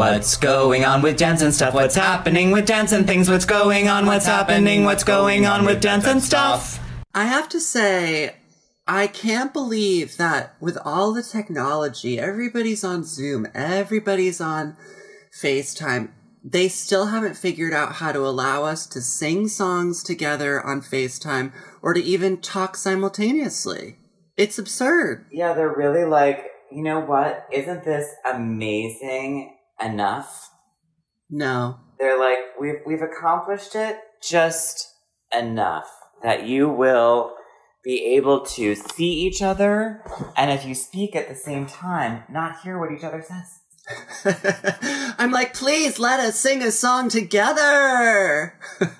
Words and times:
What's 0.00 0.34
going 0.34 0.86
on 0.86 1.02
with 1.02 1.18
dance 1.18 1.42
and 1.42 1.52
stuff? 1.52 1.74
What's 1.74 1.94
happening 1.94 2.52
with 2.52 2.64
dance 2.64 2.92
and 2.92 3.06
things? 3.06 3.28
What's 3.28 3.44
going 3.44 3.88
on? 3.88 4.06
What's 4.06 4.24
happening? 4.24 4.84
What's 4.84 5.04
going 5.04 5.44
on 5.44 5.66
with 5.66 5.82
dance 5.82 6.06
and 6.06 6.22
stuff? 6.22 6.80
I 7.12 7.24
have 7.24 7.50
to 7.50 7.60
say, 7.60 8.36
I 8.86 9.08
can't 9.08 9.52
believe 9.52 10.16
that 10.16 10.56
with 10.58 10.78
all 10.86 11.12
the 11.12 11.22
technology, 11.22 12.18
everybody's 12.18 12.82
on 12.82 13.04
Zoom, 13.04 13.46
everybody's 13.54 14.40
on 14.40 14.74
FaceTime. 15.38 16.12
They 16.42 16.68
still 16.68 17.08
haven't 17.08 17.36
figured 17.36 17.74
out 17.74 17.96
how 17.96 18.12
to 18.12 18.20
allow 18.20 18.64
us 18.64 18.86
to 18.86 19.02
sing 19.02 19.48
songs 19.48 20.02
together 20.02 20.64
on 20.64 20.80
FaceTime 20.80 21.52
or 21.82 21.92
to 21.92 22.02
even 22.02 22.38
talk 22.40 22.74
simultaneously. 22.74 23.98
It's 24.38 24.58
absurd. 24.58 25.26
Yeah, 25.30 25.52
they're 25.52 25.68
really 25.68 26.06
like, 26.06 26.46
you 26.72 26.82
know 26.82 27.00
what? 27.00 27.46
Isn't 27.52 27.84
this 27.84 28.08
amazing 28.24 29.58
enough? 29.82 30.50
No. 31.28 31.78
They're 31.98 32.18
like, 32.18 32.38
we've 32.60 32.80
we've 32.86 33.02
accomplished 33.02 33.74
it 33.74 33.98
just 34.22 34.86
enough 35.36 35.88
that 36.22 36.46
you 36.46 36.68
will 36.68 37.34
be 37.82 38.14
able 38.16 38.44
to 38.44 38.74
see 38.74 39.10
each 39.10 39.40
other 39.40 40.02
and 40.36 40.50
if 40.50 40.66
you 40.66 40.74
speak 40.74 41.16
at 41.16 41.28
the 41.28 41.34
same 41.34 41.66
time, 41.66 42.24
not 42.30 42.60
hear 42.60 42.78
what 42.78 42.92
each 42.92 43.04
other 43.04 43.22
says. 43.22 43.56
I'm 45.18 45.30
like, 45.30 45.54
please 45.54 45.98
let 45.98 46.20
us 46.20 46.38
sing 46.38 46.62
a 46.62 46.70
song 46.70 47.08
together. 47.08 48.58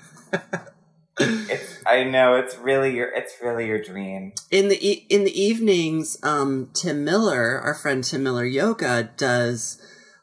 It's, 1.22 1.82
I 1.84 2.04
know 2.04 2.36
it's 2.36 2.56
really 2.56 2.94
your 2.96 3.08
it's 3.14 3.34
really 3.42 3.66
your 3.66 3.82
dream. 3.82 4.32
in 4.50 4.68
the 4.68 4.88
e- 4.88 5.06
in 5.10 5.24
the 5.24 5.38
evenings, 5.38 6.16
um, 6.22 6.70
Tim 6.72 7.04
Miller, 7.04 7.60
our 7.60 7.74
friend 7.74 8.02
Tim 8.02 8.22
Miller 8.22 8.46
Yoga, 8.46 9.10
does. 9.18 9.78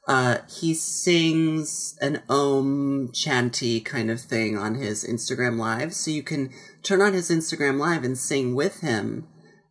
Uh, 0.07 0.37
he 0.49 0.73
sings 0.73 1.97
an 2.01 2.23
om 2.29 3.11
chanty 3.11 3.81
kind 3.81 4.09
of 4.09 4.21
thing 4.21 4.57
on 4.57 4.75
his 4.75 5.03
Instagram 5.03 5.57
live, 5.57 5.93
so 5.93 6.09
you 6.09 6.23
can 6.23 6.49
turn 6.81 7.01
on 7.01 7.11
his 7.11 7.29
Instagram 7.29 7.77
live 7.77 8.05
and 8.05 8.17
sing 8.17 8.55
with 8.55 8.79
him 8.79 9.27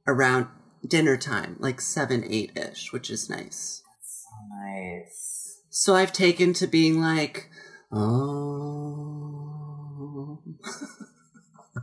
around 0.07 0.47
dinner 0.87 1.17
time, 1.17 1.57
like 1.59 1.81
seven 1.81 2.23
eight 2.29 2.53
ish, 2.55 2.93
which 2.93 3.09
is 3.11 3.31
nice. 3.31 3.83
So 4.03 4.29
nice. 4.51 5.63
So 5.71 5.95
I've 5.95 6.13
taken 6.13 6.53
to 6.55 6.67
being 6.67 7.01
like, 7.01 7.49
oh, 7.91 8.83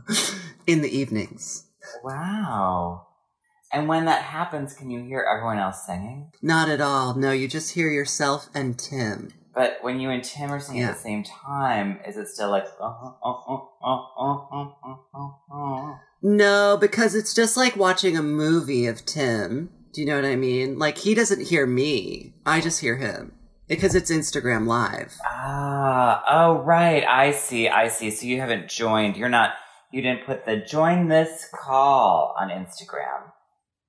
in 0.66 0.82
the 0.82 0.96
evenings. 0.96 1.66
Wow. 2.02 3.08
And 3.74 3.88
when 3.88 4.04
that 4.04 4.22
happens, 4.22 4.72
can 4.72 4.88
you 4.88 5.02
hear 5.02 5.26
everyone 5.28 5.58
else 5.58 5.84
singing? 5.84 6.30
Not 6.40 6.68
at 6.68 6.80
all. 6.80 7.14
No, 7.16 7.32
you 7.32 7.48
just 7.48 7.74
hear 7.74 7.88
yourself 7.88 8.48
and 8.54 8.78
Tim. 8.78 9.32
But 9.52 9.78
when 9.82 9.98
you 9.98 10.10
and 10.10 10.22
Tim 10.22 10.52
are 10.52 10.60
singing 10.60 10.82
yeah. 10.82 10.90
at 10.90 10.94
the 10.94 11.00
same 11.00 11.24
time, 11.24 11.98
is 12.06 12.16
it 12.16 12.28
still 12.28 12.50
like? 12.50 12.66
Oh, 12.80 13.16
oh, 13.24 13.72
oh, 15.52 15.98
no, 16.22 16.78
because 16.80 17.16
it's 17.16 17.34
just 17.34 17.56
like 17.56 17.74
watching 17.74 18.16
a 18.16 18.22
movie 18.22 18.86
of 18.86 19.04
Tim. 19.04 19.70
Do 19.92 20.00
you 20.00 20.06
know 20.06 20.16
what 20.16 20.24
I 20.24 20.36
mean? 20.36 20.78
Like 20.78 20.98
he 20.98 21.14
doesn't 21.14 21.48
hear 21.48 21.66
me; 21.66 22.34
I 22.46 22.60
just 22.60 22.80
hear 22.80 22.96
him 22.96 23.32
because 23.66 23.96
it's 23.96 24.10
Instagram 24.10 24.68
Live. 24.68 25.16
Ah, 25.26 26.24
oh 26.30 26.62
right, 26.62 27.04
I 27.04 27.32
see, 27.32 27.68
I 27.68 27.88
see. 27.88 28.10
So 28.10 28.26
you 28.26 28.38
haven't 28.38 28.68
joined. 28.68 29.16
You're 29.16 29.28
not. 29.28 29.54
You 29.90 30.00
didn't 30.00 30.26
put 30.26 30.44
the 30.44 30.58
join 30.58 31.08
this 31.08 31.48
call 31.52 32.36
on 32.38 32.50
Instagram 32.50 33.32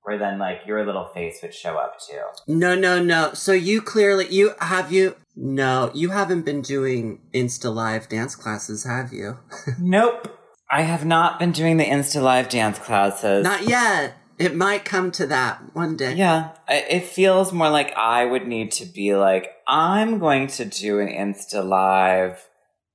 where 0.05 0.17
then 0.17 0.39
like 0.39 0.61
your 0.65 0.85
little 0.85 1.05
face 1.13 1.39
would 1.41 1.53
show 1.53 1.75
up 1.75 1.99
too. 1.99 2.21
No, 2.47 2.75
no, 2.75 3.01
no. 3.01 3.33
So 3.33 3.51
you 3.51 3.81
clearly 3.81 4.27
you 4.29 4.53
have 4.61 4.91
you 4.91 5.15
no, 5.35 5.91
you 5.93 6.09
haven't 6.09 6.43
been 6.43 6.61
doing 6.61 7.19
Insta 7.33 7.73
live 7.73 8.07
dance 8.07 8.35
classes, 8.35 8.85
have 8.85 9.11
you? 9.11 9.39
Nope. 9.79 10.31
I 10.71 10.81
have 10.81 11.05
not 11.05 11.39
been 11.39 11.51
doing 11.51 11.77
the 11.77 11.85
Insta 11.85 12.21
Live 12.21 12.49
dance 12.49 12.79
classes. 12.79 13.43
Not 13.43 13.67
yet. 13.67 14.17
It 14.37 14.55
might 14.55 14.83
come 14.83 15.11
to 15.11 15.27
that 15.27 15.61
one 15.73 15.95
day. 15.95 16.15
Yeah, 16.15 16.51
it 16.67 17.05
feels 17.05 17.53
more 17.53 17.69
like 17.69 17.93
I 17.95 18.25
would 18.25 18.47
need 18.47 18.71
to 18.73 18.85
be 18.85 19.15
like, 19.15 19.51
I'm 19.67 20.19
going 20.19 20.47
to 20.47 20.65
do 20.65 20.99
an 20.99 21.07
Insta 21.07 21.65
Live 21.65 22.49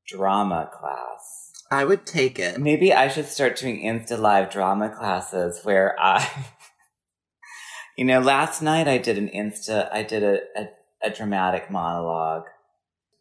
drama 0.06 0.68
class. 0.70 1.52
I 1.70 1.84
would 1.84 2.04
take 2.04 2.38
it. 2.38 2.58
Maybe 2.58 2.92
I 2.92 3.08
should 3.08 3.26
start 3.26 3.56
doing 3.56 3.82
Insta 3.82 4.18
Live 4.18 4.50
drama 4.50 4.90
classes 4.90 5.60
where 5.62 5.96
I, 5.98 6.28
you 8.00 8.06
know, 8.06 8.18
last 8.18 8.62
night 8.62 8.88
I 8.88 8.96
did 8.96 9.18
an 9.18 9.28
Insta, 9.28 9.92
I 9.92 10.02
did 10.02 10.22
a, 10.22 10.38
a, 10.56 10.68
a 11.02 11.10
dramatic 11.10 11.70
monologue. 11.70 12.44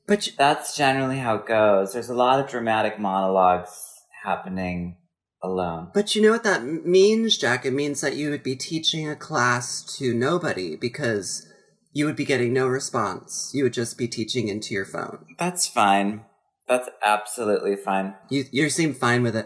But 0.08 0.26
you, 0.26 0.34
That's 0.38 0.74
generally 0.74 1.18
how 1.18 1.36
it 1.36 1.46
goes. 1.46 1.92
There's 1.92 2.08
a 2.08 2.14
lot 2.14 2.40
of 2.40 2.50
dramatic 2.50 2.98
monologues 2.98 4.06
happening 4.24 4.96
alone. 5.44 5.92
but 5.94 6.16
you 6.16 6.22
know 6.22 6.32
what 6.32 6.46
that 6.46 6.64
means, 6.64 7.38
Jack? 7.38 7.66
It 7.66 7.74
means 7.74 8.00
that 8.00 8.16
you 8.16 8.30
would 8.30 8.42
be 8.42 8.56
teaching 8.56 9.10
a 9.10 9.18
class 9.18 9.84
to 9.98 10.14
nobody 10.14 10.78
because 10.78 11.46
you 11.92 12.06
would 12.06 12.16
be 12.16 12.24
getting 12.24 12.54
no 12.54 12.66
response. 12.66 13.52
You 13.54 13.64
would 13.64 13.74
just 13.74 13.98
be 13.98 14.08
teaching 14.08 14.48
into 14.48 14.74
your 14.74 14.86
phone. 14.86 15.26
That's 15.38 15.68
fine. 15.68 16.24
That's 16.70 16.88
absolutely 17.04 17.76
fine. 17.76 18.16
You 18.30 18.46
you 18.52 18.70
seem 18.70 18.94
fine 18.94 19.24
with 19.24 19.36
it. 19.36 19.46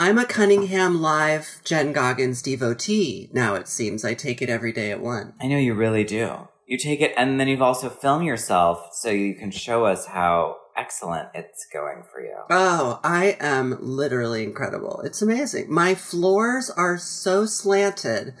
I'm 0.00 0.16
a 0.16 0.24
Cunningham 0.24 1.02
Live 1.02 1.60
Jen 1.64 1.92
Goggans 1.92 2.40
devotee 2.40 3.28
now. 3.32 3.56
It 3.56 3.66
seems 3.66 4.04
I 4.04 4.14
take 4.14 4.40
it 4.40 4.48
every 4.48 4.72
day 4.72 4.92
at 4.92 5.00
one. 5.00 5.34
I 5.40 5.48
know 5.48 5.58
you 5.58 5.74
really 5.74 6.04
do. 6.04 6.46
You 6.68 6.78
take 6.78 7.00
it, 7.00 7.14
and 7.16 7.40
then 7.40 7.48
you've 7.48 7.62
also 7.62 7.88
filmed 7.88 8.24
yourself 8.24 8.90
so 8.92 9.10
you 9.10 9.34
can 9.34 9.50
show 9.50 9.86
us 9.86 10.06
how 10.06 10.58
excellent 10.76 11.30
it's 11.34 11.66
going 11.72 12.04
for 12.12 12.20
you. 12.20 12.36
Oh, 12.48 13.00
I 13.02 13.38
am 13.40 13.76
literally 13.80 14.44
incredible. 14.44 15.00
It's 15.00 15.20
amazing. 15.20 15.66
My 15.68 15.96
floors 15.96 16.70
are 16.70 16.96
so 16.96 17.44
slanted. 17.44 18.34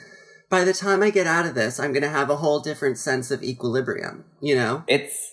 By 0.48 0.62
the 0.62 0.72
time 0.72 1.02
I 1.02 1.10
get 1.10 1.26
out 1.26 1.44
of 1.44 1.56
this, 1.56 1.80
I'm 1.80 1.92
going 1.92 2.04
to 2.04 2.08
have 2.08 2.30
a 2.30 2.36
whole 2.36 2.60
different 2.60 2.98
sense 2.98 3.32
of 3.32 3.42
equilibrium, 3.42 4.26
you 4.40 4.54
know? 4.54 4.84
It's 4.86 5.27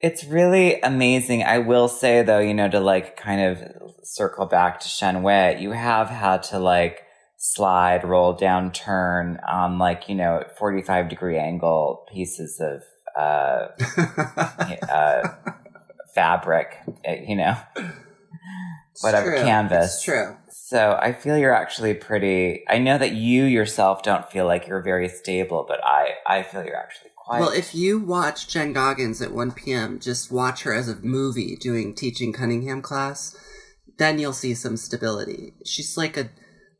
it's 0.00 0.24
really 0.24 0.80
amazing. 0.80 1.42
I 1.42 1.58
will 1.58 1.88
say 1.88 2.22
though, 2.22 2.38
you 2.38 2.54
know, 2.54 2.68
to 2.70 2.80
like 2.80 3.16
kind 3.16 3.40
of 3.40 3.92
circle 4.02 4.46
back 4.46 4.80
to 4.80 4.88
Shen 4.88 5.22
Wei, 5.22 5.58
you 5.60 5.72
have 5.72 6.08
had 6.08 6.42
to 6.44 6.58
like 6.58 7.02
slide, 7.36 8.04
roll 8.04 8.32
down, 8.32 8.72
turn 8.72 9.38
on 9.46 9.78
like 9.78 10.08
you 10.08 10.14
know 10.14 10.44
forty 10.58 10.82
five 10.82 11.08
degree 11.08 11.38
angle 11.38 12.06
pieces 12.12 12.60
of 12.60 12.82
uh, 13.18 13.68
uh, 14.90 15.28
fabric, 16.14 16.76
uh, 17.06 17.12
you 17.26 17.36
know. 17.36 17.56
It's 18.92 19.04
Whatever, 19.04 19.30
true. 19.30 19.40
canvas. 19.40 19.94
It's 19.96 20.04
true. 20.04 20.36
So 20.48 20.98
I 21.00 21.12
feel 21.12 21.38
you're 21.38 21.54
actually 21.54 21.94
pretty. 21.94 22.64
I 22.68 22.78
know 22.78 22.98
that 22.98 23.12
you 23.12 23.44
yourself 23.44 24.02
don't 24.02 24.30
feel 24.30 24.46
like 24.46 24.66
you're 24.66 24.82
very 24.82 25.08
stable, 25.08 25.64
but 25.68 25.80
I 25.84 26.14
I 26.26 26.42
feel 26.42 26.64
you're 26.64 26.76
actually 26.76 27.09
quite. 27.30 27.40
Well, 27.40 27.50
if 27.50 27.74
you 27.74 28.00
watch 28.00 28.48
Jen 28.48 28.74
Goggans 28.74 29.22
at 29.22 29.32
1 29.32 29.52
p.m., 29.52 30.00
just 30.00 30.32
watch 30.32 30.64
her 30.64 30.74
as 30.74 30.88
a 30.88 30.96
movie 30.96 31.54
doing 31.54 31.94
teaching 31.94 32.32
Cunningham 32.32 32.82
class, 32.82 33.36
then 33.98 34.18
you'll 34.18 34.32
see 34.32 34.54
some 34.54 34.76
stability. 34.76 35.54
She's 35.64 35.96
like 35.96 36.16
a 36.16 36.30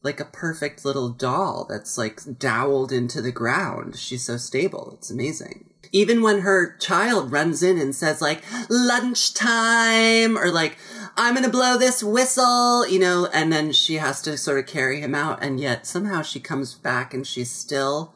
like 0.02 0.18
a 0.18 0.24
perfect 0.24 0.84
little 0.84 1.10
doll 1.10 1.66
that's 1.68 1.98
like 1.98 2.20
dowled 2.38 2.90
into 2.90 3.20
the 3.20 3.30
ground. 3.30 3.96
She's 3.96 4.24
so 4.24 4.38
stable. 4.38 4.94
It's 4.96 5.10
amazing. 5.10 5.66
Even 5.92 6.22
when 6.22 6.40
her 6.40 6.76
child 6.78 7.30
runs 7.30 7.62
in 7.62 7.78
and 7.78 7.94
says 7.94 8.22
like 8.22 8.42
lunchtime 8.70 10.38
or 10.38 10.50
like 10.50 10.78
I'm 11.16 11.34
going 11.34 11.44
to 11.44 11.50
blow 11.50 11.76
this 11.76 12.02
whistle, 12.02 12.88
you 12.88 12.98
know, 12.98 13.28
and 13.32 13.52
then 13.52 13.72
she 13.72 13.96
has 13.96 14.22
to 14.22 14.38
sort 14.38 14.58
of 14.58 14.66
carry 14.66 15.00
him 15.00 15.14
out 15.14 15.42
and 15.42 15.60
yet 15.60 15.86
somehow 15.86 16.22
she 16.22 16.40
comes 16.40 16.74
back 16.74 17.12
and 17.12 17.26
she's 17.26 17.50
still 17.50 18.14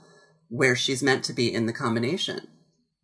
where 0.49 0.77
she's 0.77 1.03
meant 1.03 1.25
to 1.25 1.33
be 1.33 1.53
in 1.53 1.67
the 1.67 1.73
combination. 1.73 2.49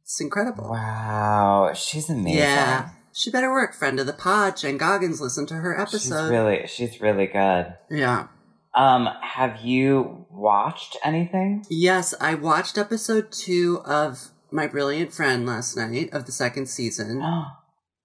It's 0.02 0.20
incredible. 0.20 0.70
wow, 0.70 1.72
she's 1.74 2.08
amazing. 2.10 2.38
Yeah. 2.40 2.90
She 3.12 3.30
better 3.30 3.50
work, 3.50 3.74
friend 3.74 3.98
of 3.98 4.06
the 4.06 4.12
pod. 4.12 4.56
Jen 4.56 4.78
Goggans, 4.78 5.20
listen 5.20 5.46
to 5.46 5.54
her 5.54 5.76
she's 5.88 5.94
episode. 6.10 6.30
really 6.30 6.66
she's 6.66 7.00
really 7.00 7.26
good. 7.26 7.74
yeah. 7.90 8.28
Um, 8.72 9.08
have 9.20 9.62
you 9.62 10.26
watched 10.30 10.96
anything? 11.04 11.64
Yes, 11.68 12.14
I 12.20 12.34
watched 12.34 12.78
episode 12.78 13.32
two 13.32 13.80
of 13.84 14.30
My 14.52 14.68
Brilliant 14.68 15.12
Friend 15.12 15.44
last 15.44 15.76
night 15.76 16.10
of 16.12 16.26
the 16.26 16.32
second 16.32 16.66
season. 16.66 17.20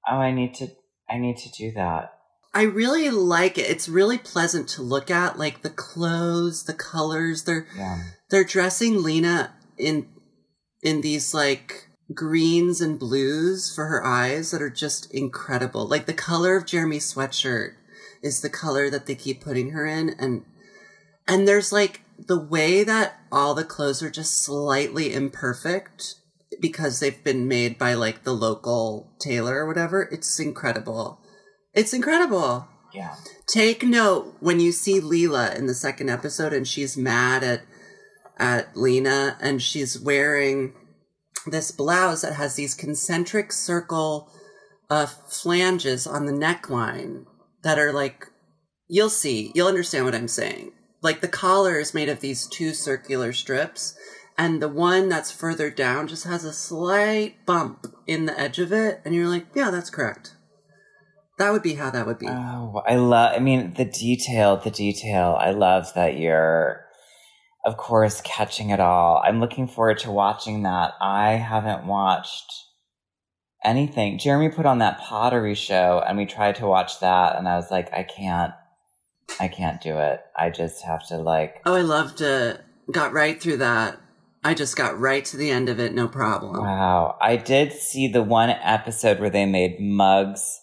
Oh, 0.07 0.17
I 0.17 0.31
need 0.31 0.53
to. 0.55 0.67
I 1.09 1.17
need 1.17 1.37
to 1.37 1.49
do 1.49 1.71
that. 1.75 2.14
I 2.55 2.63
really 2.63 3.09
like 3.09 3.57
it. 3.57 3.69
It's 3.69 3.89
really 3.89 4.17
pleasant 4.17 4.69
to 4.69 4.81
look 4.81 5.11
at, 5.11 5.37
like 5.37 5.61
the 5.61 5.69
clothes, 5.69 6.63
the 6.63 6.73
colors. 6.73 7.43
They're 7.43 7.67
Yeah. 7.77 8.01
they're 8.29 8.45
dressing 8.45 9.03
Lena 9.03 9.53
in 9.77 10.07
in 10.81 11.01
these 11.01 11.33
like 11.33 11.89
greens 12.13 12.79
and 12.79 12.97
blues 12.97 13.73
for 13.73 13.85
her 13.87 14.05
eyes 14.05 14.51
that 14.51 14.61
are 14.61 14.69
just 14.69 15.11
incredible. 15.11 15.85
Like 15.85 16.05
the 16.05 16.13
color 16.13 16.55
of 16.55 16.65
Jeremy's 16.65 17.13
sweatshirt 17.13 17.73
is 18.23 18.39
the 18.41 18.49
color 18.49 18.89
that 18.89 19.05
they 19.05 19.15
keep 19.15 19.43
putting 19.43 19.71
her 19.71 19.85
in 19.85 20.09
and 20.17 20.45
and 21.27 21.47
there's 21.47 21.71
like 21.71 22.01
the 22.17 22.39
way 22.39 22.83
that 22.83 23.19
all 23.31 23.53
the 23.53 23.65
clothes 23.65 24.01
are 24.01 24.09
just 24.09 24.41
slightly 24.41 25.13
imperfect 25.13 26.15
because 26.61 26.99
they've 26.99 27.23
been 27.23 27.47
made 27.47 27.77
by 27.77 27.93
like 27.95 28.23
the 28.23 28.33
local 28.33 29.11
tailor 29.19 29.57
or 29.57 29.67
whatever. 29.67 30.03
It's 30.03 30.39
incredible. 30.39 31.19
It's 31.75 31.93
incredible. 31.93 32.67
Yeah. 32.93 33.15
Take 33.45 33.83
note 33.83 34.37
when 34.39 34.61
you 34.61 34.71
see 34.71 35.01
Lila 35.01 35.53
in 35.53 35.67
the 35.67 35.73
second 35.73 36.09
episode 36.09 36.53
and 36.53 36.67
she's 36.67 36.97
mad 36.97 37.43
at 37.43 37.61
at 38.37 38.75
Lena 38.75 39.37
and 39.41 39.61
she's 39.61 39.99
wearing 39.99 40.73
this 41.45 41.71
blouse 41.71 42.21
that 42.21 42.33
has 42.33 42.55
these 42.55 42.73
concentric 42.73 43.51
circle 43.51 44.31
uh 44.89 45.05
flanges 45.05 46.05
on 46.07 46.25
the 46.25 46.33
neckline 46.33 47.25
that 47.63 47.77
are 47.77 47.91
like 47.91 48.27
you'll 48.87 49.09
see, 49.09 49.51
you'll 49.53 49.67
understand 49.67 50.05
what 50.05 50.15
I'm 50.15 50.27
saying. 50.27 50.71
Like 51.01 51.21
the 51.21 51.27
collar 51.27 51.79
is 51.79 51.93
made 51.93 52.09
of 52.09 52.21
these 52.21 52.47
two 52.47 52.73
circular 52.73 53.33
strips 53.33 53.97
and 54.37 54.61
the 54.61 54.69
one 54.69 55.09
that's 55.09 55.31
further 55.31 55.69
down 55.69 56.07
just 56.07 56.23
has 56.25 56.45
a 56.45 56.53
slight 56.53 57.45
bump 57.45 57.87
in 58.07 58.25
the 58.25 58.39
edge 58.39 58.59
of 58.59 58.71
it 58.71 59.01
and 59.03 59.13
you're 59.13 59.27
like, 59.27 59.47
yeah, 59.53 59.71
that's 59.71 59.89
correct. 59.89 60.34
That 61.37 61.51
would 61.51 61.63
be 61.63 61.73
how 61.73 61.89
that 61.89 62.05
would 62.05 62.19
be. 62.19 62.27
Oh, 62.27 62.81
I 62.87 62.95
love. 62.95 63.33
I 63.35 63.39
mean, 63.39 63.73
the 63.73 63.85
detail, 63.85 64.57
the 64.57 64.71
detail. 64.71 65.37
I 65.39 65.51
love 65.51 65.93
that 65.95 66.17
you're, 66.17 66.85
of 67.65 67.75
course, 67.77 68.21
catching 68.21 68.69
it 68.69 68.79
all. 68.79 69.21
I'm 69.25 69.39
looking 69.41 69.67
forward 69.67 69.99
to 69.99 70.11
watching 70.11 70.63
that. 70.63 70.93
I 71.01 71.31
haven't 71.31 71.87
watched 71.87 72.53
anything. 73.65 74.17
Jeremy 74.17 74.49
put 74.49 74.65
on 74.65 74.79
that 74.79 74.99
pottery 74.99 75.55
show, 75.55 76.01
and 76.07 76.17
we 76.17 76.25
tried 76.25 76.55
to 76.55 76.67
watch 76.67 77.01
that, 77.01 77.35
and 77.35 77.49
I 77.49 77.57
was 77.57 77.69
like, 77.69 77.91
I 77.93 78.03
can't. 78.03 78.53
I 79.39 79.47
can't 79.47 79.81
do 79.81 79.97
it. 79.97 80.21
I 80.37 80.51
just 80.51 80.85
have 80.85 81.05
to 81.07 81.17
like. 81.17 81.61
Oh, 81.65 81.73
I 81.73 81.81
loved 81.81 82.21
it. 82.21 82.61
Got 82.91 83.11
right 83.11 83.41
through 83.41 83.57
that. 83.57 83.99
I 84.43 84.53
just 84.53 84.77
got 84.77 84.99
right 84.99 85.25
to 85.25 85.37
the 85.37 85.49
end 85.49 85.69
of 85.69 85.79
it, 85.79 85.95
no 85.95 86.07
problem. 86.07 86.61
Wow. 86.61 87.17
I 87.19 87.35
did 87.35 87.73
see 87.73 88.07
the 88.07 88.21
one 88.21 88.51
episode 88.51 89.19
where 89.19 89.31
they 89.31 89.47
made 89.47 89.79
mugs 89.79 90.61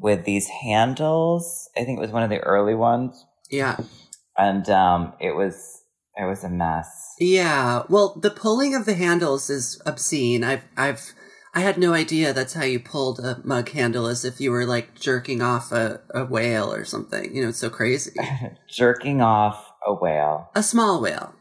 with 0.00 0.24
these 0.24 0.48
handles. 0.48 1.68
I 1.76 1.84
think 1.84 1.98
it 1.98 2.02
was 2.02 2.10
one 2.10 2.22
of 2.22 2.30
the 2.30 2.40
early 2.40 2.74
ones. 2.74 3.24
Yeah. 3.50 3.76
And 4.36 4.68
um 4.70 5.12
it 5.20 5.36
was 5.36 5.82
it 6.16 6.24
was 6.26 6.42
a 6.42 6.48
mess. 6.48 7.14
Yeah. 7.18 7.82
Well, 7.88 8.18
the 8.20 8.30
pulling 8.30 8.74
of 8.74 8.86
the 8.86 8.94
handles 8.94 9.48
is 9.50 9.80
obscene. 9.86 10.42
I've 10.42 10.64
I've 10.76 11.12
I 11.52 11.60
had 11.60 11.78
no 11.78 11.92
idea 11.92 12.32
that's 12.32 12.54
how 12.54 12.64
you 12.64 12.78
pulled 12.78 13.18
a 13.18 13.40
mug 13.44 13.70
handle 13.70 14.06
as 14.06 14.24
if 14.24 14.40
you 14.40 14.52
were 14.52 14.64
like 14.64 14.94
jerking 14.98 15.42
off 15.42 15.72
a, 15.72 16.00
a 16.14 16.24
whale 16.24 16.72
or 16.72 16.84
something. 16.84 17.34
You 17.34 17.42
know, 17.42 17.48
it's 17.48 17.58
so 17.58 17.70
crazy. 17.70 18.12
Jerking 18.68 19.20
off 19.20 19.72
a 19.84 19.92
whale. 19.92 20.50
a 20.54 20.62
small 20.62 21.00
whale. 21.00 21.34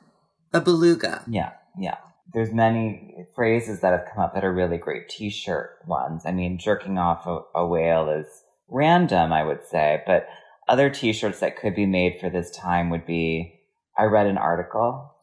A 0.52 0.62
beluga. 0.62 1.24
Yeah, 1.28 1.52
yeah. 1.78 1.98
There's 2.34 2.52
many 2.52 3.28
phrases 3.36 3.82
that 3.82 3.92
have 3.92 4.08
come 4.12 4.24
up 4.24 4.34
that 4.34 4.44
are 4.44 4.54
really 4.54 4.78
great 4.78 5.10
t-shirt 5.10 5.78
ones. 5.86 6.24
I 6.26 6.32
mean, 6.32 6.58
jerking 6.58 6.98
off 6.98 7.28
a, 7.28 7.42
a 7.56 7.68
whale 7.68 8.10
is 8.10 8.26
random, 8.70 9.34
I 9.34 9.44
would 9.44 9.66
say, 9.66 10.04
but 10.06 10.28
other 10.68 10.90
t-shirts 10.90 11.40
that 11.40 11.58
could 11.58 11.76
be 11.76 11.86
made 11.86 12.20
for 12.20 12.30
this 12.30 12.52
time 12.52 12.90
would 12.90 13.06
be 13.06 13.60
I 13.98 14.04
read 14.06 14.28
an 14.28 14.38
article. 14.38 15.16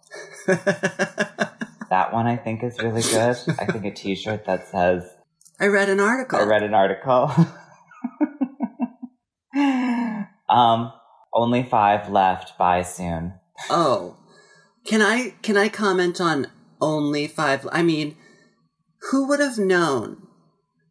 That 1.91 2.13
one 2.13 2.27
I 2.27 2.37
think 2.37 2.63
is 2.65 2.79
really 2.79 3.03
good. 3.03 3.37
I 3.59 3.67
think 3.67 3.85
a 3.85 3.91
t-shirt 3.91 4.45
that 4.47 4.69
says 4.69 5.09
I 5.61 5.67
read 5.69 5.89
an 5.89 6.01
article. 6.01 6.39
I 6.39 6.43
read 6.43 6.63
an 6.63 6.75
article. 6.75 7.31
um, 10.49 10.93
only 11.33 11.63
five 11.63 12.11
left. 12.11 12.59
Buy 12.59 12.83
soon. 12.83 13.35
Oh, 13.71 14.19
can 14.85 15.01
I 15.01 15.35
can 15.43 15.57
I 15.57 15.69
comment 15.69 16.21
on 16.21 16.49
only 16.81 17.27
five? 17.29 17.67
I 17.71 17.83
mean, 17.83 18.17
who 19.11 19.29
would 19.29 19.41
have 19.41 19.59
known 19.59 20.27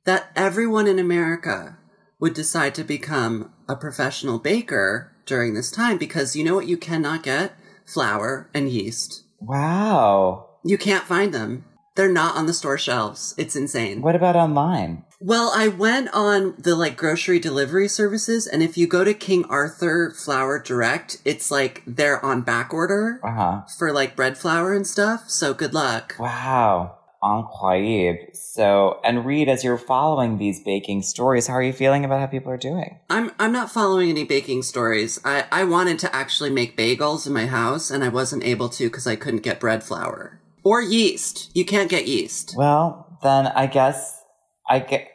that 0.06 0.32
everyone 0.36 0.88
in 0.88 0.98
America 0.98 1.78
would 2.26 2.34
decide 2.34 2.74
to 2.74 2.84
become 2.84 3.52
a 3.70 3.76
professional 3.76 4.40
baker 4.40 5.12
during 5.28 5.54
this 5.54 5.70
time? 5.70 6.00
Because 6.00 6.36
you 6.36 6.44
know 6.44 6.56
what 6.56 6.66
you 6.68 6.76
cannot 6.76 7.22
get 7.22 7.54
flour 7.86 8.50
and 8.52 8.68
yeast. 8.68 9.22
Wow. 9.40 10.48
You 10.64 10.76
can't 10.80 11.04
find 11.04 11.32
them. 11.32 11.66
They're 11.96 12.12
not 12.12 12.36
on 12.36 12.48
the 12.48 12.54
store 12.54 12.80
shelves. 12.80 13.36
It's 13.38 13.56
insane. 13.56 14.02
What 14.02 14.16
about 14.16 14.36
online? 14.36 15.04
Well, 15.22 15.52
I 15.56 15.68
went 15.68 16.10
on 16.14 16.56
the 16.58 16.76
like 16.76 16.98
grocery 16.98 17.38
delivery 17.40 17.88
services, 17.88 18.48
and 18.48 18.64
if 18.64 18.76
you 18.76 18.88
go 18.88 19.04
to 19.04 19.14
King 19.14 19.46
Arthur 19.46 20.10
Flour 20.10 20.60
Direct, 20.60 21.22
it's 21.26 21.52
like 21.52 21.84
they're 21.86 22.24
on 22.26 22.42
back 22.42 22.74
order 22.74 23.20
Uh 23.24 23.32
huh. 23.32 23.62
for 23.78 23.94
like 23.94 24.16
bread 24.16 24.36
flour 24.36 24.74
and 24.74 24.88
stuff. 24.88 25.30
So 25.30 25.54
good 25.54 25.76
luck. 25.76 26.16
Wow. 26.20 26.95
Incroyable. 27.24 28.36
So, 28.36 29.00
and 29.04 29.26
Reed, 29.26 29.50
as 29.50 29.64
you're 29.64 29.78
following 29.78 30.38
these 30.38 30.62
baking 30.64 31.02
stories, 31.02 31.48
how 31.48 31.54
are 31.56 31.64
you 31.64 31.74
feeling 31.74 32.06
about 32.06 32.20
how 32.20 32.28
people 32.28 32.52
are 32.52 32.58
doing? 32.58 33.00
I'm 33.10 33.32
I'm 33.40 33.52
not 33.52 33.72
following 33.72 34.10
any 34.10 34.24
baking 34.24 34.64
stories. 34.64 35.20
I 35.26 35.46
I 35.52 35.64
wanted 35.64 36.00
to 36.00 36.16
actually 36.16 36.52
make 36.52 36.78
bagels 36.78 37.26
in 37.26 37.34
my 37.34 37.48
house, 37.48 37.90
and 37.90 38.04
I 38.04 38.10
wasn't 38.10 38.44
able 38.44 38.70
to 38.70 38.86
because 38.86 39.08
I 39.08 39.16
couldn't 39.16 39.44
get 39.44 39.60
bread 39.60 39.84
flour 39.84 40.42
or 40.64 40.82
yeast. 40.82 41.52
You 41.56 41.66
can't 41.66 41.90
get 41.90 42.08
yeast. 42.08 42.54
Well, 42.58 43.18
then 43.24 43.48
I 43.48 43.68
guess 43.68 44.22
I 44.70 44.80
get. 44.80 45.10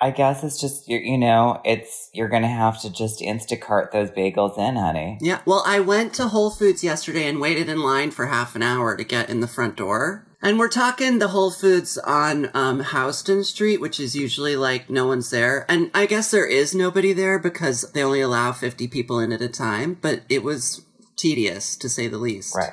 I 0.00 0.10
guess 0.10 0.44
it's 0.44 0.60
just 0.60 0.86
you 0.86 0.98
you 0.98 1.16
know 1.16 1.62
it's 1.64 2.10
you're 2.12 2.28
gonna 2.28 2.48
have 2.48 2.80
to 2.82 2.92
just 2.92 3.20
Instacart 3.20 3.90
those 3.92 4.10
bagels 4.10 4.58
in, 4.58 4.76
honey. 4.76 5.18
Yeah. 5.22 5.40
Well, 5.46 5.62
I 5.66 5.80
went 5.80 6.12
to 6.14 6.28
Whole 6.28 6.50
Foods 6.50 6.84
yesterday 6.84 7.26
and 7.26 7.40
waited 7.40 7.70
in 7.70 7.80
line 7.80 8.10
for 8.10 8.26
half 8.26 8.54
an 8.54 8.62
hour 8.62 8.96
to 8.96 9.04
get 9.04 9.30
in 9.30 9.40
the 9.40 9.46
front 9.46 9.76
door. 9.76 10.26
And 10.44 10.58
we're 10.58 10.68
talking 10.68 11.18
the 11.18 11.28
Whole 11.28 11.50
Foods 11.50 11.96
on 11.96 12.50
um, 12.52 12.84
Houston 12.84 13.44
Street, 13.44 13.80
which 13.80 13.98
is 13.98 14.14
usually 14.14 14.56
like 14.56 14.90
no 14.90 15.06
one's 15.06 15.30
there. 15.30 15.64
And 15.70 15.90
I 15.94 16.04
guess 16.04 16.30
there 16.30 16.46
is 16.46 16.74
nobody 16.74 17.14
there 17.14 17.38
because 17.38 17.90
they 17.92 18.02
only 18.04 18.20
allow 18.20 18.52
50 18.52 18.86
people 18.88 19.18
in 19.20 19.32
at 19.32 19.40
a 19.40 19.48
time, 19.48 19.96
but 20.00 20.20
it 20.28 20.42
was 20.42 20.84
tedious 21.16 21.76
to 21.76 21.88
say 21.88 22.08
the 22.08 22.18
least. 22.18 22.54
Right. 22.54 22.72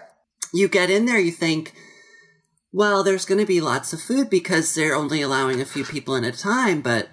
You 0.54 0.68
get 0.68 0.90
in 0.90 1.06
there, 1.06 1.18
you 1.18 1.32
think, 1.32 1.74
well, 2.74 3.04
there's 3.04 3.24
going 3.26 3.40
to 3.40 3.46
be 3.48 3.62
lots 3.62 3.94
of 3.94 4.02
food 4.02 4.30
because 4.30 4.76
they're 4.76 4.94
only 4.94 5.22
allowing 5.22 5.62
a 5.62 5.66
few 5.66 5.86
people 5.86 6.14
in 6.16 6.26
at 6.26 6.36
a 6.36 6.38
time, 6.38 6.82
but 6.82 7.08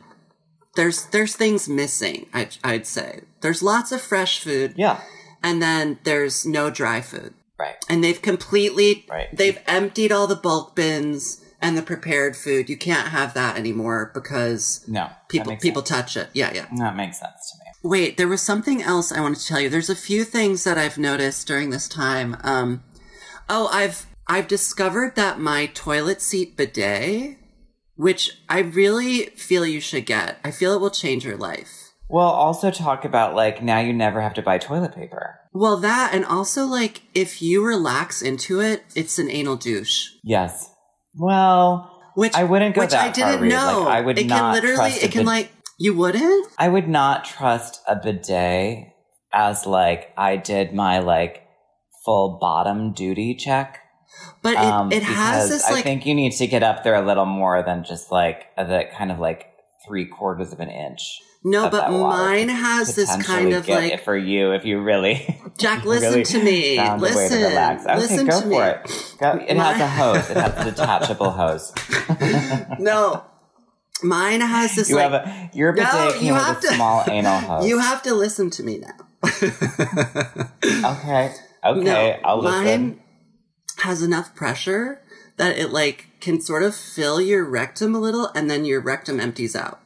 there's 0.75 1.07
there's 1.07 1.37
things 1.37 1.69
missing. 1.69 2.27
I, 2.35 2.49
I'd 2.65 2.87
say 2.87 3.21
there's 3.43 3.63
lots 3.63 3.93
of 3.93 4.01
fresh 4.01 4.41
food, 4.41 4.75
Yeah. 4.77 5.01
and 5.43 5.63
then 5.63 5.99
there's 6.05 6.45
no 6.45 6.69
dry 6.71 7.01
food, 7.01 7.35
Right. 7.59 7.77
and 7.89 8.05
they've 8.05 8.21
completely 8.23 9.05
Right. 9.11 9.29
they've 9.37 9.59
emptied 9.67 10.13
all 10.13 10.27
the 10.27 10.37
bulk 10.37 10.77
bins 10.77 11.41
and 11.61 11.77
the 11.77 11.83
prepared 11.83 12.37
food. 12.37 12.69
You 12.69 12.77
can't 12.77 13.09
have 13.09 13.35
that 13.35 13.57
anymore 13.57 14.13
because 14.15 14.85
No. 14.87 15.11
people 15.29 15.57
people 15.57 15.85
sense. 15.85 16.13
touch 16.15 16.17
it. 16.17 16.31
Yeah, 16.33 16.53
yeah. 16.55 16.67
That 16.77 16.95
makes 16.97 17.19
sense 17.19 17.51
to 17.53 17.59
me. 17.59 17.65
Wait, 17.83 18.17
there 18.17 18.29
was 18.29 18.43
something 18.43 18.83
else 18.83 19.11
I 19.11 19.21
wanted 19.21 19.39
to 19.41 19.47
tell 19.47 19.61
you. 19.61 19.69
There's 19.69 19.91
a 19.91 19.97
few 19.97 20.25
things 20.25 20.65
that 20.65 20.79
I've 20.79 20.99
noticed 20.99 21.47
during 21.49 21.71
this 21.71 21.89
time. 21.89 22.37
Um, 22.45 22.83
oh, 23.49 23.69
I've 23.73 24.07
I've 24.29 24.47
discovered 24.47 25.17
that 25.17 25.41
my 25.41 25.67
toilet 25.67 26.21
seat 26.21 26.57
bidet, 26.57 27.39
which 27.97 28.31
I 28.49 28.61
really 28.61 29.27
feel 29.37 29.65
you 29.67 29.81
should 29.81 30.07
get. 30.07 30.39
I 30.45 30.51
feel 30.51 30.75
it 30.75 30.81
will 30.81 30.91
change 30.91 31.25
your 31.25 31.37
life. 31.37 31.93
Well, 32.11 32.27
also 32.29 32.71
talk 32.71 33.05
about 33.05 33.35
like 33.35 33.63
now 33.63 33.81
you 33.81 33.93
never 33.93 34.21
have 34.21 34.35
to 34.35 34.43
buy 34.43 34.59
toilet 34.59 34.95
paper. 34.95 35.41
Well, 35.59 35.77
that 35.79 36.11
and 36.15 36.25
also 36.25 36.65
like 36.67 37.03
if 37.15 37.43
you 37.43 37.65
relax 37.67 38.23
into 38.23 38.61
it, 38.61 38.85
it's 38.95 39.19
an 39.19 39.29
anal 39.29 39.57
douche. 39.57 40.11
Yes. 40.23 40.71
Well, 41.17 42.01
Which 42.15 42.35
I 42.35 42.45
wouldn't 42.45 42.77
go 42.77 42.83
which 42.83 42.91
that 42.91 43.09
I 43.09 43.11
didn't 43.11 43.51
far, 43.51 43.73
know. 43.73 43.83
Like, 43.83 43.97
I 43.97 44.01
would 44.03 44.17
not. 44.17 44.23
it 44.23 44.29
can 44.29 44.53
literally 44.53 44.91
it 44.93 45.11
can 45.11 45.21
bid- 45.23 45.27
like 45.27 45.53
you 45.79 45.95
wouldn't? 45.97 46.49
I 46.59 46.69
would 46.69 46.89
not 46.89 47.25
trust 47.25 47.81
a 47.89 47.97
bidet 47.97 48.93
as 49.33 49.67
like 49.67 50.13
I 50.17 50.37
did 50.37 50.73
my 50.73 51.01
like 51.01 51.43
full 52.05 52.39
bottom 52.41 52.93
duty 52.93 53.35
check. 53.35 53.81
But 54.43 54.53
it, 54.53 54.59
Um, 54.59 54.93
it 54.93 55.03
has 55.03 55.49
this 55.49 55.65
I 55.69 55.73
like 55.73 55.85
think 55.85 56.07
you 56.07 56.15
need 56.15 56.33
to 56.35 56.47
get 56.47 56.63
up 56.63 56.85
there 56.85 56.95
a 56.95 57.05
little 57.05 57.27
more 57.27 57.63
than 57.65 57.83
just 57.85 58.13
like 58.13 58.47
the 58.57 58.85
kind 58.97 59.11
of 59.11 59.19
like 59.19 59.47
three 59.87 60.07
quarters 60.07 60.53
of 60.53 60.61
an 60.61 60.71
inch. 60.71 61.21
No, 61.45 61.71
but 61.71 61.91
mine 61.91 62.49
has 62.49 62.95
this 62.97 63.15
kind 63.25 63.53
of 63.55 63.65
get 63.67 63.83
like 63.83 63.93
it 63.93 64.01
for 64.05 64.17
you 64.17 64.53
if 64.53 64.65
you 64.65 64.81
really 64.81 65.41
Jack, 65.59 65.85
listen 65.85 66.11
really 66.11 66.25
to 66.25 66.43
me. 66.43 66.79
way 66.79 66.85
to 66.89 66.97
Listen. 66.97 67.43
relax. 67.43 67.85
Okay, 67.87 67.97
Listen 67.99 68.27
go 68.27 68.37
to 68.41 68.43
for 68.43 68.49
me. 68.49 68.57
it. 68.59 69.15
Go. 69.21 69.31
It 69.49 69.57
has 69.57 69.81
a 69.81 69.89
hose. 69.89 70.31
It 70.31 70.37
has 70.37 70.67
a 70.67 70.71
detachable 70.71 71.31
hose. 71.31 71.73
No. 72.81 73.25
Mine 74.03 74.41
has 74.41 74.77
this 74.77 74.89
You 74.91 74.95
like 74.97 75.11
have 75.11 75.27
a 75.27 75.51
your 75.55 75.73
No, 75.75 76.13
you 76.21 76.33
have 76.35 76.59
a 76.59 76.61
to- 76.61 76.75
small 76.75 77.03
anal 77.09 77.41
hose. 77.41 77.67
you 77.69 77.79
have 77.81 78.03
to 78.05 78.15
listen 78.15 78.51
to 78.51 78.63
me 78.63 78.79
now. 78.79 78.93
okay, 80.85 81.35
okay, 81.65 81.81
no, 81.83 82.17
I'll 82.25 82.39
listen. 82.41 82.65
mine 82.65 83.01
has 83.79 84.03
enough 84.03 84.35
pressure 84.35 85.01
that 85.37 85.57
it 85.59 85.71
like 85.73 86.07
can 86.21 86.41
sort 86.41 86.63
of 86.63 86.75
fill 86.75 87.21
your 87.21 87.45
rectum 87.45 87.95
a 87.95 87.99
little 88.01 88.31
and 88.35 88.51
then 88.51 88.65
your 88.65 88.81
rectum 88.81 89.19
empties 89.21 89.57
out. 89.57 89.81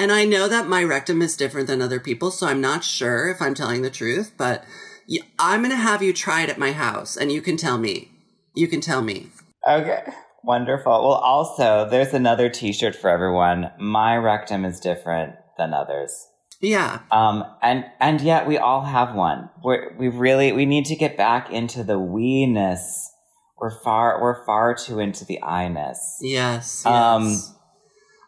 And 0.00 0.10
I 0.10 0.24
know 0.24 0.48
that 0.48 0.66
my 0.66 0.82
rectum 0.82 1.20
is 1.20 1.36
different 1.36 1.66
than 1.66 1.82
other 1.82 2.00
people, 2.00 2.30
so 2.30 2.46
I'm 2.46 2.62
not 2.62 2.84
sure 2.84 3.28
if 3.28 3.42
I'm 3.42 3.52
telling 3.52 3.82
the 3.82 3.90
truth, 3.90 4.32
but 4.38 4.64
I'm 5.38 5.60
going 5.60 5.72
to 5.72 5.76
have 5.76 6.02
you 6.02 6.14
try 6.14 6.40
it 6.40 6.48
at 6.48 6.56
my 6.56 6.72
house 6.72 7.18
and 7.18 7.30
you 7.30 7.42
can 7.42 7.58
tell 7.58 7.76
me. 7.76 8.10
You 8.54 8.66
can 8.66 8.80
tell 8.80 9.02
me. 9.02 9.26
Okay. 9.68 10.02
Wonderful. 10.42 10.90
Well, 10.90 11.12
also, 11.12 11.86
there's 11.86 12.14
another 12.14 12.48
T-shirt 12.48 12.96
for 12.96 13.10
everyone. 13.10 13.72
My 13.78 14.16
rectum 14.16 14.64
is 14.64 14.80
different 14.80 15.34
than 15.58 15.74
others. 15.74 16.28
Yeah. 16.62 17.00
Um, 17.12 17.44
and 17.60 17.84
and 18.00 18.22
yet 18.22 18.46
we 18.46 18.56
all 18.56 18.86
have 18.86 19.14
one. 19.14 19.50
We're, 19.62 19.94
we 19.98 20.08
really 20.08 20.52
we 20.52 20.64
need 20.64 20.86
to 20.86 20.96
get 20.96 21.18
back 21.18 21.50
into 21.50 21.84
the 21.84 21.98
we-ness. 21.98 23.12
We're 23.58 23.78
far 23.82 24.18
we're 24.22 24.46
far 24.46 24.74
too 24.74 24.98
into 24.98 25.26
the 25.26 25.42
I-ness. 25.42 26.20
Yes. 26.22 26.84
yes. 26.84 26.86
Um, 26.86 27.36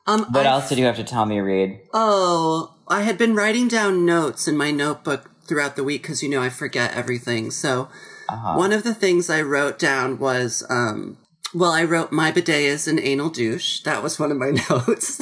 um, 0.06 0.20
What 0.30 0.40
I've- 0.40 0.48
else 0.48 0.68
did 0.68 0.78
you 0.78 0.84
have 0.86 0.96
to 0.96 1.04
tell 1.04 1.26
me, 1.26 1.40
Reed? 1.40 1.80
Oh, 1.94 2.74
I 2.88 3.02
had 3.02 3.16
been 3.18 3.34
writing 3.34 3.68
down 3.68 4.04
notes 4.04 4.46
in 4.48 4.56
my 4.56 4.70
notebook 4.70 5.30
throughout 5.46 5.76
the 5.76 5.84
week 5.84 6.02
because 6.02 6.22
you 6.22 6.28
know 6.28 6.42
I 6.42 6.48
forget 6.50 6.94
everything. 6.94 7.50
So 7.50 7.88
Uh-huh. 8.28 8.54
one 8.56 8.72
of 8.72 8.82
the 8.84 8.94
things 8.94 9.28
I 9.30 9.42
wrote 9.42 9.78
down 9.78 10.18
was, 10.18 10.62
um, 10.70 11.18
well, 11.54 11.72
I 11.72 11.84
wrote 11.84 12.12
my 12.12 12.30
bidet 12.32 12.62
is 12.64 12.88
an 12.88 12.98
anal 12.98 13.28
douche. 13.30 13.80
That 13.82 14.02
was 14.02 14.18
one 14.18 14.30
of 14.30 14.38
my 14.38 14.50
notes. 14.70 15.20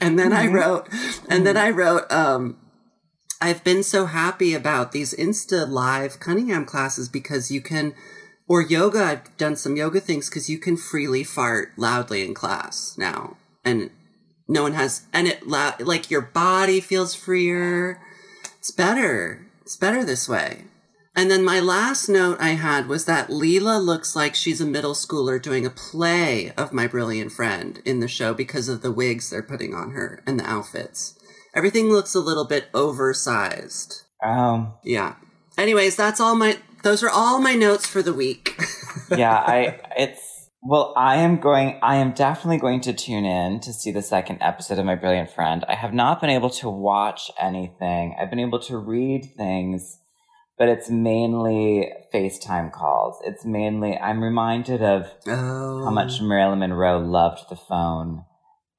and 0.00 0.18
then 0.18 0.32
I 0.32 0.46
wrote, 0.46 0.88
and 1.28 1.46
then 1.46 1.56
I 1.56 1.70
wrote, 1.70 2.10
um, 2.10 2.56
I've 3.40 3.62
been 3.64 3.82
so 3.82 4.06
happy 4.06 4.54
about 4.54 4.92
these 4.92 5.14
Insta 5.14 5.68
live 5.68 6.18
Cunningham 6.20 6.64
classes 6.64 7.08
because 7.08 7.50
you 7.50 7.60
can, 7.60 7.94
or 8.48 8.62
yoga. 8.62 9.02
I've 9.02 9.36
done 9.36 9.56
some 9.56 9.76
yoga 9.76 10.00
things 10.00 10.28
because 10.28 10.48
you 10.48 10.58
can 10.58 10.76
freely 10.76 11.24
fart 11.24 11.72
loudly 11.76 12.24
in 12.24 12.34
class 12.34 12.96
now, 12.98 13.36
and 13.64 13.90
no 14.48 14.62
one 14.62 14.74
has, 14.74 15.02
and 15.12 15.26
it 15.26 15.46
loud 15.46 15.80
like 15.82 16.10
your 16.10 16.22
body 16.22 16.80
feels 16.80 17.14
freer. 17.14 18.00
It's 18.58 18.70
better. 18.70 19.46
It's 19.62 19.76
better 19.76 20.04
this 20.04 20.28
way. 20.28 20.64
And 21.16 21.30
then 21.30 21.42
my 21.42 21.60
last 21.60 22.10
note 22.10 22.36
I 22.40 22.50
had 22.50 22.88
was 22.88 23.06
that 23.06 23.30
Lila 23.30 23.78
looks 23.78 24.14
like 24.14 24.34
she's 24.34 24.60
a 24.60 24.66
middle 24.66 24.92
schooler 24.92 25.40
doing 25.40 25.64
a 25.64 25.70
play 25.70 26.52
of 26.58 26.74
My 26.74 26.86
Brilliant 26.86 27.32
Friend 27.32 27.80
in 27.86 28.00
the 28.00 28.08
show 28.08 28.34
because 28.34 28.68
of 28.68 28.82
the 28.82 28.92
wigs 28.92 29.30
they're 29.30 29.42
putting 29.42 29.74
on 29.74 29.92
her 29.92 30.22
and 30.26 30.38
the 30.38 30.44
outfits. 30.44 31.18
Everything 31.54 31.88
looks 31.88 32.14
a 32.14 32.20
little 32.20 32.44
bit 32.44 32.66
oversized. 32.74 34.02
Um, 34.22 34.74
Yeah. 34.84 35.14
Anyways, 35.56 35.96
that's 35.96 36.20
all 36.20 36.34
my, 36.34 36.58
those 36.82 37.02
are 37.02 37.10
all 37.10 37.40
my 37.40 37.54
notes 37.54 37.86
for 37.86 38.02
the 38.02 38.12
week. 38.12 38.60
yeah, 39.16 39.34
I 39.34 39.80
it's 39.96 40.36
well, 40.62 40.94
I 40.96 41.16
am 41.16 41.38
going 41.38 41.78
I 41.82 41.96
am 41.96 42.12
definitely 42.12 42.58
going 42.58 42.80
to 42.82 42.92
tune 42.92 43.24
in 43.24 43.60
to 43.60 43.72
see 43.72 43.92
the 43.92 44.02
second 44.02 44.38
episode 44.40 44.78
of 44.78 44.84
My 44.84 44.96
Brilliant 44.96 45.30
Friend. 45.30 45.64
I 45.68 45.74
have 45.74 45.94
not 45.94 46.20
been 46.20 46.30
able 46.30 46.50
to 46.50 46.68
watch 46.68 47.30
anything. 47.40 48.16
I've 48.20 48.30
been 48.30 48.40
able 48.40 48.58
to 48.60 48.76
read 48.76 49.32
things, 49.36 49.98
but 50.58 50.68
it's 50.68 50.90
mainly 50.90 51.92
FaceTime 52.12 52.72
calls. 52.72 53.18
It's 53.24 53.44
mainly 53.44 53.96
I'm 53.96 54.22
reminded 54.22 54.82
of 54.82 55.06
oh. 55.28 55.84
how 55.84 55.90
much 55.90 56.20
Marilyn 56.20 56.58
Monroe 56.58 56.98
loved 56.98 57.48
the 57.48 57.56
phone. 57.56 58.24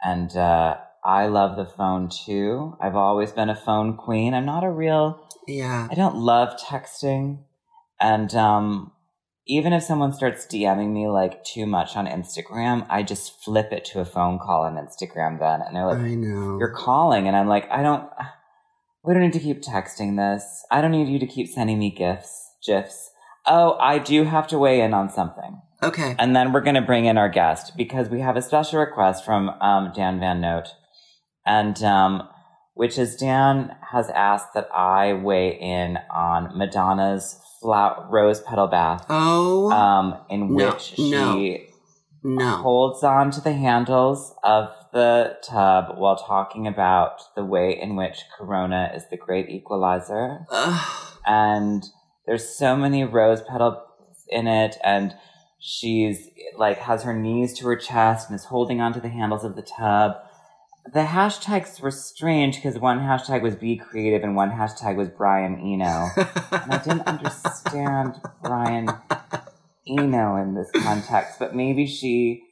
And 0.04 0.36
uh 0.36 0.78
I 1.06 1.28
love 1.28 1.56
the 1.56 1.66
phone 1.66 2.10
too. 2.10 2.76
I've 2.82 2.98
always 2.98 3.32
been 3.32 3.50
a 3.50 3.56
phone 3.56 3.96
queen. 3.96 4.34
I'm 4.34 4.46
not 4.46 4.66
a 4.66 4.70
real 4.70 5.26
Yeah. 5.48 5.88
I 5.90 5.96
don't 5.96 6.18
love 6.18 6.60
texting. 6.60 7.44
And 8.00 8.34
um, 8.36 8.92
even 9.48 9.74
if 9.74 9.84
someone 9.84 10.14
starts 10.14 10.46
DMing 10.46 10.94
me 10.94 11.08
like 11.08 11.44
too 11.44 11.66
much 11.66 11.96
on 11.96 12.06
Instagram, 12.06 12.86
I 12.90 13.04
just 13.04 13.44
flip 13.44 13.72
it 13.72 13.86
to 13.86 14.00
a 14.00 14.06
phone 14.06 14.40
call 14.40 14.64
on 14.64 14.76
Instagram 14.76 15.40
then. 15.40 15.62
And 15.62 15.76
they're 15.76 15.86
like, 15.86 15.98
I 15.98 16.16
know. 16.16 16.58
you're 16.60 16.74
calling. 16.74 17.28
And 17.28 17.36
I'm 17.36 17.48
like, 17.48 17.70
I 17.72 17.82
don't, 17.82 18.10
we 19.04 19.14
don't 19.14 19.24
need 19.24 19.34
to 19.34 19.40
keep 19.40 19.62
texting 19.62 20.18
this. 20.18 20.66
I 20.70 20.82
don't 20.82 20.92
need 20.92 21.08
you 21.08 21.20
to 21.20 21.28
keep 21.28 21.48
sending 21.48 21.80
me 21.80 21.92
gifts, 21.92 22.52
GIFs. 22.66 23.12
Oh, 23.46 23.78
I 23.80 24.00
do 24.00 24.26
have 24.26 24.48
to 24.48 24.60
weigh 24.60 24.82
in 24.82 24.94
on 24.94 25.10
something. 25.10 25.62
Okay. 25.82 26.16
And 26.20 26.36
then 26.36 26.52
we're 26.52 26.62
going 26.62 26.76
to 26.76 26.82
bring 26.82 27.06
in 27.06 27.18
our 27.18 27.30
guest 27.30 27.78
because 27.78 28.10
we 28.10 28.20
have 28.20 28.36
a 28.36 28.42
special 28.42 28.80
request 28.80 29.24
from 29.24 29.50
um, 29.62 29.92
Dan 29.96 30.20
Van 30.20 30.42
Note. 30.42 30.68
And 31.46 31.82
um, 31.84 32.28
which 32.74 32.98
is 32.98 33.16
Dan 33.16 33.76
has 33.92 34.10
asked 34.10 34.54
that 34.54 34.68
I 34.72 35.14
weigh 35.14 35.58
in 35.60 35.98
on 36.12 36.58
Madonna's 36.58 37.40
flower, 37.62 38.08
rose 38.10 38.42
petal 38.42 38.68
bath, 38.68 39.06
Oh, 39.10 39.72
um, 39.72 40.16
in 40.30 40.56
No, 40.56 40.72
which 40.74 40.98
no. 40.98 41.34
she 41.36 41.68
no. 42.24 42.58
holds 42.58 43.04
on 43.04 43.32
to 43.32 43.42
the 43.42 43.54
handles 43.54 44.34
of 44.44 44.70
the 44.94 45.38
tub 45.44 45.98
while 45.98 46.16
talking 46.16 46.66
about 46.68 47.22
the 47.36 47.44
way 47.46 47.78
in 47.80 47.96
which 47.96 48.24
Corona 48.38 48.92
is 48.96 49.04
the 49.10 49.18
great 49.18 49.50
equalizer 49.50 50.46
Ugh. 50.50 51.14
and 51.26 51.84
there's 52.26 52.48
so 52.58 52.76
many 52.76 53.04
rose 53.04 53.42
petals 53.42 53.78
in 54.30 54.48
it 54.48 54.78
and 54.84 55.14
she's 55.60 56.30
like 56.58 56.78
has 56.80 57.04
her 57.04 57.14
knees 57.14 57.54
to 57.60 57.66
her 57.68 57.76
chest 57.76 58.30
and 58.30 58.36
is 58.40 58.46
holding 58.46 58.80
onto 58.82 59.00
the 59.02 59.10
handles 59.10 59.44
of 59.44 59.56
the 59.56 59.62
tub 59.62 60.14
the 60.94 61.02
hashtags 61.02 61.80
were 61.80 61.92
strange 61.92 62.56
because 62.56 62.80
one 62.80 63.00
hashtag 63.00 63.42
was 63.42 63.56
be 63.56 63.78
creative 63.78 64.24
and 64.24 64.36
one 64.36 64.52
hashtag 64.52 64.96
was 64.96 65.10
brian 65.10 65.60
eno 65.60 66.08
and 66.52 66.74
i 66.74 66.82
didn't 66.84 67.08
understand 67.08 68.16
brian 68.42 68.90
eno 69.88 70.36
in 70.36 70.56
this 70.56 70.70
context 70.84 71.40
but 71.40 71.56
maybe 71.56 71.86
she 71.86 72.44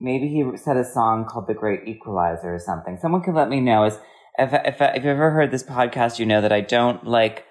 maybe 0.00 0.28
he 0.28 0.56
said 0.56 0.76
a 0.76 0.84
song 0.84 1.24
called 1.24 1.46
the 1.46 1.54
great 1.54 1.86
equalizer 1.86 2.54
or 2.54 2.58
something 2.58 2.98
someone 3.00 3.22
can 3.22 3.34
let 3.34 3.48
me 3.48 3.60
know 3.60 3.84
is 3.84 3.98
if, 4.38 4.52
if, 4.52 4.76
if 4.80 4.96
you've 4.96 5.06
ever 5.06 5.30
heard 5.30 5.50
this 5.50 5.64
podcast 5.64 6.18
you 6.18 6.26
know 6.26 6.40
that 6.40 6.52
i 6.52 6.60
don't 6.60 7.06
like 7.06 7.44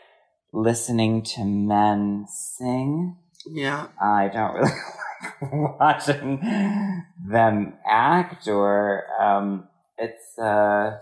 listening 0.53 1.21
to 1.21 1.43
men 1.43 2.25
sing. 2.27 3.17
yeah. 3.45 3.87
I 4.01 4.29
don't 4.33 4.53
really 4.53 4.71
like 5.41 5.79
watching 5.79 7.03
them 7.29 7.73
act 7.87 8.47
or 8.47 9.03
um 9.21 9.67
it's 9.97 10.37
uh 10.39 10.97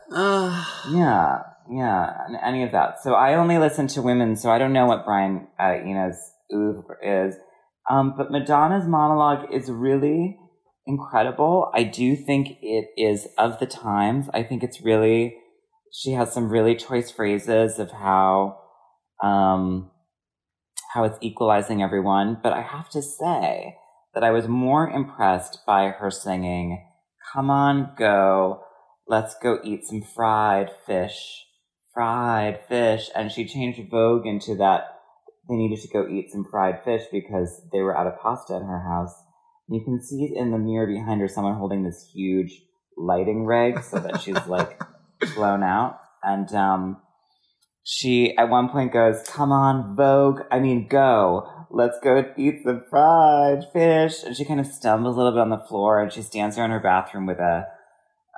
yeah, 0.91 1.41
yeah, 1.71 2.13
any 2.43 2.63
of 2.63 2.71
that. 2.71 3.01
So 3.01 3.13
I 3.13 3.35
only 3.35 3.57
listen 3.57 3.87
to 3.87 4.01
women, 4.01 4.35
so 4.35 4.49
I 4.49 4.57
don't 4.57 4.73
know 4.73 4.85
what 4.85 5.05
Brian 5.05 5.47
uh 5.59 5.75
Eno's 5.85 6.31
oeuvre 6.53 6.97
is. 7.03 7.35
Um 7.89 8.13
but 8.17 8.31
Madonna's 8.31 8.87
monologue 8.87 9.53
is 9.53 9.69
really 9.69 10.37
incredible. 10.87 11.71
I 11.73 11.83
do 11.83 12.15
think 12.15 12.57
it 12.61 12.89
is 12.97 13.27
of 13.37 13.59
the 13.59 13.65
times. 13.65 14.29
I 14.33 14.43
think 14.43 14.63
it's 14.63 14.81
really 14.81 15.35
she 15.91 16.11
has 16.11 16.33
some 16.33 16.49
really 16.49 16.75
choice 16.75 17.09
phrases 17.09 17.79
of 17.79 17.91
how 17.91 18.59
um, 19.23 19.91
how 20.93 21.05
it's 21.05 21.17
equalizing 21.21 21.81
everyone. 21.81 22.37
But 22.41 22.53
I 22.53 22.61
have 22.61 22.89
to 22.91 23.01
say 23.01 23.77
that 24.13 24.23
I 24.23 24.31
was 24.31 24.47
more 24.47 24.89
impressed 24.89 25.59
by 25.65 25.89
her 25.89 26.11
singing, 26.11 26.85
Come 27.33 27.49
on, 27.49 27.91
go, 27.97 28.61
let's 29.07 29.35
go 29.41 29.59
eat 29.63 29.85
some 29.85 30.01
fried 30.01 30.71
fish, 30.85 31.45
fried 31.93 32.59
fish. 32.67 33.09
And 33.15 33.31
she 33.31 33.45
changed 33.45 33.89
Vogue 33.89 34.25
into 34.25 34.55
that 34.55 34.95
they 35.47 35.55
needed 35.55 35.79
to 35.81 35.87
go 35.87 36.07
eat 36.07 36.31
some 36.31 36.45
fried 36.49 36.83
fish 36.83 37.03
because 37.11 37.61
they 37.71 37.81
were 37.81 37.97
out 37.97 38.07
of 38.07 38.19
pasta 38.19 38.55
in 38.55 38.63
her 38.63 38.79
house. 38.79 39.13
And 39.67 39.77
you 39.77 39.83
can 39.83 40.01
see 40.01 40.33
in 40.35 40.51
the 40.51 40.57
mirror 40.57 40.87
behind 40.87 41.21
her 41.21 41.27
someone 41.27 41.57
holding 41.57 41.83
this 41.83 42.09
huge 42.13 42.61
lighting 42.97 43.45
rig 43.45 43.83
so 43.83 43.99
that 43.99 44.21
she's 44.21 44.43
like 44.47 44.81
blown 45.35 45.63
out. 45.63 45.99
And 46.23 46.51
um, 46.53 46.97
she 47.83 48.35
at 48.37 48.49
one 48.49 48.69
point 48.69 48.93
goes, 48.93 49.21
"Come 49.27 49.51
on, 49.51 49.95
Vogue! 49.95 50.41
I 50.49 50.59
mean, 50.59 50.87
go! 50.87 51.47
Let's 51.69 51.99
go 52.03 52.33
eat 52.37 52.63
some 52.63 52.83
fried 52.89 53.65
fish." 53.71 54.23
And 54.23 54.35
she 54.35 54.45
kind 54.45 54.59
of 54.59 54.65
stumbles 54.65 55.15
a 55.15 55.17
little 55.19 55.33
bit 55.33 55.41
on 55.41 55.51
the 55.51 55.65
floor, 55.67 56.01
and 56.01 56.11
she 56.11 56.23
stands 56.23 56.55
there 56.55 56.65
in 56.65 56.71
her 56.71 56.79
bathroom 56.79 57.27
with 57.27 57.37
a, 57.37 57.67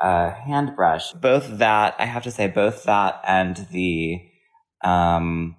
a 0.01 0.32
hand 0.32 0.75
brush. 0.75 1.12
Both 1.13 1.58
that 1.58 1.96
I 2.00 2.06
have 2.06 2.24
to 2.24 2.32
say, 2.32 2.48
both 2.48 2.84
that 2.84 3.22
and 3.27 3.68
the 3.72 4.22
um, 4.84 5.56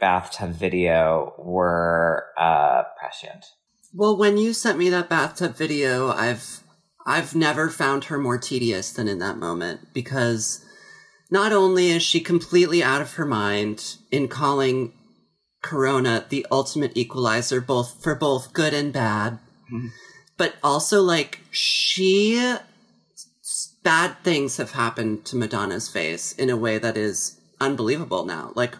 bathtub 0.00 0.50
video 0.50 1.34
were 1.38 2.26
uh, 2.38 2.82
prescient. 2.98 3.44
Well, 3.92 4.16
when 4.16 4.36
you 4.36 4.52
sent 4.52 4.78
me 4.78 4.90
that 4.90 5.08
bathtub 5.08 5.54
video, 5.56 6.10
I've 6.10 6.62
I've 7.06 7.34
never 7.34 7.68
found 7.68 8.04
her 8.04 8.18
more 8.18 8.38
tedious 8.38 8.92
than 8.92 9.08
in 9.08 9.18
that 9.18 9.36
moment 9.36 9.92
because 9.92 10.64
not 11.30 11.52
only 11.52 11.90
is 11.90 12.02
she 12.02 12.20
completely 12.20 12.82
out 12.82 13.02
of 13.02 13.14
her 13.14 13.26
mind 13.26 13.96
in 14.10 14.26
calling 14.28 14.92
Corona 15.62 16.24
the 16.28 16.46
ultimate 16.50 16.96
equalizer 16.96 17.60
both 17.60 18.02
for 18.02 18.14
both 18.14 18.52
good 18.52 18.74
and 18.74 18.92
bad, 18.92 19.38
Mhm. 19.72 19.90
but 20.36 20.54
also 20.62 21.02
like 21.02 21.40
she 21.50 22.54
bad 23.84 24.16
things 24.24 24.56
have 24.56 24.72
happened 24.72 25.24
to 25.26 25.36
Madonna's 25.36 25.88
face 25.88 26.32
in 26.32 26.50
a 26.50 26.56
way 26.56 26.78
that 26.78 26.96
is 26.96 27.40
unbelievable 27.60 28.24
now. 28.24 28.50
Like 28.56 28.76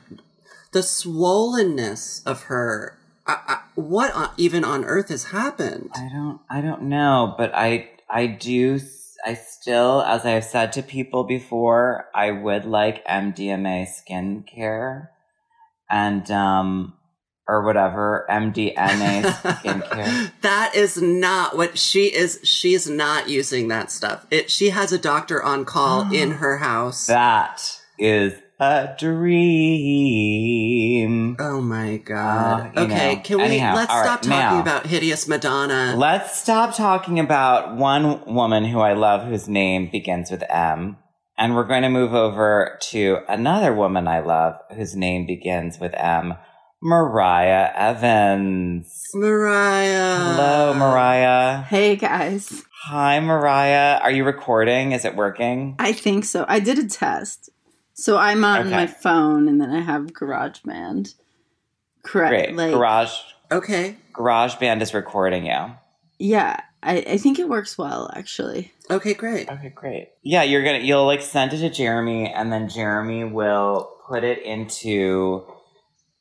the 0.72 0.80
swollenness 0.80 2.26
of 2.26 2.44
her. 2.44 2.98
I, 3.26 3.38
I, 3.46 3.60
what 3.76 4.12
on, 4.12 4.30
even 4.36 4.64
on 4.64 4.84
earth 4.84 5.08
has 5.10 5.26
happened? 5.26 5.90
I 5.94 6.10
don't 6.12 6.40
I 6.50 6.60
don't 6.60 6.82
know, 6.82 7.34
but 7.38 7.54
I 7.54 7.90
I 8.10 8.26
do 8.26 8.80
I 9.24 9.34
still 9.34 10.02
as 10.02 10.24
I 10.26 10.30
have 10.30 10.44
said 10.44 10.72
to 10.74 10.82
people 10.82 11.24
before, 11.24 12.06
I 12.14 12.32
would 12.32 12.64
like 12.64 13.06
MDMA 13.06 13.86
skincare. 13.86 15.08
And 15.88 16.30
um 16.30 16.94
or 17.46 17.64
whatever 17.64 18.26
MDNA 18.30 19.22
skincare. 19.22 20.32
that 20.40 20.74
is 20.74 21.00
not 21.00 21.56
what 21.56 21.76
she 21.78 22.06
is. 22.06 22.40
She's 22.42 22.88
not 22.88 23.28
using 23.28 23.68
that 23.68 23.90
stuff. 23.90 24.26
It. 24.30 24.50
She 24.50 24.70
has 24.70 24.92
a 24.92 24.98
doctor 24.98 25.42
on 25.42 25.64
call 25.64 26.12
in 26.14 26.32
her 26.32 26.58
house. 26.58 27.06
That 27.06 27.80
is 27.98 28.34
a 28.60 28.94
dream. 30.24 31.36
Oh 31.38 31.60
my 31.60 31.96
god. 31.98 32.76
Uh, 32.76 32.82
okay, 32.84 33.16
know. 33.16 33.20
can 33.22 33.38
we 33.38 33.44
Anyhow, 33.44 33.74
let's 33.74 33.90
stop 33.90 34.06
right, 34.06 34.30
talking 34.30 34.56
now. 34.56 34.60
about 34.60 34.86
hideous 34.86 35.26
Madonna. 35.28 35.94
Let's 35.96 36.40
stop 36.40 36.74
talking 36.74 37.18
about 37.18 37.76
one 37.76 38.24
woman 38.32 38.64
who 38.64 38.80
I 38.80 38.92
love 38.94 39.26
whose 39.28 39.48
name 39.48 39.90
begins 39.90 40.30
with 40.30 40.44
M. 40.48 40.96
And 41.36 41.56
we're 41.56 41.66
going 41.66 41.82
to 41.82 41.88
move 41.88 42.14
over 42.14 42.78
to 42.90 43.18
another 43.28 43.74
woman 43.74 44.06
I 44.06 44.20
love 44.20 44.54
whose 44.74 44.94
name 44.94 45.26
begins 45.26 45.80
with 45.80 45.92
M. 45.94 46.34
Mariah 46.84 47.72
Evans. 47.74 49.08
Mariah. 49.14 50.18
Hello, 50.18 50.74
Mariah. 50.74 51.62
Hey 51.62 51.96
guys. 51.96 52.62
Hi, 52.82 53.18
Mariah. 53.20 54.00
Are 54.02 54.10
you 54.10 54.22
recording? 54.22 54.92
Is 54.92 55.06
it 55.06 55.16
working? 55.16 55.76
I 55.78 55.92
think 55.94 56.26
so. 56.26 56.44
I 56.46 56.60
did 56.60 56.78
a 56.78 56.86
test. 56.86 57.48
So 57.94 58.18
I'm 58.18 58.44
on 58.44 58.66
Okay. 58.66 58.70
my 58.70 58.86
phone 58.86 59.48
and 59.48 59.58
then 59.58 59.70
I 59.70 59.80
have 59.80 60.08
GarageBand. 60.08 61.14
Correct. 62.02 62.30
Great. 62.30 62.54
Like 62.54 62.72
Garage 62.74 63.14
Okay. 63.50 63.96
GarageBand 64.12 64.82
is 64.82 64.92
recording 64.92 65.46
you. 65.46 65.72
yeah, 66.18 66.60
I, 66.82 66.98
I 66.98 67.16
think 67.16 67.38
it 67.38 67.48
works 67.48 67.78
well 67.78 68.10
actually. 68.14 68.72
Okay, 68.90 69.14
great. 69.14 69.48
Okay, 69.50 69.70
great. 69.74 70.10
Yeah, 70.22 70.42
you're 70.42 70.62
gonna 70.62 70.80
you'll 70.80 71.06
like 71.06 71.22
send 71.22 71.54
it 71.54 71.60
to 71.60 71.70
Jeremy, 71.70 72.30
and 72.30 72.52
then 72.52 72.68
Jeremy 72.68 73.24
will 73.24 73.90
put 74.06 74.22
it 74.22 74.42
into 74.42 75.46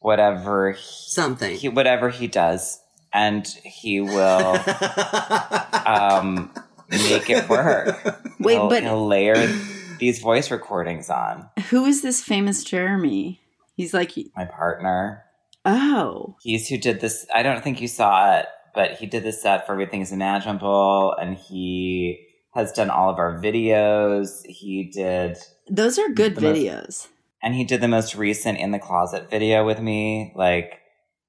whatever 0.04 0.74
he, 0.74 0.82
Something. 1.08 1.58
he 1.58 1.70
whatever 1.70 2.10
he 2.10 2.28
does, 2.28 2.80
and 3.12 3.48
he 3.64 4.00
will 4.02 4.56
um 5.86 6.52
make 6.90 7.30
it 7.30 7.50
work. 7.50 7.98
Wait, 8.40 8.54
he'll, 8.54 8.70
but 8.70 8.84
he'll 8.84 9.08
layer 9.08 9.36
these 10.00 10.20
voice 10.20 10.52
recordings 10.52 11.10
on. 11.10 11.50
who 11.70 11.86
is 11.86 12.02
this 12.02 12.22
famous 12.24 12.64
Jeremy? 12.64 13.42
He's 13.76 13.94
like 13.94 14.12
My 14.36 14.46
partner, 14.46 15.24
oh. 15.66 16.36
he's 16.44 16.68
who 16.68 16.78
did 16.78 17.00
this. 17.02 17.26
I 17.34 17.42
don't 17.42 17.64
think 17.64 17.82
you 17.82 17.88
saw 17.88 18.38
it, 18.40 18.46
but 18.76 18.92
he 18.94 19.08
did 19.08 19.24
the 19.24 19.32
set 19.32 19.66
for 19.66 19.72
Everything's 19.74 20.12
Imaginable, 20.12 21.16
and 21.20 21.36
he 21.38 22.28
has 22.54 22.72
done 22.72 22.92
all 22.92 23.10
of 23.10 23.18
our 23.18 23.42
videos. 23.42 24.46
He 24.46 24.84
did. 24.94 25.38
Those 25.70 25.98
are 25.98 26.10
good 26.10 26.36
The 26.36 26.42
most- 26.42 26.58
videos. 26.58 27.08
And 27.44 27.54
he 27.54 27.64
did 27.64 27.82
the 27.82 27.88
most 27.88 28.16
recent 28.16 28.58
in 28.58 28.72
the 28.72 28.80
closet 28.80 29.30
video 29.30 29.66
with 29.66 29.80
me 29.80 30.34
like 30.36 30.80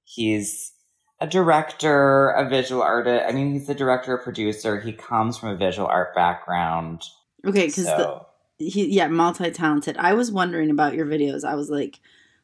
he's 0.04 0.73
a 1.21 1.26
director 1.26 2.30
a 2.30 2.49
visual 2.49 2.83
artist 2.83 3.25
i 3.28 3.33
mean 3.33 3.52
he's 3.52 3.68
a 3.68 3.75
director 3.75 4.14
a 4.14 4.23
producer 4.23 4.80
he 4.80 4.92
comes 4.92 5.37
from 5.37 5.50
a 5.50 5.56
visual 5.56 5.88
art 5.88 6.14
background 6.14 7.02
Okay, 7.47 7.66
because 7.66 7.87
so 7.87 8.26
he 8.59 8.87
yeah, 8.94 9.09
multi 9.09 9.50
talented. 9.50 9.97
I 9.99 10.14
was 10.14 10.30
wondering 10.30 10.71
about 10.71 10.94
your 10.94 11.06
videos. 11.06 11.44
I 11.44 11.54
was 11.54 11.68
like, 11.68 12.00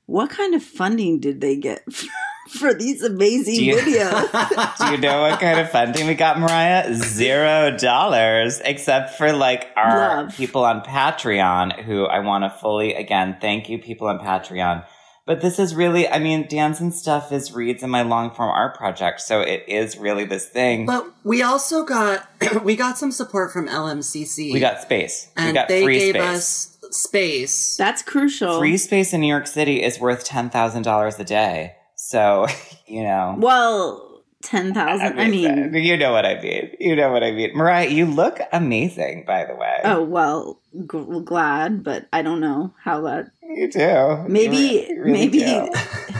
what 0.06 0.30
kind 0.30 0.54
of 0.54 0.62
funding 0.62 1.20
did 1.20 1.40
they 1.40 1.56
get 1.56 1.82
for 2.50 2.74
these 2.74 3.02
amazing 3.02 3.54
Do 3.54 3.64
you- 3.64 3.76
videos? 3.76 4.78
do 4.78 4.92
you 4.92 4.98
know 4.98 5.22
what 5.22 5.40
kind 5.40 5.60
of 5.60 5.70
funding 5.70 6.06
we 6.06 6.14
got 6.14 6.38
mariah 6.38 6.92
zero 6.94 7.76
dollars 7.76 8.60
except 8.64 9.14
for 9.16 9.32
like 9.32 9.68
our 9.76 10.24
Love. 10.24 10.36
people 10.36 10.64
on 10.64 10.80
patreon 10.82 11.82
who 11.84 12.04
i 12.06 12.18
want 12.20 12.44
to 12.44 12.50
fully 12.50 12.94
again 12.94 13.36
thank 13.40 13.68
you 13.68 13.78
people 13.78 14.08
on 14.08 14.18
patreon 14.18 14.84
but 15.26 15.40
this 15.40 15.58
is 15.58 15.74
really 15.74 16.08
i 16.08 16.18
mean 16.18 16.46
dance 16.48 16.80
and 16.80 16.92
stuff 16.94 17.30
is 17.32 17.52
reads 17.52 17.82
in 17.82 17.90
my 17.90 18.02
long 18.02 18.30
form 18.30 18.48
art 18.50 18.76
project 18.76 19.20
so 19.20 19.40
it 19.40 19.64
is 19.68 19.96
really 19.96 20.24
this 20.24 20.46
thing 20.48 20.86
But 20.86 21.06
we 21.24 21.42
also 21.42 21.84
got 21.84 22.26
we 22.64 22.74
got 22.76 22.98
some 22.98 23.12
support 23.12 23.52
from 23.52 23.68
LMCC. 23.68 24.52
We 24.52 24.60
got 24.60 24.80
space. 24.82 25.30
and 25.36 25.48
we 25.48 25.52
got 25.52 25.68
they 25.68 25.84
free 25.84 25.98
gave 25.98 26.14
space. 26.14 26.22
us 26.22 26.78
space. 26.96 27.76
That's 27.76 28.02
crucial. 28.02 28.58
free 28.58 28.76
space 28.78 29.12
in 29.12 29.20
New 29.20 29.28
York 29.28 29.46
City 29.46 29.82
is 29.82 30.00
worth 30.00 30.24
ten 30.24 30.48
thousand 30.50 30.82
dollars 30.82 31.18
a 31.20 31.24
day. 31.24 31.74
So 32.02 32.46
you 32.86 33.02
know. 33.02 33.36
Well, 33.38 34.22
ten 34.42 34.72
thousand. 34.74 35.18
I 35.20 35.28
mean, 35.28 35.74
you 35.74 35.96
know 35.96 36.12
what 36.12 36.24
I 36.26 36.40
mean. 36.40 36.70
You 36.80 36.96
know 36.96 37.12
what 37.12 37.22
I 37.22 37.30
mean. 37.30 37.54
Mariah, 37.54 37.88
you 37.88 38.06
look 38.06 38.40
amazing, 38.52 39.24
by 39.26 39.44
the 39.44 39.54
way. 39.54 39.78
oh 39.84 40.02
well, 40.02 40.60
g- 40.74 41.22
glad, 41.24 41.84
but 41.84 42.08
I 42.12 42.22
don't 42.22 42.40
know 42.40 42.74
how 42.82 43.02
that. 43.02 43.30
you 43.42 43.70
do. 43.70 44.24
Maybe, 44.28 44.86
You 44.88 45.02
really 45.02 45.12
maybe, 45.12 45.38
do. 45.40 45.68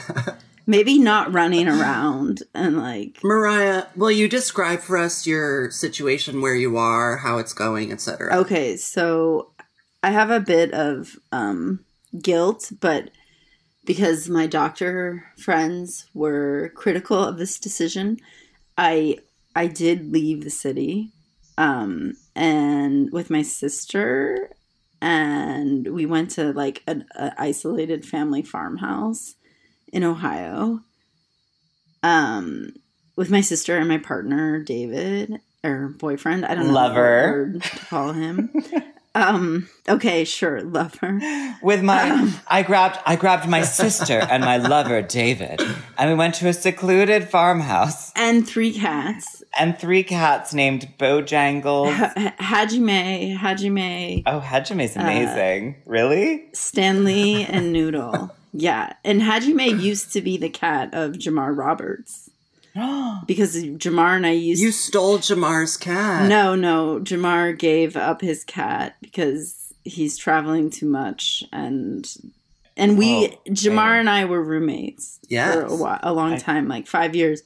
maybe 0.67 0.99
not 0.99 1.33
running 1.33 1.67
around 1.67 2.43
and 2.55 2.77
like. 2.79 3.19
Mariah, 3.25 3.85
will 3.97 4.11
you 4.11 4.29
describe 4.29 4.81
for 4.81 4.99
us 4.99 5.27
your 5.27 5.71
situation 5.71 6.43
where 6.43 6.55
you 6.55 6.77
are, 6.77 7.17
how 7.19 7.39
it's 7.39 7.55
going, 7.55 7.91
etc.? 7.91 8.37
Okay, 8.37 8.77
so 8.77 9.51
I 10.03 10.11
have 10.11 10.31
a 10.31 10.41
bit 10.41 10.73
of 10.75 11.17
um, 11.33 11.81
guilt, 12.21 12.71
but 12.81 13.11
because 13.91 14.29
my 14.29 14.47
doctor 14.47 15.25
friends 15.37 16.07
were 16.15 16.71
critical 16.77 17.25
of 17.25 17.39
this 17.39 17.59
decision, 17.59 18.17
I 18.79 19.19
I 19.57 19.67
did 19.67 20.13
leave 20.13 20.45
the 20.45 20.51
city, 20.51 21.11
um, 21.59 22.13
and 22.37 23.11
with 23.11 23.31
my 23.31 23.43
sister, 23.43 24.53
and 25.03 25.89
we 25.93 26.07
went 26.07 26.31
to 26.33 26.53
like 26.53 26.85
an 26.87 27.05
a 27.17 27.33
isolated 27.37 28.07
family 28.07 28.43
farmhouse 28.43 29.35
in 29.93 30.05
Ohio. 30.05 30.83
Um, 32.05 32.75
with 33.17 33.29
my 33.29 33.41
sister 33.41 33.77
and 33.77 33.89
my 33.89 33.99
partner 33.99 34.63
David 34.63 35.41
or 35.65 35.89
boyfriend, 35.89 36.47
I 36.47 36.55
don't 36.55 36.69
know 36.69 36.75
Lover. 36.75 37.55
to 37.61 37.69
call 37.87 38.13
him. 38.13 38.53
um, 39.15 39.69
okay, 39.89 40.25
sure, 40.25 40.63
lover. 40.63 41.21
With 41.63 41.83
my, 41.83 42.11
Um. 42.11 42.35
I 42.49 42.63
grabbed, 42.63 42.99
I 43.05 43.17
grabbed 43.17 43.49
my 43.49 43.63
sister 43.63 44.21
and 44.31 44.45
my 44.45 44.57
lover 44.57 45.03
David, 45.03 45.61
and 45.99 46.11
we 46.11 46.15
went 46.17 46.35
to 46.37 46.49
a 46.49 46.53
secluded 46.53 47.29
farmhouse 47.29 48.13
And 48.15 48.47
three 48.47 48.73
cats. 48.73 49.43
and 49.59 49.77
three 49.79 50.03
cats 50.05 50.55
named 50.55 50.89
Bojangles. 50.99 51.93
Ha- 51.95 52.35
Hajime, 52.39 53.37
Hajime, 53.37 54.23
Oh, 54.27 54.41
Hajime's 54.41 54.97
Uh, 54.97 55.01
amazing. 55.01 55.77
really? 55.87 56.45
Stanley, 56.53 57.45
and 57.45 57.73
Noodle. 57.73 58.31
Yeah, 58.53 58.93
and 59.05 59.21
Hajime 59.23 59.81
used 59.81 60.13
to 60.13 60.21
be 60.21 60.37
the 60.37 60.49
cat 60.51 60.93
of 60.93 61.13
Jamar 61.13 61.57
Roberts 61.57 62.31
because 63.27 63.57
Jamar 63.57 64.17
and 64.17 64.27
I 64.27 64.31
used. 64.33 64.63
You 64.63 64.73
stole 64.73 65.19
Jamar's 65.19 65.77
cat. 65.77 66.29
no, 66.29 66.55
no, 66.55 67.01
Jamar 67.01 67.59
gave 67.59 67.97
up 67.97 68.21
his 68.21 68.45
cat 68.45 68.97
because 69.01 69.73
he's 69.85 70.17
traveling 70.19 70.71
too 70.71 70.87
much, 70.87 71.43
and 71.53 72.09
and 72.77 72.97
we 72.99 73.29
Oh, 73.29 73.51
Jamar 73.51 73.75
man. 73.75 74.01
and 74.01 74.11
I 74.11 74.25
were 74.25 74.43
roommates 74.43 75.19
Yes. 75.29 75.55
for 75.55 75.63
a, 75.65 75.77
while, 75.77 76.01
a 76.03 76.13
long 76.13 76.35
I- 76.35 76.39
time, 76.39 76.69
like 76.69 76.87
five 76.87 77.15
years, 77.17 77.43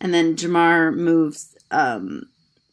and 0.00 0.12
then 0.14 0.36
Jamar 0.36 0.94
moves 0.94 1.56
um 1.70 2.24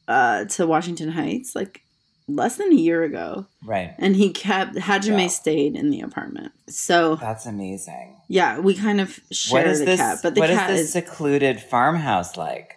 uh 0.08 0.46
to 0.46 0.66
Washington 0.68 1.10
Heights 1.12 1.56
like 1.56 1.82
less 2.28 2.58
than 2.58 2.72
a 2.72 2.76
year 2.76 3.04
ago. 3.04 3.46
Right. 3.64 3.94
and 4.00 4.16
he 4.16 4.32
kept 4.32 4.76
Hajime 4.76 5.22
Yeah. 5.24 5.28
stayed 5.28 5.76
in 5.76 5.90
the 5.92 6.02
apartment. 6.02 6.52
So 6.70 7.16
That's 7.16 7.46
amazing. 7.46 8.16
yeah, 8.28 8.60
we 8.60 8.74
kind 8.76 9.00
of 9.02 9.20
share 9.32 9.64
What 9.64 9.68
is 9.72 9.80
the 9.80 9.86
this? 9.86 10.00
cat, 10.00 10.20
but 10.24 10.36
the 10.36 10.42
what 10.42 10.50
is 10.50 10.58
cat 10.58 10.70
this 10.70 10.82
is 10.82 10.92
secluded 10.94 11.62
farmhouse 11.62 12.36
like? 12.38 12.76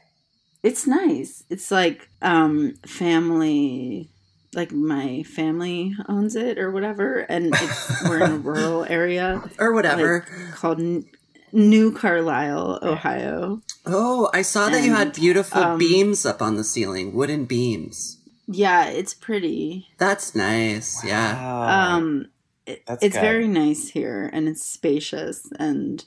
it's 0.62 0.86
nice. 0.86 1.42
It's 1.48 1.70
like 1.70 2.08
um 2.22 2.74
family 2.86 4.10
like 4.54 4.72
my 4.72 5.22
family 5.22 5.94
owns 6.08 6.34
it 6.36 6.58
or 6.58 6.70
whatever 6.72 7.20
and 7.28 7.54
it's 7.54 8.02
we're 8.04 8.22
in 8.24 8.32
a 8.32 8.36
rural 8.50 8.84
area 8.88 9.42
Or 9.58 9.72
whatever. 9.72 10.26
called 10.54 10.80
N- 10.80 11.06
New 11.52 11.90
Carlisle, 11.92 12.78
Ohio. 12.82 13.60
oh, 13.86 14.28
I 14.34 14.42
saw 14.42 14.68
that 14.68 14.84
you 14.84 14.94
had 14.94 15.12
beautiful 15.14 15.60
um, 15.62 15.78
beams 15.78 16.24
up 16.26 16.40
on 16.40 16.54
the 16.56 16.62
ceiling, 16.64 17.12
wooden 17.12 17.44
beams. 17.44 18.18
Yeah, 18.52 18.86
it's 18.86 19.14
pretty. 19.14 19.88
That's 19.98 20.34
nice. 20.34 21.04
Yeah. 21.04 21.94
Um 21.94 22.30
it- 22.66 22.82
it's 22.88 23.14
good. 23.14 23.20
very 23.20 23.48
nice 23.48 23.88
here 23.88 24.28
and 24.32 24.48
it's 24.48 24.64
spacious 24.64 25.48
and 25.58 26.04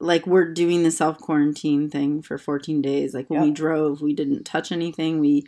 like 0.00 0.26
we're 0.26 0.52
doing 0.52 0.82
the 0.82 0.90
self 0.90 1.18
quarantine 1.18 1.90
thing 1.90 2.22
for 2.22 2.38
14 2.38 2.80
days 2.82 3.14
like 3.14 3.28
when 3.30 3.40
we 3.42 3.50
drove 3.50 4.00
we 4.00 4.12
didn't 4.12 4.44
touch 4.44 4.70
anything 4.70 5.18
we 5.18 5.44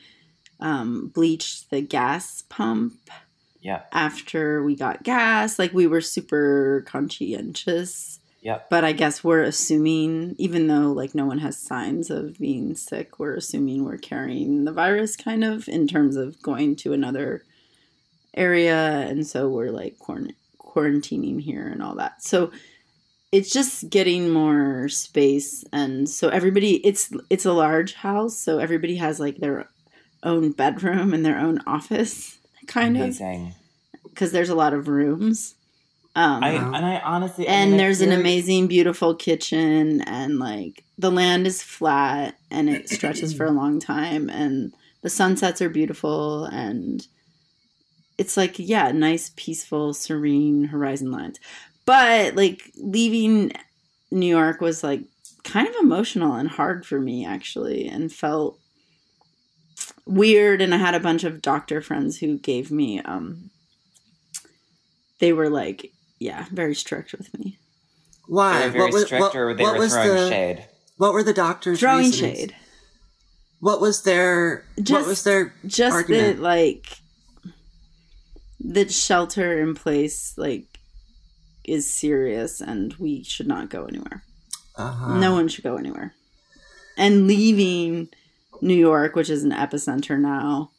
um 0.59 1.09
bleached 1.09 1.71
the 1.71 1.81
gas 1.81 2.43
pump 2.49 2.95
yeah. 3.61 3.83
after 3.93 4.63
we 4.63 4.75
got 4.75 5.03
gas 5.03 5.59
like 5.59 5.73
we 5.73 5.87
were 5.87 6.01
super 6.01 6.83
conscientious 6.87 8.20
Yep. 8.43 8.71
but 8.71 8.85
i 8.85 8.93
guess 8.93 9.23
we're 9.23 9.43
assuming 9.43 10.35
even 10.39 10.67
though 10.67 10.93
like 10.93 11.15
no 11.15 11.27
one 11.27 11.39
has 11.39 11.59
signs 11.59 12.09
of 12.11 12.39
being 12.39 12.75
sick 12.75 13.19
we're 13.19 13.35
assuming 13.35 13.85
we're 13.85 13.99
carrying 13.99 14.65
the 14.65 14.73
virus 14.73 15.15
kind 15.17 15.45
of 15.45 15.69
in 15.69 15.87
terms 15.87 16.17
of 16.17 16.41
going 16.43 16.75
to 16.77 16.93
another 16.93 17.43
area. 18.37 19.01
And 19.09 19.27
so 19.27 19.49
we're 19.49 19.71
like 19.71 19.99
quarant- 19.99 20.35
quarantining 20.61 21.41
here 21.41 21.67
and 21.67 21.83
all 21.83 21.97
that. 21.97 22.23
So 22.23 22.53
it's 23.33 23.53
just 23.53 23.91
getting 23.91 24.31
more 24.31 24.89
space. 24.89 25.65
And 25.73 26.09
so 26.09 26.29
everybody 26.29 26.77
it's 26.87 27.13
it's 27.29 27.45
a 27.45 27.53
large 27.53 27.95
house. 27.95 28.39
So 28.39 28.59
everybody 28.59 28.97
has 28.97 29.19
like 29.21 29.39
their 29.39 29.69
own 30.23 30.53
bedroom 30.53 31.13
and 31.13 31.25
their 31.25 31.39
own 31.39 31.61
office 31.67 32.39
kind 32.67 32.97
Amazing. 32.97 33.55
of. 33.95 34.11
because 34.11 34.33
there's 34.33 34.49
a 34.49 34.55
lot 34.55 34.75
of 34.75 34.87
rooms 34.89 35.55
um 36.17 36.43
I, 36.43 36.51
and 36.51 36.77
I 36.77 36.99
honestly, 37.01 37.49
I 37.49 37.53
and 37.53 37.71
mean, 37.71 37.79
there's 37.79 38.01
an 38.01 38.13
amazing 38.13 38.67
beautiful 38.67 39.15
kitchen 39.15 40.01
and 40.03 40.39
like 40.39 40.85
the 40.99 41.11
land 41.11 41.47
is 41.47 41.63
flat 41.63 42.37
and 42.51 42.69
it 42.69 42.89
stretches 42.89 43.33
for 43.33 43.47
a 43.47 43.53
long 43.53 43.79
time 43.81 44.29
and 44.29 44.75
the 45.03 45.11
sunsets 45.11 45.63
are 45.63 45.69
beautiful 45.71 46.45
and 46.47 47.07
it's 48.19 48.37
like 48.37 48.59
yeah 48.59 48.91
nice 48.93 49.33
peaceful 49.37 49.95
serene 49.95 50.65
horizon 50.65 51.11
lines 51.13 51.39
but 51.87 52.35
like 52.35 52.71
leaving 52.77 53.53
new 54.11 54.27
york 54.27 54.61
was 54.61 54.83
like 54.83 55.03
kind 55.45 55.69
of 55.69 55.75
emotional 55.81 56.35
and 56.35 56.49
hard 56.51 56.85
for 56.85 57.01
me 57.01 57.25
actually 57.25 57.89
and 57.89 58.13
felt 58.13 58.59
weird. 60.07 60.61
And 60.61 60.75
i 60.75 60.77
had 60.77 60.95
a 60.95 61.01
bunch 61.01 61.25
of 61.25 61.41
doctor 61.41 61.81
friends 61.81 62.19
who 62.19 62.37
gave 62.39 62.71
me 62.71 63.01
um 63.01 63.51
they 65.21 65.33
were 65.33 65.49
like 65.49 65.93
yeah 66.21 66.47
very 66.53 66.75
strict 66.75 67.13
with 67.13 67.37
me 67.37 67.59
They 68.29 68.35
Why? 68.35 68.65
were 68.67 68.71
very 68.71 68.85
what 68.85 68.93
was, 68.93 69.05
strict, 69.07 69.21
what, 69.23 69.35
or 69.35 69.55
they 69.55 69.63
what 69.65 69.73
were 69.75 69.81
was 69.81 69.93
throwing 69.93 70.09
the, 70.15 70.29
shade. 70.29 70.65
What 70.99 71.13
were 71.15 71.23
the 71.25 71.33
doctors 71.33 71.81
throwing 71.81 72.05
reasonings? 72.05 72.39
shade 72.39 72.57
What 73.59 73.81
was 73.81 74.03
their 74.05 74.65
what 74.89 75.07
was 75.07 75.25
their 75.25 75.53
just 75.67 75.93
argument? 75.95 76.37
that 76.37 76.43
like 76.43 76.99
the 78.61 78.89
shelter 78.89 79.61
in 79.61 79.75
place 79.75 80.35
like 80.37 80.79
is 81.65 81.93
serious 81.93 82.61
and 82.61 82.95
we 82.95 83.23
should 83.25 83.47
not 83.47 83.71
go 83.71 83.85
anywhere 83.87 84.23
uh 84.77 85.17
no 85.19 85.33
one 85.33 85.49
should 85.49 85.65
go 85.65 85.77
anywhere 85.77 86.15
and 86.97 87.27
leaving 87.27 88.09
new 88.61 88.75
york 88.75 89.15
which 89.17 89.31
is 89.31 89.43
an 89.45 89.51
epicenter 89.53 90.19
now 90.19 90.71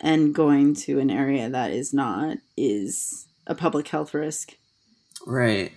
and 0.00 0.34
going 0.34 0.74
to 0.74 0.98
an 0.98 1.10
area 1.10 1.48
that 1.50 1.70
is 1.70 1.92
not 1.92 2.38
is 2.56 3.26
a 3.46 3.54
public 3.54 3.88
health 3.88 4.14
risk 4.14 4.56
Right. 5.26 5.72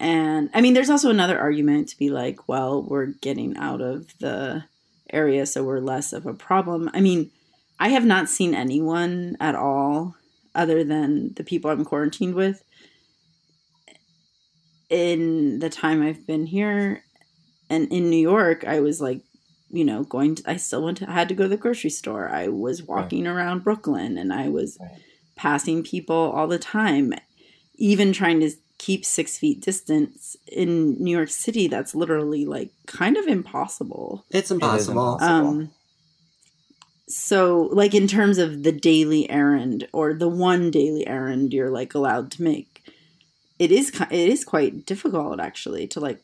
and 0.00 0.50
I 0.54 0.60
mean, 0.60 0.74
there's 0.74 0.90
also 0.90 1.10
another 1.10 1.38
argument 1.38 1.88
to 1.88 1.98
be 1.98 2.10
like, 2.10 2.48
well, 2.48 2.82
we're 2.82 3.06
getting 3.06 3.56
out 3.56 3.80
of 3.80 4.16
the 4.18 4.64
area, 5.12 5.46
so 5.46 5.62
we're 5.64 5.80
less 5.80 6.12
of 6.12 6.26
a 6.26 6.34
problem. 6.34 6.90
I 6.94 7.00
mean, 7.00 7.30
I 7.78 7.88
have 7.88 8.04
not 8.04 8.28
seen 8.28 8.54
anyone 8.54 9.36
at 9.40 9.54
all 9.54 10.14
other 10.54 10.84
than 10.84 11.34
the 11.34 11.44
people 11.44 11.70
I'm 11.70 11.84
quarantined 11.84 12.34
with 12.34 12.62
in 14.88 15.58
the 15.58 15.70
time 15.70 16.02
I've 16.02 16.26
been 16.26 16.46
here. 16.46 17.04
And 17.70 17.90
in 17.90 18.10
New 18.10 18.16
York, 18.20 18.64
I 18.64 18.80
was 18.80 19.00
like, 19.00 19.22
you 19.70 19.84
know, 19.84 20.04
going 20.04 20.36
to, 20.36 20.50
I 20.50 20.56
still 20.56 20.84
went 20.84 20.98
to, 20.98 21.10
I 21.10 21.14
had 21.14 21.28
to 21.30 21.34
go 21.34 21.44
to 21.44 21.48
the 21.48 21.56
grocery 21.56 21.90
store. 21.90 22.28
I 22.28 22.48
was 22.48 22.82
walking 22.82 23.26
around 23.26 23.64
Brooklyn 23.64 24.16
and 24.18 24.32
I 24.32 24.48
was 24.48 24.78
Right. 24.80 25.00
passing 25.34 25.82
people 25.82 26.14
all 26.16 26.46
the 26.46 26.58
time, 26.58 27.12
even 27.76 28.12
trying 28.12 28.40
to 28.40 28.50
keep 28.78 29.04
six 29.04 29.38
feet 29.38 29.60
distance 29.60 30.36
in 30.50 31.02
New 31.02 31.10
York 31.16 31.30
City. 31.30 31.68
That's 31.68 31.94
literally 31.94 32.44
like 32.44 32.70
kind 32.86 33.16
of 33.16 33.26
impossible. 33.26 34.24
It's 34.30 34.50
impossible. 34.50 35.14
impossible. 35.14 35.48
Um, 35.48 35.70
so 37.08 37.68
like 37.72 37.94
in 37.94 38.06
terms 38.08 38.38
of 38.38 38.62
the 38.62 38.72
daily 38.72 39.28
errand 39.30 39.86
or 39.92 40.14
the 40.14 40.28
one 40.28 40.70
daily 40.70 41.06
errand 41.06 41.52
you're 41.52 41.70
like 41.70 41.94
allowed 41.94 42.30
to 42.32 42.42
make, 42.42 42.82
it 43.58 43.70
is 43.70 43.90
it 44.10 44.12
is 44.30 44.44
quite 44.44 44.86
difficult 44.86 45.38
actually 45.40 45.86
to 45.88 46.00
like 46.00 46.20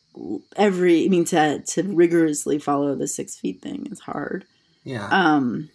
every 0.57 1.05
I 1.05 1.09
mean 1.09 1.25
to 1.27 1.61
to 1.61 1.83
rigorously 1.83 2.59
follow 2.59 2.95
the 2.95 3.07
six 3.07 3.37
feet 3.37 3.61
thing 3.63 3.87
is 3.91 4.01
hard. 4.01 4.45
yeah. 4.85 5.09
Um, 5.11 5.69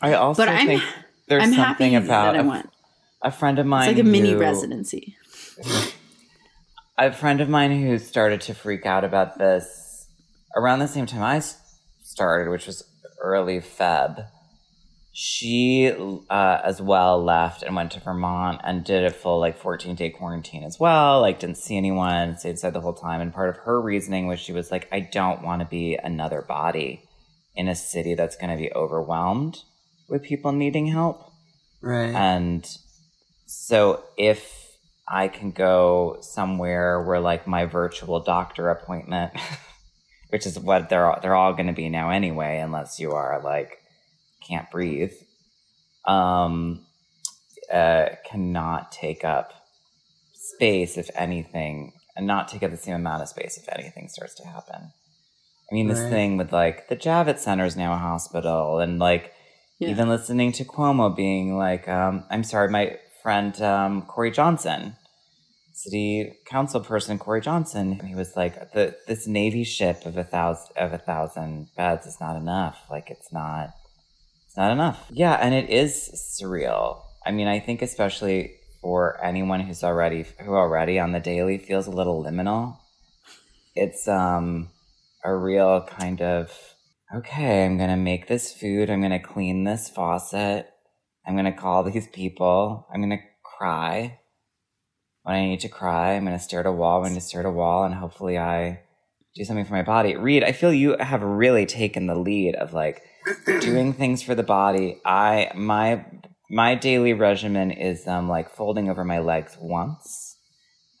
I 0.00 0.12
also 0.14 0.42
but 0.42 0.48
I'm 0.48 0.66
think 0.66 0.82
there's 1.26 1.42
I'm 1.42 1.52
happy 1.52 1.68
something 1.70 1.96
about 1.96 2.32
that 2.34 2.36
I 2.40 2.44
a, 2.44 2.48
went. 2.48 2.70
a 3.22 3.32
friend 3.32 3.58
of 3.58 3.66
mine. 3.66 3.88
It's 3.88 3.96
like 3.98 4.06
a 4.06 4.08
mini 4.08 4.32
who- 4.32 4.38
residency. 4.38 5.16
A 6.98 7.12
friend 7.12 7.40
of 7.40 7.48
mine 7.48 7.80
who 7.80 7.98
started 7.98 8.40
to 8.42 8.54
freak 8.54 8.86
out 8.86 9.04
about 9.04 9.38
this 9.38 10.08
around 10.56 10.80
the 10.80 10.88
same 10.88 11.06
time 11.06 11.22
I 11.22 11.42
started, 12.02 12.50
which 12.50 12.66
was 12.66 12.84
early 13.22 13.60
Feb. 13.60 14.26
She, 15.12 15.92
uh, 16.30 16.60
as 16.62 16.80
well, 16.80 17.22
left 17.22 17.62
and 17.64 17.74
went 17.74 17.90
to 17.92 18.00
Vermont 18.00 18.60
and 18.62 18.84
did 18.84 19.04
a 19.04 19.10
full 19.10 19.40
like 19.40 19.58
14 19.58 19.96
day 19.96 20.10
quarantine 20.10 20.62
as 20.62 20.78
well. 20.78 21.20
Like, 21.20 21.40
didn't 21.40 21.58
see 21.58 21.76
anyone, 21.76 22.38
stayed 22.38 22.50
inside 22.50 22.72
the 22.72 22.80
whole 22.80 22.94
time. 22.94 23.20
And 23.20 23.34
part 23.34 23.48
of 23.48 23.56
her 23.58 23.80
reasoning 23.80 24.28
was 24.28 24.38
she 24.38 24.52
was 24.52 24.70
like, 24.70 24.88
I 24.92 25.00
don't 25.00 25.42
want 25.42 25.60
to 25.60 25.66
be 25.66 25.96
another 25.96 26.42
body 26.42 27.02
in 27.56 27.66
a 27.66 27.74
city 27.74 28.14
that's 28.14 28.36
going 28.36 28.50
to 28.50 28.56
be 28.56 28.72
overwhelmed 28.72 29.58
with 30.08 30.22
people 30.22 30.52
needing 30.52 30.86
help. 30.86 31.32
right. 31.80 32.14
And 32.14 32.68
so 33.46 34.04
if 34.16 34.57
I 35.10 35.28
can 35.28 35.50
go 35.52 36.18
somewhere 36.20 37.02
where 37.02 37.20
like 37.20 37.46
my 37.46 37.64
virtual 37.64 38.20
doctor 38.20 38.68
appointment, 38.70 39.32
which 40.30 40.46
is 40.46 40.58
what 40.58 40.88
they're 40.88 41.10
all, 41.10 41.20
they're 41.20 41.34
all 41.34 41.54
going 41.54 41.68
to 41.68 41.72
be 41.72 41.88
now 41.88 42.10
anyway, 42.10 42.58
unless 42.58 43.00
you 43.00 43.12
are 43.12 43.40
like 43.42 43.78
can't 44.46 44.70
breathe, 44.70 45.12
um, 46.06 46.84
uh, 47.72 48.10
cannot 48.24 48.92
take 48.92 49.24
up 49.24 49.52
space 50.34 50.96
if 50.96 51.10
anything, 51.14 51.92
and 52.16 52.26
not 52.26 52.48
take 52.48 52.62
up 52.62 52.70
the 52.70 52.76
same 52.76 52.94
amount 52.96 53.22
of 53.22 53.28
space 53.28 53.56
if 53.58 53.68
anything 53.78 54.08
starts 54.08 54.34
to 54.34 54.46
happen. 54.46 54.92
I 55.70 55.74
mean, 55.74 55.88
this 55.88 56.00
Right. 56.00 56.10
thing 56.10 56.36
with 56.36 56.52
like 56.52 56.88
the 56.88 56.96
Javits 56.96 57.40
Center 57.40 57.64
is 57.64 57.76
now 57.76 57.92
a 57.94 57.98
hospital, 57.98 58.78
and 58.78 58.98
like 58.98 59.32
Yeah. 59.78 59.88
even 59.90 60.08
listening 60.08 60.52
to 60.52 60.64
Cuomo 60.64 61.14
being 61.14 61.56
like, 61.56 61.88
um, 61.88 62.24
I'm 62.30 62.44
sorry, 62.44 62.68
my 62.70 62.98
friend 63.22 63.60
um, 63.62 64.02
Corey 64.02 64.30
Johnson, 64.30 64.96
city 65.78 66.32
council 66.46 66.80
person 66.80 67.18
Corey 67.18 67.40
Johnson, 67.40 68.00
he 68.00 68.14
was 68.14 68.36
like, 68.36 68.72
the, 68.72 68.96
this 69.06 69.26
Navy 69.26 69.64
ship 69.64 70.04
of 70.06 70.16
a 70.16 70.24
thousand 70.24 70.76
of 70.76 70.92
a 70.92 70.98
thousand 70.98 71.68
beds 71.76 72.06
is 72.06 72.18
not 72.20 72.36
enough. 72.36 72.78
Like 72.90 73.10
it's 73.10 73.32
not, 73.32 73.70
it's 74.46 74.56
not 74.56 74.72
enough. 74.72 75.06
Yeah, 75.10 75.34
and 75.34 75.54
it 75.54 75.70
is 75.70 76.10
surreal. 76.40 77.02
I 77.24 77.30
mean, 77.30 77.46
I 77.46 77.60
think 77.60 77.82
especially 77.82 78.56
for 78.80 79.22
anyone 79.24 79.60
who's 79.60 79.84
already 79.84 80.24
who 80.40 80.54
already 80.54 80.98
on 80.98 81.12
the 81.12 81.20
daily 81.20 81.58
feels 81.58 81.86
a 81.86 81.92
little 81.92 82.24
liminal. 82.24 82.78
It's 83.74 84.08
um 84.08 84.70
a 85.24 85.34
real 85.34 85.82
kind 85.82 86.20
of 86.20 86.50
okay, 87.14 87.64
I'm 87.64 87.78
to 87.78 87.96
make 87.96 88.26
this 88.26 88.52
food. 88.52 88.90
I'm 88.90 89.02
to 89.02 89.18
clean 89.18 89.64
this 89.64 89.88
faucet. 89.88 90.68
I'm 91.26 91.36
to 91.36 91.52
call 91.52 91.82
these 91.84 92.08
people. 92.08 92.86
I'm 92.92 93.08
to 93.10 93.18
cry 93.58 94.18
when 95.22 95.36
I 95.36 95.46
need 95.46 95.60
to 95.60 95.68
cry. 95.68 96.12
I'm 96.12 96.24
going 96.24 96.36
to 96.36 96.42
stare 96.42 96.60
at 96.60 96.66
a 96.66 96.72
wall. 96.72 96.98
I'm 96.98 97.04
going 97.04 97.14
to 97.14 97.20
stare 97.20 97.40
at 97.40 97.46
a 97.46 97.50
wall 97.50 97.84
and 97.84 97.94
hopefully 97.94 98.38
I 98.38 98.80
do 99.34 99.44
something 99.44 99.64
for 99.64 99.74
my 99.74 99.82
body. 99.82 100.16
Reed, 100.16 100.44
I 100.44 100.52
feel 100.52 100.72
you 100.72 100.96
have 100.98 101.22
really 101.22 101.66
taken 101.66 102.06
the 102.06 102.18
lead 102.18 102.54
of 102.56 102.72
like 102.72 103.02
doing 103.60 103.92
things 103.92 104.22
for 104.22 104.34
the 104.34 104.42
body. 104.42 105.00
I, 105.04 105.52
my, 105.54 106.04
my 106.50 106.74
daily 106.74 107.12
regimen 107.12 107.70
is 107.70 108.06
um 108.06 108.28
like 108.28 108.50
folding 108.50 108.88
over 108.88 109.04
my 109.04 109.18
legs 109.18 109.56
once 109.60 110.36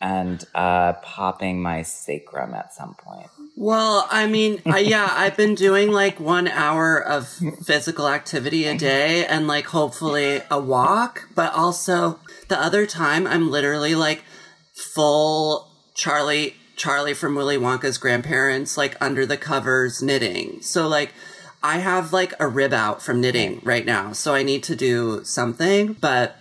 and 0.00 0.44
uh 0.54 0.92
popping 1.02 1.60
my 1.60 1.82
sacrum 1.82 2.54
at 2.54 2.72
some 2.72 2.94
point. 2.94 3.28
Well, 3.56 4.06
I 4.10 4.26
mean, 4.26 4.62
uh, 4.66 4.76
yeah, 4.76 5.08
I've 5.10 5.36
been 5.36 5.54
doing 5.54 5.90
like 5.90 6.20
one 6.20 6.48
hour 6.48 7.02
of 7.02 7.28
physical 7.64 8.08
activity 8.08 8.66
a 8.66 8.76
day 8.78 9.26
and 9.26 9.46
like 9.46 9.66
hopefully 9.66 10.42
a 10.50 10.60
walk, 10.60 11.28
but 11.34 11.52
also 11.54 12.20
the 12.48 12.60
other 12.60 12.86
time 12.86 13.26
I'm 13.26 13.50
literally 13.50 13.94
like 13.94 14.24
full 14.74 15.68
Charlie, 15.94 16.54
Charlie 16.76 17.14
from 17.14 17.34
Willy 17.34 17.56
Wonka's 17.56 17.98
grandparents, 17.98 18.76
like 18.76 18.96
under 19.00 19.26
the 19.26 19.36
covers 19.36 20.02
knitting. 20.02 20.62
So 20.62 20.86
like, 20.88 21.12
I 21.62 21.78
have 21.78 22.12
like 22.12 22.34
a 22.38 22.46
rib 22.46 22.72
out 22.72 23.02
from 23.02 23.20
knitting 23.20 23.60
right 23.64 23.84
now, 23.84 24.12
so 24.12 24.34
I 24.34 24.42
need 24.42 24.62
to 24.64 24.76
do 24.76 25.24
something, 25.24 25.94
but 25.94 26.36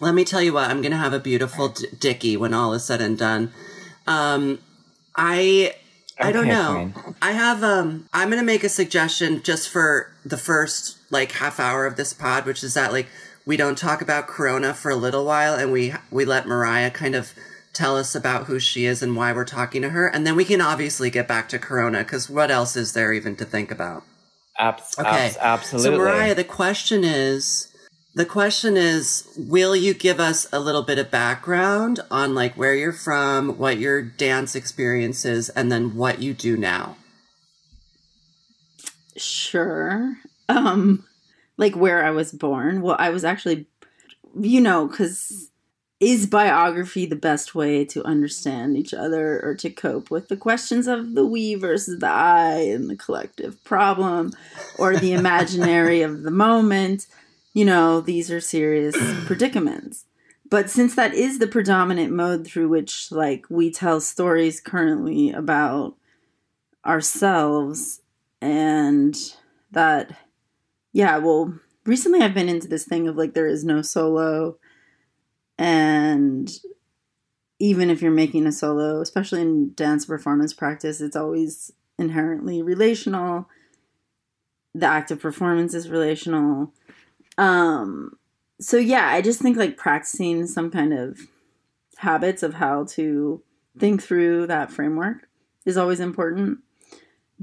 let 0.00 0.14
me 0.14 0.24
tell 0.24 0.42
you 0.42 0.52
what, 0.52 0.70
I'm 0.70 0.82
gonna 0.82 0.96
have 0.96 1.12
a 1.12 1.18
beautiful 1.18 1.68
d- 1.68 1.86
dicky 1.98 2.36
when 2.36 2.54
all 2.54 2.72
is 2.72 2.84
said 2.84 3.00
and 3.00 3.18
done. 3.18 3.52
Um, 4.06 4.60
I 5.16 5.74
I 6.18 6.32
don't 6.32 6.48
know. 6.48 6.92
fine. 6.94 7.14
I 7.20 7.32
have 7.32 7.62
um 7.64 8.08
I'm 8.12 8.28
going 8.28 8.40
to 8.40 8.46
make 8.46 8.64
a 8.64 8.68
suggestion 8.68 9.42
just 9.42 9.68
for 9.68 10.12
the 10.24 10.36
first 10.36 10.98
like 11.10 11.32
half 11.32 11.58
hour 11.58 11.86
of 11.86 11.96
this 11.96 12.12
pod 12.12 12.46
which 12.46 12.62
is 12.62 12.74
that 12.74 12.92
like 12.92 13.08
we 13.44 13.56
don't 13.56 13.78
talk 13.78 14.00
about 14.02 14.26
corona 14.26 14.72
for 14.74 14.90
a 14.90 14.96
little 14.96 15.24
while 15.24 15.54
and 15.54 15.72
we 15.72 15.94
we 16.10 16.24
let 16.24 16.46
Mariah 16.46 16.90
kind 16.90 17.14
of 17.14 17.32
tell 17.72 17.96
us 17.96 18.14
about 18.14 18.44
who 18.46 18.58
she 18.60 18.84
is 18.84 19.02
and 19.02 19.16
why 19.16 19.32
we're 19.32 19.44
talking 19.44 19.82
to 19.82 19.90
her 19.90 20.06
and 20.06 20.26
then 20.26 20.36
we 20.36 20.44
can 20.44 20.60
obviously 20.60 21.10
get 21.10 21.26
back 21.26 21.48
to 21.48 21.58
corona 21.58 22.04
cuz 22.04 22.28
what 22.30 22.50
else 22.50 22.76
is 22.76 22.92
there 22.92 23.12
even 23.12 23.34
to 23.36 23.44
think 23.44 23.70
about? 23.70 24.04
Abs- 24.58 24.94
Okay. 24.98 25.08
abs- 25.26 25.36
absolutely. 25.40 25.96
So 25.96 26.02
Mariah, 26.02 26.34
the 26.34 26.44
question 26.44 27.02
is 27.04 27.68
The 28.14 28.26
question 28.26 28.76
is, 28.76 29.24
will 29.38 29.74
you 29.74 29.94
give 29.94 30.20
us 30.20 30.46
a 30.52 30.60
little 30.60 30.82
bit 30.82 30.98
of 30.98 31.10
background 31.10 32.00
on 32.10 32.34
like 32.34 32.54
where 32.58 32.74
you're 32.74 32.92
from, 32.92 33.56
what 33.56 33.78
your 33.78 34.02
dance 34.02 34.54
experience 34.54 35.24
is, 35.24 35.48
and 35.48 35.72
then 35.72 35.96
what 35.96 36.20
you 36.20 36.34
do 36.34 36.58
now? 36.58 36.96
Sure. 39.16 40.16
Um 40.48 41.04
like 41.56 41.76
where 41.76 42.04
I 42.04 42.10
was 42.10 42.32
born. 42.32 42.82
Well, 42.82 42.96
I 42.98 43.10
was 43.10 43.24
actually 43.24 43.66
you 44.38 44.60
know, 44.60 44.88
cuz 44.88 45.50
is 46.02 46.26
biography 46.26 47.06
the 47.06 47.14
best 47.14 47.54
way 47.54 47.84
to 47.84 48.04
understand 48.04 48.76
each 48.76 48.92
other 48.92 49.40
or 49.40 49.54
to 49.54 49.70
cope 49.70 50.10
with 50.10 50.26
the 50.26 50.36
questions 50.36 50.88
of 50.88 51.14
the 51.14 51.24
we 51.24 51.54
versus 51.54 52.00
the 52.00 52.08
I 52.08 52.54
and 52.54 52.90
the 52.90 52.96
collective 52.96 53.62
problem 53.62 54.32
or 54.78 54.96
the 54.96 55.12
imaginary 55.22 56.02
of 56.02 56.24
the 56.24 56.32
moment? 56.32 57.06
You 57.54 57.64
know, 57.66 58.00
these 58.00 58.32
are 58.32 58.40
serious 58.40 58.96
predicaments. 59.26 60.06
But 60.50 60.68
since 60.68 60.96
that 60.96 61.14
is 61.14 61.38
the 61.38 61.46
predominant 61.46 62.12
mode 62.12 62.44
through 62.48 62.68
which 62.68 63.12
like 63.12 63.46
we 63.48 63.70
tell 63.70 64.00
stories 64.00 64.60
currently 64.60 65.30
about 65.30 65.94
ourselves 66.84 68.00
and 68.40 69.16
that 69.70 70.16
yeah, 70.92 71.18
well, 71.18 71.58
recently 71.84 72.20
I've 72.20 72.34
been 72.34 72.48
into 72.48 72.68
this 72.68 72.84
thing 72.84 73.08
of 73.08 73.16
like 73.16 73.34
there 73.34 73.46
is 73.46 73.64
no 73.64 73.82
solo 73.82 74.58
and 75.58 76.50
even 77.58 77.90
if 77.90 78.02
you're 78.02 78.10
making 78.10 78.46
a 78.46 78.52
solo, 78.52 79.00
especially 79.00 79.40
in 79.40 79.72
dance 79.74 80.06
performance 80.06 80.52
practice, 80.52 81.00
it's 81.00 81.14
always 81.14 81.70
inherently 81.98 82.60
relational. 82.60 83.48
The 84.74 84.86
act 84.86 85.12
of 85.12 85.20
performance 85.20 85.72
is 85.72 85.88
relational. 85.88 86.72
Um, 87.38 88.18
so 88.60 88.78
yeah, 88.78 89.08
I 89.08 89.22
just 89.22 89.40
think 89.40 89.56
like 89.56 89.76
practicing 89.76 90.46
some 90.46 90.70
kind 90.70 90.92
of 90.92 91.20
habits 91.98 92.42
of 92.42 92.54
how 92.54 92.84
to 92.84 93.42
think 93.78 94.02
through 94.02 94.48
that 94.48 94.72
framework 94.72 95.28
is 95.64 95.76
always 95.76 96.00
important. 96.00 96.58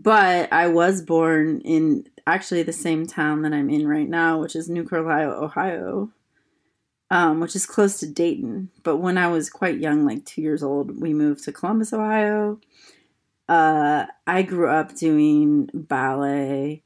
But 0.02 0.54
I 0.54 0.68
was 0.68 1.02
born 1.02 1.60
in 1.62 2.08
actually 2.26 2.64
the 2.64 2.72
same 2.72 3.06
town 3.06 3.42
that 3.42 3.52
I'm 3.52 3.70
in 3.70 3.86
right 3.86 4.08
now, 4.08 4.40
which 4.40 4.56
is 4.56 4.70
New 4.70 4.86
Carlisle, 4.86 5.44
Ohio, 5.44 6.10
um, 7.12 7.42
which 7.42 7.54
is 7.54 7.66
close 7.66 8.00
to 8.00 8.08
Dayton. 8.08 8.70
But 8.84 8.98
when 8.98 9.18
I 9.18 9.28
was 9.28 9.50
quite 9.50 9.80
young, 9.80 10.06
like 10.06 10.24
two 10.24 10.42
years 10.42 10.64
old, 10.64 11.02
we 11.02 11.14
moved 11.14 11.44
to 11.44 11.52
Columbus, 11.52 11.92
Ohio. 11.92 12.62
Uh, 13.50 14.06
I 14.26 14.42
grew 14.44 14.70
up 14.70 14.96
doing 14.96 15.70
ballet, 15.74 16.82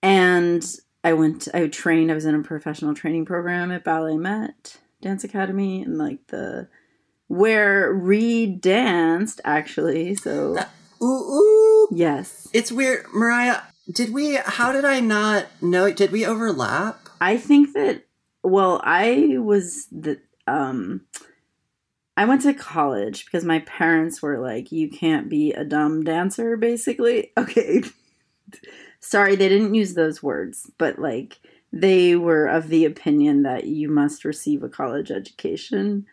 and 0.00 0.64
I 1.02 1.14
went. 1.14 1.48
I 1.52 1.66
trained. 1.66 2.12
I 2.12 2.14
was 2.14 2.24
in 2.24 2.36
a 2.36 2.42
professional 2.42 2.94
training 2.94 3.24
program 3.24 3.72
at 3.72 3.84
BalletMet 3.84 4.76
Dance 5.02 5.24
Academy, 5.24 5.82
and 5.82 5.98
like 5.98 6.24
the 6.28 6.68
where 7.26 7.92
Reed 7.92 8.60
danced 8.60 9.40
actually. 9.44 10.14
So 10.14 10.58
Ooh, 11.02 11.06
ooh. 11.06 11.88
yes, 11.92 12.48
It's 12.52 12.72
weird, 12.72 13.06
Mariah. 13.14 13.60
Did 13.90 14.12
we? 14.12 14.36
How 14.36 14.72
did 14.72 14.84
I 14.84 15.00
not 15.00 15.46
know? 15.62 15.90
Did 15.92 16.12
we 16.12 16.26
overlap? 16.26 17.08
I 17.20 17.36
think 17.36 17.72
that 17.74 18.04
well, 18.42 18.80
I 18.84 19.36
was 19.38 19.86
the 19.90 20.20
um 20.46 21.02
I 22.16 22.24
went 22.24 22.42
to 22.42 22.52
college 22.52 23.24
because 23.24 23.44
my 23.44 23.60
parents 23.60 24.20
were 24.20 24.38
like, 24.40 24.72
you 24.72 24.90
can't 24.90 25.28
be 25.28 25.52
a 25.52 25.64
dumb 25.64 26.02
dancer, 26.02 26.56
basically. 26.56 27.32
Okay. 27.38 27.82
Sorry, 29.00 29.36
they 29.36 29.48
didn't 29.48 29.74
use 29.74 29.94
those 29.94 30.22
words, 30.22 30.70
but 30.78 30.98
like 30.98 31.38
they 31.72 32.16
were 32.16 32.46
of 32.46 32.68
the 32.68 32.84
opinion 32.84 33.42
that 33.42 33.64
you 33.66 33.88
must 33.88 34.24
receive 34.24 34.62
a 34.62 34.68
college 34.68 35.10
education 35.10 36.06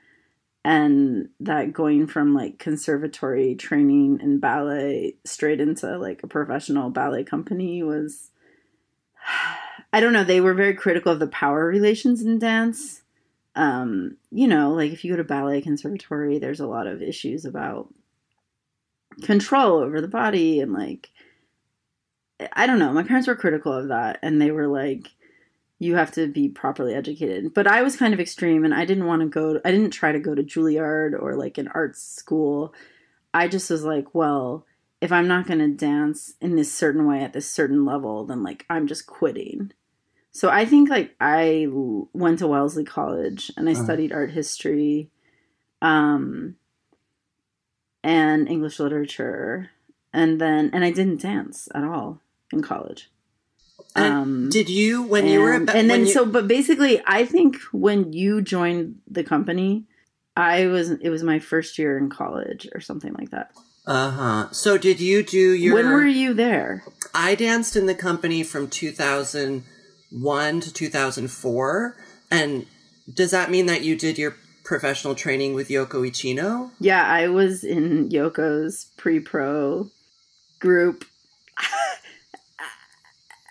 and 0.66 1.30
that 1.40 1.74
going 1.74 2.08
from 2.08 2.34
like 2.34 2.58
conservatory 2.58 3.54
training 3.54 4.20
in 4.20 4.40
ballet 4.40 5.16
straight 5.24 5.62
into 5.62 5.96
like 6.00 6.24
a 6.24 6.28
professional 6.28 6.90
ballet 6.90 7.24
company 7.24 7.84
was 7.84 8.32
I 9.94 10.00
don't 10.00 10.12
know, 10.12 10.24
they 10.24 10.42
were 10.42 10.56
very 10.56 10.74
critical 10.74 11.14
of 11.14 11.20
the 11.20 11.28
power 11.28 11.68
relations 11.68 12.22
in 12.24 12.40
dance. 12.40 13.04
Um, 13.56 14.18
you 14.32 14.48
know, 14.48 14.74
like 14.74 14.92
if 14.92 15.06
you 15.06 15.12
go 15.12 15.18
to 15.18 15.24
ballet 15.24 15.62
conservatory, 15.62 16.40
there's 16.40 16.60
a 16.60 16.68
lot 16.68 16.88
of 16.88 17.02
issues 17.02 17.46
about 17.46 17.94
control 19.22 19.78
over 19.78 20.02
the 20.02 20.08
body 20.08 20.60
and 20.60 20.74
like 20.74 21.12
I 22.52 22.66
don't 22.66 22.80
know, 22.80 22.92
my 22.92 23.04
parents 23.04 23.28
were 23.28 23.36
critical 23.36 23.72
of 23.72 23.90
that 23.90 24.18
and 24.24 24.42
they 24.42 24.50
were 24.50 24.68
like 24.68 25.12
you 25.80 25.96
have 25.96 26.12
to 26.14 26.28
be 26.28 26.48
properly 26.48 26.94
educated. 26.94 27.54
But 27.54 27.68
I 27.68 27.82
was 27.82 27.98
kind 27.98 28.14
of 28.14 28.20
extreme 28.20 28.64
and 28.64 28.74
I 28.74 28.86
didn't 28.86 29.06
want 29.08 29.22
to 29.22 29.28
go 29.28 29.60
I 29.66 29.72
didn't 29.72 29.92
try 29.92 30.12
to 30.12 30.20
go 30.20 30.34
to 30.34 30.44
Juilliard 30.44 31.20
or 31.22 31.36
like 31.36 31.58
an 31.58 31.68
arts 31.70 32.02
school. 32.02 32.74
I 33.34 33.48
just 33.48 33.70
was 33.70 33.84
like, 33.84 34.16
well, 34.16 34.66
if 35.02 35.12
I'm 35.12 35.28
not 35.28 35.46
going 35.46 35.60
to 35.60 35.68
dance 35.68 36.36
in 36.40 36.56
this 36.56 36.74
certain 36.74 37.06
way 37.06 37.22
at 37.22 37.34
this 37.34 37.50
certain 37.52 37.84
level, 37.86 38.26
then 38.26 38.42
like 38.44 38.66
I'm 38.70 38.88
just 38.88 39.06
quitting. 39.06 39.72
So 40.32 40.50
I 40.50 40.66
think 40.66 40.90
like 40.90 41.16
I 41.20 41.68
went 41.70 42.40
to 42.40 42.48
Wellesley 42.48 42.86
College 42.86 43.52
and 43.58 43.68
I 43.68 43.74
Uh-huh. 43.74 43.84
studied 43.84 44.12
art 44.14 44.32
history 44.32 45.10
um 45.82 46.56
and 48.04 48.48
English 48.48 48.80
literature 48.80 49.72
and 50.14 50.40
then 50.40 50.70
and 50.74 50.86
I 50.86 50.92
didn't 50.92 51.22
dance 51.22 51.68
at 51.76 51.84
all 51.84 52.22
in 52.54 52.62
college. 52.62 53.10
And 53.96 54.14
Um 54.14 54.50
did 54.50 54.70
you 54.70 55.04
when 55.04 55.28
you 55.28 55.40
were 55.42 55.54
and, 55.54 55.70
at 55.70 55.76
and 55.76 55.90
then 55.90 56.02
you- 56.06 56.14
so 56.14 56.26
but 56.26 56.48
basically 56.48 57.02
i 57.08 57.26
think 57.26 57.58
when 57.72 58.12
you 58.14 58.42
joined 58.42 59.00
the 59.10 59.24
company 59.24 59.86
i 60.36 60.68
was 60.68 60.92
it 60.92 61.10
was 61.10 61.24
my 61.24 61.40
first 61.40 61.78
year 61.80 61.98
in 61.98 62.10
college 62.10 62.68
or 62.76 62.82
something 62.82 63.14
like 63.14 63.32
that 63.32 63.52
Uh 63.88 64.12
huh. 64.20 64.42
So 64.52 64.78
did 64.78 65.00
you 65.00 65.24
do 65.24 65.54
your? 65.54 65.76
when 65.76 65.86
were 65.94 66.06
you 66.06 66.34
there 66.34 66.84
I 67.14 67.36
danced 67.36 67.76
in 67.80 67.86
the 67.86 67.96
company 67.96 68.44
from 68.44 68.68
2001 68.68 70.60
to 70.62 70.74
2004, 70.74 71.96
and 72.32 72.66
does 73.14 73.32
that 73.32 73.50
mean 73.52 73.66
that 73.68 73.84
you 73.84 73.96
did 73.96 74.18
your 74.18 74.36
professional 74.64 75.16
training 75.16 75.54
with 75.54 75.70
Yoko 75.70 76.02
Ichino? 76.10 76.72
yeah 76.80 77.06
i 77.08 77.28
was 77.28 77.64
in 77.64 78.10
yoko's 78.10 78.88
pre-pro 78.98 79.90
group 80.60 81.06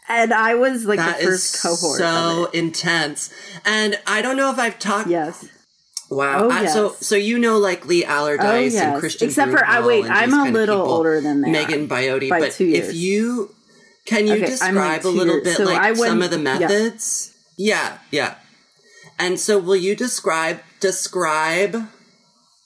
and 0.08 0.32
i 0.34 0.54
was 0.54 0.84
like 0.84 0.98
That 0.98 1.18
the 1.18 1.24
first 1.26 1.62
cohort 1.62 1.98
so 1.98 2.50
intense. 2.52 3.32
And 3.64 3.98
I 4.06 4.20
don't 4.22 4.36
know 4.36 4.50
if 4.50 4.58
I've 4.58 4.78
talked. 4.78 5.08
yes 5.08 5.48
Wow. 6.10 6.44
Oh, 6.44 6.50
I- 6.50 6.66
so 6.66 6.88
yes. 6.90 7.06
so 7.06 7.16
you 7.16 7.38
know 7.38 7.58
like 7.58 7.86
Lee 7.86 8.04
oh 8.04 8.08
Allardyce 8.08 8.76
and 8.76 9.00
Christian. 9.00 9.28
except 9.28 9.50
for 9.52 9.64
i 9.64 9.80
wait 9.84 10.04
i'm 10.08 10.34
a 10.34 10.50
little 10.50 10.82
older 10.82 11.20
than 11.20 11.40
that 11.40 11.48
Megan 11.50 11.88
Biote. 11.88 12.28
by 12.28 12.40
but 12.40 12.52
two 12.52 12.66
if 12.68 12.94
you 12.94 13.54
can 14.06 14.26
you 14.26 14.34
Okay, 14.34 14.56
I'm 14.60 14.74
like 14.74 15.00
describe 15.02 15.06
a 15.06 15.08
little 15.08 15.34
years- 15.36 15.44
bit 15.44 15.56
so 15.56 15.64
like 15.64 15.78
I 15.80 15.92
went- 15.92 16.10
some 16.10 16.22
of 16.22 16.30
the 16.30 16.36
yeah. 16.36 16.42
methods? 16.58 17.32
Yeah. 17.56 17.98
yeah, 18.10 18.34
And 19.18 19.38
so 19.40 19.58
will 19.58 19.76
you 19.76 19.94
describe 19.96 20.60
describe 20.80 21.88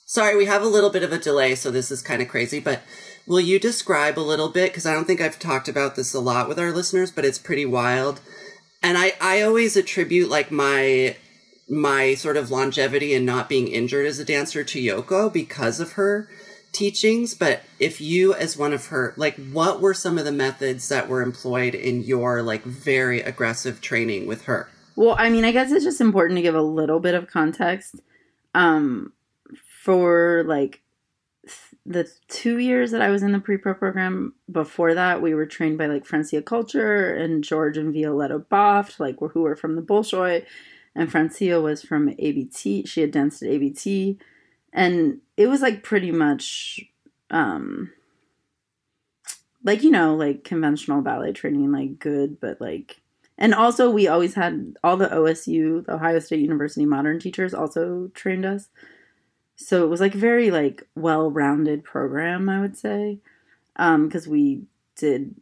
Sorry, 0.05 0.35
we 0.35 0.45
have 0.47 0.63
a 0.63 0.67
little 0.67 0.89
bit 0.89 1.03
of 1.03 1.13
a 1.13 1.19
delay, 1.19 1.53
so 1.53 1.69
this 1.69 1.91
is 1.91 2.01
kind 2.01 2.19
of 2.23 2.27
crazy, 2.27 2.59
but 2.59 2.81
will 3.29 3.39
you 3.39 3.59
describe 3.59 4.17
a 4.17 4.21
little 4.21 4.49
bit 4.49 4.71
because 4.71 4.85
I 4.85 4.93
don't 4.93 5.05
think 5.05 5.21
I've 5.21 5.39
talked 5.39 5.69
about 5.69 5.95
this 5.95 6.13
a 6.13 6.19
lot 6.19 6.49
with 6.49 6.59
our 6.59 6.73
listeners, 6.73 7.11
but 7.11 7.23
it's 7.23 7.37
pretty 7.37 7.65
wild. 7.65 8.19
And 8.83 8.97
I 8.97 9.13
I 9.21 9.41
always 9.41 9.77
attribute 9.77 10.29
like 10.29 10.51
my 10.51 11.15
my 11.69 12.15
sort 12.15 12.35
of 12.35 12.49
longevity 12.49 13.13
and 13.13 13.25
not 13.25 13.47
being 13.47 13.67
injured 13.67 14.07
as 14.07 14.17
a 14.17 14.25
dancer 14.25 14.63
to 14.63 14.81
Yoko 14.81 15.31
because 15.31 15.79
of 15.79 15.93
her 15.93 16.27
teachings, 16.71 17.35
but 17.35 17.61
if 17.79 18.01
you 18.01 18.33
as 18.33 18.57
one 18.57 18.73
of 18.73 18.87
her 18.87 19.13
like 19.15 19.35
what 19.51 19.79
were 19.79 19.93
some 19.93 20.17
of 20.17 20.25
the 20.25 20.31
methods 20.31 20.89
that 20.89 21.07
were 21.07 21.21
employed 21.21 21.75
in 21.75 22.01
your 22.01 22.41
like 22.41 22.63
very 22.63 23.21
aggressive 23.21 23.79
training 23.79 24.25
with 24.25 24.45
her? 24.45 24.69
Well, 24.95 25.15
I 25.17 25.29
mean, 25.29 25.45
I 25.45 25.51
guess 25.51 25.71
it's 25.71 25.85
just 25.85 26.01
important 26.01 26.37
to 26.37 26.41
give 26.41 26.55
a 26.55 26.61
little 26.61 26.99
bit 26.99 27.15
of 27.15 27.27
context. 27.27 28.01
Um, 28.55 29.13
for 29.83 30.43
like 30.45 30.81
the 31.89 32.07
two 32.27 32.59
years 32.59 32.91
that 32.91 33.01
I 33.01 33.09
was 33.09 33.23
in 33.23 33.31
the 33.31 33.39
pre-pro 33.39 33.73
program, 33.73 34.35
before 34.49 34.93
that, 34.93 35.23
we 35.23 35.33
were 35.33 35.47
trained 35.47 35.79
by 35.79 35.87
like 35.87 36.05
Francia 36.05 36.41
Culture 36.41 37.13
and 37.15 37.43
George 37.43 37.77
and 37.77 37.91
Violetta 37.91 38.39
Boft, 38.39 38.99
like 38.99 39.17
who 39.19 39.41
were 39.41 39.55
from 39.55 39.75
the 39.75 39.81
Bolshoi, 39.81 40.45
and 40.95 41.11
Francia 41.11 41.59
was 41.59 41.81
from 41.81 42.13
ABT. 42.19 42.85
She 42.85 43.01
had 43.01 43.09
danced 43.09 43.41
at 43.41 43.49
ABT, 43.49 44.19
and 44.71 45.19
it 45.35 45.47
was 45.47 45.61
like 45.61 45.81
pretty 45.81 46.11
much, 46.11 46.79
um, 47.31 47.91
like 49.63 49.81
you 49.81 49.89
know, 49.89 50.15
like 50.15 50.43
conventional 50.43 51.01
ballet 51.01 51.33
training, 51.33 51.71
like 51.71 51.97
good, 51.97 52.39
but 52.39 52.61
like 52.61 53.01
and 53.39 53.55
also, 53.55 53.89
we 53.89 54.07
always 54.09 54.33
had 54.33 54.75
all 54.83 54.97
the 54.97 55.07
OSU, 55.07 55.85
the 55.85 55.93
Ohio 55.93 56.19
State 56.19 56.41
University 56.41 56.85
modern 56.85 57.19
teachers, 57.19 57.53
also 57.53 58.11
trained 58.13 58.45
us. 58.45 58.67
So 59.61 59.83
it 59.83 59.89
was 59.89 59.99
like 59.99 60.13
very 60.13 60.51
like 60.51 60.87
well-rounded 60.95 61.83
program, 61.83 62.47
I 62.47 62.61
would 62.61 62.77
say, 62.77 63.19
because 63.75 64.25
we 64.25 64.63
did 64.95 65.35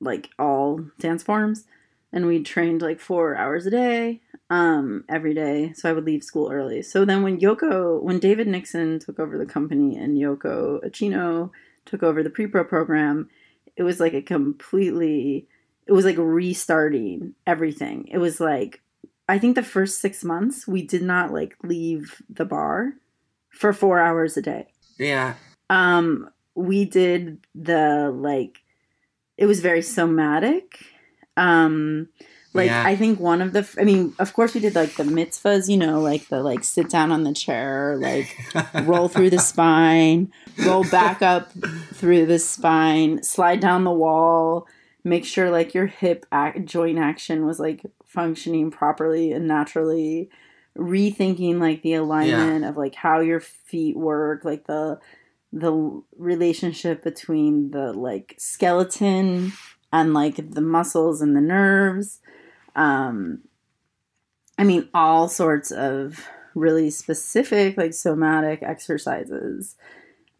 like 0.00 0.30
all 0.38 0.78
dance 1.00 1.24
forms, 1.24 1.64
and 2.12 2.26
we 2.26 2.42
trained 2.42 2.82
like 2.82 3.00
four 3.00 3.36
hours 3.36 3.66
a 3.66 3.70
day. 3.70 4.20
um, 4.50 5.04
every 5.08 5.34
day. 5.34 5.72
So 5.74 5.88
I 5.88 5.92
would 5.92 6.04
leave 6.04 6.24
school 6.24 6.50
early. 6.50 6.82
So 6.82 7.04
then 7.04 7.22
when 7.22 7.38
Yoko, 7.38 8.02
when 8.02 8.18
David 8.18 8.48
Nixon 8.48 8.98
took 8.98 9.18
over 9.18 9.36
the 9.36 9.46
company 9.46 9.96
and 9.96 10.16
Yoko 10.16 10.82
Ichino 10.84 11.50
took 11.84 12.02
over 12.02 12.22
the 12.22 12.30
pre-pro 12.30 12.64
program, 12.64 13.28
it 13.76 13.82
was 13.82 14.00
like 14.00 14.14
a 14.14 14.22
completely, 14.22 15.46
it 15.86 15.92
was 15.92 16.04
like 16.04 16.16
restarting 16.18 17.34
everything. 17.46 18.08
It 18.10 18.18
was 18.18 18.40
like, 18.40 18.80
I 19.28 19.38
think 19.38 19.54
the 19.54 19.62
first 19.62 20.00
six 20.00 20.24
months 20.24 20.66
we 20.66 20.82
did 20.82 21.02
not 21.02 21.32
like 21.32 21.56
leave 21.62 22.22
the 22.30 22.46
bar 22.46 22.94
for 23.58 23.72
four 23.72 23.98
hours 23.98 24.36
a 24.36 24.42
day. 24.42 24.68
Yeah. 24.98 25.34
Um, 25.68 26.30
we 26.54 26.84
did 26.84 27.44
the 27.54 28.10
like, 28.14 28.60
it 29.36 29.46
was 29.46 29.60
very 29.60 29.82
somatic. 29.82 30.78
Um, 31.36 32.08
like 32.54 32.68
Yeah. 32.68 32.84
I 32.86 32.96
think 32.96 33.20
one 33.20 33.42
of 33.42 33.52
the, 33.52 33.68
I 33.78 33.84
mean, 33.84 34.14
of 34.18 34.32
course 34.32 34.54
we 34.54 34.60
did 34.60 34.74
like 34.74 34.94
the 34.94 35.02
mitzvahs, 35.02 35.68
you 35.68 35.76
know, 35.76 36.00
like 36.00 36.28
the 36.28 36.42
like 36.42 36.62
sit 36.64 36.88
down 36.88 37.10
on 37.12 37.24
the 37.24 37.34
chair, 37.34 37.96
like 37.98 38.36
roll 38.84 39.08
through 39.08 39.30
the 39.30 39.38
spine, 39.38 40.32
roll 40.64 40.84
back 40.84 41.20
up 41.20 41.52
through 41.92 42.26
the 42.26 42.38
spine, 42.38 43.22
slide 43.22 43.60
down 43.60 43.84
the 43.84 43.90
wall, 43.90 44.66
make 45.04 45.24
sure 45.24 45.50
like 45.50 45.74
your 45.74 45.86
hip 45.86 46.26
ac 46.32 46.60
joint 46.60 46.98
action 46.98 47.44
was 47.44 47.58
like 47.58 47.82
functioning 48.06 48.70
properly 48.70 49.32
and 49.32 49.46
naturally, 49.46 50.30
rethinking 50.78 51.60
like 51.60 51.82
the 51.82 51.94
alignment 51.94 52.64
of 52.64 52.76
like 52.76 52.94
how 52.94 53.20
your 53.20 53.40
feet 53.40 53.96
work, 53.96 54.44
like 54.44 54.66
the 54.66 54.98
the 55.52 56.02
relationship 56.16 57.02
between 57.02 57.70
the 57.70 57.92
like 57.92 58.34
skeleton 58.38 59.52
and 59.92 60.14
like 60.14 60.50
the 60.50 60.60
muscles 60.60 61.20
and 61.20 61.34
the 61.34 61.40
nerves. 61.40 62.20
Um, 62.76 63.40
I 64.58 64.64
mean, 64.64 64.88
all 64.92 65.28
sorts 65.28 65.70
of 65.70 66.26
really 66.54 66.90
specific, 66.90 67.76
like 67.76 67.94
somatic 67.94 68.62
exercises. 68.62 69.76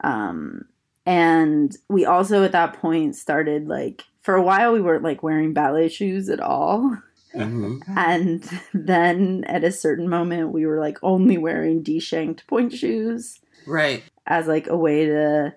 Um, 0.01 0.67
and 1.07 1.75
we 1.89 2.05
also 2.05 2.45
at 2.45 2.53
that 2.53 2.75
point 2.75 3.17
started 3.17 3.69
like, 3.69 4.05
for 4.21 4.35
a 4.35 4.43
while, 4.43 4.73
we 4.73 4.81
weren't 4.81 5.05
like 5.05 5.23
wearing 5.23 5.55
ballet 5.55 5.89
shoes 5.89 6.29
at 6.29 6.41
all. 6.41 6.99
hmm 7.35 7.79
And 7.97 8.43
then 8.75 9.45
at 9.47 9.65
a 9.65 9.73
certain 9.73 10.09
moment, 10.09 10.53
we 10.53 10.67
were 10.67 10.81
like 10.81 10.99
only 11.03 11.39
wearing 11.39 11.83
de-shanked 11.83 12.47
pointe 12.47 12.73
shoes 12.75 13.41
Right. 13.67 14.03
as 14.27 14.47
like 14.47 14.67
a 14.69 14.77
way 14.77 15.07
to 15.07 15.55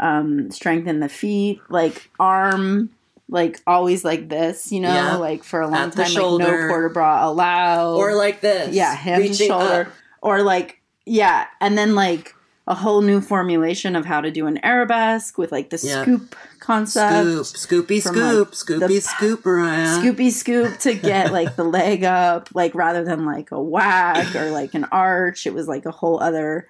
um 0.00 0.50
strengthen 0.50 0.98
the 1.00 1.08
feet 1.08 1.60
like 1.68 2.10
arm 2.18 2.90
like 3.28 3.60
always 3.64 4.04
like 4.04 4.28
this 4.28 4.72
you 4.72 4.80
know 4.80 4.92
Yeah. 4.92 5.14
like 5.16 5.44
for 5.44 5.60
a 5.60 5.68
long 5.68 5.86
At 5.88 5.92
time 5.92 6.12
like 6.12 6.38
no 6.40 6.66
quarter 6.68 6.88
bra 6.88 7.26
allowed 7.28 7.94
Or 7.94 8.14
like 8.16 8.40
this. 8.40 8.74
yeah 8.74 8.92
hand 8.92 9.34
shoulder 9.36 9.82
up. 9.86 9.92
or 10.20 10.42
like 10.42 10.80
yeah 11.06 11.46
and 11.60 11.78
then 11.78 11.94
like 11.94 12.34
a 12.66 12.74
whole 12.74 13.02
new 13.02 13.20
formulation 13.20 13.94
of 13.94 14.06
how 14.06 14.20
to 14.22 14.30
do 14.30 14.46
an 14.46 14.58
arabesque 14.64 15.36
with 15.36 15.52
like 15.52 15.68
the 15.70 15.78
Yeah. 15.82 16.02
scoop 16.02 16.34
concept 16.60 17.46
Scoop, 17.46 17.86
scoopy, 17.86 18.02
from, 18.02 18.14
scoop, 18.14 18.48
like, 18.48 18.54
scoopy, 18.54 18.88
the- 18.88 19.00
scoop, 19.00 19.44
Mariah. 19.44 19.98
scoopy 19.98 20.30
scoop 20.32 20.78
to 20.78 20.94
get 21.10 21.30
like 21.32 21.56
the 21.56 21.64
leg 21.64 22.04
up 22.04 22.48
like 22.54 22.74
rather 22.74 23.04
than 23.04 23.26
like 23.26 23.50
a 23.52 23.60
whack 23.62 24.34
or 24.34 24.50
like 24.50 24.72
an 24.74 24.84
arch 24.92 25.46
it 25.46 25.52
was 25.52 25.68
like 25.68 25.84
a 25.84 25.90
whole 25.90 26.22
other 26.22 26.66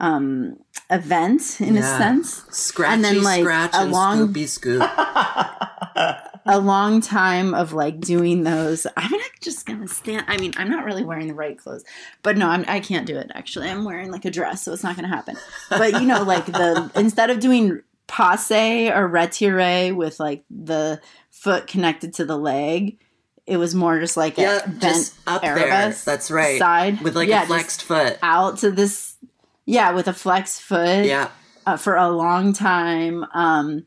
um 0.00 0.56
event 0.90 1.60
in 1.60 1.76
a 1.78 1.82
sense 1.82 2.44
Scratchy, 2.50 2.92
and 2.94 3.04
then, 3.04 3.22
like, 3.22 3.40
scratch, 3.40 3.74
a 3.74 3.78
and 3.80 3.90
long- 3.92 4.28
scoopy, 4.28 4.46
scoop. 4.48 4.82
a 6.50 6.58
long 6.58 7.00
time 7.00 7.52
of 7.54 7.72
like 7.72 8.00
doing 8.00 8.42
those 8.42 8.86
i'm 8.96 9.10
not 9.10 9.30
just 9.40 9.66
gonna 9.66 9.86
stand 9.86 10.24
i 10.28 10.36
mean 10.38 10.52
i'm 10.56 10.68
not 10.70 10.84
really 10.84 11.04
wearing 11.04 11.28
the 11.28 11.34
right 11.34 11.58
clothes 11.58 11.84
but 12.22 12.36
no 12.38 12.48
I'm, 12.48 12.64
i 12.66 12.80
can't 12.80 13.06
do 13.06 13.16
it 13.16 13.30
actually 13.34 13.68
i'm 13.68 13.84
wearing 13.84 14.10
like 14.10 14.24
a 14.24 14.30
dress 14.30 14.62
so 14.62 14.72
it's 14.72 14.82
not 14.82 14.96
gonna 14.96 15.08
happen 15.08 15.36
but 15.68 15.92
you 15.92 16.06
know 16.06 16.22
like 16.22 16.46
the 16.46 16.90
instead 16.96 17.30
of 17.30 17.38
doing 17.38 17.82
passe 18.06 18.90
or 18.90 19.06
retire 19.06 19.94
with 19.94 20.18
like 20.18 20.42
the 20.50 21.00
foot 21.30 21.66
connected 21.66 22.14
to 22.14 22.24
the 22.24 22.36
leg 22.38 22.98
it 23.46 23.56
was 23.58 23.74
more 23.74 23.98
just 24.00 24.16
like 24.16 24.36
yeah, 24.38 24.58
a 24.64 24.68
bent 24.68 24.80
just 24.80 25.14
up 25.26 25.40
there. 25.42 25.56
That's 26.04 26.30
right. 26.30 26.58
side 26.58 27.00
With 27.00 27.16
like 27.16 27.28
Yeah, 27.30 27.44
a 27.44 27.46
flexed 27.46 27.82
foot. 27.82 28.18
out 28.22 28.58
to 28.58 28.70
this 28.70 29.16
yeah 29.64 29.92
with 29.92 30.06
a 30.08 30.12
flex 30.12 30.58
foot 30.60 31.06
Yeah. 31.06 31.28
uh, 31.66 31.76
for 31.78 31.96
a 31.96 32.08
long 32.10 32.52
time. 32.52 33.24
Um, 33.34 33.86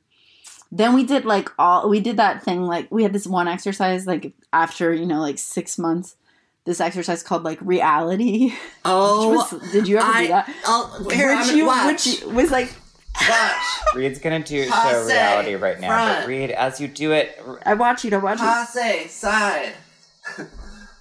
then 0.71 0.93
we 0.93 1.03
did 1.03 1.25
like 1.25 1.49
all 1.59 1.89
we 1.89 1.99
did 1.99 2.17
that 2.17 2.43
thing 2.43 2.63
like 2.63 2.89
we 2.89 3.03
had 3.03 3.13
this 3.13 3.27
one 3.27 3.47
exercise 3.47 4.07
like 4.07 4.33
after 4.53 4.93
you 4.93 5.05
know 5.05 5.19
like 5.19 5.37
six 5.37 5.77
months. 5.77 6.15
This 6.63 6.79
exercise 6.79 7.23
called 7.23 7.43
like 7.43 7.59
reality. 7.61 8.53
Oh, 8.85 9.47
was, 9.51 9.71
did 9.71 9.87
you 9.87 9.97
ever 9.97 10.07
I, 10.07 10.21
do 10.21 10.27
that? 10.29 10.55
I'll, 10.65 11.09
here, 11.09 11.35
which 11.35 11.49
I'm 11.49 11.57
you, 11.57 11.65
watch. 11.65 12.05
which 12.05 12.23
was 12.23 12.51
like 12.51 12.73
watch. 13.29 13.61
Reed's 13.95 14.19
gonna 14.19 14.43
do 14.43 14.65
show 14.65 14.71
Passe, 14.71 15.07
reality 15.07 15.55
right 15.55 15.79
now. 15.79 15.87
front. 15.87 16.19
But 16.21 16.27
Reed, 16.27 16.51
as 16.51 16.79
you 16.79 16.87
do 16.87 17.11
it, 17.11 17.39
I 17.65 17.73
watch 17.73 18.03
you. 18.03 18.09
to 18.11 18.19
watch 18.19 18.39
you. 18.39 18.45
Passe, 18.45 19.07
side. 19.09 19.73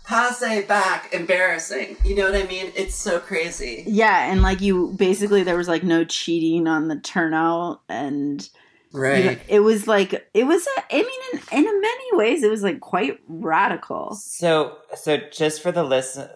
Passe, 0.04 0.62
back. 0.62 1.12
Embarrassing. 1.14 1.96
You 2.04 2.16
know 2.16 2.24
what 2.30 2.34
I 2.34 2.46
mean? 2.46 2.72
It's 2.74 2.94
so 2.94 3.20
crazy. 3.20 3.84
Yeah, 3.86 4.30
and 4.30 4.42
like 4.42 4.60
you 4.60 4.92
basically 4.96 5.42
there 5.42 5.56
was 5.56 5.68
like 5.68 5.84
no 5.84 6.04
cheating 6.04 6.66
on 6.66 6.88
the 6.88 6.96
turnout 6.96 7.80
and 7.88 8.48
you 8.92 8.98
know, 9.00 9.06
Right. 9.08 9.40
it 9.48 9.60
was 9.60 9.86
like 9.86 10.28
it 10.34 10.44
was 10.44 10.66
a, 10.66 10.94
I 10.94 11.02
mean 11.02 11.40
in, 11.52 11.58
in 11.66 11.80
many 11.80 12.16
ways 12.16 12.42
it 12.42 12.50
was 12.50 12.62
like 12.62 12.80
quite 12.80 13.18
radical. 13.28 14.14
So, 14.14 14.78
so 14.96 15.18
just 15.32 15.62
for 15.62 15.72
the 15.72 15.82
listen, 15.84 16.28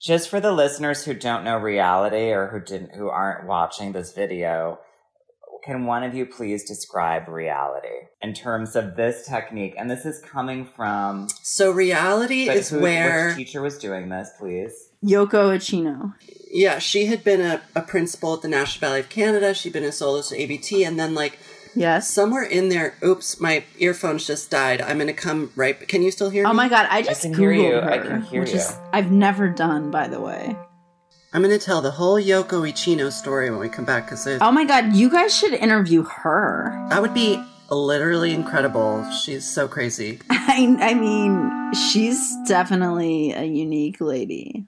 just 0.00 0.28
for 0.28 0.40
the 0.40 0.52
listeners 0.52 1.04
who 1.04 1.14
don't 1.14 1.44
know 1.44 1.56
reality 1.58 2.30
or 2.32 2.48
who 2.48 2.60
didn't, 2.60 2.94
who 2.94 3.08
aren't 3.08 3.46
watching 3.46 3.92
this 3.92 4.12
video, 4.12 4.78
can 5.62 5.84
one 5.84 6.02
of 6.02 6.14
you 6.14 6.24
please 6.24 6.64
describe 6.64 7.28
reality 7.28 7.88
in 8.22 8.32
terms 8.32 8.74
of 8.76 8.96
this 8.96 9.26
technique? 9.26 9.74
And 9.76 9.90
this 9.90 10.06
is 10.06 10.18
coming 10.22 10.64
from 10.74 11.28
So 11.42 11.70
reality 11.70 12.48
is 12.48 12.70
who- 12.70 12.80
where, 12.80 13.26
which 13.28 13.36
teacher 13.36 13.60
was 13.60 13.76
doing 13.78 14.08
this, 14.08 14.30
please. 14.38 14.88
Yoko 15.04 15.54
Ichino. 15.56 16.14
yeah, 16.50 16.78
she 16.78 17.06
had 17.06 17.22
been 17.24 17.40
a, 17.42 17.60
a 17.76 17.82
principal 17.82 18.34
at 18.34 18.42
the 18.42 18.48
National 18.48 18.88
Ballet 18.90 19.00
of 19.00 19.08
Canada. 19.10 19.52
She'd 19.54 19.72
been 19.74 19.84
a 19.84 19.92
soloist 19.92 20.32
at 20.32 20.38
ABT, 20.38 20.82
and 20.84 20.98
then 20.98 21.14
like 21.14 21.38
Yes. 21.74 22.10
somewhere 22.10 22.42
in 22.42 22.68
there, 22.68 22.94
oops, 23.04 23.40
my 23.40 23.64
earphones 23.78 24.26
just 24.26 24.50
died. 24.50 24.80
I'm 24.80 24.98
gonna 24.98 25.12
come 25.12 25.52
right. 25.56 25.76
Can 25.88 26.02
you 26.02 26.10
still 26.10 26.30
hear 26.30 26.44
oh 26.44 26.48
me? 26.48 26.50
Oh 26.50 26.54
my 26.54 26.68
god, 26.68 26.86
I 26.90 27.02
just 27.02 27.22
can 27.22 27.32
Googled 27.32 27.36
hear 27.38 27.52
you. 27.52 27.72
her, 27.80 27.90
I 27.90 27.98
can 27.98 28.22
hear 28.22 28.40
which 28.40 28.50
you. 28.50 28.56
is 28.56 28.76
I've 28.92 29.10
never 29.10 29.48
done, 29.48 29.90
by 29.90 30.08
the 30.08 30.20
way. 30.20 30.56
I'm 31.32 31.42
gonna 31.42 31.58
tell 31.58 31.80
the 31.80 31.92
whole 31.92 32.16
Yoko 32.20 32.68
Ichino 32.68 33.12
story 33.12 33.50
when 33.50 33.60
we 33.60 33.68
come 33.68 33.84
back 33.84 34.06
because 34.06 34.26
Oh 34.26 34.50
my 34.50 34.64
god, 34.64 34.94
you 34.94 35.08
guys 35.10 35.34
should 35.36 35.52
interview 35.52 36.02
her. 36.04 36.86
that 36.90 37.00
would 37.00 37.14
be 37.14 37.40
literally 37.70 38.32
incredible. 38.34 39.08
She's 39.12 39.48
so 39.48 39.68
crazy. 39.68 40.18
I, 40.30 40.76
I 40.80 40.94
mean, 40.94 41.72
she's 41.72 42.36
definitely 42.48 43.30
a 43.32 43.44
unique 43.44 44.00
lady. 44.00 44.66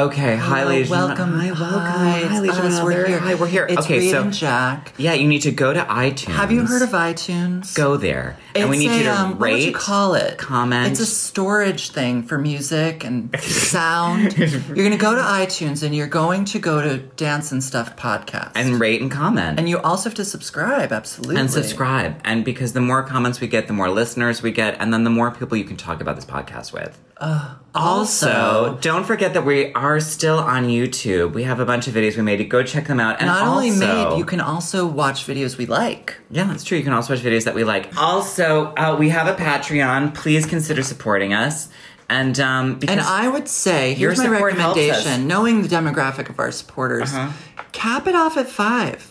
Okay, 0.00 0.34
hi, 0.34 0.64
ladies. 0.64 0.88
welcome. 0.88 1.38
Hi, 1.38 1.52
welcome. 1.52 1.78
Hi, 1.78 2.20
hi, 2.20 2.40
ladies. 2.40 2.56
us. 2.58 2.82
We're 2.82 3.06
here. 3.06 3.18
Hi, 3.18 3.34
we're 3.34 3.46
here. 3.46 3.66
It's 3.66 3.82
okay, 3.82 3.98
Reed 3.98 4.10
so 4.10 4.22
and 4.22 4.32
Jack. 4.32 4.94
yeah, 4.96 5.12
you 5.12 5.28
need 5.28 5.42
to 5.42 5.50
go 5.50 5.74
to 5.74 5.80
iTunes. 5.80 6.32
Have 6.36 6.50
you 6.50 6.64
heard 6.64 6.80
of 6.80 6.88
iTunes? 6.90 7.74
Go 7.74 7.98
there, 7.98 8.38
It's 8.54 8.60
and 8.62 8.70
we 8.70 8.78
need 8.78 8.92
a, 8.92 8.96
you 8.96 9.02
to 9.02 9.14
um, 9.14 9.38
rate. 9.38 9.52
What 9.52 9.60
you 9.60 9.72
call 9.72 10.14
it? 10.14 10.38
comment. 10.38 10.90
It's 10.90 11.00
a 11.00 11.06
storage 11.06 11.90
thing 11.90 12.22
for 12.22 12.38
music 12.38 13.04
and 13.04 13.38
sound. 13.42 14.38
you're 14.38 14.74
going 14.74 14.92
to 14.92 14.96
go 14.96 15.14
to 15.14 15.20
iTunes 15.20 15.82
and 15.82 15.94
you're 15.94 16.06
going 16.06 16.46
to 16.46 16.58
go 16.58 16.80
to 16.80 16.96
Dance 16.96 17.52
and 17.52 17.62
Stuff 17.62 17.94
podcast. 17.96 18.52
and 18.54 18.80
rate 18.80 19.02
and 19.02 19.10
comment. 19.10 19.58
and 19.58 19.68
you 19.68 19.78
also 19.80 20.08
have 20.08 20.16
to 20.16 20.24
subscribe. 20.24 20.92
Absolutely. 20.92 21.36
and 21.38 21.50
subscribe. 21.50 22.18
And 22.24 22.42
because 22.42 22.72
the 22.72 22.80
more 22.80 23.02
comments 23.02 23.38
we 23.42 23.48
get, 23.48 23.66
the 23.66 23.74
more 23.74 23.90
listeners 23.90 24.42
we 24.42 24.50
get, 24.50 24.80
and 24.80 24.94
then 24.94 25.04
the 25.04 25.10
more 25.10 25.30
people 25.30 25.58
you 25.58 25.64
can 25.64 25.76
talk 25.76 26.00
about 26.00 26.16
this 26.16 26.24
podcast 26.24 26.72
with. 26.72 26.98
also, 27.20 27.58
also- 27.74 28.78
don't 28.80 29.04
forget 29.04 29.34
that 29.34 29.44
we 29.44 29.72
are 29.74 30.00
still 30.00 30.38
on 30.38 30.66
YouTube. 30.66 31.32
We 31.32 31.44
have 31.44 31.60
a 31.60 31.64
bunch 31.64 31.86
of 31.88 31.94
videos 31.94 32.16
we 32.16 32.22
made. 32.22 32.48
Go 32.48 32.62
check 32.62 32.86
them 32.86 33.00
out. 33.00 33.16
And 33.20 33.26
Not 33.26 33.46
only 33.46 33.70
made, 33.70 34.16
you 34.18 34.24
can 34.24 34.40
also 34.40 34.86
watch 34.86 35.26
videos 35.26 35.56
we 35.56 35.66
like. 35.66 36.16
Yeah, 36.30 36.44
that's 36.44 36.64
true. 36.64 36.78
You 36.78 36.84
can 36.84 36.92
also 36.92 37.14
watch 37.14 37.22
videos 37.22 37.44
that 37.44 37.54
we 37.54 37.64
like. 37.64 37.90
Also, 37.96 38.72
uh, 38.76 38.96
we 38.98 39.08
have 39.10 39.26
a 39.28 39.34
Patreon. 39.34 40.14
Please 40.14 40.46
consider 40.46 40.82
supporting 40.82 41.32
us. 41.32 41.68
And 42.08 42.38
um, 42.40 42.74
because 42.80 42.96
And 42.98 43.00
I 43.06 43.28
would 43.28 43.46
say, 43.48 43.94
here's 43.94 44.18
my 44.18 44.24
support 44.24 44.54
helps 44.54 44.78
us. 44.78 44.88
recommendation, 44.88 45.28
knowing 45.28 45.62
the 45.62 45.68
demographic 45.68 46.28
of 46.28 46.40
our 46.40 46.50
supporters, 46.50 47.12
Uh-huh. 47.14 47.30
cap 47.72 48.06
it 48.08 48.16
off 48.16 48.36
at 48.36 48.48
five. 48.48 49.06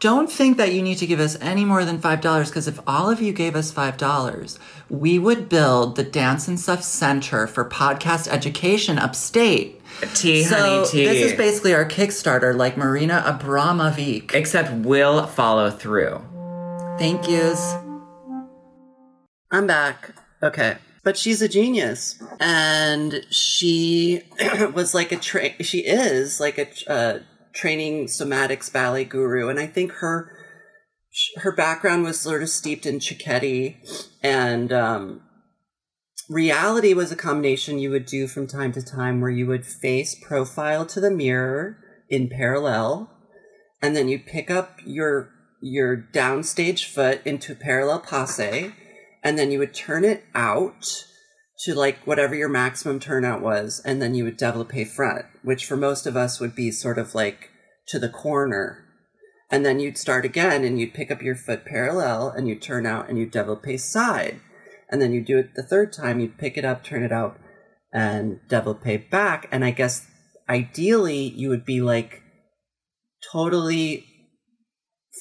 don't 0.00 0.30
think 0.30 0.56
that 0.58 0.72
you 0.72 0.80
need 0.80 0.96
to 0.96 1.06
give 1.08 1.18
us 1.18 1.36
any 1.40 1.64
more 1.64 1.84
than 1.84 1.98
$5 1.98 2.46
because 2.48 2.68
if 2.68 2.78
all 2.86 3.10
of 3.10 3.20
you 3.20 3.32
gave 3.32 3.56
us 3.56 3.72
$5, 3.72 4.56
we 4.90 5.18
would 5.18 5.48
build 5.48 5.96
the 5.96 6.04
Dance 6.04 6.48
and 6.48 6.58
Stuff 6.58 6.82
Center 6.82 7.46
for 7.46 7.64
Podcast 7.64 8.28
Education 8.28 8.98
upstate. 8.98 9.80
Tea, 10.14 10.44
so 10.44 10.56
honey, 10.56 10.88
tea. 10.88 11.04
this 11.04 11.32
is 11.32 11.36
basically 11.36 11.74
our 11.74 11.84
Kickstarter, 11.84 12.56
like 12.56 12.76
Marina 12.76 13.22
Abramovic. 13.26 14.32
Except 14.34 14.72
we'll 14.72 15.26
follow 15.26 15.70
through. 15.70 16.22
Thank 16.98 17.28
yous. 17.28 17.74
I'm 19.50 19.66
back. 19.66 20.14
Okay. 20.42 20.76
But 21.02 21.16
she's 21.16 21.42
a 21.42 21.48
genius. 21.48 22.22
And 22.38 23.24
she 23.30 24.22
was 24.74 24.94
like 24.94 25.10
a 25.12 25.16
tra- 25.16 25.62
she 25.62 25.80
is 25.80 26.38
like 26.38 26.58
a 26.58 26.90
uh, 26.90 27.18
training 27.52 28.06
somatics 28.06 28.72
ballet 28.72 29.04
guru 29.04 29.48
and 29.48 29.58
I 29.58 29.66
think 29.66 29.92
her 29.92 30.32
her 31.38 31.52
background 31.52 32.04
was 32.04 32.20
sort 32.20 32.42
of 32.42 32.48
steeped 32.48 32.86
in 32.86 32.98
Cecchetti 32.98 33.76
and 34.22 34.72
um, 34.72 35.22
reality 36.28 36.94
was 36.94 37.10
a 37.10 37.16
combination 37.16 37.78
you 37.78 37.90
would 37.90 38.06
do 38.06 38.26
from 38.26 38.46
time 38.46 38.72
to 38.72 38.82
time 38.82 39.20
where 39.20 39.30
you 39.30 39.46
would 39.46 39.66
face 39.66 40.14
profile 40.14 40.84
to 40.86 41.00
the 41.00 41.10
mirror 41.10 41.78
in 42.08 42.28
parallel 42.28 43.10
and 43.80 43.96
then 43.96 44.08
you 44.08 44.18
pick 44.18 44.50
up 44.50 44.78
your 44.84 45.30
your 45.60 45.96
downstage 45.96 46.84
foot 46.84 47.20
into 47.24 47.54
parallel 47.54 48.00
passe 48.00 48.72
and 49.24 49.38
then 49.38 49.50
you 49.50 49.58
would 49.58 49.74
turn 49.74 50.04
it 50.04 50.24
out 50.34 51.04
to 51.58 51.74
like 51.74 51.98
whatever 52.06 52.34
your 52.34 52.48
maximum 52.48 53.00
turnout 53.00 53.42
was 53.42 53.82
and 53.84 54.00
then 54.00 54.14
you 54.14 54.24
would 54.24 54.38
développé 54.38 54.86
front 54.86 55.24
which 55.42 55.64
for 55.64 55.76
most 55.76 56.06
of 56.06 56.16
us 56.16 56.38
would 56.38 56.54
be 56.54 56.70
sort 56.70 56.98
of 56.98 57.14
like 57.14 57.50
to 57.88 57.98
the 57.98 58.08
corner 58.08 58.87
and 59.50 59.64
then 59.64 59.80
you'd 59.80 59.96
start 59.96 60.24
again 60.24 60.64
and 60.64 60.78
you'd 60.78 60.94
pick 60.94 61.10
up 61.10 61.22
your 61.22 61.34
foot 61.34 61.64
parallel 61.64 62.28
and 62.28 62.48
you'd 62.48 62.62
turn 62.62 62.84
out 62.84 63.08
and 63.08 63.18
you'd 63.18 63.32
développé 63.32 63.80
side. 63.80 64.40
And 64.90 65.00
then 65.00 65.12
you 65.12 65.22
do 65.22 65.38
it 65.38 65.54
the 65.54 65.62
third 65.62 65.92
time 65.92 66.20
you'd 66.20 66.38
pick 66.38 66.56
it 66.56 66.64
up 66.64 66.84
turn 66.84 67.02
it 67.02 67.12
out 67.12 67.38
and 67.92 68.40
développé 68.48 69.08
back. 69.10 69.48
And 69.50 69.64
i 69.64 69.70
guess 69.70 70.06
ideally 70.48 71.28
you 71.28 71.48
would 71.48 71.64
be 71.64 71.80
like 71.80 72.22
totally 73.32 74.04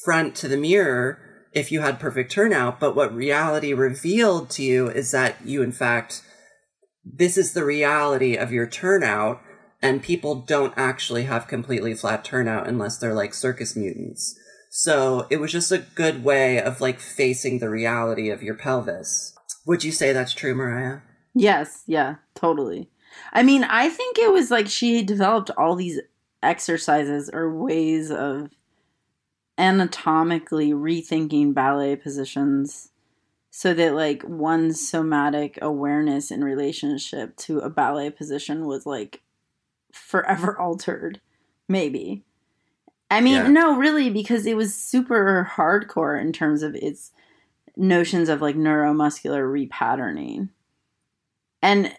front 0.04 0.36
to 0.36 0.48
the 0.48 0.58
mirror 0.58 1.20
if 1.54 1.72
you 1.72 1.82
had 1.82 2.00
perfect 2.00 2.32
turnout. 2.32 2.80
But 2.80 2.96
what 2.96 3.14
reality 3.14 3.74
revealed 3.74 4.50
to 4.52 4.64
you 4.64 4.90
is 4.90 5.12
that 5.12 5.38
you 5.46 5.62
in 5.62 5.72
fact 5.72 6.22
this 7.06 7.38
is 7.38 7.54
the 7.54 7.64
reality 7.64 8.36
of 8.36 8.52
your 8.52 8.68
turnout 8.68 9.42
and 9.82 10.02
people 10.02 10.36
don't 10.36 10.74
actually 10.76 11.24
have 11.24 11.48
completely 11.48 11.94
flat 11.94 12.24
turnout 12.24 12.68
unless 12.68 12.98
they're 12.98 13.14
like 13.14 13.34
circus 13.34 13.76
mutants. 13.76 14.38
So 14.70 15.28
it 15.30 15.38
was 15.38 15.52
just 15.52 15.72
a 15.72 15.86
good 15.96 16.24
way 16.24 16.62
of 16.62 16.82
like 16.82 17.00
facing 17.00 17.60
the 17.60 17.70
reality 17.70 18.30
of 18.30 18.44
your 18.44 18.56
pelvis. 18.56 19.36
Would 19.66 19.84
you 19.84 19.92
say 19.92 20.14
that's 20.14 20.34
true 20.34 20.56
mariah? 20.56 21.00
Yes, 21.34 21.84
yeah, 21.88 22.16
totally. 22.36 22.90
I 23.34 23.44
mean, 23.44 23.64
I 23.64 23.90
think 23.90 24.18
it 24.18 24.32
was 24.32 24.52
like 24.52 24.68
she 24.68 25.04
developed 25.04 25.52
all 25.58 25.76
these 25.76 26.00
exercises 26.42 27.30
or 27.32 27.54
ways 27.54 28.12
of 28.12 28.50
anatomically 29.58 30.72
rethinking 30.72 31.54
ballet 31.54 31.96
positions 31.96 32.92
so 33.50 33.74
that 33.74 33.96
like 33.96 34.22
one 34.24 34.72
somatic 34.72 35.58
awareness 35.62 36.30
in 36.30 36.44
relationship 36.44 37.36
to 37.38 37.58
a 37.60 37.70
ballet 37.70 38.12
position 38.12 38.68
was 38.68 38.86
like 38.86 39.22
forever 39.98 40.58
altered 40.60 41.20
maybe 41.68 42.24
i 43.12 43.20
mean 43.22 43.36
Yeah. 43.36 43.48
no 43.48 43.76
really 43.78 44.10
because 44.10 44.46
it 44.46 44.56
was 44.56 44.74
super 44.76 45.50
hardcore 45.56 46.20
in 46.20 46.32
terms 46.32 46.64
of 46.64 46.76
its 46.76 47.12
notions 47.76 48.30
of 48.30 48.42
like 48.42 48.56
neuromuscular 48.56 49.44
repatterning 49.70 50.50
and 51.62 51.94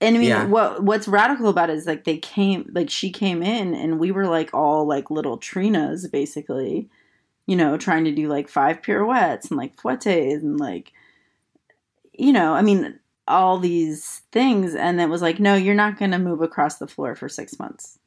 and 0.00 0.14
I 0.14 0.18
mean, 0.20 0.28
Yeah. 0.28 0.46
what 0.46 0.82
what's 0.84 1.08
radical 1.08 1.48
about 1.48 1.70
it 1.70 1.76
is 1.76 1.86
like 1.86 2.04
they 2.04 2.18
came, 2.18 2.70
like 2.72 2.88
she 2.88 3.10
came 3.10 3.42
in, 3.42 3.74
and 3.74 3.98
we 3.98 4.12
were 4.12 4.26
like 4.28 4.54
all 4.54 4.86
like 4.86 5.10
little 5.10 5.38
trinas, 5.38 6.06
basically, 6.06 6.88
you 7.46 7.56
know, 7.56 7.76
trying 7.76 8.04
to 8.04 8.12
do 8.14 8.28
like 8.28 8.48
five 8.48 8.80
pirouettes 8.80 9.48
and 9.50 9.58
like 9.58 9.74
fouettes 9.76 10.40
and 10.40 10.60
like, 10.60 10.92
you 12.12 12.32
know, 12.32 12.54
I 12.54 12.62
mean, 12.62 13.00
all 13.28 13.58
these 13.58 14.22
things, 14.32 14.74
and 14.74 15.00
it 15.00 15.08
was 15.08 15.22
like, 15.22 15.38
no, 15.38 15.54
you're 15.54 15.74
not 15.74 15.98
going 15.98 16.10
to 16.10 16.18
move 16.18 16.42
across 16.42 16.78
the 16.78 16.86
floor 16.88 17.14
for 17.14 17.28
six 17.28 17.58
months. 17.58 17.98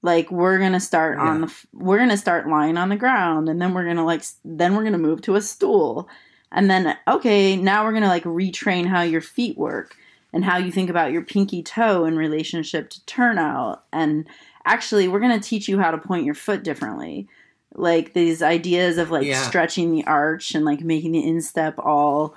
Like 0.00 0.30
we're 0.30 0.60
gonna 0.60 0.78
start 0.78 1.18
on 1.18 1.40
the, 1.40 1.54
we're 1.72 1.98
gonna 1.98 2.16
start 2.16 2.48
lying 2.48 2.76
on 2.76 2.88
the 2.88 2.94
ground, 2.96 3.48
and 3.48 3.60
then 3.60 3.74
we're 3.74 3.84
gonna 3.84 4.04
like, 4.04 4.22
then 4.44 4.76
we're 4.76 4.84
gonna 4.84 4.96
move 4.96 5.22
to 5.22 5.34
a 5.34 5.42
stool, 5.42 6.08
and 6.52 6.70
then 6.70 6.96
okay, 7.08 7.56
now 7.56 7.84
we're 7.84 7.92
gonna 7.92 8.06
like 8.06 8.22
retrain 8.22 8.86
how 8.86 9.02
your 9.02 9.20
feet 9.20 9.58
work 9.58 9.96
and 10.32 10.44
how 10.44 10.56
you 10.56 10.70
think 10.70 10.90
about 10.90 11.12
your 11.12 11.22
pinky 11.22 11.62
toe 11.62 12.04
in 12.04 12.16
relationship 12.16 12.90
to 12.90 13.04
turnout. 13.06 13.84
And 13.92 14.28
actually, 14.64 15.08
we're 15.08 15.20
going 15.20 15.38
to 15.38 15.46
teach 15.48 15.68
you 15.68 15.78
how 15.78 15.90
to 15.90 15.98
point 15.98 16.26
your 16.26 16.34
foot 16.34 16.62
differently. 16.62 17.28
Like 17.74 18.12
these 18.12 18.42
ideas 18.42 18.98
of 18.98 19.10
like 19.10 19.26
Yeah. 19.26 19.42
stretching 19.42 19.90
the 19.90 20.04
arch 20.04 20.54
and 20.54 20.64
like 20.64 20.80
making 20.80 21.12
the 21.12 21.26
instep 21.26 21.78
all 21.78 22.34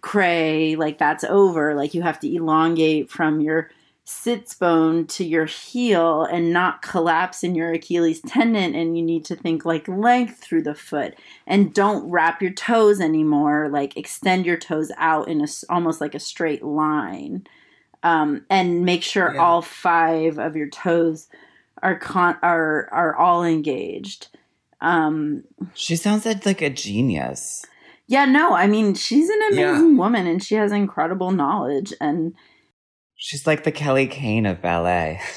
cray, 0.00 0.76
like 0.76 0.98
that's 0.98 1.24
over. 1.24 1.74
Like 1.74 1.94
you 1.94 2.02
have 2.02 2.20
to 2.20 2.34
elongate 2.34 3.10
from 3.10 3.40
your 3.40 3.70
sits 4.04 4.54
bone 4.54 5.06
to 5.06 5.24
your 5.24 5.44
heel 5.44 6.24
and 6.24 6.52
not 6.52 6.82
collapse 6.82 7.44
in 7.44 7.54
your 7.54 7.72
Achilles 7.72 8.20
tendon. 8.26 8.74
And 8.74 8.96
you 8.96 9.04
need 9.04 9.24
to 9.26 9.36
think 9.36 9.64
like 9.64 9.86
length 9.86 10.38
through 10.42 10.62
the 10.62 10.74
foot 10.74 11.14
and 11.46 11.72
don't 11.72 12.10
wrap 12.10 12.42
your 12.42 12.50
toes 12.52 13.00
anymore 13.00 13.68
like 13.68 13.96
extend 13.96 14.46
your 14.46 14.56
toes 14.56 14.90
out 14.96 15.28
in 15.28 15.40
a 15.40 15.44
s- 15.44 15.64
almost 15.68 16.00
like 16.00 16.14
a 16.16 16.18
straight 16.20 16.64
line 16.64 17.46
um, 18.02 18.44
and 18.50 18.84
make 18.84 19.02
sure 19.04 19.32
Yeah. 19.34 19.40
all 19.42 19.62
five 19.62 20.38
of 20.38 20.56
your 20.56 20.68
toes 20.70 21.28
are 21.82 21.96
con- 21.98 22.38
are 22.42 22.88
are 22.90 23.14
all 23.14 23.44
engaged 23.44 24.28
um, 24.80 25.44
She 25.74 25.94
sounds 25.94 26.24
like, 26.24 26.44
like 26.46 26.62
a 26.62 26.70
genius. 26.70 27.64
Yeah 28.10 28.26
no 28.26 28.52
i 28.54 28.66
mean 28.66 28.92
she's 28.94 29.30
an 29.30 29.38
Yeah. 29.52 29.70
amazing 29.70 29.96
woman 29.96 30.26
and 30.26 30.42
she 30.42 30.56
has 30.56 30.70
incredible 30.72 31.30
knowledge 31.30 31.94
and 32.00 32.34
She's 33.22 33.46
like 33.46 33.64
the 33.64 33.72
Kelly 33.72 34.06
Kane 34.06 34.46
of 34.46 34.62
ballet. 34.62 35.20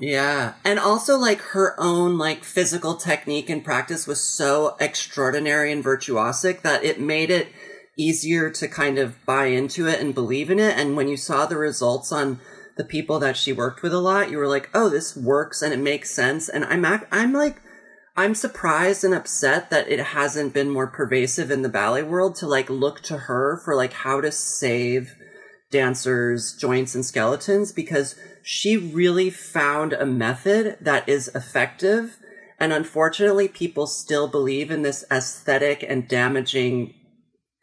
Yeah. 0.00 0.54
And 0.64 0.78
also 0.78 1.18
like 1.18 1.40
her 1.40 1.74
own 1.78 2.16
like 2.16 2.44
physical 2.44 2.94
technique 2.94 3.50
and 3.50 3.64
practice 3.64 4.06
was 4.06 4.20
so 4.20 4.76
extraordinary 4.80 5.72
and 5.72 5.84
virtuosic 5.84 6.62
that 6.62 6.84
it 6.84 7.00
made 7.00 7.30
it 7.30 7.48
easier 7.98 8.50
to 8.50 8.68
kind 8.68 8.98
of 8.98 9.24
buy 9.26 9.46
into 9.46 9.88
it 9.88 10.00
and 10.00 10.14
believe 10.14 10.50
in 10.50 10.60
it. 10.60 10.78
And 10.78 10.96
when 10.96 11.08
you 11.08 11.16
saw 11.16 11.46
the 11.46 11.56
results 11.56 12.12
on 12.12 12.38
the 12.76 12.84
people 12.84 13.18
that 13.18 13.36
she 13.36 13.52
worked 13.52 13.82
with 13.82 13.92
a 13.92 13.98
lot, 13.98 14.30
you 14.30 14.38
were 14.38 14.46
like, 14.46 14.70
"Oh, 14.72 14.88
this 14.88 15.16
works 15.16 15.62
and 15.62 15.72
it 15.74 15.80
makes 15.80 16.10
sense." 16.14 16.48
And 16.48 16.64
I'm 16.64 16.84
ac- 16.84 17.06
I'm 17.10 17.32
like 17.32 17.60
I'm 18.18 18.34
surprised 18.34 19.04
and 19.04 19.14
upset 19.14 19.70
that 19.70 19.88
it 19.88 20.00
hasn't 20.00 20.52
been 20.52 20.70
more 20.70 20.88
pervasive 20.88 21.52
in 21.52 21.62
the 21.62 21.68
ballet 21.68 22.02
world 22.02 22.34
to 22.36 22.48
like 22.48 22.68
look 22.68 23.00
to 23.02 23.16
her 23.16 23.60
for 23.64 23.76
like 23.76 23.92
how 23.92 24.20
to 24.20 24.32
save 24.32 25.14
dancers' 25.70 26.52
joints 26.52 26.96
and 26.96 27.06
skeletons 27.06 27.70
because 27.70 28.16
she 28.42 28.76
really 28.76 29.30
found 29.30 29.92
a 29.92 30.04
method 30.04 30.78
that 30.80 31.08
is 31.08 31.28
effective. 31.32 32.18
And 32.58 32.72
unfortunately, 32.72 33.46
people 33.46 33.86
still 33.86 34.26
believe 34.26 34.72
in 34.72 34.82
this 34.82 35.04
aesthetic 35.12 35.84
and 35.88 36.08
damaging 36.08 36.94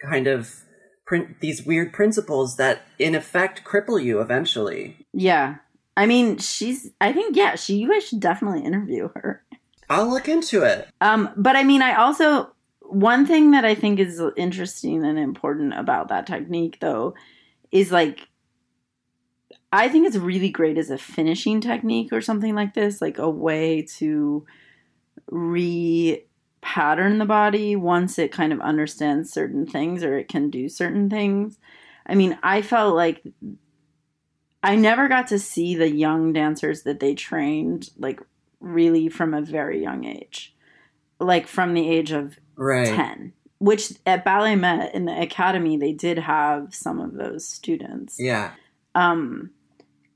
kind 0.09 0.25
of 0.25 0.63
print, 1.05 1.41
these 1.41 1.65
weird 1.65 1.91
principles 1.91 2.55
that 2.55 2.83
in 2.97 3.13
effect 3.13 3.65
cripple 3.65 4.01
you 4.01 4.21
eventually. 4.21 5.05
yeah 5.13 5.55
i 5.97 6.05
mean 6.05 6.37
she's 6.37 6.91
i 6.99 7.13
think 7.13 7.37
yeah 7.37 7.55
she 7.55 7.75
you 7.75 7.89
guys 7.89 8.05
should 8.05 8.19
definitely 8.19 8.61
interview 8.61 9.07
her 9.15 9.44
I'll 9.89 10.09
look 10.09 10.27
into 10.27 10.63
it. 10.63 10.87
Um, 11.01 11.29
but 11.35 11.55
I 11.55 11.63
mean, 11.63 11.81
I 11.81 11.95
also 11.95 12.51
one 12.81 13.25
thing 13.25 13.51
that 13.51 13.65
I 13.65 13.75
think 13.75 13.99
is 13.99 14.21
interesting 14.37 15.03
and 15.05 15.17
important 15.17 15.73
about 15.77 16.09
that 16.09 16.27
technique, 16.27 16.79
though, 16.79 17.15
is 17.71 17.91
like 17.91 18.27
I 19.71 19.89
think 19.89 20.07
it's 20.07 20.15
really 20.15 20.49
great 20.49 20.77
as 20.77 20.89
a 20.89 20.97
finishing 20.97 21.59
technique 21.59 22.13
or 22.13 22.21
something 22.21 22.55
like 22.55 22.73
this, 22.73 23.01
like 23.01 23.17
a 23.17 23.29
way 23.29 23.81
to 23.97 24.45
re 25.29 26.23
pattern 26.61 27.19
the 27.19 27.25
body 27.25 27.75
once 27.75 28.17
it 28.17 28.31
kind 28.31 28.51
of 28.51 28.59
understands 28.59 29.31
certain 29.31 29.67
things 29.67 30.03
or 30.03 30.17
it 30.17 30.27
can 30.27 30.49
do 30.49 30.67
certain 30.67 31.09
things. 31.09 31.59
I 32.07 32.15
mean, 32.15 32.39
I 32.41 32.61
felt 32.61 32.95
like 32.95 33.21
I 34.63 34.75
never 34.75 35.07
got 35.07 35.27
to 35.27 35.39
see 35.39 35.75
the 35.75 35.91
young 35.91 36.33
dancers 36.33 36.83
that 36.83 36.99
they 36.99 37.13
trained 37.13 37.89
like 37.97 38.19
really 38.59 39.09
from 39.09 39.33
a 39.33 39.41
very 39.41 39.81
young 39.81 40.05
age. 40.05 40.55
Like 41.19 41.47
from 41.47 41.73
the 41.73 41.89
age 41.89 42.11
of 42.11 42.37
Right. 42.57 42.87
10, 42.87 43.33
which 43.59 43.93
at 44.05 44.23
BalletMet 44.25 44.93
in 44.93 45.05
the 45.05 45.19
academy 45.21 45.77
they 45.77 45.91
did 45.91 46.17
have 46.19 46.73
some 46.73 46.99
of 46.99 47.13
those 47.13 47.47
students. 47.47 48.17
Yeah. 48.19 48.51
Um 48.93 49.51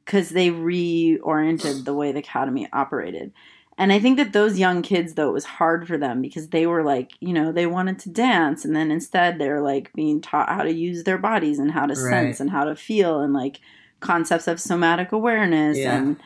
cuz 0.06 0.30
they 0.30 0.50
reoriented 0.50 1.86
the 1.86 1.94
way 1.94 2.12
the 2.12 2.20
academy 2.20 2.68
operated. 2.74 3.32
And 3.78 3.94
I 3.94 4.00
think 4.00 4.18
that 4.18 4.34
those 4.34 4.60
young 4.60 4.82
kids, 4.82 5.14
though, 5.14 5.30
it 5.30 5.34
was 5.34 5.46
hard 5.46 5.88
for 5.88 5.98
them 5.98 6.22
because 6.22 6.50
they 6.50 6.68
were 6.68 6.84
like, 6.84 7.12
you 7.22 7.32
know, 7.32 7.54
they 7.54 7.66
wanted 7.66 7.98
to 8.00 8.10
dance. 8.10 8.66
And 8.66 8.76
then 8.76 8.92
instead 8.92 9.40
they're 9.40 9.62
like 9.62 9.94
being 9.94 10.20
taught 10.20 10.50
how 10.50 10.64
to 10.64 10.74
use 10.74 11.04
their 11.06 11.18
bodies 11.18 11.60
and 11.60 11.72
how 11.72 11.86
to 11.86 11.94
Right. 11.94 12.10
sense 12.26 12.40
and 12.42 12.50
how 12.50 12.66
to 12.66 12.76
feel 12.76 13.22
and 13.22 13.34
like 13.34 13.62
concepts 14.02 14.48
of 14.50 14.60
somatic 14.60 15.14
awareness. 15.14 15.78
Yeah. 15.78 15.96
And, 15.98 16.18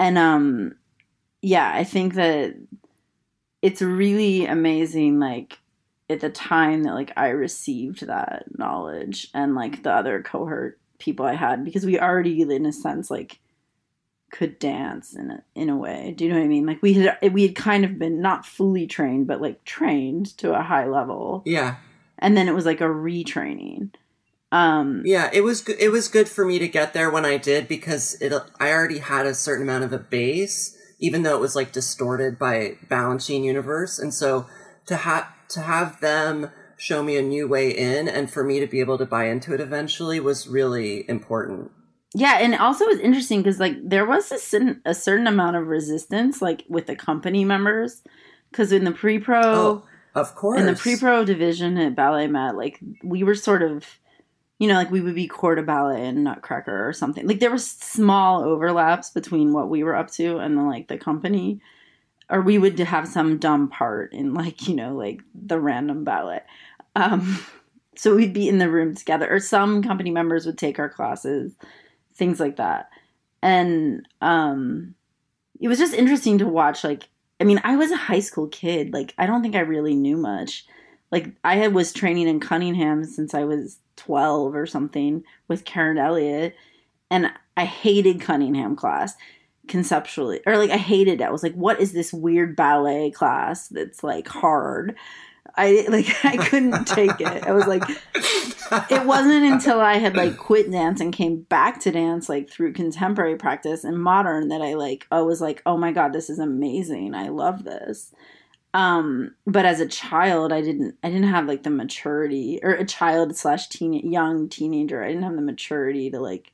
and, 0.00 0.18
um, 0.18 0.74
yeah, 1.42 1.70
I 1.72 1.84
think 1.84 2.14
that 2.14 2.56
it's 3.62 3.80
really 3.80 4.46
amazing, 4.46 5.20
like, 5.20 5.58
at 6.10 6.20
the 6.20 6.28
time 6.28 6.82
that 6.82 6.94
like 6.94 7.12
I 7.16 7.28
received 7.28 8.06
that 8.06 8.44
knowledge 8.58 9.28
and 9.32 9.54
like 9.54 9.84
the 9.84 9.92
other 9.92 10.20
cohort 10.22 10.80
people 10.98 11.24
I 11.24 11.34
had 11.34 11.64
because 11.64 11.86
we 11.86 12.00
already 12.00 12.42
in 12.42 12.66
a 12.66 12.72
sense 12.72 13.10
like 13.10 13.38
could 14.32 14.58
dance 14.58 15.14
in 15.14 15.30
a, 15.30 15.42
in 15.54 15.70
a 15.70 15.76
way. 15.76 16.12
Do 16.16 16.24
you 16.24 16.30
know 16.30 16.38
what 16.38 16.44
I 16.44 16.48
mean? 16.48 16.66
Like 16.66 16.82
we 16.82 16.94
had 16.94 17.32
we 17.32 17.42
had 17.42 17.54
kind 17.54 17.84
of 17.84 17.98
been 17.98 18.20
not 18.20 18.44
fully 18.44 18.88
trained 18.88 19.28
but 19.28 19.40
like 19.40 19.64
trained 19.64 20.36
to 20.38 20.52
a 20.52 20.62
high 20.62 20.86
level. 20.86 21.42
Yeah. 21.46 21.76
And 22.18 22.36
then 22.36 22.48
it 22.48 22.54
was 22.54 22.66
like 22.66 22.80
a 22.80 22.84
retraining. 22.84 23.90
Um 24.52 25.02
Yeah, 25.04 25.30
it 25.32 25.42
was 25.42 25.60
good. 25.60 25.76
It 25.78 25.90
was 25.90 26.08
good 26.08 26.28
for 26.28 26.44
me 26.44 26.58
to 26.58 26.68
get 26.68 26.92
there 26.92 27.10
when 27.10 27.24
I 27.24 27.36
did 27.36 27.68
because 27.68 28.14
it. 28.20 28.32
I 28.58 28.70
already 28.72 28.98
had 28.98 29.26
a 29.26 29.34
certain 29.34 29.62
amount 29.68 29.84
of 29.84 29.92
a 29.92 29.98
base, 29.98 30.76
even 30.98 31.22
though 31.22 31.36
it 31.36 31.40
was 31.40 31.54
like 31.56 31.72
distorted 31.72 32.38
by 32.38 32.76
Balanchine 32.90 33.44
Universe, 33.44 33.98
and 33.98 34.12
so 34.12 34.46
to 34.86 34.96
have 34.96 35.26
to 35.50 35.60
have 35.60 36.00
them 36.00 36.50
show 36.76 37.02
me 37.02 37.16
a 37.16 37.22
new 37.22 37.46
way 37.46 37.70
in, 37.70 38.08
and 38.08 38.30
for 38.30 38.42
me 38.42 38.58
to 38.60 38.66
be 38.66 38.80
able 38.80 38.98
to 38.98 39.06
buy 39.06 39.26
into 39.28 39.52
it 39.54 39.60
eventually 39.60 40.18
was 40.18 40.48
really 40.48 41.08
important. 41.08 41.70
yeah, 42.14 42.38
and 42.40 42.54
also 42.56 42.84
it 42.86 42.88
was 42.88 43.00
interesting 43.00 43.40
because 43.42 43.60
like 43.60 43.76
there 43.84 44.06
was 44.06 44.32
a 44.32 44.38
certain 44.38 44.80
a 44.84 44.94
certain 44.94 45.26
amount 45.28 45.56
of 45.56 45.68
resistance 45.68 46.42
like 46.42 46.64
with 46.68 46.86
the 46.86 46.96
company 46.96 47.44
members 47.44 48.02
because 48.50 48.72
in 48.72 48.82
the 48.84 48.90
pre-pro 48.92 49.40
Oh, 49.44 49.84
of 50.14 50.34
course. 50.34 50.58
in 50.58 50.66
the 50.66 50.74
pre-pro 50.74 51.24
division 51.24 51.76
at 51.78 51.94
BalletMet 51.94 52.56
like 52.56 52.80
we 53.04 53.22
were 53.22 53.36
sort 53.36 53.62
of 53.62 53.84
you 54.60 54.68
know 54.68 54.74
like 54.74 54.90
we 54.90 55.00
would 55.00 55.14
be 55.14 55.26
de 55.26 55.62
ballet 55.62 56.06
and 56.06 56.22
nutcracker 56.22 56.86
or 56.86 56.92
something. 56.92 57.26
Like 57.26 57.40
there 57.40 57.50
were 57.50 57.58
small 57.58 58.44
overlaps 58.44 59.08
between 59.10 59.54
what 59.54 59.70
we 59.70 59.82
were 59.82 59.96
up 59.96 60.10
to 60.12 60.36
and 60.36 60.68
like 60.68 60.86
the 60.86 60.98
company. 60.98 61.60
Or 62.28 62.42
we 62.42 62.58
would 62.58 62.78
have 62.78 63.08
some 63.08 63.38
dumb 63.38 63.70
part 63.70 64.12
in 64.12 64.34
like 64.34 64.68
you 64.68 64.76
know 64.76 64.94
like 64.94 65.22
the 65.34 65.58
random 65.58 66.04
ballet 66.04 66.42
um 66.94 67.42
so 67.96 68.14
we'd 68.14 68.32
be 68.32 68.48
in 68.48 68.58
the 68.58 68.70
room 68.70 68.94
together. 68.94 69.28
Or 69.28 69.40
some 69.40 69.82
company 69.82 70.10
members 70.10 70.46
would 70.46 70.58
take 70.58 70.78
our 70.78 70.88
classes 70.90 71.56
things 72.14 72.38
like 72.38 72.56
that. 72.56 72.90
And 73.42 74.06
um 74.20 74.94
it 75.58 75.68
was 75.68 75.78
just 75.78 75.94
interesting 75.94 76.36
to 76.38 76.46
watch 76.46 76.84
like 76.84 77.08
i 77.40 77.44
mean 77.44 77.60
i 77.64 77.76
was 77.76 77.90
a 77.90 77.96
high 77.96 78.20
school 78.20 78.48
kid. 78.48 78.92
Like 78.92 79.14
i 79.16 79.24
don't 79.24 79.40
think 79.40 79.56
i 79.56 79.60
really 79.60 79.96
knew 79.96 80.18
much 80.18 80.66
like 81.12 81.32
i 81.44 81.56
had 81.56 81.74
was 81.74 81.92
training 81.92 82.28
in 82.28 82.40
cunningham 82.40 83.04
since 83.04 83.34
i 83.34 83.44
was 83.44 83.78
12 83.96 84.54
or 84.54 84.66
something 84.66 85.22
with 85.48 85.64
karen 85.64 85.98
elliott 85.98 86.54
and 87.10 87.30
i 87.56 87.64
hated 87.64 88.20
cunningham 88.20 88.76
class 88.76 89.14
conceptually 89.68 90.40
or 90.46 90.56
like 90.56 90.70
i 90.70 90.76
hated 90.76 91.20
it 91.20 91.24
i 91.24 91.30
was 91.30 91.42
like 91.42 91.54
what 91.54 91.80
is 91.80 91.92
this 91.92 92.12
weird 92.12 92.56
ballet 92.56 93.10
class 93.10 93.68
that's 93.68 94.02
like 94.02 94.26
hard 94.26 94.96
i 95.56 95.86
like 95.88 96.06
i 96.24 96.36
couldn't 96.36 96.86
take 96.86 97.20
it 97.20 97.44
i 97.44 97.52
was 97.52 97.66
like 97.66 97.82
it 98.90 99.04
wasn't 99.04 99.44
until 99.44 99.80
I 99.80 99.94
had 99.94 100.16
like 100.16 100.36
quit 100.36 100.70
dance 100.70 101.00
and 101.00 101.12
came 101.12 101.42
back 101.42 101.80
to 101.80 101.90
dance 101.90 102.28
like 102.28 102.48
through 102.48 102.72
contemporary 102.72 103.36
practice 103.36 103.84
and 103.84 104.00
modern 104.02 104.48
that 104.48 104.62
I 104.62 104.74
like 104.74 105.06
I 105.10 105.22
was 105.22 105.40
like, 105.40 105.62
oh 105.66 105.76
my 105.76 105.92
god, 105.92 106.12
this 106.12 106.30
is 106.30 106.38
amazing. 106.38 107.14
I 107.14 107.28
love 107.28 107.64
this. 107.64 108.14
Um, 108.72 109.34
but 109.46 109.64
as 109.64 109.80
a 109.80 109.86
child, 109.86 110.52
I 110.52 110.60
didn't 110.62 110.96
I 111.02 111.08
didn't 111.08 111.28
have 111.28 111.46
like 111.46 111.64
the 111.64 111.70
maturity 111.70 112.60
or 112.62 112.70
a 112.70 112.84
child 112.84 113.36
slash 113.36 113.68
teen 113.68 113.92
young 114.12 114.48
teenager. 114.48 115.02
I 115.02 115.08
didn't 115.08 115.24
have 115.24 115.34
the 115.34 115.42
maturity 115.42 116.10
to 116.10 116.20
like 116.20 116.52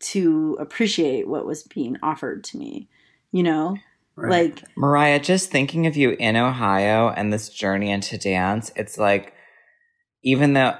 to 0.00 0.56
appreciate 0.58 1.28
what 1.28 1.46
was 1.46 1.62
being 1.62 1.96
offered 2.02 2.42
to 2.44 2.58
me. 2.58 2.88
You 3.30 3.44
know, 3.44 3.76
Right. 4.14 4.54
like 4.54 4.64
Mariah, 4.76 5.20
just 5.20 5.50
thinking 5.50 5.86
of 5.86 5.96
you 5.96 6.10
in 6.10 6.36
Ohio 6.36 7.08
and 7.08 7.32
this 7.32 7.48
journey 7.48 7.90
into 7.90 8.18
dance, 8.18 8.70
it's 8.76 8.98
like, 8.98 9.32
even 10.22 10.52
though 10.52 10.74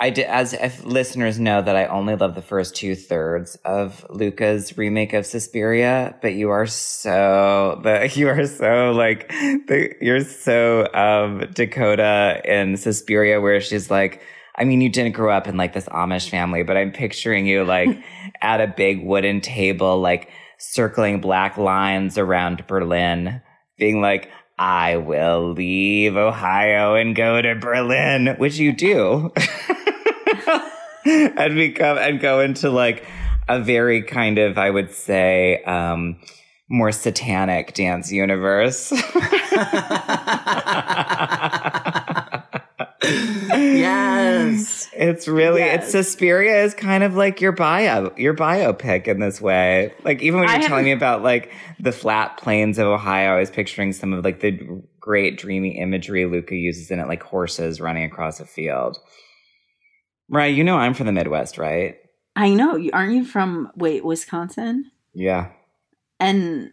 I, 0.00 0.10
did, 0.10 0.26
as 0.26 0.52
if 0.52 0.84
listeners 0.84 1.38
know 1.38 1.62
that 1.62 1.76
I 1.76 1.86
only 1.86 2.16
love 2.16 2.34
the 2.34 2.42
first 2.42 2.74
two 2.74 2.94
thirds 2.94 3.56
of 3.64 4.04
Luca's 4.10 4.76
remake 4.76 5.12
of 5.12 5.24
Suspiria, 5.24 6.16
but 6.20 6.34
you 6.34 6.50
are 6.50 6.66
so, 6.66 7.80
the, 7.82 8.10
you 8.14 8.28
are 8.28 8.46
so 8.46 8.92
like, 8.92 9.28
the, 9.28 9.94
you're 10.00 10.24
so, 10.24 10.92
um, 10.92 11.48
Dakota 11.52 12.42
in 12.44 12.76
Suspiria 12.76 13.40
where 13.40 13.60
she's 13.60 13.90
like, 13.90 14.22
I 14.56 14.64
mean, 14.64 14.80
you 14.80 14.88
didn't 14.88 15.12
grow 15.12 15.34
up 15.34 15.48
in 15.48 15.56
like 15.56 15.72
this 15.72 15.86
Amish 15.86 16.28
family, 16.28 16.62
but 16.62 16.76
I'm 16.76 16.92
picturing 16.92 17.46
you 17.46 17.64
like 17.64 17.88
at 18.40 18.60
a 18.60 18.66
big 18.66 19.04
wooden 19.04 19.40
table, 19.40 20.00
like 20.00 20.28
circling 20.58 21.20
black 21.20 21.56
lines 21.56 22.18
around 22.18 22.66
Berlin, 22.66 23.42
being 23.78 24.00
like, 24.00 24.30
I 24.58 24.96
will 24.96 25.52
leave 25.52 26.16
Ohio 26.16 26.94
and 26.94 27.16
go 27.16 27.42
to 27.42 27.56
Berlin, 27.56 28.36
which 28.38 28.56
you 28.56 28.72
do. 28.72 29.32
and 31.04 31.54
become 31.54 31.98
and 31.98 32.20
go 32.20 32.40
into 32.40 32.70
like 32.70 33.04
a 33.48 33.60
very 33.60 34.02
kind 34.02 34.38
of, 34.38 34.56
I 34.56 34.70
would 34.70 34.92
say, 34.92 35.62
um, 35.64 36.20
more 36.68 36.92
satanic 36.92 37.74
dance 37.74 38.12
universe. 38.12 38.90
yes. 43.48 44.88
It's 44.92 45.26
really 45.28 45.60
Yes. 45.60 45.82
it's 45.84 45.92
Suspiria 45.92 46.62
is 46.64 46.74
kind 46.74 47.02
of 47.02 47.14
like 47.14 47.40
your 47.40 47.52
bio 47.52 48.12
your 48.16 48.34
biopic 48.34 49.06
in 49.08 49.20
this 49.20 49.40
way. 49.40 49.92
Like 50.04 50.22
even 50.22 50.40
when 50.40 50.48
you're 50.48 50.58
have- 50.58 50.66
telling 50.68 50.84
me 50.84 50.92
about 50.92 51.22
like 51.22 51.50
the 51.80 51.92
flat 51.92 52.36
plains 52.36 52.78
of 52.78 52.86
Ohio, 52.86 53.34
I 53.36 53.40
was 53.40 53.50
picturing 53.50 53.92
some 53.92 54.12
of 54.12 54.24
like 54.24 54.40
the 54.40 54.82
great 55.00 55.38
dreamy 55.38 55.78
imagery 55.78 56.26
Luca 56.26 56.54
uses 56.54 56.90
in 56.90 57.00
it, 57.00 57.08
like 57.08 57.22
horses 57.22 57.80
running 57.80 58.04
across 58.04 58.40
a 58.40 58.46
field. 58.46 58.98
Right, 60.28 60.54
you 60.54 60.64
know 60.64 60.76
I'm 60.76 60.94
from 60.94 61.06
the 61.06 61.12
Midwest, 61.12 61.58
right? 61.58 61.96
I 62.36 62.50
know 62.50 62.78
aren't 62.92 63.14
you 63.14 63.24
from 63.24 63.70
wait 63.76 64.04
Wisconsin 64.04 64.90
Yeah. 65.12 65.50
and 66.18 66.70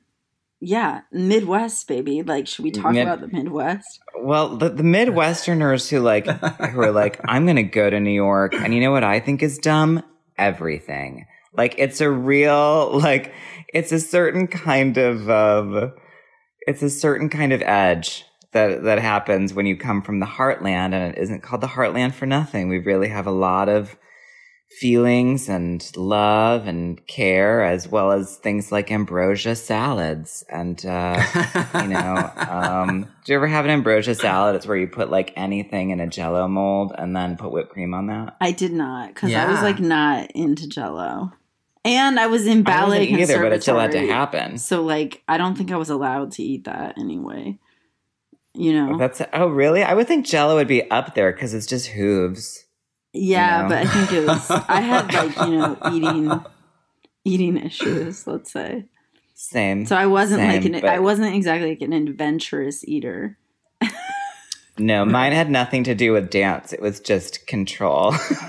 yeah 0.62 1.02
Midwest 1.12 1.88
baby. 1.88 2.24
Like, 2.24 2.48
should 2.48 2.64
we 2.64 2.72
talk 2.72 2.94
Mid- 2.94 3.08
about 3.08 3.20
the 3.20 3.28
Midwest? 3.28 4.00
Well, 4.22 4.56
the, 4.56 4.70
the 4.70 4.84
Midwesterners 4.84 5.90
who 5.90 6.00
like 6.00 6.28
who 6.28 6.80
are 6.80 6.92
like, 6.92 7.20
I'm 7.28 7.46
gonna 7.46 7.64
go 7.64 7.90
to 7.90 8.00
New 8.00 8.12
York, 8.12 8.54
and 8.54 8.74
you 8.74 8.80
know 8.80 8.92
what 8.92 9.04
I 9.04 9.20
think 9.20 9.44
is 9.44 9.58
dumb? 9.58 10.04
Everything. 10.38 11.26
Like 11.54 11.76
it's 11.78 12.00
a 12.00 12.10
real 12.10 12.98
like 12.98 13.34
it's 13.74 13.92
a 13.92 14.00
certain 14.00 14.48
kind 14.48 14.98
of 14.98 15.30
um, 15.30 15.94
it's 16.62 16.82
a 16.82 16.90
certain 16.90 17.30
kind 17.30 17.52
of 17.52 17.62
edge 17.64 18.26
that 18.54 18.84
that 18.84 19.00
happens 19.00 19.54
when 19.54 19.66
you 19.66 19.76
come 19.76 20.02
from 20.02 20.20
the 20.20 20.26
heartland, 20.26 20.94
and 20.94 21.16
it 21.16 21.18
isn't 21.18 21.42
called 21.42 21.62
the 21.62 21.68
heartland 21.68 22.14
for 22.14 22.26
nothing. 22.26 22.70
We 22.70 22.80
really 22.80 23.10
have 23.10 23.28
a 23.28 23.32
lot 23.32 23.68
of 23.70 23.98
feelings 24.80 25.50
and 25.50 25.92
love 25.96 26.68
and 26.68 27.06
care, 27.08 27.64
as 27.64 27.88
well 27.88 28.12
as 28.12 28.38
things 28.38 28.72
like 28.72 28.92
ambrosia 28.92 29.56
salads. 29.56 30.44
And. 30.50 30.84
uh 30.86 31.22
you 31.76 31.88
know 31.88 32.32
um 32.38 33.08
do 33.24 33.32
you 33.32 33.38
ever 33.38 33.48
have 33.48 33.66
an 33.66 33.72
ambrosia 33.72 34.16
salad? 34.16 34.56
It's 34.56 34.66
where 34.66 34.78
you 34.78 34.88
put 34.88 35.12
like 35.12 35.34
anything 35.36 35.92
in 35.92 36.00
a 36.00 36.08
jello 36.08 36.48
mold 36.48 36.94
and 36.98 37.16
then 37.16 37.38
put 37.38 37.52
whipped 37.52 37.70
cream 37.70 37.94
on 37.94 38.08
that? 38.08 38.36
I 38.42 38.52
did 38.52 38.74
not 38.74 39.10
because 39.10 39.34
I 39.34 39.50
was 39.50 39.62
like 39.62 39.80
not 39.80 40.32
into 40.32 40.68
Jello, 40.68 41.32
and 41.86 42.20
I 42.20 42.28
was 42.28 42.48
in 42.48 42.60
I 42.60 42.62
ballet 42.62 43.00
wasn't 43.00 43.20
either 43.20 43.42
but 43.42 43.54
it 43.54 43.62
still 43.62 43.80
had 43.80 43.92
to 43.92 44.08
happen. 44.08 44.58
So 44.58 44.82
like, 44.82 45.24
I 45.28 45.38
don't 45.38 45.56
think 45.56 45.72
I 45.72 45.78
was 45.78 45.90
allowed 45.90 46.32
to 46.34 46.44
eat 46.44 46.66
that 46.66 46.98
anyway. 46.98 47.60
You 48.54 48.74
know, 48.74 48.98
that's 48.98 49.22
oh 49.34 49.48
really? 49.48 49.84
I 49.84 49.94
would 49.94 50.08
think 50.08 50.26
jello 50.26 50.56
would 50.56 50.68
be 50.68 50.90
up 50.90 51.16
there 51.16 51.32
because 51.32 51.54
it's 51.54 51.68
just 51.68 51.88
hooves 51.88 52.66
yeah, 53.14 53.64
know. 53.64 53.70
but 53.70 53.78
I 53.80 53.86
think 53.86 54.12
it 54.14 54.28
was. 54.28 54.50
I 54.52 54.82
had 54.82 55.14
like 55.14 55.36
you 55.48 55.58
know 55.58 55.78
eating 55.94 56.42
eating 57.24 57.58
issues. 57.58 58.26
Let's 58.28 58.52
say 58.52 58.86
same 59.36 59.86
so. 59.86 59.96
I 59.96 60.06
wasn't 60.06 60.44
like 60.44 60.66
an. 60.66 60.86
I 60.86 61.00
wasn't 61.00 61.36
exactly 61.36 61.70
like 61.70 61.82
an 61.82 61.94
adventurous 61.94 62.88
eater. 62.88 63.38
no 64.78 65.04
mine 65.06 65.32
had 65.32 65.50
nothing 65.50 65.84
to 65.84 65.94
do 65.94 66.14
with 66.14 66.30
dance 66.30 66.72
it 66.72 66.82
was 66.82 67.00
just 67.02 67.46
control 67.46 68.16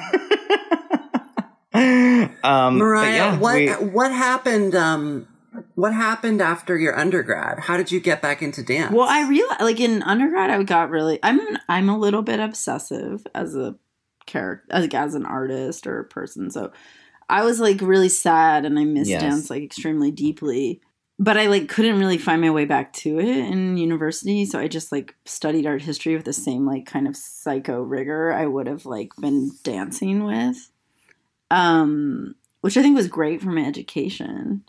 um 1.74 2.78
Mariah, 2.78 3.14
yeah, 3.14 3.38
what 3.38 3.56
we- 3.56 3.68
what 3.72 4.12
happened? 4.12 4.74
Um, 4.74 5.26
what 5.74 5.92
happened 5.94 6.40
after 6.40 6.78
your 6.78 6.98
undergrad? 6.98 7.60
How 7.60 7.76
did 7.76 7.90
you 7.92 8.00
get 8.00 8.22
back 8.22 8.42
into 8.42 8.62
dance? 8.62 8.92
Well, 8.92 9.08
I 9.08 9.28
realized 9.28 9.60
like 9.60 9.80
in 9.80 10.02
undergrad, 10.02 10.50
I 10.50 10.62
got 10.62 10.90
really. 10.90 11.18
I'm 11.22 11.40
I'm 11.68 11.88
a 11.88 11.98
little 11.98 12.22
bit 12.22 12.40
obsessive 12.40 13.26
as 13.34 13.54
a 13.54 13.76
character, 14.26 14.66
as, 14.70 14.88
as 14.94 15.14
an 15.14 15.26
artist 15.26 15.86
or 15.86 15.98
a 16.00 16.04
person. 16.04 16.50
So 16.50 16.72
I 17.28 17.44
was 17.44 17.60
like 17.60 17.80
really 17.80 18.08
sad, 18.08 18.64
and 18.64 18.78
I 18.78 18.84
missed 18.84 19.10
Yes. 19.10 19.20
dance 19.20 19.50
like 19.50 19.62
extremely 19.62 20.10
deeply. 20.10 20.80
but 21.18 21.36
I 21.38 21.46
like 21.46 21.68
couldn't 21.68 21.98
really 22.00 22.18
find 22.18 22.40
my 22.40 22.50
way 22.50 22.64
back 22.64 22.92
to 22.94 23.20
it 23.20 23.28
in 23.28 23.76
university, 23.76 24.44
so 24.44 24.58
I 24.58 24.66
just 24.68 24.90
like 24.90 25.14
studied 25.24 25.66
art 25.66 25.82
history 25.82 26.16
with 26.16 26.24
the 26.24 26.32
same 26.32 26.66
like 26.66 26.84
kind 26.86 27.06
of 27.06 27.16
psycho 27.16 27.80
rigor 27.82 28.32
I 28.32 28.46
would 28.46 28.66
have 28.66 28.86
like 28.86 29.10
been 29.20 29.52
dancing 29.62 30.24
with. 30.24 30.70
Um 31.50 32.34
which 32.62 32.76
I 32.76 32.82
think 32.82 32.96
was 32.96 33.08
great 33.08 33.40
for 33.42 33.50
my 33.50 33.64
education. 33.64 34.64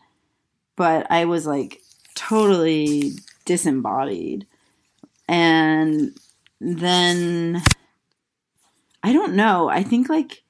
But 0.76 1.08
I 1.12 1.26
was 1.26 1.46
like 1.46 1.82
totally 2.16 3.12
disembodied. 3.46 4.48
And 5.28 6.18
then 6.60 7.62
I 9.04 9.12
don't 9.12 9.36
know. 9.36 9.70
I 9.70 9.84
think 9.84 10.08
like 10.08 10.44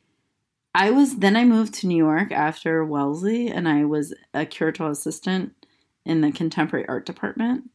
I 0.75 0.91
was 0.91 1.17
then 1.17 1.35
I 1.35 1.43
moved 1.43 1.73
to 1.75 1.87
New 1.87 1.97
York 1.97 2.31
after 2.31 2.85
Wellesley 2.85 3.49
and 3.49 3.67
I 3.67 3.83
was 3.85 4.13
a 4.33 4.45
curatorial 4.45 4.91
assistant 4.91 5.53
in 6.05 6.21
the 6.21 6.31
contemporary 6.31 6.87
art 6.87 7.05
department 7.05 7.69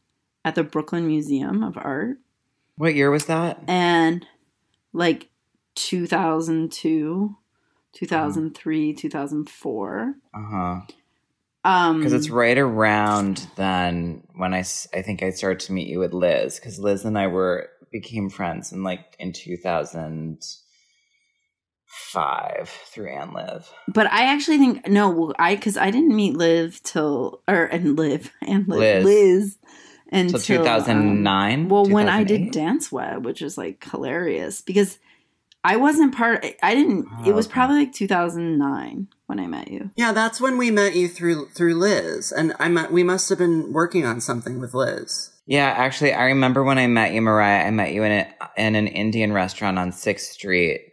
at 0.45 0.55
the 0.55 0.63
Brooklyn 0.63 1.05
Museum 1.07 1.63
of 1.63 1.77
Art. 1.77 2.17
What 2.77 2.95
year 2.95 3.11
was 3.11 3.25
that? 3.25 3.61
And 3.67 4.25
like 4.93 5.29
2002, 5.75 7.35
2003, 7.93 8.93
2004. 8.93 10.15
Uh 10.33 10.39
huh. 10.39 10.81
Um 11.65 11.97
Because 11.97 12.13
it's 12.13 12.29
right 12.29 12.57
around 12.57 13.47
then 13.57 14.23
when 14.35 14.53
I 14.53 14.59
I 14.93 15.01
think 15.01 15.23
I 15.23 15.31
started 15.31 15.59
to 15.61 15.73
meet 15.73 15.89
you 15.89 15.99
with 15.99 16.13
Liz. 16.13 16.57
Because 16.57 16.79
Liz 16.79 17.03
and 17.03 17.17
I 17.17 17.27
were 17.27 17.69
became 17.91 18.29
friends 18.29 18.71
in 18.71 18.83
like 18.83 19.15
in 19.19 19.33
2005 22.11 22.69
through 22.69 23.09
and 23.09 23.33
Liv. 23.33 23.69
but 23.87 24.07
I 24.07 24.33
actually 24.33 24.57
think 24.57 24.87
no, 24.87 25.33
I 25.39 25.55
cuz 25.55 25.77
I 25.77 25.91
didn't 25.91 26.15
meet 26.15 26.35
Liv 26.35 26.81
till 26.83 27.41
or 27.47 27.65
and 27.65 27.97
Liv 27.97 28.31
and 28.41 28.67
Liv, 28.67 29.03
Liz. 29.03 29.05
Liz 29.05 29.57
Until 30.11 30.39
until 30.39 30.59
um, 30.59 30.65
2009. 30.65 31.69
Well, 31.69 31.85
when 31.85 32.09
I 32.09 32.23
did 32.23 32.51
Dance 32.51 32.91
Web, 32.91 33.25
which 33.25 33.41
is 33.41 33.57
like 33.57 33.83
hilarious 33.83 34.61
because 34.61 34.97
I 35.63 35.75
wasn't 35.75 36.15
part. 36.15 36.45
I 36.63 36.73
didn't. 36.73 37.07
Oh, 37.11 37.29
it 37.29 37.35
was 37.35 37.45
okay. 37.45 37.53
probably 37.53 37.79
like 37.79 37.93
2009 37.93 39.07
when 39.25 39.39
I 39.39 39.47
met 39.47 39.69
you. 39.69 39.91
Yeah, 39.95 40.13
that's 40.13 40.39
when 40.39 40.57
we 40.57 40.71
met 40.71 40.95
you 40.95 41.07
through 41.07 41.49
through 41.49 41.75
Liz, 41.75 42.31
and 42.31 42.53
I 42.59 42.69
met, 42.69 42.91
we 42.91 43.03
must 43.03 43.27
have 43.29 43.37
been 43.37 43.73
working 43.73 44.05
on 44.05 44.21
something 44.21 44.59
with 44.59 44.73
Liz. 44.73 45.31
Yeah, 45.45 45.67
actually, 45.67 46.13
I 46.13 46.25
remember 46.25 46.63
when 46.63 46.77
I 46.77 46.87
met 46.87 47.11
you, 47.11 47.21
Mariah. 47.21 47.65
I 47.65 47.71
met 47.71 47.91
you 47.91 48.03
in 48.03 48.11
a, 48.11 48.33
in 48.55 48.75
an 48.75 48.87
Indian 48.87 49.33
restaurant 49.33 49.77
on 49.77 49.91
Sixth 49.91 50.31
Street 50.31 50.88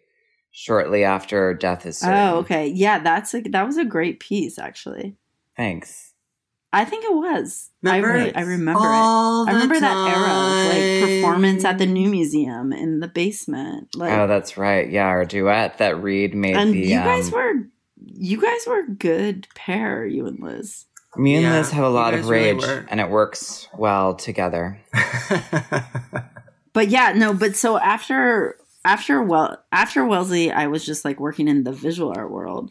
shortly 0.59 1.05
after 1.05 1.53
Death 1.53 1.85
is 1.85 1.99
Certain. 1.99 2.17
Oh, 2.17 2.37
okay. 2.39 2.67
Yeah, 2.67 2.99
that's 2.99 3.35
a 3.35 3.43
that 3.43 3.67
was 3.67 3.77
a 3.77 3.85
great 3.85 4.21
piece 4.21 4.59
actually. 4.59 5.15
Thanks. 5.55 6.15
I 6.73 6.85
think 6.85 7.05
it 7.05 7.15
was. 7.15 7.71
Remember? 7.83 8.11
I, 8.11 8.25
re- 8.25 8.33
I 8.35 8.41
remember 8.41 8.81
All 8.83 9.45
it. 9.47 9.51
I 9.51 9.53
the 9.53 9.59
remember 9.61 9.81
that 9.81 10.09
era 10.09 10.31
of 10.31 11.03
like 11.03 11.11
performance 11.21 11.65
at 11.65 11.79
the 11.79 11.87
new 11.87 12.09
museum 12.11 12.73
in 12.73 13.01
the 13.01 13.09
basement. 13.09 13.95
Like, 13.95 14.13
oh, 14.13 14.27
that's 14.27 14.57
right. 14.57 14.91
Yeah, 14.91 15.05
our 15.07 15.25
duet 15.27 15.79
that 15.79 16.03
Reed 16.03 16.35
made. 16.35 16.57
and 16.57 16.73
the, 16.73 16.79
you 16.79 16.99
guys 16.99 17.27
um, 17.29 17.33
were 17.33 17.53
you 18.15 18.41
guys 18.41 18.61
were 18.67 18.81
a 18.81 18.89
good 18.91 19.47
pair, 19.55 20.07
you 20.07 20.27
and 20.27 20.41
Liz. 20.41 20.87
Me 21.17 21.35
and 21.37 21.45
Yeah, 21.45 21.59
Liz 21.59 21.71
have 21.71 21.85
a 21.85 21.89
lot 21.91 22.15
of 22.15 22.29
really 22.29 22.53
rage, 22.55 22.63
were. 22.63 22.87
and 22.91 23.01
it 23.01 23.11
works 23.11 23.69
well 23.77 24.15
together. 24.15 24.81
But 26.73 26.91
yeah, 26.91 27.15
no, 27.17 27.33
but 27.33 27.57
so 27.57 27.79
after 27.79 28.59
after 28.87 29.21
well 29.21 29.63
after 29.73 30.07
Wellesley, 30.07 30.53
I 30.53 30.69
was 30.69 30.87
just 30.87 31.05
like 31.05 31.19
working 31.19 31.49
in 31.49 31.65
the 31.65 31.73
visual 31.73 32.15
art 32.17 32.31
world. 32.31 32.71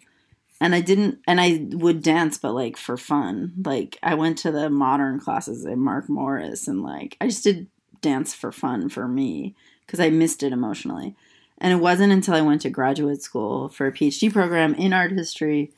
And 0.61 0.73
I 0.73 0.79
didn't 0.79 1.19
and 1.27 1.41
I 1.41 1.67
would 1.71 2.01
dance 2.01 2.37
but 2.37 2.53
like 2.53 2.77
for 2.77 2.95
fun. 2.95 3.53
Like 3.63 3.99
I 4.01 4.15
went 4.15 4.37
to 4.39 4.51
the 4.51 4.69
modern 4.69 5.19
classes 5.19 5.65
at 5.65 5.77
Mark 5.77 6.07
Morris 6.07 6.67
and 6.69 6.81
like 6.81 7.17
I 7.19 7.27
just 7.27 7.43
did 7.43 7.67
dance 8.01 8.33
for 8.33 8.53
fun 8.53 8.87
for 8.87 9.09
me 9.09 9.55
because 9.85 9.99
I 9.99 10.09
missed 10.09 10.41
it 10.41 10.53
emotionally. 10.53 11.15
And 11.57 11.73
it 11.73 11.81
wasn't 11.81 12.13
until 12.13 12.33
I 12.33 12.41
went 12.41 12.61
to 12.61 12.69
graduate 12.69 13.21
school 13.21 13.67
for 13.67 13.85
a 13.85 13.91
PhD 13.91 14.31
program 14.31 14.73
in 14.75 14.93
art 14.93 15.11
history, 15.11 15.71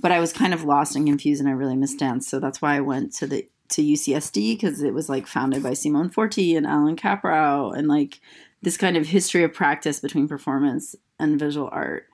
but 0.00 0.12
I 0.12 0.20
was 0.20 0.32
kind 0.32 0.52
of 0.52 0.64
lost 0.64 0.96
and 0.96 1.06
confused 1.06 1.40
and 1.40 1.48
I 1.48 1.52
really 1.52 1.76
missed 1.76 1.98
dance. 2.00 2.26
So 2.28 2.40
that's 2.40 2.60
why 2.60 2.76
I 2.76 2.80
went 2.80 3.14
to 3.14 3.28
the 3.28 3.48
to 3.70 3.82
UCSD 3.82 4.54
because 4.54 4.82
it 4.82 4.94
was 4.94 5.08
like 5.08 5.26
founded 5.26 5.62
by 5.62 5.74
Simone 5.74 6.08
Forti 6.08 6.56
and 6.56 6.66
Allan 6.66 6.96
Kaprow 6.96 7.76
and 7.76 7.86
like 7.86 8.20
this 8.62 8.76
kind 8.76 8.96
of 8.96 9.06
history 9.06 9.44
of 9.44 9.52
practice 9.52 10.00
between 10.00 10.28
performance 10.28 10.96
and 11.18 11.38
visual 11.38 11.68
art. 11.72 12.06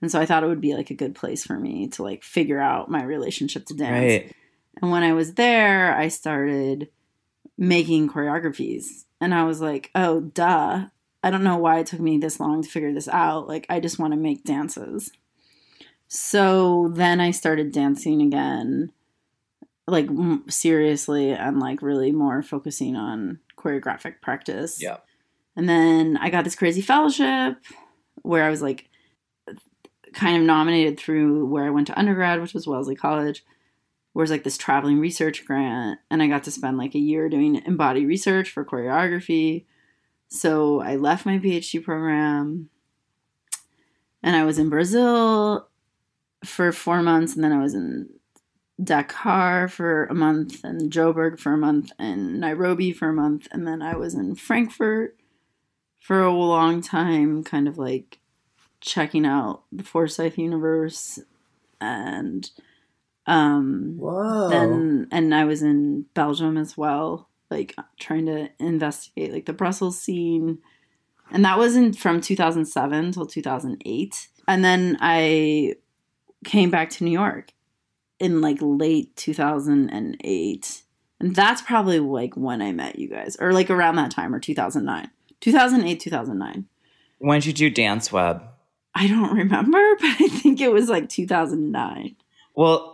And 0.00 0.10
so 0.10 0.20
I 0.20 0.26
thought 0.26 0.42
it 0.42 0.48
would 0.48 0.60
be 0.60 0.74
like 0.74 0.90
a 0.90 0.94
good 0.94 1.14
place 1.14 1.44
for 1.44 1.58
me 1.58 1.88
to 1.88 2.02
like 2.02 2.24
figure 2.24 2.60
out 2.60 2.90
my 2.90 3.04
relationship 3.04 3.66
to 3.66 3.74
dance. 3.74 4.24
Right. 4.24 4.36
And 4.80 4.90
when 4.90 5.02
I 5.02 5.12
was 5.12 5.34
there, 5.34 5.94
I 5.94 6.08
started 6.08 6.88
making 7.56 8.08
choreographies. 8.08 9.04
And 9.20 9.34
I 9.34 9.44
was 9.44 9.60
like, 9.60 9.90
oh, 9.94 10.20
duh. 10.20 10.86
I 11.22 11.30
don't 11.30 11.44
know 11.44 11.56
why 11.56 11.78
it 11.78 11.86
took 11.86 12.00
me 12.00 12.18
this 12.18 12.40
long 12.40 12.62
to 12.62 12.68
figure 12.68 12.92
this 12.92 13.06
out. 13.08 13.46
Like, 13.46 13.66
I 13.68 13.78
just 13.78 13.98
want 13.98 14.12
to 14.12 14.18
make 14.18 14.42
dances. 14.42 15.12
So 16.08 16.90
then 16.92 17.20
I 17.20 17.30
started 17.30 17.70
dancing 17.70 18.20
again, 18.20 18.90
like 19.86 20.08
m- 20.08 20.44
seriously, 20.48 21.30
and 21.30 21.60
like 21.60 21.80
really 21.80 22.10
more 22.10 22.42
focusing 22.42 22.96
on 22.96 23.38
choreographic 23.56 24.20
practice. 24.20 24.82
Yeah. 24.82 24.96
And 25.56 25.68
then 25.68 26.16
I 26.16 26.30
got 26.30 26.44
this 26.44 26.54
crazy 26.54 26.80
fellowship 26.80 27.56
where 28.22 28.44
I 28.44 28.50
was 28.50 28.62
like 28.62 28.88
kind 30.12 30.36
of 30.36 30.42
nominated 30.42 30.98
through 30.98 31.46
where 31.46 31.64
I 31.64 31.70
went 31.70 31.86
to 31.88 31.98
undergrad, 31.98 32.40
which 32.40 32.54
was 32.54 32.66
Wellesley 32.66 32.94
College, 32.94 33.44
where 34.12 34.22
it's 34.22 34.30
like 34.30 34.44
this 34.44 34.58
traveling 34.58 34.98
research 34.98 35.44
grant. 35.44 36.00
And 36.10 36.22
I 36.22 36.26
got 36.26 36.44
to 36.44 36.50
spend 36.50 36.78
like 36.78 36.94
a 36.94 37.00
year 37.00 37.28
doing 37.28 37.62
embodied 37.66 38.06
research 38.06 38.50
for 38.50 38.64
choreography. 38.64 39.64
So 40.28 40.80
I 40.80 40.96
left 40.96 41.26
my 41.26 41.38
PhD 41.38 41.82
program 41.82 42.70
and 44.22 44.36
I 44.36 44.44
was 44.44 44.58
in 44.58 44.70
Brazil 44.70 45.68
for 46.44 46.72
four 46.72 47.02
months. 47.02 47.34
And 47.34 47.44
then 47.44 47.52
I 47.52 47.62
was 47.62 47.74
in 47.74 48.08
Dakar 48.82 49.68
for 49.68 50.06
a 50.06 50.14
month 50.14 50.64
and 50.64 50.90
Joburg 50.90 51.38
for 51.38 51.52
a 51.52 51.58
month 51.58 51.92
and 51.98 52.40
Nairobi 52.40 52.92
for 52.92 53.08
a 53.08 53.14
month. 53.14 53.48
And 53.52 53.66
then 53.66 53.82
I 53.82 53.96
was 53.96 54.14
in 54.14 54.34
Frankfurt 54.34 55.16
for 56.02 56.20
a 56.20 56.32
long 56.32 56.82
time, 56.82 57.44
kind 57.44 57.68
of 57.68 57.78
like 57.78 58.18
checking 58.80 59.24
out 59.24 59.62
the 59.70 59.84
Forsythe 59.84 60.36
universe 60.36 61.20
and 61.80 62.50
um 63.24 63.94
Whoa. 63.98 64.48
then 64.48 65.06
and 65.12 65.32
I 65.32 65.44
was 65.44 65.62
in 65.62 66.06
Belgium 66.12 66.56
as 66.58 66.76
well, 66.76 67.28
like 67.52 67.76
trying 68.00 68.26
to 68.26 68.50
investigate 68.58 69.32
like 69.32 69.46
the 69.46 69.52
Brussels 69.52 70.00
scene. 70.00 70.58
And 71.30 71.44
that 71.44 71.56
was 71.56 71.76
in 71.76 71.92
from 71.92 72.20
2007 72.20 73.12
till 73.12 73.26
2008. 73.26 74.28
And 74.48 74.64
then 74.64 74.98
I 75.00 75.76
came 76.44 76.70
back 76.70 76.90
to 76.90 77.04
New 77.04 77.12
York 77.12 77.52
in 78.18 78.40
like 78.40 78.58
late 78.60 79.14
2008. 79.14 80.82
And 81.20 81.36
that's 81.36 81.62
probably 81.62 82.00
like 82.00 82.36
when 82.36 82.60
I 82.60 82.72
met 82.72 82.98
you 82.98 83.08
guys 83.08 83.36
or 83.36 83.52
like 83.52 83.70
around 83.70 83.94
that 83.96 84.10
time 84.10 84.34
or 84.34 84.40
2009. 84.40 85.08
2008 85.42 86.00
2009. 86.00 86.66
When 87.18 87.40
did 87.40 87.46
you 87.46 87.52
do 87.52 87.70
Dance 87.70 88.10
Web? 88.10 88.42
I 88.94 89.06
don't 89.06 89.36
remember, 89.36 89.96
but 90.00 90.06
I 90.20 90.28
think 90.28 90.60
it 90.60 90.72
was 90.72 90.88
like 90.88 91.08
2009. 91.08 92.16
Well, 92.54 92.88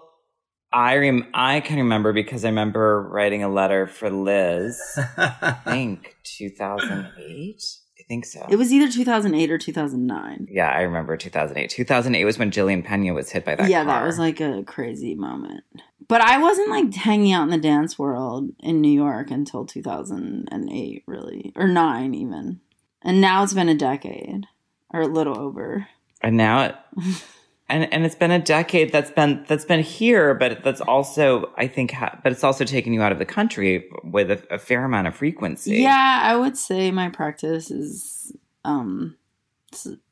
I 0.72 0.96
rem- 0.96 1.28
I 1.32 1.61
can 1.61 1.78
remember 1.78 2.12
because 2.12 2.44
I 2.44 2.49
remember 2.49 3.09
writing 3.09 3.42
a 3.42 3.49
letter 3.49 3.86
for 3.86 4.11
Liz. 4.11 4.80
I 5.16 5.53
think 5.64 6.16
2008. 6.24 7.78
Think 8.09 8.25
so. 8.25 8.47
It 8.49 8.57
was 8.57 8.73
either 8.73 8.91
2008 8.91 9.51
or 9.51 9.59
2009. 9.59 10.49
yeah, 10.51 10.71
I 10.71 10.81
remember 10.81 11.17
2008. 11.17 11.69
2008 11.71 12.25
was 12.25 12.39
when 12.39 12.51
Jillian 12.51 12.83
Pena 12.85 13.13
was 13.13 13.31
hit 13.31 13.45
by 13.45 13.55
that. 13.55 13.69
yeah, 13.69 13.85
that 13.85 14.03
was 14.03 14.19
like 14.19 14.41
a 14.41 14.63
crazy 14.65 15.15
moment. 15.15 15.63
But 16.09 16.23
I 16.23 16.39
wasn't 16.39 16.71
like 16.71 16.95
hanging 16.95 17.33
out 17.33 17.43
in 17.43 17.51
the 17.51 17.59
dance 17.59 17.99
world 17.99 18.49
in 18.61 18.81
New 18.81 18.91
York 18.91 19.31
until 19.31 19.67
2008, 19.67 21.03
really, 21.07 21.53
or 21.55 21.69
nine 21.69 22.15
even. 22.15 22.61
And 23.03 23.21
now 23.21 23.43
it's 23.43 23.53
been 23.55 23.69
a 23.69 23.75
decade, 23.75 24.47
or 24.91 25.03
a 25.03 25.07
little 25.07 25.39
over. 25.39 25.87
and 26.23 26.37
now 26.37 26.63
it 26.65 26.75
and 27.69 27.93
and 27.93 28.05
it's 28.05 28.14
been 28.14 28.31
a 28.31 28.39
decade 28.39 28.93
that's 28.93 29.11
been 29.11 29.45
that's 29.49 29.64
been 29.64 29.83
here 29.83 30.35
but 30.35 30.62
that's 30.64 30.81
also 30.81 31.53
i 31.57 31.66
think 31.66 31.91
ha- 31.93 32.19
but 32.23 32.33
it's 32.33 32.45
also 32.45 32.64
taken 32.64 32.93
you 32.93 33.03
out 33.03 33.12
of 33.12 33.19
the 33.19 33.25
country 33.27 33.89
with 34.05 34.31
a, 34.31 34.43
a 34.51 34.59
fair 34.59 34.85
amount 34.85 35.07
of 35.07 35.14
frequency 35.14 35.77
Yeah, 35.79 36.21
I 36.23 36.37
would 36.37 36.57
say 36.57 36.91
my 36.91 37.09
practice 37.09 37.71
is, 37.71 38.33
um, 38.64 39.16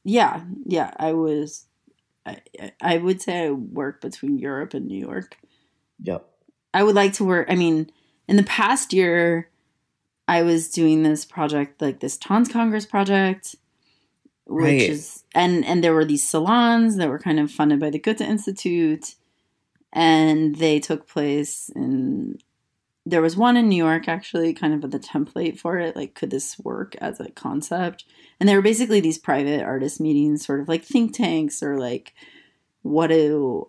yeah, 0.04 0.42
yeah. 0.64 0.90
I 0.98 1.12
was, 1.12 1.64
I, 2.26 2.38
I 2.80 2.98
would 2.98 3.22
say 3.22 3.46
I 3.46 3.50
work 3.50 4.00
between 4.00 4.38
Europe 4.38 4.74
and 4.74 4.86
New 4.86 4.98
York. 4.98 5.36
yep 6.02 6.26
I 6.74 6.82
would 6.82 6.94
like 6.94 7.14
to 7.14 7.24
work. 7.24 7.46
I 7.50 7.54
mean, 7.54 7.90
in 8.28 8.36
the 8.36 8.42
past 8.42 8.92
year, 8.92 9.48
I 10.28 10.42
was 10.42 10.68
doing 10.68 11.02
this 11.02 11.24
project, 11.24 11.80
like 11.80 12.00
this 12.00 12.18
Tanzkongress 12.18 12.86
project, 12.86 13.56
which 14.46 14.64
Right. 14.64 14.90
is 14.90 15.24
and 15.34 15.64
and 15.64 15.82
there 15.82 15.94
were 15.94 16.04
these 16.04 16.28
salons 16.28 16.96
that 16.96 17.08
were 17.08 17.18
kind 17.18 17.40
of 17.40 17.50
funded 17.50 17.80
by 17.80 17.90
the 17.90 17.98
Goethe 17.98 18.20
Institute, 18.20 19.14
and 19.92 20.56
they 20.56 20.78
took 20.80 21.08
place 21.08 21.68
in 21.74 22.38
there 23.08 23.22
was 23.22 23.36
one 23.36 23.56
in 23.56 23.68
New 23.68 23.76
York 23.76 24.08
actually, 24.08 24.52
kind 24.52 24.74
of 24.84 24.90
the 24.90 24.98
template 24.98 25.58
for 25.58 25.78
it. 25.78 25.94
Like, 25.94 26.14
could 26.14 26.30
this 26.30 26.58
work 26.58 26.96
as 26.96 27.20
a 27.20 27.30
concept? 27.30 28.04
And 28.40 28.48
they 28.48 28.56
were 28.56 28.62
basically 28.62 29.00
these 29.00 29.18
private 29.18 29.62
artist 29.62 30.00
meetings, 30.00 30.44
sort 30.44 30.60
of 30.60 30.68
like 30.68 30.84
think 30.84 31.14
tanks 31.14 31.62
or 31.62 31.78
like, 31.78 32.14
what 32.82 33.08
do 33.08 33.68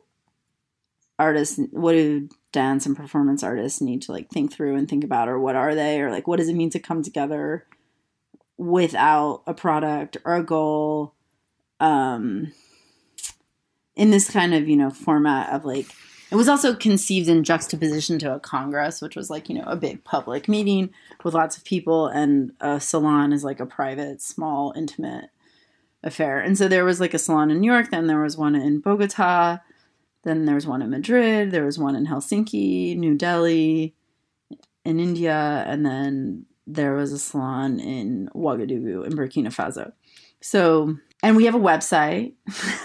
artists, 1.20 1.60
what 1.72 1.92
do 1.94 2.28
dance 2.52 2.86
and 2.88 2.96
performance 2.98 3.44
artists 3.44 3.80
need 3.82 4.02
to 4.04 4.12
like 4.12 4.30
think 4.32 4.52
through 4.52 4.76
and 4.76 4.90
think 4.90 5.04
about, 5.04 5.30
or 5.30 5.40
what 5.40 5.56
are 5.56 5.76
they, 5.76 6.02
or 6.02 6.10
like, 6.12 6.28
what 6.28 6.38
does 6.38 6.50
it 6.50 6.56
mean 6.56 6.72
to 6.72 6.80
come 6.80 7.04
together 7.04 7.66
without 8.58 9.44
a 9.48 9.54
product 9.54 10.18
or 10.26 10.36
a 10.36 10.44
goal? 10.44 11.14
Um, 11.80 12.54
in 13.96 14.12
this 14.12 14.30
kind 14.30 14.54
of, 14.54 14.70
you 14.70 14.78
know, 14.78 14.92
format 14.92 15.52
of 15.52 15.66
like, 15.66 15.88
it 16.30 16.36
was 16.36 16.48
also 16.48 16.76
conceived 16.76 17.30
in 17.30 17.44
juxtaposition 17.44 18.20
to 18.20 18.36
a 18.36 18.40
congress, 18.40 19.02
which 19.02 19.16
was 19.16 19.30
like, 19.30 19.50
you 19.50 19.56
know, 19.56 19.64
a 19.66 19.76
big 19.76 20.04
public 20.04 20.48
meeting 20.48 20.92
with 21.24 21.34
lots 21.34 21.58
of 21.58 21.64
people, 21.64 22.08
and 22.08 22.52
a 22.60 22.80
salon 22.80 23.34
is 23.34 23.44
like 23.44 23.60
a 23.60 23.66
private, 23.66 24.22
small, 24.22 24.74
intimate 24.76 25.30
affair. 26.04 26.40
And 26.40 26.58
so 26.58 26.68
there 26.68 26.86
was 26.86 27.00
like 27.00 27.14
a 27.14 27.20
salon 27.20 27.50
in 27.50 27.60
New 27.60 27.72
York, 27.72 27.92
then 27.92 28.08
there 28.08 28.22
was 28.22 28.38
one 28.38 28.56
in 28.56 28.82
Bogota, 28.82 29.60
then 30.24 30.46
there 30.46 30.56
was 30.56 30.68
one 30.68 30.82
in 30.82 30.90
Madrid, 30.90 31.52
there 31.52 31.66
was 31.66 31.80
one 31.80 31.96
in 31.96 32.08
Helsinki, 32.08 32.98
New 32.98 33.16
Delhi, 33.16 33.96
in 34.84 35.00
India, 35.00 35.64
and 35.66 35.86
then 35.86 36.46
there 36.68 36.94
was 36.94 37.12
a 37.12 37.20
salon 37.20 37.80
in 37.80 38.30
Ouagadougou 38.36 39.06
in 39.06 39.14
Burkina 39.14 39.48
Faso. 39.48 39.94
So, 40.42 40.98
and 41.24 41.36
we 41.36 41.46
have 41.46 41.56
a 41.56 41.60
website. 41.60 42.34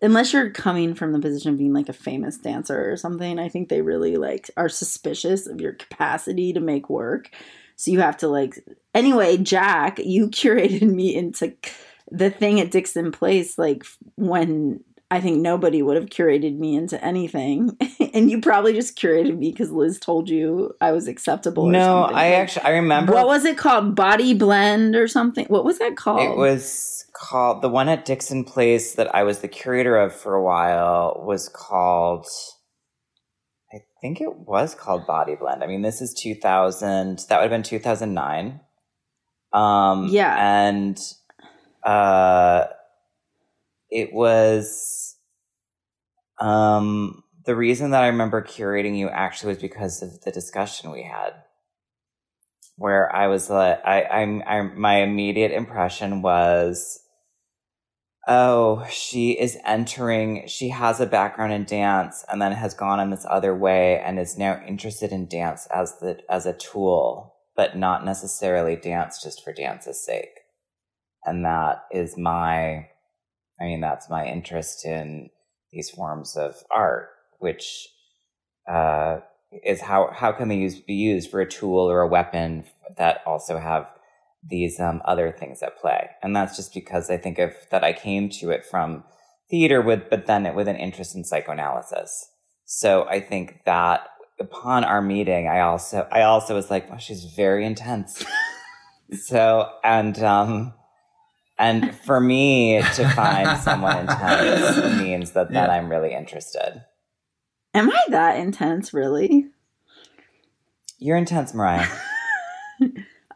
unless 0.03 0.33
you're 0.33 0.51
coming 0.51 0.95
from 0.95 1.13
the 1.13 1.21
position 1.21 1.53
of 1.53 1.59
being 1.59 1.73
like 1.73 1.89
a 1.89 1.95
famous 1.95 2.37
dancer 2.37 2.91
or 2.91 2.97
something, 2.97 3.39
I 3.39 3.49
think 3.49 3.69
they 3.69 3.83
really 3.83 4.17
like 4.17 4.51
are 4.57 4.69
suspicious 4.69 5.47
of 5.47 5.61
your 5.61 5.73
capacity 5.73 6.53
to 6.53 6.61
make 6.61 6.91
work. 6.91 7.31
So 7.77 7.93
you 7.93 8.01
have 8.01 8.17
to 8.19 8.29
like 8.29 8.65
anyway, 8.95 9.37
Jack, 9.37 10.01
you 10.01 10.29
curated 10.31 10.83
me 10.93 11.15
into 11.15 11.55
the 12.11 12.31
thing 12.31 12.61
at 12.61 12.73
Dixon 12.73 13.13
Place 13.13 13.59
like 13.59 13.85
when 14.17 14.83
I 15.11 15.21
think 15.21 15.41
nobody 15.41 15.83
would 15.83 15.97
have 15.97 16.07
curated 16.07 16.59
me 16.59 16.75
into 16.75 17.03
anything. 17.05 17.77
and 18.15 18.31
you 18.31 18.41
probably 18.41 18.73
just 18.73 18.99
curated 18.99 19.37
me 19.39 19.51
because 19.53 19.71
Liz 19.71 19.99
told 20.01 20.29
you 20.29 20.75
I 20.81 20.93
was 20.93 21.07
acceptable. 21.09 21.65
or 21.65 21.73
No. 21.73 22.03
I 22.05 22.33
actually 22.33 22.65
I 22.65 22.71
remember 22.71 23.13
What 23.13 23.27
was 23.27 23.45
it 23.45 23.57
called? 23.59 23.95
Body 23.95 24.35
blend 24.35 24.97
or 24.97 25.07
something? 25.07 25.47
What 25.47 25.65
was 25.65 25.79
that 25.79 25.97
called? 25.97 26.21
it 26.21 26.37
was 26.37 27.05
called 27.15 27.63
the 27.63 27.69
one 27.69 27.89
at 27.89 28.05
Dixon 28.05 28.45
Place 28.45 28.95
that 28.97 29.15
I 29.15 29.23
was 29.23 29.39
the 29.39 29.49
curator 29.49 29.97
of 29.97 30.13
for 30.15 30.35
a 30.35 30.43
while 30.43 31.23
was 31.25 31.49
called 31.49 32.27
I 33.73 33.79
think 34.01 34.21
it 34.21 34.35
was 34.37 34.75
called 34.75 35.07
Body 35.07 35.35
Blend. 35.35 35.65
I 35.65 35.67
mean, 35.67 35.83
this 35.83 36.01
is 36.01 36.15
2000. 36.15 37.25
That 37.29 37.37
would 37.39 37.43
have 37.43 37.51
been 37.51 37.63
2009. 37.63 38.61
Um 39.53 40.09
Yeah. 40.11 40.35
and 40.67 40.99
uh 41.85 42.65
it 43.95 44.13
was 44.13 45.17
um 46.41 47.23
the 47.47 47.57
reason 47.57 47.91
that 47.93 48.03
I 48.03 48.09
remember 48.09 48.43
curating 48.43 48.97
you 48.99 49.09
actually 49.09 49.55
was 49.55 49.63
because 49.63 50.03
of 50.03 50.21
the 50.23 50.33
discussion 50.33 50.91
we 50.91 51.03
had 51.03 51.35
where 52.77 53.15
I 53.15 53.29
was 53.29 53.51
like, 53.51 53.81
I, 53.85 54.05
I'm, 54.05 54.43
I, 54.47 54.63
my 54.63 54.97
immediate 54.97 55.53
impression 55.53 56.23
was, 56.23 57.01
oh, 58.27 58.87
she 58.91 59.33
is 59.33 59.59
entering, 59.65 60.47
she 60.49 60.71
has 60.71 61.01
a 61.01 61.07
background 61.07 61.53
in 61.53 61.65
dance 61.65 62.25
and 62.29 62.41
then 62.41 62.53
has 62.53 62.75
gone 62.75 63.01
in 63.01 63.11
this 63.11 63.27
other 63.29 63.55
way 63.55 64.01
and 64.01 64.19
is 64.19 64.39
now 64.39 64.61
interested 64.67 65.13
in 65.13 65.29
dance 65.29 65.69
as 65.73 65.99
the, 65.99 66.19
as 66.29 66.47
a 66.47 66.55
tool, 66.55 67.35
but 67.55 67.77
not 67.77 68.05
necessarily 68.05 68.77
dance 68.77 69.23
just 69.23 69.45
for 69.45 69.53
dance's 69.53 70.05
sake. 70.05 70.41
And 71.25 71.45
that 71.45 71.85
is 71.93 72.19
my, 72.19 72.89
I 73.61 73.65
mean, 73.65 73.81
that's 73.81 74.11
my 74.11 74.27
interest 74.27 74.85
in 74.85 75.31
these 75.73 75.91
forms 75.91 76.37
of 76.37 76.57
art, 76.71 77.11
which, 77.39 77.89
uh, 78.69 79.19
is 79.65 79.81
how 79.81 80.11
how 80.13 80.33
can 80.33 80.49
they 80.49 80.57
use 80.57 80.81
be 80.81 80.95
used 80.95 81.31
for 81.31 81.41
a 81.41 81.49
tool 81.49 81.91
or 81.91 82.01
a 82.01 82.09
weapon 82.09 82.65
that 82.97 83.21
also 83.27 83.59
have 83.59 83.87
these 84.43 84.81
um, 84.81 85.01
other 85.05 85.31
things 85.31 85.63
at 85.63 85.79
play? 85.79 86.11
And 86.23 86.35
that's 86.35 86.57
just 86.57 86.75
because 86.75 87.11
i 87.11 87.17
think 87.17 87.39
of 87.39 87.53
that 87.71 87.85
i 87.85 87.93
came 87.93 88.29
to 88.31 88.51
it 88.51 88.65
from 88.65 89.05
theater 89.51 89.81
with 89.81 90.11
but 90.11 90.27
then 90.27 90.47
it 90.47 90.55
with 90.55 90.69
an 90.69 90.77
interest 90.77 91.15
in 91.15 91.25
psychoanalysis. 91.25 92.29
So 92.65 93.05
i 93.05 93.21
think 93.21 93.61
that 93.65 94.09
upon 94.41 94.83
our 94.83 95.01
meeting 95.01 95.47
i 95.47 95.61
also 95.61 96.09
i 96.11 96.23
also 96.23 96.55
was 96.55 96.71
like 96.71 96.89
well 96.91 96.99
she's 96.99 97.25
very 97.25 97.65
intense. 97.65 98.25
So 99.13 99.71
and 99.85 100.19
um 100.21 100.73
and 101.59 101.95
for 101.95 102.21
me 102.21 102.83
to 102.95 103.09
find 103.15 103.59
someone 103.61 103.99
intense 103.99 105.01
means 105.01 105.33
that 105.33 105.51
then 105.53 105.71
i'm 105.71 105.89
really 105.89 106.13
interested 106.15 106.85
Am 107.77 107.91
I 107.91 108.01
that 108.11 108.39
intense, 108.39 108.95
really? 108.95 109.49
you're 110.99 111.17
intense 111.17 111.53
mariah 111.55 111.89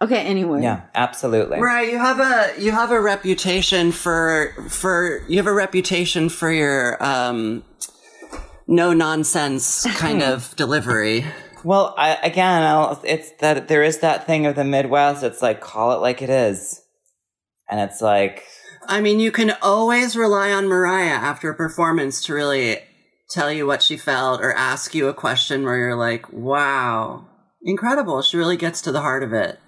Okay, 0.01 0.21
anyway. 0.21 0.63
Yeah, 0.63 0.83
absolutely. 0.95 1.59
Right, 1.61 1.91
you 1.91 1.99
have 1.99 2.21
a 2.21 2.63
you 2.63 2.71
have 2.71 2.93
a 2.93 3.01
reputation 3.01 3.91
for 3.91 4.55
for 4.69 5.25
you 5.29 5.39
have 5.39 5.49
a 5.49 5.53
reputation 5.53 6.29
for 6.29 6.53
your 6.53 7.03
um 7.03 7.65
no 8.69 8.93
nonsense 8.93 9.87
kind 9.97 10.23
of 10.23 10.55
delivery. 10.55 11.25
Well, 11.65 11.95
I, 11.99 12.15
again, 12.23 12.63
I'll, 12.63 13.01
it's 13.03 13.33
that 13.41 13.67
there 13.67 13.83
is 13.83 13.99
that 13.99 14.25
thing 14.27 14.47
of 14.47 14.55
the 14.55 14.63
Midwest. 14.63 15.25
It's 15.25 15.43
like 15.43 15.61
call 15.61 15.91
it 15.93 16.01
like 16.01 16.23
it 16.23 16.31
is, 16.31 16.81
and 17.71 17.81
it's 17.81 18.01
like 18.01 18.45
I 18.89 19.03
mean, 19.03 19.21
you 19.21 19.31
can 19.31 19.53
always 19.61 20.17
rely 20.17 20.51
on 20.51 20.67
Mariah 20.67 21.11
after 21.11 21.51
a 21.51 21.55
performance 21.55 22.25
to 22.25 22.35
really 22.35 22.79
tell 23.29 23.53
you 23.53 23.67
what 23.67 23.83
she 23.83 23.99
felt 23.99 24.41
or 24.41 24.55
ask 24.55 24.95
you 24.95 25.09
a 25.09 25.15
question 25.15 25.65
where 25.65 25.77
you're 25.77 25.95
like, 25.95 26.33
"Wow, 26.33 27.27
incredible. 27.63 28.23
She 28.23 28.39
really 28.39 28.57
gets 28.57 28.81
to 28.83 28.93
the 28.93 29.03
heart 29.03 29.23
of 29.23 29.35
it." 29.35 29.61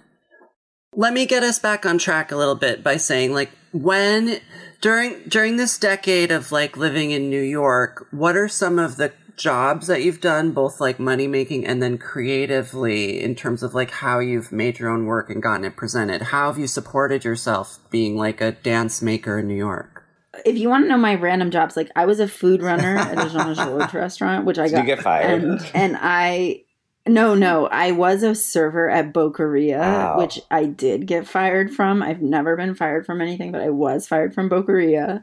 Let 0.93 1.13
me 1.13 1.27
get 1.27 1.43
us 1.43 1.59
back 1.59 1.85
on 1.85 1.99
track 1.99 2.31
a 2.31 2.35
little 2.35 2.55
bit 2.55 2.83
by 2.83 2.97
saying 2.97 3.33
like 3.33 3.51
when 3.71 4.41
during 4.81 5.21
during 5.27 5.57
this 5.57 5.77
decade 5.77 6.31
of 6.31 6.51
like 6.51 6.75
living 6.75 7.11
in 7.11 7.29
New 7.29 7.41
York, 7.41 8.07
what 8.11 8.35
are 8.35 8.47
some 8.47 8.79
of 8.79 8.97
the 8.97 9.13
jobs 9.41 9.87
that 9.87 10.03
you've 10.03 10.21
done 10.21 10.51
both 10.51 10.79
like 10.79 10.99
money 10.99 11.27
making 11.27 11.65
and 11.65 11.81
then 11.81 11.97
creatively 11.97 13.21
in 13.21 13.35
terms 13.35 13.63
of 13.63 13.73
like 13.73 13.91
how 13.91 14.19
you've 14.19 14.51
made 14.51 14.79
your 14.79 14.89
own 14.89 15.05
work 15.05 15.29
and 15.29 15.41
gotten 15.41 15.65
it 15.65 15.75
presented? 15.75 16.21
How 16.21 16.47
have 16.47 16.57
you 16.59 16.67
supported 16.67 17.23
yourself 17.23 17.79
being 17.89 18.15
like 18.17 18.41
a 18.41 18.51
dance 18.51 19.01
maker 19.01 19.39
in 19.39 19.47
New 19.47 19.55
York? 19.55 20.03
If 20.45 20.57
you 20.57 20.69
want 20.69 20.85
to 20.85 20.89
know 20.89 20.97
my 20.97 21.15
random 21.15 21.51
jobs, 21.51 21.75
like 21.75 21.89
I 21.95 22.05
was 22.05 22.19
a 22.19 22.27
food 22.27 22.61
runner 22.61 22.95
at 22.97 23.17
a 23.17 23.29
Jean 23.29 23.53
Georges 23.55 23.93
restaurant, 23.93 24.45
which 24.45 24.57
I 24.57 24.63
Did 24.67 24.71
got. 24.71 24.79
you 24.81 24.85
get 24.95 25.01
fired? 25.03 25.43
And, 25.43 25.71
and 25.73 25.97
I, 25.99 26.63
no, 27.07 27.35
no, 27.35 27.67
I 27.67 27.91
was 27.91 28.23
a 28.23 28.33
server 28.35 28.89
at 28.89 29.11
Boqueria, 29.13 29.79
Wow. 29.79 30.17
which 30.19 30.39
I 30.49 30.65
did 30.65 31.05
get 31.07 31.27
fired 31.27 31.71
from. 31.71 32.01
I've 32.01 32.21
never 32.21 32.55
been 32.55 32.75
fired 32.75 33.05
from 33.05 33.21
anything, 33.21 33.51
but 33.51 33.61
I 33.61 33.69
was 33.71 34.07
fired 34.07 34.33
from 34.33 34.49
Boqueria. 34.49 35.21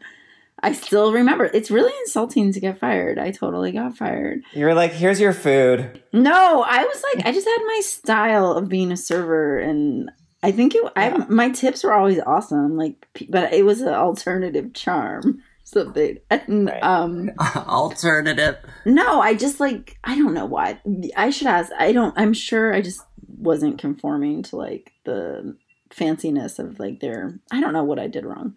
I 0.63 0.73
still 0.73 1.13
remember. 1.13 1.45
It's 1.47 1.71
really 1.71 1.93
insulting 2.01 2.53
to 2.53 2.61
get 2.61 2.79
fired. 2.81 3.19
I 3.19 3.31
totally 3.31 3.73
got 3.73 3.97
fired. 3.97 4.43
you're 4.53 4.75
like, 4.75 4.93
here's 4.93 5.21
your 5.21 5.33
food. 5.33 6.03
No, 6.13 6.63
I 6.63 6.83
was 6.85 7.05
like, 7.15 7.27
I 7.27 7.33
just 7.33 7.47
had 7.47 7.59
my 7.67 7.81
style 7.85 8.53
of 8.53 8.69
being 8.69 8.91
a 8.93 8.97
server, 8.97 9.59
and 9.59 10.11
I 10.43 10.51
think 10.53 10.75
it. 10.75 10.83
I 10.97 11.09
Yeah. 11.11 11.27
my 11.29 11.51
tips 11.51 11.85
were 11.85 11.93
always 11.95 12.21
awesome. 12.27 12.77
Like, 12.77 13.07
but 13.29 13.53
it 13.53 13.65
was 13.65 13.81
an 13.81 13.89
alternative 13.95 14.73
charm. 14.75 15.43
Something 15.65 16.17
and 16.31 16.67
Right. 16.69 16.83
um 16.83 17.31
Alternative. 17.57 18.57
no, 18.87 19.21
I 19.21 19.35
just 19.35 19.61
like 19.61 19.99
I 20.03 20.17
don't 20.17 20.33
know 20.33 20.47
why. 20.47 20.81
I 21.17 21.29
should 21.31 21.47
ask. 21.47 21.71
I 21.79 21.93
don't. 21.93 22.15
I'm 22.19 22.33
sure 22.33 22.73
I 22.75 22.81
just 22.81 23.03
wasn't 23.37 23.79
conforming 23.79 24.43
to 24.45 24.57
like 24.57 24.93
the 25.05 25.57
fanciness 25.91 26.59
of 26.59 26.81
like 26.81 27.01
their. 27.01 27.39
I 27.53 27.61
don't 27.61 27.75
know 27.75 27.85
what 27.85 27.99
I 27.99 28.07
did 28.09 28.25
wrong. 28.25 28.57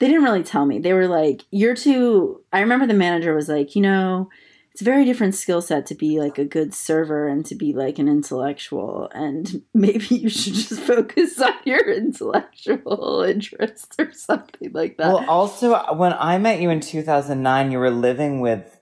They 0.00 0.08
didn't 0.08 0.24
really 0.24 0.42
tell 0.42 0.66
me. 0.66 0.78
They 0.78 0.94
were 0.94 1.06
like, 1.06 1.44
"You're 1.50 1.76
too." 1.76 2.40
I 2.52 2.60
remember 2.60 2.86
the 2.86 2.94
manager 2.94 3.34
was 3.34 3.48
like, 3.48 3.76
"You 3.76 3.82
know, 3.82 4.30
it's 4.72 4.80
a 4.80 4.84
very 4.84 5.04
different 5.04 5.34
skill 5.34 5.60
set 5.60 5.84
to 5.86 5.94
be 5.94 6.18
like 6.18 6.38
a 6.38 6.44
good 6.44 6.72
server 6.72 7.28
and 7.28 7.44
to 7.46 7.54
be 7.54 7.74
like 7.74 7.98
an 7.98 8.08
intellectual, 8.08 9.10
and 9.14 9.62
maybe 9.74 10.06
you 10.16 10.30
should 10.30 10.54
just 10.54 10.80
focus 10.92 11.40
on 11.40 11.52
your 11.64 11.92
intellectual 11.92 13.22
interests 13.28 13.94
or 13.98 14.12
something 14.12 14.72
like 14.72 14.96
that." 14.96 15.08
Well, 15.08 15.24
also, 15.28 15.76
when 15.94 16.14
I 16.14 16.38
met 16.38 16.60
you 16.60 16.70
in 16.70 16.80
2009, 16.80 17.70
you 17.70 17.78
were 17.78 17.90
living 17.90 18.40
with 18.40 18.80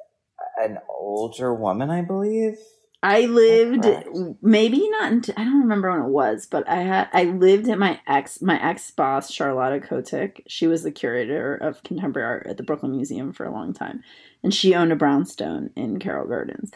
an 0.63 0.79
older 0.89 1.53
woman, 1.53 1.91
I 1.91 2.03
believe. 2.03 2.59
I 3.03 3.25
oh, 3.25 3.27
lived 3.27 3.83
correct? 3.85 4.09
maybe 4.43 4.89
not. 4.91 5.13
Until, 5.13 5.35
I 5.37 5.45
don't 5.45 5.61
remember 5.61 5.91
when 5.91 6.09
it 6.09 6.13
was, 6.13 6.47
but 6.47 6.69
I 6.69 6.83
had 6.83 7.09
I 7.13 7.25
lived 7.25 7.69
at 7.69 7.79
my 7.79 8.01
ex 8.07 8.43
my 8.43 8.61
ex 8.63 8.91
boss 8.91 9.31
Charlotta 9.31 9.79
Kotik. 9.79 10.43
She 10.49 10.67
was 10.67 10.83
the 10.83 10.91
curator 10.91 11.55
of 11.55 11.83
contemporary 11.85 12.27
art 12.27 12.47
at 12.49 12.57
the 12.57 12.65
Brooklyn 12.65 12.93
Museum 12.93 13.33
for 13.33 13.47
a 13.47 13.53
long 13.53 13.73
time, 13.73 14.03
and 14.43 14.53
she 14.53 14.75
owned 14.75 14.93
a 14.93 14.97
brownstone 14.97 15.71
in 15.77 15.99
Carroll 16.01 16.27
Gardens. 16.27 16.73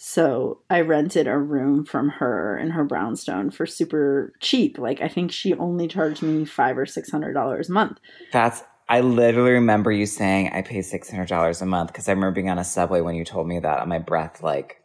So 0.00 0.60
I 0.70 0.80
rented 0.82 1.26
a 1.26 1.36
room 1.36 1.84
from 1.84 2.08
her 2.08 2.56
in 2.56 2.70
her 2.70 2.84
brownstone 2.84 3.50
for 3.50 3.66
super 3.66 4.32
cheap. 4.40 4.78
Like 4.78 5.02
I 5.02 5.08
think 5.08 5.32
she 5.32 5.54
only 5.54 5.88
charged 5.88 6.22
me 6.22 6.44
five 6.44 6.78
or 6.78 6.86
six 6.86 7.10
hundred 7.10 7.34
dollars 7.34 7.68
a 7.68 7.72
month. 7.72 7.98
That's, 8.32 8.62
I 8.88 9.00
literally 9.00 9.50
remember 9.50 9.92
you 9.92 10.06
saying 10.06 10.50
I 10.54 10.62
pay 10.62 10.78
$600 10.78 11.62
a 11.62 11.66
month 11.66 11.88
because 11.88 12.08
I 12.08 12.12
remember 12.12 12.34
being 12.34 12.48
on 12.48 12.58
a 12.58 12.64
subway 12.64 13.02
when 13.02 13.16
you 13.16 13.24
told 13.24 13.46
me 13.46 13.58
that 13.58 13.80
and 13.80 13.88
my 13.90 13.98
breath 13.98 14.42
like 14.42 14.82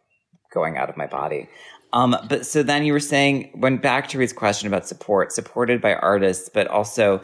going 0.53 0.77
out 0.77 0.89
of 0.89 0.97
my 0.97 1.07
body. 1.07 1.49
Um, 1.93 2.15
but 2.27 2.45
so 2.45 2.63
then 2.63 2.85
you 2.85 2.93
were 2.93 2.99
saying, 2.99 3.51
went 3.55 3.81
back 3.81 4.07
to 4.09 4.17
Reed's 4.17 4.33
question 4.33 4.67
about 4.67 4.87
support, 4.87 5.31
supported 5.31 5.81
by 5.81 5.93
artists, 5.93 6.49
but 6.51 6.67
also 6.67 7.21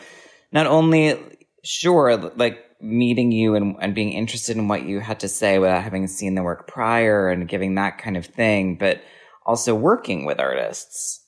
not 0.51 0.67
only, 0.67 1.19
sure, 1.63 2.17
like 2.17 2.59
meeting 2.82 3.32
you 3.32 3.55
and, 3.55 3.75
and 3.82 3.95
being 3.95 4.13
interested 4.13 4.57
in 4.57 4.67
what 4.67 4.84
you 4.84 4.99
had 4.99 5.19
to 5.21 5.27
say 5.27 5.59
without 5.59 5.84
having 5.84 6.07
seen 6.07 6.36
the 6.36 6.43
work 6.43 6.67
prior 6.67 7.30
and 7.30 7.47
giving 7.47 7.75
that 7.75 7.97
kind 7.97 8.15
of 8.15 8.25
thing, 8.25 8.75
but 8.75 9.01
also 9.45 9.73
working 9.73 10.25
with 10.25 10.39
artists 10.39 11.25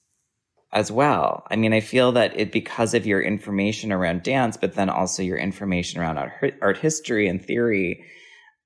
as 0.71 0.91
well. 0.91 1.43
I 1.49 1.55
mean, 1.55 1.73
I 1.73 1.81
feel 1.81 2.13
that 2.13 2.39
it 2.39 2.51
because 2.51 2.93
of 2.93 3.05
your 3.05 3.21
information 3.21 3.91
around 3.91 4.23
dance, 4.23 4.55
but 4.55 4.75
then 4.75 4.89
also 4.89 5.23
your 5.23 5.37
information 5.37 5.99
around 5.99 6.17
art, 6.17 6.53
art 6.61 6.77
history 6.77 7.27
and 7.27 7.43
theory, 7.43 8.05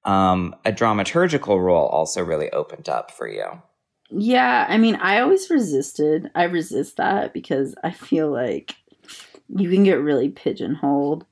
um, 0.06 0.56
a 0.64 0.72
dramaturgical 0.72 1.62
role 1.62 1.88
also 1.88 2.24
really 2.24 2.50
opened 2.52 2.88
up 2.88 3.12
for 3.12 3.28
you. 3.28 3.46
Yeah, 4.12 4.66
I 4.70 4.78
mean, 4.78 4.96
I 4.96 5.20
always 5.20 5.50
resisted. 5.50 6.32
I 6.36 6.44
resist 6.44 6.98
that 6.98 7.34
because 7.34 7.76
I 7.84 7.92
feel 7.92 8.32
like 8.32 8.76
you 9.50 9.70
can 9.70 9.84
get 9.84 9.96
really 9.96 10.30
pigeonholed. 10.30 11.26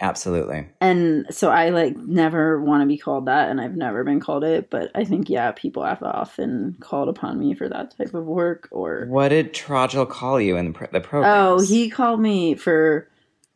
Absolutely. 0.00 0.66
And 0.80 1.26
so 1.30 1.50
I 1.50 1.68
like 1.70 1.96
never 1.96 2.60
want 2.60 2.82
to 2.82 2.86
be 2.86 2.98
called 2.98 3.26
that 3.26 3.48
and 3.48 3.60
I've 3.60 3.76
never 3.76 4.02
been 4.02 4.18
called 4.18 4.42
it, 4.42 4.68
but 4.68 4.90
I 4.94 5.04
think 5.04 5.30
yeah, 5.30 5.52
people 5.52 5.84
have 5.84 6.02
often 6.02 6.76
called 6.80 7.08
upon 7.08 7.38
me 7.38 7.54
for 7.54 7.68
that 7.68 7.96
type 7.96 8.12
of 8.12 8.24
work 8.24 8.68
or 8.72 9.06
What 9.08 9.28
did 9.28 9.54
Trajal 9.54 10.08
call 10.08 10.40
you 10.40 10.56
in 10.56 10.66
the, 10.66 10.72
pro- 10.72 10.88
the 10.90 11.00
program? 11.00 11.32
Oh, 11.32 11.60
he 11.60 11.88
called 11.88 12.20
me 12.20 12.56
for 12.56 13.08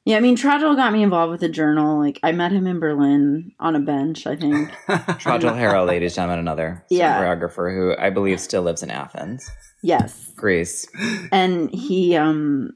Yeah, 0.08 0.16
I 0.16 0.20
mean 0.20 0.36
Trajal 0.36 0.74
got 0.74 0.94
me 0.94 1.02
involved 1.02 1.32
with 1.32 1.42
the 1.42 1.50
journal. 1.50 1.98
Like 1.98 2.18
I 2.22 2.32
met 2.32 2.50
him 2.50 2.66
in 2.66 2.80
Berlin 2.80 3.52
on 3.60 3.76
a 3.76 3.78
bench, 3.80 4.26
I 4.26 4.36
think. 4.36 4.70
Trajal 4.88 5.52
Harrell, 5.54 5.86
ladies 5.86 6.12
and 6.12 6.22
gentlemen, 6.22 6.38
another 6.38 6.82
Yeah. 6.88 7.22
choreographer 7.22 7.74
who 7.74 7.94
I 8.02 8.08
believe 8.08 8.40
still 8.40 8.62
lives 8.62 8.82
in 8.82 8.90
Athens, 8.90 9.50
yes. 9.82 10.32
Greece. 10.34 10.86
and 11.30 11.70
he 11.74 12.16
um 12.16 12.70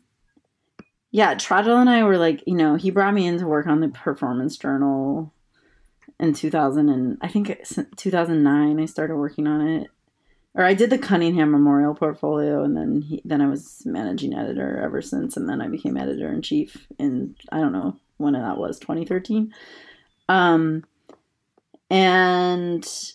yeah 1.10 1.34
Trajal 1.34 1.80
and 1.80 1.88
i 1.88 2.04
were 2.04 2.18
like 2.18 2.42
you 2.46 2.54
know 2.54 2.74
he 2.76 2.90
brought 2.90 3.14
me 3.14 3.26
in 3.26 3.38
to 3.38 3.46
work 3.46 3.66
on 3.66 3.80
the 3.80 3.88
performance 3.88 4.58
journal 4.58 5.32
in 6.20 6.34
2000 6.34 6.90
and 6.90 7.16
i 7.22 7.28
think 7.28 7.48
it's 7.48 7.78
2009 7.96 8.78
i 8.78 8.84
started 8.84 9.16
working 9.16 9.46
on 9.46 9.66
it 9.66 9.88
or 10.54 10.64
i 10.64 10.74
did 10.74 10.90
the 10.90 10.98
cunningham 10.98 11.50
memorial 11.50 11.94
portfolio 11.94 12.62
and 12.62 12.76
then 12.76 13.02
he 13.02 13.22
then 13.24 13.40
i 13.40 13.46
was 13.46 13.82
managing 13.86 14.34
editor 14.34 14.80
ever 14.82 15.00
since 15.02 15.36
and 15.36 15.48
then 15.48 15.60
i 15.60 15.68
became 15.68 15.96
editor 15.96 16.28
in 16.32 16.42
chief 16.42 16.86
in 16.98 17.34
i 17.50 17.58
don't 17.58 17.72
know 17.72 17.96
when 18.18 18.34
that 18.34 18.58
was 18.58 18.78
2013 18.78 19.52
um 20.28 20.84
and 21.90 23.12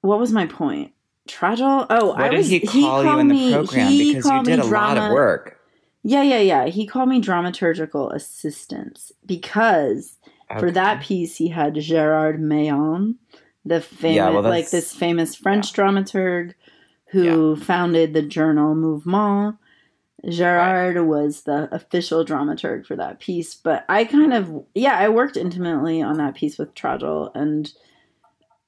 what 0.00 0.18
was 0.18 0.32
my 0.32 0.46
point 0.46 0.92
Trajal? 1.28 1.86
Oh, 1.90 2.06
What 2.12 2.20
I 2.20 2.28
did 2.30 2.38
was, 2.38 2.48
he 2.48 2.60
call 2.60 3.02
you 3.02 3.08
called 3.08 3.20
in 3.20 3.28
the 3.28 3.34
me- 3.34 3.52
program? 3.52 3.88
he 3.90 3.98
Because 4.14 4.24
you 4.24 4.30
called 4.30 4.46
me 4.46 4.52
did 4.56 4.60
a 4.60 4.64
lot 4.64 4.96
of 4.96 5.02
drama- 5.02 5.14
work. 5.14 5.60
Yeah, 6.02 6.22
yeah, 6.22 6.38
yeah. 6.38 6.66
He 6.68 6.86
called 6.86 7.10
me 7.10 7.20
dramaturgical 7.20 8.14
assistance 8.14 9.12
because 9.26 10.16
for 10.58 10.70
that 10.70 11.02
piece 11.02 11.36
he 11.36 11.48
had 11.48 11.74
Gerard 11.74 12.40
Mayon, 12.40 13.16
the 13.68 13.80
famous 13.80 14.16
Yeah, 14.16 14.30
well, 14.30 14.42
like 14.42 14.70
this 14.70 14.94
famous 14.94 15.34
French 15.34 15.72
dramaturg 15.72 16.54
who 17.10 17.56
founded 17.56 18.14
the 18.14 18.22
journal 18.22 18.74
Mouvement. 18.74 19.58
Gerard 20.28 21.06
was 21.06 21.42
the 21.42 21.72
official 21.72 22.24
dramaturg 22.24 22.84
for 22.84 22.96
that 22.96 23.20
piece, 23.20 23.54
but 23.54 23.84
I 23.88 24.04
kind 24.04 24.32
of 24.32 24.64
yeah, 24.74 24.98
I 24.98 25.08
worked 25.08 25.36
intimately 25.36 26.02
on 26.02 26.16
that 26.16 26.34
piece 26.34 26.58
with 26.58 26.74
Trajal 26.74 27.30
and 27.34 27.72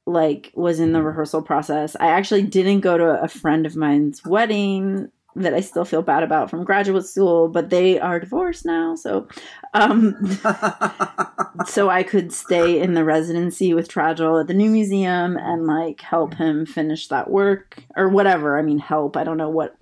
like 0.07 0.53
was 0.55 0.81
in 0.81 0.93
the 0.93 1.01
mm. 1.01 1.07
rehearsal 1.07 1.43
process. 1.43 1.97
I 1.99 2.09
actually 2.09 2.43
didn't 2.43 2.81
go 2.81 2.97
to 2.97 3.23
a 3.23 3.29
friend 3.29 3.67
of 3.67 3.77
mine's 3.77 4.25
wedding 4.25 5.11
that 5.37 5.55
I 5.55 5.61
still 5.61 5.85
feel 5.85 6.03
bad 6.03 6.23
about 6.23 6.51
from 6.51 6.65
graduate 6.65 7.07
school, 7.07 7.49
but 7.49 7.71
they 7.71 8.01
are 8.01 8.21
divorced 8.21 8.65
now, 8.65 8.95
so 8.95 9.29
um 9.75 10.17
so 11.67 11.89
I 11.89 12.03
could 12.03 12.33
stay 12.33 12.81
in 12.81 12.95
the 12.95 13.05
residency 13.05 13.75
with 13.75 13.89
Trajal 13.89 14.41
at 14.41 14.47
the 14.47 14.55
new 14.55 14.71
museum 14.71 15.37
and 15.37 15.67
like 15.67 16.01
help 16.01 16.35
him 16.35 16.67
finish 16.67 17.09
that 17.09 17.31
work 17.31 17.83
or 17.97 18.09
whatever. 18.09 18.59
I 18.59 18.63
mean, 18.63 18.79
help. 18.79 19.17
I 19.17 19.25
don't 19.25 19.39
know 19.39 19.51
what 19.51 19.77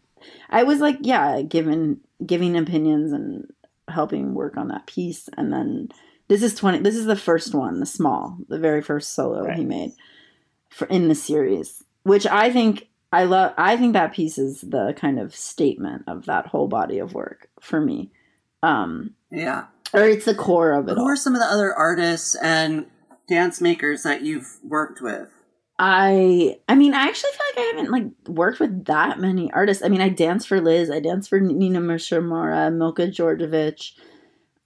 I 0.51 0.63
was 0.65 0.81
like. 0.81 0.99
Yeah, 1.01 1.43
giving 1.43 2.01
giving 2.25 2.57
opinions 2.57 3.13
and 3.13 3.51
helping 3.89 4.35
work 4.35 4.57
on 4.57 4.69
that 4.69 4.87
piece, 4.87 5.29
and 5.37 5.53
then 5.53 5.89
this 6.29 6.43
is 6.43 6.55
twenty. 6.55 6.81
This 6.81 6.97
is 6.97 7.07
the 7.07 7.17
first 7.17 7.55
one, 7.55 7.81
the 7.81 7.87
small, 7.87 8.37
the 8.49 8.59
very 8.59 8.83
first 8.83 9.15
solo 9.15 9.51
he 9.51 9.65
made 9.65 9.93
for 10.69 10.87
in 10.89 11.09
the 11.09 11.15
series, 11.15 11.83
which 12.03 12.27
I 12.27 12.53
think 12.53 12.88
I 13.13 13.25
love. 13.25 13.55
I 13.57 13.77
think 13.77 13.95
that 13.95 14.13
piece 14.13 14.37
is 14.39 14.61
the 14.61 14.95
kind 14.97 15.19
of 15.19 15.35
statement 15.35 16.03
of 16.07 16.27
that 16.27 16.47
whole 16.47 16.69
body 16.69 16.99
of 16.99 17.15
work 17.15 17.49
for 17.61 17.81
me. 17.81 18.11
Um, 18.63 19.15
yeah. 19.31 19.67
or 19.95 20.03
it's 20.03 20.25
the 20.27 20.35
core 20.35 20.73
of 20.73 20.89
it 20.89 20.95
Who 20.97 21.01
all. 21.03 21.09
are 21.09 21.17
some 21.17 21.35
of 21.35 21.41
the 21.41 21.47
other 21.47 21.73
artists 21.75 22.35
and 22.35 22.87
dance 23.29 23.61
makers 23.61 24.03
that 24.03 24.23
you've 24.23 24.59
worked 24.63 25.01
with? 25.01 25.29
I 25.79 26.59
I 26.69 26.75
mean 26.75 26.93
I 26.93 27.03
actually 27.03 27.31
feel 27.31 27.47
like 27.55 27.59
I 27.59 27.73
haven't 27.77 27.93
like 27.93 28.07
worked 28.29 28.59
with 28.59 28.85
that 28.87 29.21
many 29.21 29.51
artists. 29.53 29.83
I 29.85 29.89
mean 29.89 30.01
I 30.01 30.09
danced 30.09 30.49
for 30.49 30.61
Liz, 30.61 30.91
I 30.91 30.99
danced 31.01 31.29
for 31.31 31.39
Nina 31.41 31.81
Mishimura, 31.81 32.73
Milka 32.75 33.07
Djordjevich. 33.07 33.93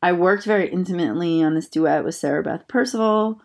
I 0.02 0.12
worked 0.12 0.44
very 0.44 0.68
intimately 0.70 1.42
on 1.42 1.54
this 1.54 1.68
duet 1.68 2.02
with 2.04 2.14
Sarah 2.14 2.42
Beth 2.42 2.66
Percival 2.66 3.40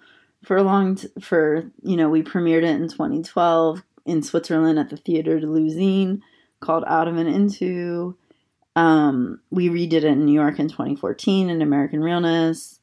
for 0.46 0.56
a 0.56 0.64
long 0.64 0.96
t- 0.96 1.10
for 1.20 1.70
you 1.84 1.98
know 1.98 2.10
we 2.10 2.24
premiered 2.24 2.64
it 2.64 2.82
in 2.82 2.88
2012 2.88 3.84
in 4.08 4.24
Switzerland 4.24 4.80
at 4.80 4.90
the 4.90 4.98
Theatre 4.98 5.40
de 5.40 5.48
l'Usine 5.48 6.22
called 6.60 6.84
Out 6.88 7.08
of 7.08 7.18
and 7.18 7.30
Into. 7.30 8.18
Um, 8.76 9.40
we 9.50 9.70
redid 9.70 9.94
it 9.94 10.04
in 10.06 10.26
New 10.26 10.34
York 10.34 10.60
in 10.60 10.68
2014 10.68 11.50
in 11.50 11.62
American 11.62 12.02
Realness. 12.04 12.80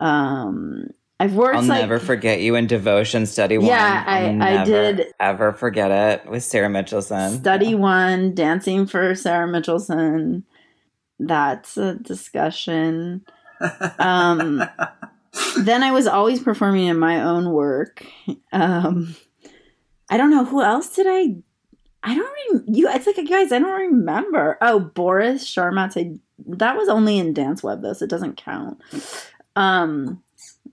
Um, 0.00 0.88
I've 1.18 1.34
worked 1.34 1.56
I'll 1.56 1.62
like 1.64 1.80
never 1.82 1.98
forget 1.98 2.40
you 2.40 2.54
in 2.54 2.66
Devotion 2.66 3.26
Study 3.26 3.58
One. 3.58 3.66
Yeah, 3.66 4.04
I- 4.06 4.24
I'll 4.30 4.42
I 4.60 4.64
did- 4.64 5.06
Ever 5.20 5.52
forget 5.52 5.90
it 5.90 6.30
with 6.30 6.42
Sarah 6.42 6.70
Michelson. 6.70 7.32
Study 7.38 7.66
Yeah. 7.70 7.74
one, 7.74 8.34
dancing 8.34 8.86
for 8.86 9.14
Sarah 9.14 9.46
Michelson. 9.46 10.44
That's 11.18 11.76
a 11.76 11.94
discussion. 11.94 13.22
Um, 13.98 14.64
then 15.58 15.82
I 15.82 15.92
was 15.92 16.06
always 16.06 16.40
performing 16.42 16.86
in 16.86 16.98
my 16.98 17.22
own 17.22 17.50
work. 17.52 18.06
Um, 18.54 19.14
I 20.10 20.16
don't 20.16 20.30
know 20.30 20.44
who 20.44 20.62
else 20.62 20.94
did 20.94 21.06
I. 21.08 21.36
I 22.02 22.14
don't 22.14 22.36
rem- 22.52 22.64
you. 22.68 22.88
It's 22.90 23.06
like 23.06 23.16
guys, 23.28 23.52
I 23.52 23.58
don't 23.58 23.70
remember. 23.78 24.58
Oh, 24.60 24.80
Boris 24.80 25.44
Charmatz. 25.44 25.96
I- 25.96 26.18
That 26.46 26.76
was 26.76 26.88
only 26.88 27.18
in 27.18 27.32
Dance 27.34 27.62
Web 27.62 27.82
though, 27.82 27.92
so 27.92 28.04
it 28.04 28.10
doesn't 28.10 28.36
count. 28.36 28.78
Um, 29.56 30.22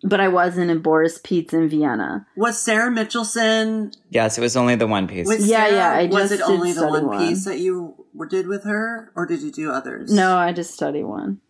but 0.03 0.19
I 0.19 0.27
was 0.27 0.57
in 0.57 0.69
a 0.69 0.75
Boris 0.75 1.19
Pietz 1.19 1.53
in 1.53 1.67
Vienna. 1.69 2.25
Was 2.35 2.61
Sarah 2.61 2.91
Michelson? 2.91 3.91
Yes, 4.09 4.38
it 4.38 4.41
was 4.41 4.55
only 4.55 4.75
the 4.75 4.88
one 4.88 5.07
piece. 5.07 5.27
Was 5.27 5.47
Yeah, 5.47 5.65
Sarah, 5.67 5.75
yeah, 5.75 5.91
I 5.91 6.05
was 6.05 6.31
it 6.31 6.41
only 6.41 6.71
the 6.71 6.88
one, 6.88 7.07
one. 7.07 7.27
piece 7.27 7.45
that 7.45 7.59
you 7.59 8.05
did 8.29 8.47
with 8.47 8.63
her, 8.63 9.11
or 9.15 9.25
did 9.25 9.41
you 9.41 9.51
do 9.51 9.71
others? 9.71 10.11
No, 10.13 10.38
I 10.38 10.53
just 10.53 10.73
study 10.73 11.03
one. 11.03 11.41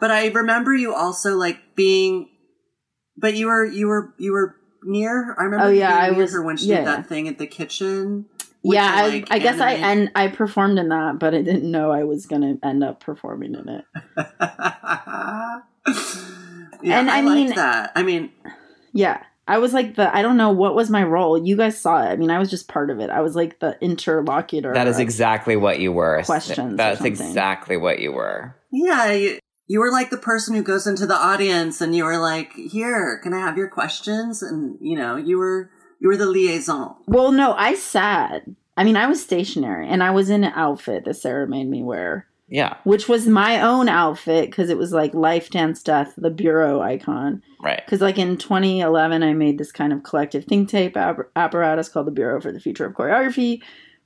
But 0.00 0.10
I 0.10 0.26
remember 0.28 0.74
you 0.74 0.92
also 0.94 1.36
like 1.36 1.58
being, 1.76 2.28
but 3.16 3.34
you 3.34 3.46
were 3.46 3.64
you 3.64 3.86
were 3.86 4.12
you 4.18 4.32
were 4.32 4.56
near. 4.84 5.34
I 5.38 5.44
remember 5.44 5.66
Oh, 5.66 5.68
you 5.70 5.80
yeah, 5.80 5.90
being 6.00 6.02
I 6.02 6.10
near 6.10 6.18
was- 6.22 6.32
her 6.32 6.42
when 6.42 6.56
she 6.56 6.66
yeah. 6.66 6.78
did 6.78 6.86
that 6.86 7.06
thing 7.06 7.28
at 7.28 7.38
the 7.38 7.46
kitchen. 7.46 8.26
yeah, 8.62 8.96
the, 8.96 9.02
I, 9.02 9.08
like, 9.08 9.26
I 9.30 9.38
guess 9.38 9.60
I 9.60 9.72
and 9.72 10.10
I 10.14 10.28
performed 10.28 10.78
in 10.78 10.88
that, 10.90 11.18
but 11.18 11.34
I 11.34 11.42
didn't 11.42 11.70
know 11.70 11.90
I 11.90 12.04
was 12.04 12.26
gonna 12.26 12.56
end 12.62 12.82
up 12.84 13.00
performing 13.00 13.54
in 13.54 13.68
it. 13.68 13.84
yeah, 16.82 17.00
And 17.00 17.10
I, 17.10 17.18
I 17.18 17.22
mean- 17.22 17.54
that. 17.54 17.92
I 17.94 18.02
mean, 18.02 18.30
Yeah. 18.92 19.22
I 19.48 19.58
was 19.58 19.72
like 19.74 19.96
the 19.96 20.14
I 20.16 20.22
don't 20.22 20.36
know 20.36 20.52
what 20.52 20.76
was 20.76 20.88
my 20.88 21.02
role. 21.02 21.36
You 21.36 21.56
guys 21.56 21.76
saw 21.78 22.00
it. 22.04 22.06
I 22.06 22.14
mean, 22.16 22.30
I 22.30 22.38
was 22.38 22.48
just 22.48 22.68
part 22.68 22.90
of 22.90 23.00
it. 23.00 23.10
I 23.10 23.20
was 23.22 23.34
like 23.34 23.58
the 23.58 23.76
interlocutor. 23.80 24.72
that 24.72 24.86
is 24.86 25.00
exactly 25.00 25.56
what 25.56 25.80
you 25.80 25.90
were. 25.90 26.22
Questions 26.24 26.76
That's 26.76 27.00
exactly 27.04 27.76
what 27.76 27.98
you 27.98 28.12
were. 28.12 28.54
yeah, 28.70 29.32
you, 29.72 29.78
you 29.78 29.80
were 29.80 29.90
like 29.90 30.10
the 30.10 30.16
person 30.16 30.54
who 30.54 30.62
goes 30.62 30.86
into 30.86 31.06
the 31.06 31.16
audience 31.16 31.80
and 31.80 31.94
you 31.96 32.04
were 32.04 32.18
like, 32.18 32.52
"Here, 32.54 33.18
can 33.22 33.32
I 33.34 33.38
have 33.40 33.56
your 33.56 33.68
questions?" 33.68 34.42
And 34.42 34.76
you 34.80 34.96
know, 34.96 35.16
you 35.16 35.38
were 35.38 35.70
you 36.00 36.08
were 36.08 36.16
the 36.16 36.26
liaison. 36.26 36.96
Well, 37.06 37.32
no, 37.32 37.52
I 37.54 37.74
sat. 37.74 38.42
I 38.76 38.84
mean, 38.84 38.96
I 38.96 39.06
was 39.06 39.22
stationary 39.22 39.88
and 39.88 40.02
I 40.02 40.10
was 40.10 40.30
in 40.30 40.44
an 40.44 40.52
outfit 40.54 41.04
that 41.04 41.14
Sarah 41.14 41.46
made 41.46 41.68
me 41.68 41.82
wear, 41.82 42.26
Yeah, 42.48 42.76
which 42.84 43.06
was 43.08 43.26
my 43.28 43.60
own 43.60 43.88
outfit 43.88 44.50
because 44.50 44.70
it 44.70 44.78
was 44.78 44.92
like 44.92 45.12
Life 45.14 45.50
Dance 45.50 45.82
Death, 45.82 46.14
the 46.16 46.30
bureau 46.30 46.80
icon. 46.80 47.42
right. 47.62 47.82
Because, 47.84 48.00
like, 48.00 48.18
in 48.18 48.38
2011, 48.38 49.22
I 49.22 49.34
made 49.34 49.58
this 49.58 49.72
kind 49.72 49.92
of 49.92 50.02
collective 50.02 50.46
think 50.46 50.68
tape 50.70 50.96
app- 50.96 51.30
apparatus 51.36 51.88
called 51.90 52.06
the 52.06 52.10
Bureau 52.12 52.40
for 52.40 52.50
the 52.50 52.60
Future 52.60 52.86
of 52.86 52.94
Choreography, 52.94 53.62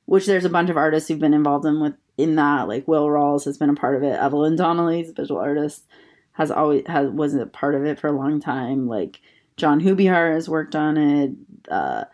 which 0.07 0.27
there's 0.27 0.45
a 0.45 0.51
bunch 0.51 0.69
of 0.69 0.77
artists 0.77 1.09
who've 1.09 1.19
been 1.19 1.33
involved 1.33 1.65
in 1.65 1.81
with 1.81 1.95
in 2.17 2.37
that. 2.37 2.69
Like, 2.69 2.87
Will 2.89 3.07
Rawls 3.07 3.45
has 3.45 3.59
been 3.59 3.71
a 3.71 3.75
part 3.75 3.97
of 3.97 4.03
it. 4.03 4.19
Evelyn 4.19 4.57
Donnelly's 4.57 5.11
visual 5.11 5.41
artist, 5.41 5.85
has 6.33 6.51
always 6.51 6.87
has 6.87 7.11
was 7.11 7.35
a 7.35 7.47
part 7.47 7.75
of 7.75 7.85
it 7.85 7.99
for 7.99 8.09
a 8.09 8.13
long 8.13 8.41
time. 8.41 8.87
Like, 8.87 9.21
John 9.57 9.81
Hubihar 9.81 10.35
has 10.35 10.49
worked 10.49 10.77
on 10.77 10.97
it. 10.97 11.33
Uh, 11.71 12.05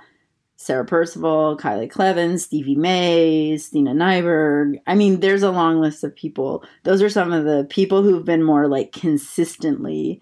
Sarah 0.63 0.85
Percival, 0.85 1.57
Kylie 1.57 1.91
Clevens, 1.91 2.45
Stevie 2.45 2.77
May, 2.77 3.57
Stina 3.57 3.93
Nyberg. 3.93 4.77
I 4.87 4.95
mean, 4.95 5.19
there's 5.19 5.43
a 5.43 5.51
long 5.51 5.81
list 5.81 6.05
of 6.05 6.15
people. 6.15 6.65
Those 6.85 7.03
are 7.03 7.11
some 7.11 7.33
of 7.33 7.45
the 7.45 7.67
people 7.69 8.05
who've 8.05 8.25
been 8.25 8.45
more 8.45 8.69
like 8.69 8.93
consistently 8.93 10.21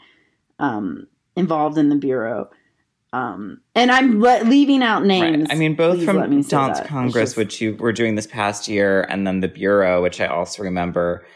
um, 0.58 1.06
involved 1.36 1.76
in 1.76 1.90
the 1.90 1.96
bureau. 1.96 2.48
Um, 3.12 3.60
and 3.74 3.90
I'm 3.90 4.20
le- 4.20 4.44
leaving 4.44 4.82
out 4.82 5.04
names. 5.04 5.48
Right. 5.48 5.52
I 5.52 5.54
mean, 5.56 5.74
both 5.74 5.96
Please 5.98 6.04
from 6.04 6.16
let 6.18 6.30
me 6.30 6.42
say 6.42 6.50
Dance. 6.56 6.80
Congress, 6.86 7.30
just- 7.30 7.36
which 7.36 7.60
you 7.60 7.74
were 7.76 7.92
doing 7.92 8.14
this 8.14 8.26
past 8.26 8.68
year, 8.68 9.02
and 9.08 9.26
then 9.26 9.40
the 9.40 9.48
Bureau, 9.48 10.02
which 10.02 10.20
I 10.20 10.26
also 10.26 10.62
remember. 10.62 11.26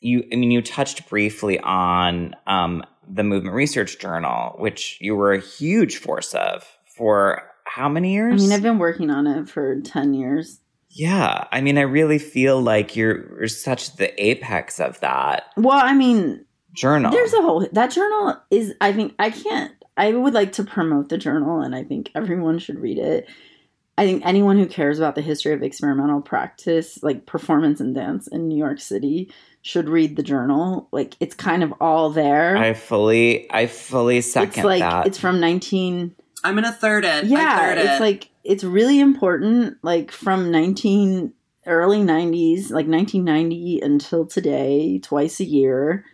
You, 0.00 0.24
I 0.32 0.36
mean, 0.36 0.50
you 0.50 0.60
touched 0.62 1.08
briefly 1.08 1.60
on 1.60 2.34
um, 2.46 2.84
the 3.08 3.22
Movement 3.22 3.54
Research 3.54 3.98
Journal, 4.00 4.56
which 4.58 4.98
you 5.00 5.14
were 5.14 5.32
a 5.32 5.40
huge 5.40 5.98
force 5.98 6.34
of 6.34 6.66
for 6.96 7.42
how 7.64 7.88
many 7.88 8.12
years? 8.12 8.42
I 8.42 8.44
mean, 8.44 8.52
I've 8.52 8.62
been 8.62 8.78
working 8.78 9.10
on 9.10 9.26
it 9.28 9.48
for 9.48 9.80
ten 9.80 10.12
years. 10.12 10.58
yeah, 10.90 11.44
I 11.52 11.60
mean, 11.62 11.78
I 11.78 11.82
really 11.82 12.18
feel 12.18 12.60
like 12.60 12.96
you're, 12.96 13.38
you're 13.38 13.48
such 13.48 13.96
the 13.96 14.12
apex 14.22 14.78
of 14.80 15.00
that 15.00 15.44
Well, 15.56 15.78
I 15.82 15.94
mean, 15.94 16.44
journal. 16.74 17.10
There's 17.12 17.32
a 17.32 17.40
whole 17.40 17.66
that 17.72 17.92
journal 17.92 18.36
is 18.50 18.74
I 18.80 18.92
think 18.92 19.14
I 19.18 19.30
can't 19.30 19.72
I 19.96 20.12
would 20.12 20.34
like 20.34 20.52
to 20.52 20.64
promote 20.64 21.08
the 21.08 21.18
journal 21.18 21.60
and 21.60 21.74
I 21.74 21.84
think 21.84 22.10
everyone 22.14 22.58
should 22.58 22.78
read 22.78 22.98
it. 22.98 23.28
I 23.98 24.06
think 24.06 24.24
anyone 24.24 24.56
who 24.56 24.66
cares 24.66 24.98
about 24.98 25.14
the 25.14 25.20
history 25.20 25.52
of 25.52 25.62
experimental 25.62 26.22
practice, 26.22 27.02
like 27.02 27.26
performance 27.26 27.78
and 27.78 27.94
dance 27.94 28.26
in 28.26 28.48
New 28.48 28.56
York 28.56 28.80
City, 28.80 29.30
should 29.60 29.88
read 29.88 30.16
the 30.16 30.22
journal. 30.22 30.88
Like 30.92 31.14
it's 31.20 31.34
kind 31.34 31.62
of 31.62 31.74
all 31.80 32.08
there. 32.10 32.56
I 32.56 32.72
fully, 32.72 33.52
I 33.52 33.66
fully 33.66 34.22
second 34.22 34.48
it's 34.48 34.64
like 34.64 34.80
that. 34.80 35.06
it's 35.06 35.18
from 35.18 35.40
19 35.40 36.14
I'm 36.44 36.54
gonna 36.54 36.72
third 36.72 37.04
it. 37.04 37.24
I 37.24 37.26
yeah 37.26 37.58
third 37.58 37.78
it's 37.78 37.98
it. 37.98 38.00
like 38.00 38.30
it's 38.44 38.64
really 38.64 38.98
important 38.98 39.78
like 39.82 40.10
from 40.10 40.50
19 40.50 41.32
early 41.66 41.98
90s 41.98 42.70
like 42.70 42.88
1990 42.88 43.80
until 43.80 44.26
today 44.26 44.98
twice 44.98 45.38
a 45.38 45.44
year 45.44 46.04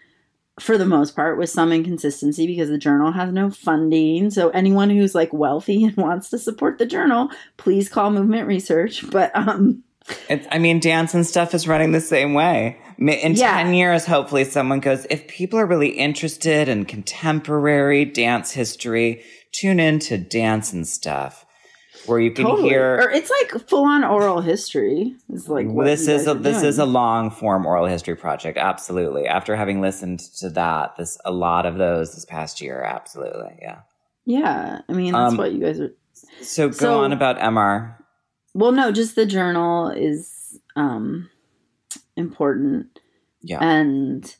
for 0.60 0.76
the 0.78 0.86
most 0.86 1.14
part 1.16 1.38
with 1.38 1.50
some 1.50 1.72
inconsistency 1.72 2.46
because 2.46 2.68
the 2.68 2.78
journal 2.78 3.12
has 3.12 3.32
no 3.32 3.50
funding 3.50 4.30
so 4.30 4.48
anyone 4.50 4.90
who's 4.90 5.14
like 5.14 5.32
wealthy 5.32 5.84
and 5.86 5.96
wants 5.96 6.30
to 6.30 6.38
support 6.38 6.78
the 6.78 6.86
journal 6.86 7.30
please 7.56 7.88
call 7.88 8.10
movement 8.10 8.46
research 8.46 9.08
but 9.10 9.30
um 9.34 9.82
It's, 10.30 10.46
I 10.50 10.58
mean, 10.58 10.80
dance 10.80 11.12
and 11.12 11.26
stuff 11.26 11.52
is 11.54 11.68
running 11.68 11.92
the 11.92 12.00
same 12.00 12.32
way. 12.32 12.78
In 12.96 13.34
Yeah. 13.34 13.62
10 13.62 13.74
years, 13.74 14.06
hopefully, 14.06 14.44
someone 14.44 14.80
goes, 14.80 15.06
if 15.10 15.28
people 15.28 15.58
are 15.58 15.66
really 15.66 15.90
interested 15.90 16.66
in 16.66 16.86
contemporary 16.86 18.06
dance 18.06 18.50
history, 18.52 19.22
tune 19.52 19.78
in 19.78 19.98
to 19.98 20.16
Dance 20.16 20.72
and 20.72 20.88
Stuff, 20.88 21.44
where 22.08 22.18
you 22.18 22.30
can 22.30 22.44
totally 22.46 22.70
hear. 22.70 22.96
or 22.96 23.10
it's 23.10 23.30
like 23.30 23.68
full 23.68 23.84
on 23.84 24.02
oral 24.04 24.40
history 24.40 25.14
is 25.32 25.48
like 25.48 25.66
this 25.84 26.08
is 26.08 26.26
a 26.26 26.34
this 26.34 26.62
is 26.62 26.78
a 26.78 26.84
long 26.86 27.30
form 27.30 27.66
oral 27.66 27.86
history 27.86 28.16
project. 28.16 28.58
Absolutely. 28.58 29.26
After 29.26 29.54
having 29.54 29.80
listened 29.80 30.20
to 30.38 30.50
that, 30.50 30.96
this 30.96 31.18
a 31.24 31.30
lot 31.32 31.66
of 31.66 31.76
those 31.78 32.14
this 32.14 32.24
past 32.24 32.60
year. 32.60 32.82
Absolutely, 32.82 33.56
yeah. 33.60 33.80
yeah 34.24 34.80
i 34.88 34.92
mean 34.92 35.12
that's 35.12 35.32
Um, 35.32 35.36
what 35.38 35.52
you 35.52 35.60
guys 35.60 35.78
are 35.80 35.92
So 36.42 36.68
go 36.68 36.74
So- 36.74 37.00
on 37.04 37.12
about 37.12 37.38
MR. 37.38 37.94
Well, 38.54 38.72
no, 38.72 38.90
just 38.90 39.14
the 39.14 39.26
journal 39.26 39.88
is 39.90 40.58
um 40.74 41.28
important 42.16 42.98
Yeah. 43.42 43.58
and 43.62 44.34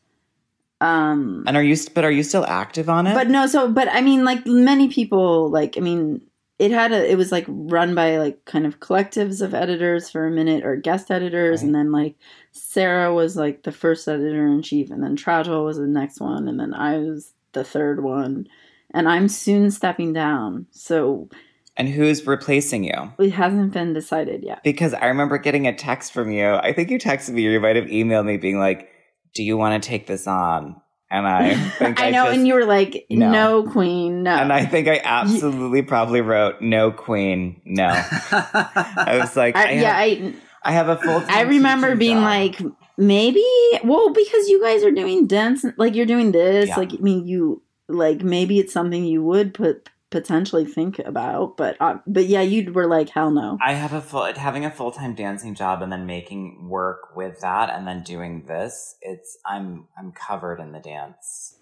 um 0.81 1.45
And 1.47 1.57
are 1.57 1.63
you? 1.63 1.77
But 1.95 2.05
are 2.05 2.11
you 2.11 2.23
still 2.23 2.45
active 2.47 2.89
on 2.89 3.07
it? 3.07 3.15
but 3.15 3.29
no, 3.29 3.47
so 3.47 3.71
but 3.71 3.89
I 3.93 4.01
mean 4.01 4.25
like 4.25 4.47
many 4.47 4.89
people 4.89 5.51
like 5.51 5.77
I 5.77 5.81
mean 5.81 6.21
it 6.59 6.71
had 6.71 6.93
a 6.93 7.11
it 7.11 7.17
was 7.17 7.31
like 7.33 7.45
run 7.49 7.95
by 7.95 8.17
like 8.19 8.45
kind 8.45 8.67
of 8.67 8.81
collectives 8.81 9.41
of 9.41 9.55
editors 9.55 10.11
for 10.11 10.27
a 10.27 10.31
minute 10.31 10.65
or 10.65 10.77
guest 10.77 11.11
editors 11.11 11.61
Right. 11.61 11.67
and 11.67 11.75
then 11.75 11.93
like 11.93 12.17
Sarah 12.53 13.15
was 13.15 13.37
like 13.37 13.63
the 13.63 13.73
first 13.73 14.09
editor 14.09 14.47
in 14.47 14.63
chief 14.63 14.91
and 14.91 15.03
then 15.03 15.17
Trajal 15.17 15.65
was 15.65 15.77
the 15.79 15.87
next 15.87 16.21
one 16.21 16.49
and 16.49 16.59
then 16.59 16.75
I 16.75 16.99
was 16.99 17.33
the 17.53 17.65
third 17.65 18.03
one 18.03 18.49
and 18.93 19.09
I'm 19.09 19.29
soon 19.29 19.71
stepping 19.71 20.13
down. 20.13 20.67
So 20.71 21.29
and 21.77 21.89
who's 21.89 22.27
replacing 22.27 22.83
you? 22.85 23.13
it 23.21 23.31
hasn't 23.31 23.73
been 23.73 23.93
decided 23.93 24.43
yet. 24.43 24.65
Because 24.65 24.95
I 24.95 25.07
remember 25.07 25.39
getting 25.39 25.69
a 25.69 25.75
text 25.77 26.13
from 26.13 26.33
you. 26.33 26.55
I 26.55 26.73
think 26.73 26.91
you 26.91 26.99
texted 26.99 27.31
me, 27.35 27.47
or 27.47 27.51
you 27.51 27.61
might 27.61 27.77
have 27.77 27.85
emailed 27.85 28.27
me 28.27 28.37
being 28.37 28.59
like, 28.59 28.89
Do 29.35 29.45
you 29.45 29.57
want 29.57 29.81
to 29.81 29.89
take 29.89 30.09
this 30.09 30.27
on? 30.27 30.81
And 31.11 31.27
I 31.27 31.55
think 31.55 32.01
I, 32.01 32.09
I 32.09 32.11
know, 32.11 32.25
just, 32.27 32.37
and 32.39 32.47
you 32.47 32.55
were 32.55 32.67
like, 32.67 33.07
No. 33.09 33.31
"No, 33.31 33.63
queen, 33.65 34.23
no." 34.25 34.31
and 34.37 34.53
I 34.53 34.67
think 34.67 34.89
I 34.89 35.01
absolutely 35.03 35.83
probably 35.83 36.21
wrote, 36.21 36.61
No 36.61 36.91
queen, 36.91 37.61
no. 37.65 37.87
I 38.33 39.19
was 39.21 39.37
like, 39.37 39.57
I, 39.57 39.69
I, 39.69 39.71
yeah, 39.73 39.97
I 39.97 40.35
I 40.65 40.73
have 40.73 40.89
a 40.89 40.97
full 40.97 41.23
I 41.29 41.43
remember 41.43 41.97
being 41.97 42.21
like, 42.21 42.61
maybe, 42.99 43.45
well, 43.85 44.13
because 44.13 44.49
you 44.49 44.61
guys 44.63 44.85
are 44.85 44.91
doing 44.91 45.27
dance, 45.27 45.65
like 45.77 45.95
you're 45.95 46.05
doing 46.07 46.33
this, 46.33 46.69
Yeah. 46.69 46.77
like 46.77 46.93
I 46.93 46.97
mean, 46.97 47.27
you 47.27 47.63
like 47.89 48.23
maybe 48.23 48.59
it's 48.59 48.73
something 48.73 49.05
you 49.05 49.23
would 49.25 49.55
put 49.55 49.89
potentially 50.11 50.65
think 50.65 50.99
about, 51.01 51.57
but 51.57 51.77
uh, 51.81 51.99
but 52.07 52.27
yeah, 52.27 52.41
you 52.41 52.73
were 52.73 52.87
like, 52.87 53.11
hell 53.11 53.31
no. 53.31 53.59
I 53.65 53.75
have 53.75 53.93
a 53.93 54.01
full 54.01 54.33
having 54.35 54.65
a 54.65 54.71
full 54.71 54.91
time 54.91 55.15
dancing 55.15 55.55
job 55.55 55.83
and 55.83 55.93
then 55.93 56.07
making 56.07 56.69
work 56.69 57.17
with 57.17 57.41
that 57.41 57.71
and 57.71 57.87
then 57.87 58.03
doing 58.03 58.45
this. 58.47 58.97
It's 59.01 59.39
I'm 59.47 59.87
I'm 59.99 60.13
covered 60.13 60.61
in 60.61 60.73
the 60.73 60.81
dance. 60.81 61.57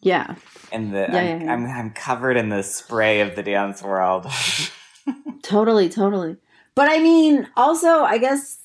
Yeah, 0.00 0.36
In 0.70 0.92
the 0.92 1.08
Yeah, 1.10 1.18
I'm, 1.18 1.26
yeah, 1.26 1.44
yeah. 1.44 1.52
I'm 1.52 1.66
I'm 1.66 1.90
covered 1.90 2.36
in 2.36 2.50
the 2.50 2.62
spray 2.62 3.20
of 3.20 3.34
the 3.34 3.42
dance 3.42 3.82
world. 3.82 4.26
totally, 5.42 5.88
totally. 5.88 6.36
But 6.74 6.88
I 6.88 7.00
mean, 7.00 7.48
also, 7.56 8.04
I 8.04 8.18
guess, 8.18 8.60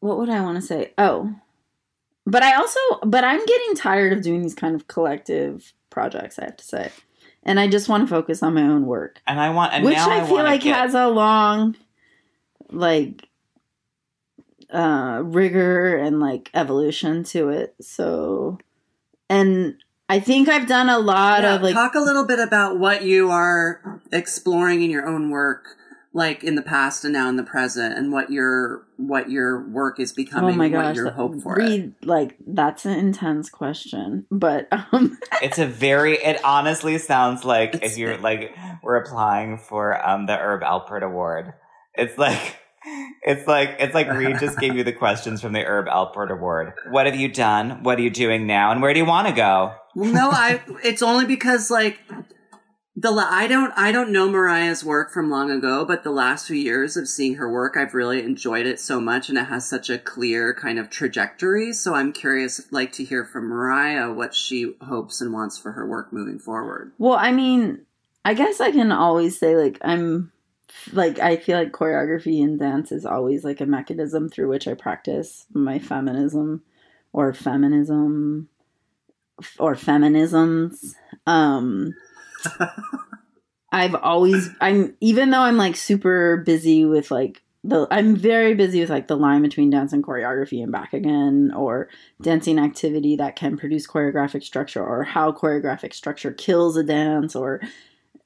what 0.00 0.18
would 0.18 0.28
I 0.28 0.42
want 0.42 0.60
to 0.60 0.66
say? 0.66 0.92
Oh, 0.98 1.34
but 2.26 2.42
I 2.42 2.56
also, 2.56 2.78
but 3.06 3.24
I'm 3.24 3.44
getting 3.46 3.74
tired 3.74 4.12
of 4.12 4.20
doing 4.20 4.42
these 4.42 4.54
kind 4.54 4.74
of 4.74 4.86
collective 4.86 5.72
projects. 5.88 6.38
I 6.38 6.44
have 6.44 6.58
to 6.58 6.64
say, 6.64 6.92
and 7.48 7.58
I 7.58 7.66
just 7.66 7.88
want 7.88 8.02
to 8.04 8.06
focus 8.06 8.42
on 8.42 8.54
my 8.54 8.62
own 8.62 8.86
work. 8.86 9.20
and 9.26 9.40
I 9.40 9.50
want 9.50 9.72
and 9.72 9.84
which 9.84 9.96
now 9.96 10.10
I, 10.10 10.24
feel 10.24 10.36
like 10.44 10.60
get, 10.62 10.76
has 10.76 10.94
a 10.94 11.08
long 11.08 11.74
like 12.70 13.26
uh 14.70 15.22
rigor 15.24 15.96
and 15.96 16.20
like 16.20 16.50
evolution 16.52 17.24
to 17.24 17.48
it 17.48 17.74
so 17.80 18.58
and 19.30 19.76
i 20.10 20.20
think 20.20 20.46
i've 20.50 20.68
done 20.68 20.90
a 20.90 20.98
lot 20.98 21.42
Yeah, 21.42 21.54
of 21.54 21.62
like 21.62 21.72
talk 21.74 21.94
a 21.94 22.00
little 22.00 22.26
bit 22.26 22.38
about 22.38 22.78
what 22.78 23.02
you 23.02 23.30
are 23.30 24.02
exploring 24.12 24.82
in 24.82 24.90
your 24.90 25.06
own 25.08 25.30
work. 25.30 25.77
Like 26.18 26.44
in 26.44 26.54
the 26.54 26.62
past 26.62 27.04
and 27.04 27.12
now 27.14 27.28
in 27.30 27.36
the 27.36 27.42
present, 27.44 27.96
and 27.96 28.12
what 28.12 28.30
your 28.30 28.86
what 28.98 29.30
your 29.30 29.66
work 29.70 29.98
is 29.98 30.12
becoming, 30.12 30.54
oh 30.54 30.58
my 30.58 30.66
and 30.66 30.74
what 30.74 30.82
gosh, 30.82 30.96
your 30.96 31.04
that- 31.06 31.14
hope 31.14 31.40
for 31.40 31.58
it. 31.58 31.64
read 31.64 31.94
like 32.02 32.36
that's 32.46 32.84
an 32.84 32.98
intense 32.98 33.48
question, 33.48 34.26
but 34.30 34.68
um, 34.70 35.18
It's 35.42 35.58
a 35.58 35.66
very. 35.66 36.14
It 36.18 36.44
honestly 36.44 36.98
sounds 36.98 37.44
like 37.44 37.74
It's- 37.76 37.92
if 37.92 37.98
you're 37.98 38.18
like 38.18 38.54
we're 38.82 38.96
applying 38.96 39.56
for 39.58 40.06
um 40.06 40.26
the 40.26 40.36
Herb 40.36 40.60
Alpert 40.62 41.02
Award. 41.02 41.54
It's 41.94 42.18
like. 42.18 42.56
It's 43.22 43.46
like 43.46 43.76
it's 43.80 43.92
like 43.92 44.08
Reed 44.10 44.36
just 44.40 44.58
gave 44.58 44.74
you 44.74 44.82
the 44.84 44.92
questions 44.92 45.42
from 45.42 45.52
the 45.52 45.62
Herb 45.62 45.86
Alpert 45.88 46.30
Award. 46.30 46.72
What 46.90 47.04
have 47.06 47.16
you 47.16 47.28
done? 47.28 47.82
What 47.82 47.98
are 47.98 48.02
you 48.02 48.08
doing 48.08 48.46
now? 48.46 48.70
And 48.70 48.80
where 48.80 48.94
do 48.94 49.00
you 49.00 49.04
want 49.04 49.26
to 49.28 49.34
go? 49.34 49.74
Well, 49.94 50.10
no, 50.10 50.30
I. 50.30 50.62
It's 50.84 51.02
only 51.02 51.26
because 51.26 51.70
like 51.70 51.98
the 53.00 53.10
I 53.10 53.46
don't 53.46 53.72
I 53.76 53.92
don't 53.92 54.10
know 54.10 54.28
Mariah's 54.28 54.84
work 54.84 55.12
from 55.12 55.30
long 55.30 55.50
ago, 55.50 55.84
but 55.84 56.02
the 56.02 56.10
last 56.10 56.48
few 56.48 56.56
years 56.56 56.96
of 56.96 57.08
seeing 57.08 57.36
her 57.36 57.50
work, 57.50 57.76
I've 57.76 57.94
really 57.94 58.22
enjoyed 58.22 58.66
it 58.66 58.80
so 58.80 59.00
much, 59.00 59.28
and 59.28 59.38
it 59.38 59.44
has 59.46 59.68
such 59.68 59.88
a 59.88 59.98
clear 59.98 60.52
kind 60.52 60.78
of 60.78 60.90
trajectory. 60.90 61.72
So 61.72 61.94
I'm 61.94 62.12
curious, 62.12 62.72
like, 62.72 62.90
to 62.92 63.04
hear 63.04 63.24
from 63.24 63.48
Mariah 63.48 64.12
what 64.12 64.34
she 64.34 64.74
hopes 64.80 65.20
and 65.20 65.32
wants 65.32 65.56
for 65.58 65.72
her 65.72 65.86
work 65.86 66.12
moving 66.12 66.38
forward. 66.40 66.92
well, 66.98 67.16
I 67.16 67.30
mean, 67.30 67.86
I 68.24 68.34
guess 68.34 68.60
I 68.60 68.72
can 68.72 68.90
always 68.90 69.38
say 69.38 69.56
like 69.56 69.78
I'm 69.82 70.32
like 70.92 71.18
I 71.18 71.36
feel 71.36 71.56
like 71.58 71.72
choreography 71.72 72.42
and 72.42 72.58
dance 72.58 72.92
is 72.92 73.06
always 73.06 73.44
like 73.44 73.60
a 73.60 73.66
mechanism 73.66 74.28
through 74.28 74.48
which 74.48 74.66
I 74.66 74.74
practice 74.74 75.46
my 75.52 75.78
feminism 75.78 76.62
or 77.12 77.32
feminism 77.32 78.48
or 79.58 79.76
feminisms. 79.76 80.94
Um 81.26 81.94
I've 83.72 83.94
always 83.94 84.50
I'm 84.60 84.96
even 85.00 85.30
though 85.30 85.40
I'm 85.40 85.56
like 85.56 85.76
super 85.76 86.38
busy 86.38 86.84
with 86.84 87.10
like 87.10 87.42
the 87.64 87.86
I'm 87.90 88.16
very 88.16 88.54
busy 88.54 88.80
with 88.80 88.90
like 88.90 89.08
the 89.08 89.16
line 89.16 89.42
between 89.42 89.70
dance 89.70 89.92
and 89.92 90.02
choreography 90.02 90.62
and 90.62 90.72
back 90.72 90.92
again 90.92 91.52
or 91.54 91.88
dancing 92.22 92.58
activity 92.58 93.16
that 93.16 93.36
can 93.36 93.56
produce 93.56 93.86
choreographic 93.86 94.42
structure 94.42 94.84
or 94.84 95.04
how 95.04 95.32
choreographic 95.32 95.92
structure 95.92 96.32
kills 96.32 96.76
a 96.76 96.82
dance 96.82 97.36
or 97.36 97.60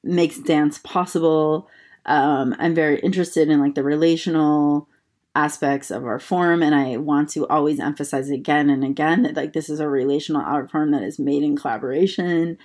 makes 0.05 0.39
dance 0.39 0.79
possible. 0.79 1.69
Um, 2.07 2.55
I'm 2.59 2.75
very 2.75 3.01
interested 3.01 3.49
in 3.49 3.61
like 3.61 3.75
the 3.75 3.85
relational 3.85 4.89
aspects 5.35 5.91
of 5.91 6.05
our 6.05 6.19
form 6.19 6.63
and 6.63 6.75
I 6.75 6.99
want 6.99 7.31
to 7.31 7.47
always 7.49 7.81
emphasize 7.81 8.29
again 8.29 8.69
and 8.69 8.85
again 8.85 9.23
that 9.23 9.35
like 9.35 9.55
this 9.55 9.71
is 9.71 9.81
a 9.81 9.89
relational 9.89 10.43
art 10.43 10.71
form 10.71 10.91
that 10.91 11.03
is 11.03 11.19
made 11.19 11.43
in 11.43 11.57
collaboration. 11.57 12.59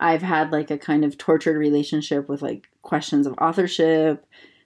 I've 0.00 0.22
had 0.22 0.52
like 0.52 0.70
a 0.70 0.78
kind 0.78 1.04
of 1.04 1.18
tortured 1.18 1.58
relationship 1.58 2.28
with 2.28 2.42
like 2.42 2.68
questions 2.82 3.26
of 3.26 3.34
authorship, 3.40 4.24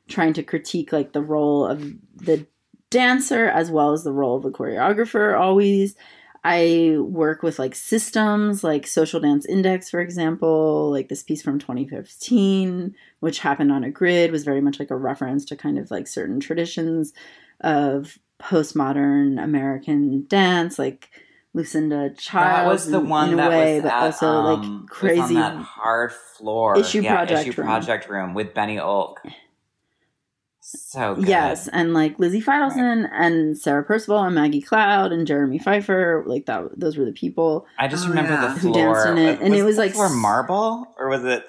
trying 0.08 0.32
to 0.34 0.42
critique 0.42 0.92
like 0.92 1.12
the 1.12 1.22
role 1.22 1.66
of 1.66 1.80
the 2.16 2.46
dancer 2.90 3.46
as 3.46 3.70
well 3.70 3.92
as 3.92 4.04
the 4.04 4.12
role 4.12 4.36
of 4.36 4.42
the 4.42 4.50
choreographer 4.50 5.38
always. 5.38 5.96
I 6.44 6.96
work 6.98 7.42
with 7.42 7.58
like 7.58 7.74
systems 7.74 8.64
like 8.64 8.86
Social 8.86 9.20
Dance 9.20 9.46
Index, 9.46 9.88
for 9.88 10.00
example, 10.00 10.90
like 10.90 11.08
this 11.08 11.22
piece 11.22 11.40
from 11.40 11.58
2015, 11.60 12.94
which 13.20 13.38
happened 13.38 13.70
on 13.70 13.84
a 13.84 13.90
grid, 13.90 14.32
was 14.32 14.44
very 14.44 14.60
much 14.60 14.80
like 14.80 14.90
a 14.90 14.96
reference 14.96 15.44
to 15.46 15.56
kind 15.56 15.78
of 15.78 15.90
like 15.90 16.08
certain 16.08 16.40
traditions 16.40 17.12
of 17.60 18.18
postmodern 18.40 19.42
American 19.42 20.26
dance, 20.26 20.80
like 20.80 21.10
Lucinda 21.54 22.10
Childs. 22.16 22.32
that 22.56 22.66
was 22.66 22.86
the 22.90 22.98
in- 23.00 23.08
one 23.08 23.28
in 23.28 23.34
a 23.34 23.36
that 23.42 23.50
way, 23.50 23.74
was 23.74 23.82
but 23.82 23.92
at, 23.92 24.02
also 24.02 24.26
um, 24.26 24.44
like 24.44 24.58
was 24.60 24.68
on 24.68 24.86
crazy. 24.88 25.34
that 25.34 25.56
hard 25.56 26.12
floor 26.12 26.78
Issue 26.78 27.02
yeah, 27.02 27.14
Project 27.16 27.48
issue 27.48 27.60
room. 27.60 27.66
project 27.66 28.08
room 28.08 28.34
with 28.34 28.54
Benny 28.54 28.76
Olk. 28.78 29.16
So 30.64 31.16
good. 31.16 31.26
Yes, 31.28 31.68
and 31.68 31.92
like 31.92 32.18
Lizzie 32.20 32.40
Feidelson 32.40 33.08
and 33.12 33.58
Sarah 33.58 33.82
Percival 33.82 34.18
and 34.22 34.34
Maggie 34.34 34.62
Cloud 34.62 35.10
and 35.12 35.26
Jeremy 35.26 35.58
Pfeiffer, 35.58 36.22
like 36.26 36.46
that. 36.46 36.78
Those 36.78 36.96
were 36.96 37.04
the 37.04 37.12
people. 37.12 37.66
I 37.78 37.88
just 37.88 38.06
Oh, 38.06 38.10
remember 38.10 38.32
yeah. 38.32 38.40
the 38.42 38.60
Who 38.60 38.72
floor. 38.72 38.94
danced 38.94 39.08
in 39.08 39.18
it, 39.18 39.40
and 39.40 39.54
it 39.54 39.64
was 39.64 39.76
the 39.76 39.82
like 39.82 39.92
floor 39.92 40.08
marble 40.08 40.86
or 40.98 41.08
was 41.08 41.24
it? 41.24 41.44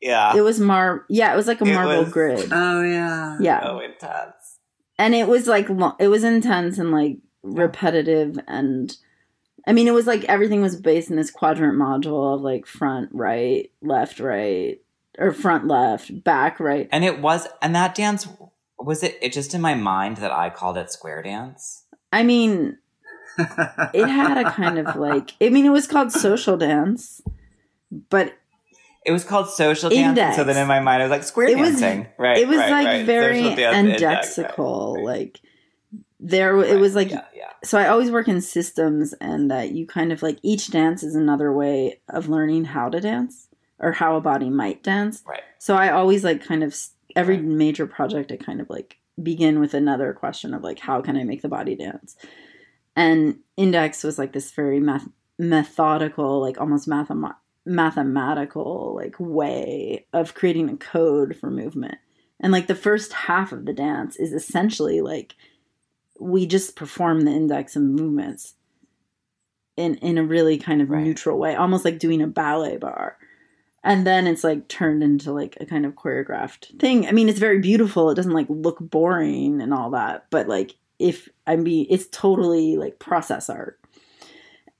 Yeah. 0.00 0.36
It 0.36 0.40
was 0.40 0.58
mar. 0.58 1.04
Yeah, 1.08 1.32
it 1.32 1.36
was 1.36 1.46
like 1.46 1.60
a 1.60 1.64
It 1.64 1.72
marble 1.72 2.02
was- 2.02 2.12
grid. 2.12 2.48
Oh 2.52 2.82
yeah, 2.82 3.38
yeah, 3.40 3.62
so 3.62 3.78
intense. 3.80 4.58
and 4.98 5.14
it 5.14 5.28
was 5.28 5.46
like 5.46 5.70
lo- 5.70 5.96
it 6.00 6.08
was 6.08 6.24
intense 6.24 6.78
and 6.78 6.90
like 6.90 7.18
repetitive 7.42 8.38
and. 8.48 8.96
I 9.66 9.72
mean, 9.72 9.86
it 9.86 9.94
was 9.94 10.06
like 10.06 10.24
everything 10.24 10.60
was 10.60 10.76
based 10.76 11.10
in 11.10 11.16
this 11.16 11.30
quadrant 11.30 11.78
module 11.78 12.34
of 12.34 12.40
like 12.40 12.66
front, 12.66 13.10
right, 13.12 13.70
left, 13.80 14.18
right, 14.18 14.80
or 15.18 15.32
front, 15.32 15.66
left, 15.68 16.24
back, 16.24 16.58
right. 16.58 16.88
And 16.90 17.04
it 17.04 17.20
was, 17.20 17.46
and 17.60 17.74
that 17.74 17.94
dance 17.94 18.26
was 18.78 19.02
it. 19.02 19.18
It 19.22 19.32
just 19.32 19.54
in 19.54 19.60
my 19.60 19.74
mind 19.74 20.16
that 20.18 20.32
I 20.32 20.50
called 20.50 20.76
it 20.76 20.90
square 20.90 21.22
dance. 21.22 21.84
I 22.12 22.24
mean, 22.24 22.78
it 23.38 24.06
had 24.08 24.38
a 24.44 24.50
kind 24.50 24.78
of 24.78 24.96
like. 24.96 25.30
I 25.40 25.48
mean, 25.50 25.64
it 25.64 25.70
was 25.70 25.86
called 25.86 26.10
social 26.12 26.56
dance, 26.56 27.22
but 28.10 28.34
It 29.06 29.12
was 29.12 29.24
called 29.24 29.48
social 29.48 29.90
dance. 29.90 30.36
So 30.36 30.44
then 30.44 30.56
in 30.56 30.66
my 30.66 30.80
mind, 30.80 31.02
I 31.02 31.06
was 31.06 31.10
like 31.10 31.22
square 31.24 31.48
It 31.48 31.58
was- 31.58 31.80
dancing. 31.80 32.08
right. 32.18 32.38
it 32.38 32.48
was 32.48 32.58
right, 32.58 32.70
like 32.70 32.86
right. 32.86 33.06
very 33.06 33.42
Social 33.42 33.56
dance 33.56 33.76
index, 33.76 34.38
right, 34.38 34.48
indexical 34.50 34.96
right, 34.96 35.04
like 35.04 35.40
there 36.24 36.56
it 36.62 36.78
was 36.78 36.94
like 36.94 37.10
yeah, 37.10 37.24
yeah. 37.34 37.50
so 37.64 37.76
i 37.78 37.88
always 37.88 38.10
work 38.10 38.28
in 38.28 38.40
systems 38.40 39.12
and 39.14 39.50
that 39.50 39.72
you 39.72 39.84
kind 39.84 40.12
of 40.12 40.22
like 40.22 40.38
each 40.44 40.70
dance 40.70 41.02
is 41.02 41.16
another 41.16 41.52
way 41.52 42.00
of 42.08 42.28
learning 42.28 42.64
how 42.64 42.88
to 42.88 43.00
dance 43.00 43.48
or 43.80 43.90
how 43.90 44.14
a 44.16 44.20
body 44.20 44.48
might 44.48 44.82
dance 44.84 45.22
Right. 45.26 45.42
so 45.58 45.74
i 45.74 45.90
always 45.90 46.22
like 46.22 46.44
kind 46.44 46.62
of 46.62 46.76
every 47.16 47.36
Right. 47.36 47.44
major 47.44 47.86
project 47.88 48.30
i 48.30 48.36
kind 48.36 48.60
of 48.60 48.70
like 48.70 48.98
begin 49.20 49.58
with 49.58 49.74
another 49.74 50.12
question 50.12 50.54
of 50.54 50.62
like 50.62 50.78
how 50.78 51.00
can 51.02 51.16
i 51.16 51.24
make 51.24 51.42
the 51.42 51.48
body 51.48 51.74
dance 51.74 52.14
and 52.94 53.38
index 53.56 54.04
was 54.04 54.16
like 54.18 54.32
this 54.32 54.52
very 54.52 54.78
math- 54.78 55.08
methodical 55.38 56.40
like 56.40 56.60
almost 56.60 56.88
mathem- 56.88 57.34
mathematical 57.66 58.94
like 58.96 59.14
way 59.18 60.06
of 60.12 60.34
creating 60.34 60.68
a 60.70 60.76
code 60.76 61.36
for 61.36 61.50
movement 61.50 61.96
and 62.40 62.52
like 62.52 62.66
the 62.66 62.74
first 62.74 63.12
half 63.12 63.52
of 63.52 63.66
the 63.66 63.72
dance 63.72 64.16
is 64.16 64.32
essentially 64.32 65.00
like 65.00 65.34
we 66.22 66.46
just 66.46 66.76
perform 66.76 67.22
the 67.22 67.30
index 67.30 67.76
of 67.76 67.82
movements 67.82 68.54
in 69.76 69.96
in 69.96 70.18
a 70.18 70.22
really 70.24 70.58
kind 70.58 70.82
of 70.82 70.90
Right. 70.90 71.02
neutral 71.02 71.38
way 71.38 71.54
almost 71.54 71.84
like 71.84 71.98
doing 71.98 72.20
a 72.22 72.26
ballet 72.26 72.76
bar. 72.76 73.16
And 73.84 74.06
then 74.06 74.26
it's 74.28 74.44
like 74.44 74.68
turned 74.68 75.02
into 75.02 75.32
like 75.32 75.56
a 75.60 75.66
kind 75.66 75.84
of 75.84 75.94
choreographed 75.94 76.78
thing. 76.78 77.06
I 77.06 77.12
mean 77.12 77.28
it's 77.28 77.38
very 77.40 77.58
beautiful. 77.58 78.10
It 78.10 78.14
doesn't 78.14 78.32
like 78.32 78.46
look 78.48 78.78
boring 78.78 79.60
and 79.60 79.72
all 79.74 79.90
that 79.90 80.26
but 80.30 80.46
like 80.48 80.76
if 80.98 81.28
i 81.48 81.56
mean 81.56 81.86
it's 81.90 82.06
totally 82.12 82.76
like 82.76 82.98
process 82.98 83.50
art. 83.50 83.80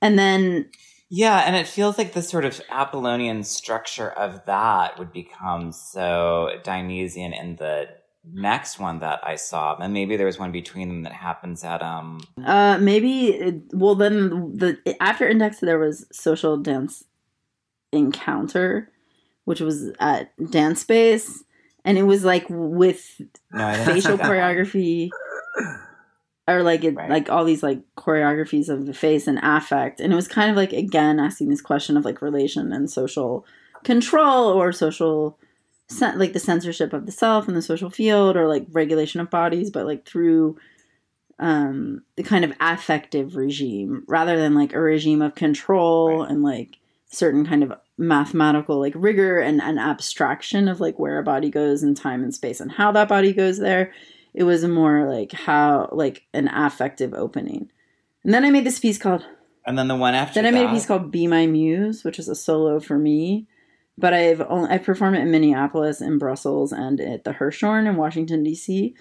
And 0.01 0.19
then 0.19 0.69
Yeah, 1.09 1.39
and 1.47 1.57
it 1.57 1.67
feels 1.67 1.99
like 1.99 2.13
the 2.13 2.23
sort 2.23 2.45
of 2.45 2.61
Apollonian 2.71 3.45
structure 3.45 4.11
of 4.11 4.45
that 4.47 4.99
would 4.99 5.13
become 5.13 5.73
so 5.73 6.61
Dionysian 6.65 7.33
in 7.33 7.57
the 7.57 7.89
next 8.25 8.79
one 8.79 9.01
that 9.01 9.21
I 9.27 9.35
saw. 9.37 9.77
And 9.77 9.93
maybe 9.93 10.17
there 10.17 10.27
was 10.27 10.39
one 10.39 10.53
between 10.53 10.89
them 10.89 11.03
that 11.03 11.13
happens 11.13 11.65
at 11.65 11.83
um 11.83 12.21
Uh, 12.45 12.79
maybe. 12.81 13.29
It, 13.29 13.63
well, 13.73 13.95
then 13.95 14.57
the 14.57 14.79
after 15.01 15.29
Index 15.29 15.61
there 15.61 15.79
was 15.79 16.07
Social 16.13 16.57
Dance 16.57 17.05
Encounter, 17.93 18.91
which 19.45 19.61
was 19.61 19.91
at 20.01 20.37
Danspace, 20.39 21.39
and 21.85 21.99
it 21.99 22.05
was 22.05 22.25
like 22.25 22.47
with 22.49 23.21
no, 23.53 23.73
facial 23.85 24.01
see 24.13 24.17
that 24.17 24.21
one. 24.21 24.31
choreography, 24.31 25.11
or 26.49 26.63
like 26.63 26.85
it, 26.85 26.95
Right. 26.95 27.11
like 27.11 27.29
all 27.31 27.45
these 27.45 27.63
like 27.63 27.81
choreographies 27.97 28.69
of 28.69 28.87
the 28.87 28.95
face 28.95 29.27
and 29.27 29.39
affect, 29.43 30.01
and 30.01 30.13
it 30.13 30.17
was 30.17 30.29
kind 30.29 30.51
of 30.51 30.57
like 30.57 30.73
again 30.73 31.21
asking 31.21 31.49
this 31.51 31.61
question 31.61 31.97
of 31.97 32.05
like 32.05 32.23
relation 32.23 32.73
and 32.73 32.91
social 32.91 33.45
control 33.85 34.47
or 34.49 34.73
social. 34.73 35.39
Like 36.01 36.33
the 36.33 36.41
censorship 36.41 36.93
of 36.93 37.07
the 37.07 37.13
self 37.13 37.49
and 37.49 37.57
the 37.57 37.63
social 37.63 37.91
field, 37.91 38.37
or 38.37 38.49
like 38.49 38.67
regulation 38.71 39.21
of 39.21 39.31
bodies, 39.31 39.71
but 39.71 39.87
like 39.87 40.07
through 40.07 40.57
um 41.39 42.03
the 42.17 42.23
kind 42.23 42.45
of 42.45 42.53
affective 42.61 43.37
regime 43.37 44.05
rather 44.07 44.37
than 44.37 44.55
like 44.55 44.75
a 44.75 44.81
regime 44.81 45.23
of 45.23 45.35
control 45.35 46.21
Right. 46.21 46.31
and 46.31 46.43
like 46.43 46.77
certain 47.11 47.47
kind 47.47 47.63
of 47.63 47.73
mathematical 47.99 48.79
like 48.79 48.93
rigor 48.95 49.39
and 49.41 49.61
an 49.61 49.79
abstraction 49.79 50.69
of 50.69 50.79
like 50.81 50.99
where 50.99 51.19
a 51.19 51.23
body 51.23 51.51
goes 51.51 51.83
in 51.83 51.95
time 51.95 52.23
and 52.23 52.35
space 52.35 52.61
and 52.61 52.71
how 52.73 52.93
that 52.93 53.09
body 53.09 53.33
goes 53.33 53.59
there 53.59 53.93
it 54.35 54.45
was 54.45 54.65
more 54.65 55.09
like 55.11 55.33
how 55.33 55.89
like 55.93 56.23
an 56.33 56.49
affective 56.49 57.13
opening. 57.15 57.71
And 58.25 58.33
then 58.33 58.45
i 58.45 58.51
made 58.51 58.65
this 58.65 58.79
piece 58.79 58.99
called 58.99 59.25
And 59.67 59.79
then 59.79 59.89
the 59.89 59.97
one 59.97 60.15
after 60.15 60.35
then 60.41 60.47
i 60.47 60.57
made 60.57 60.67
a 60.69 60.73
piece 60.73 60.87
called 60.87 61.11
be 61.11 61.27
my 61.27 61.47
muse 61.47 62.05
which 62.05 62.19
is 62.19 62.29
a 62.29 62.35
solo 62.35 62.79
for 62.79 62.99
me 62.99 63.47
but 64.03 64.13
i've 64.13 64.43
only 64.43 64.69
i've 64.69 64.85
performed 64.85 65.17
it 65.17 65.21
in 65.21 65.31
minneapolis 65.31 66.03
in 66.03 66.19
brussels 66.19 66.73
and 66.73 67.01
at 67.01 67.25
the 67.25 67.31
hirshhorn 67.33 67.89
in 67.89 67.97
washington 67.97 68.43
d.c 68.43 68.95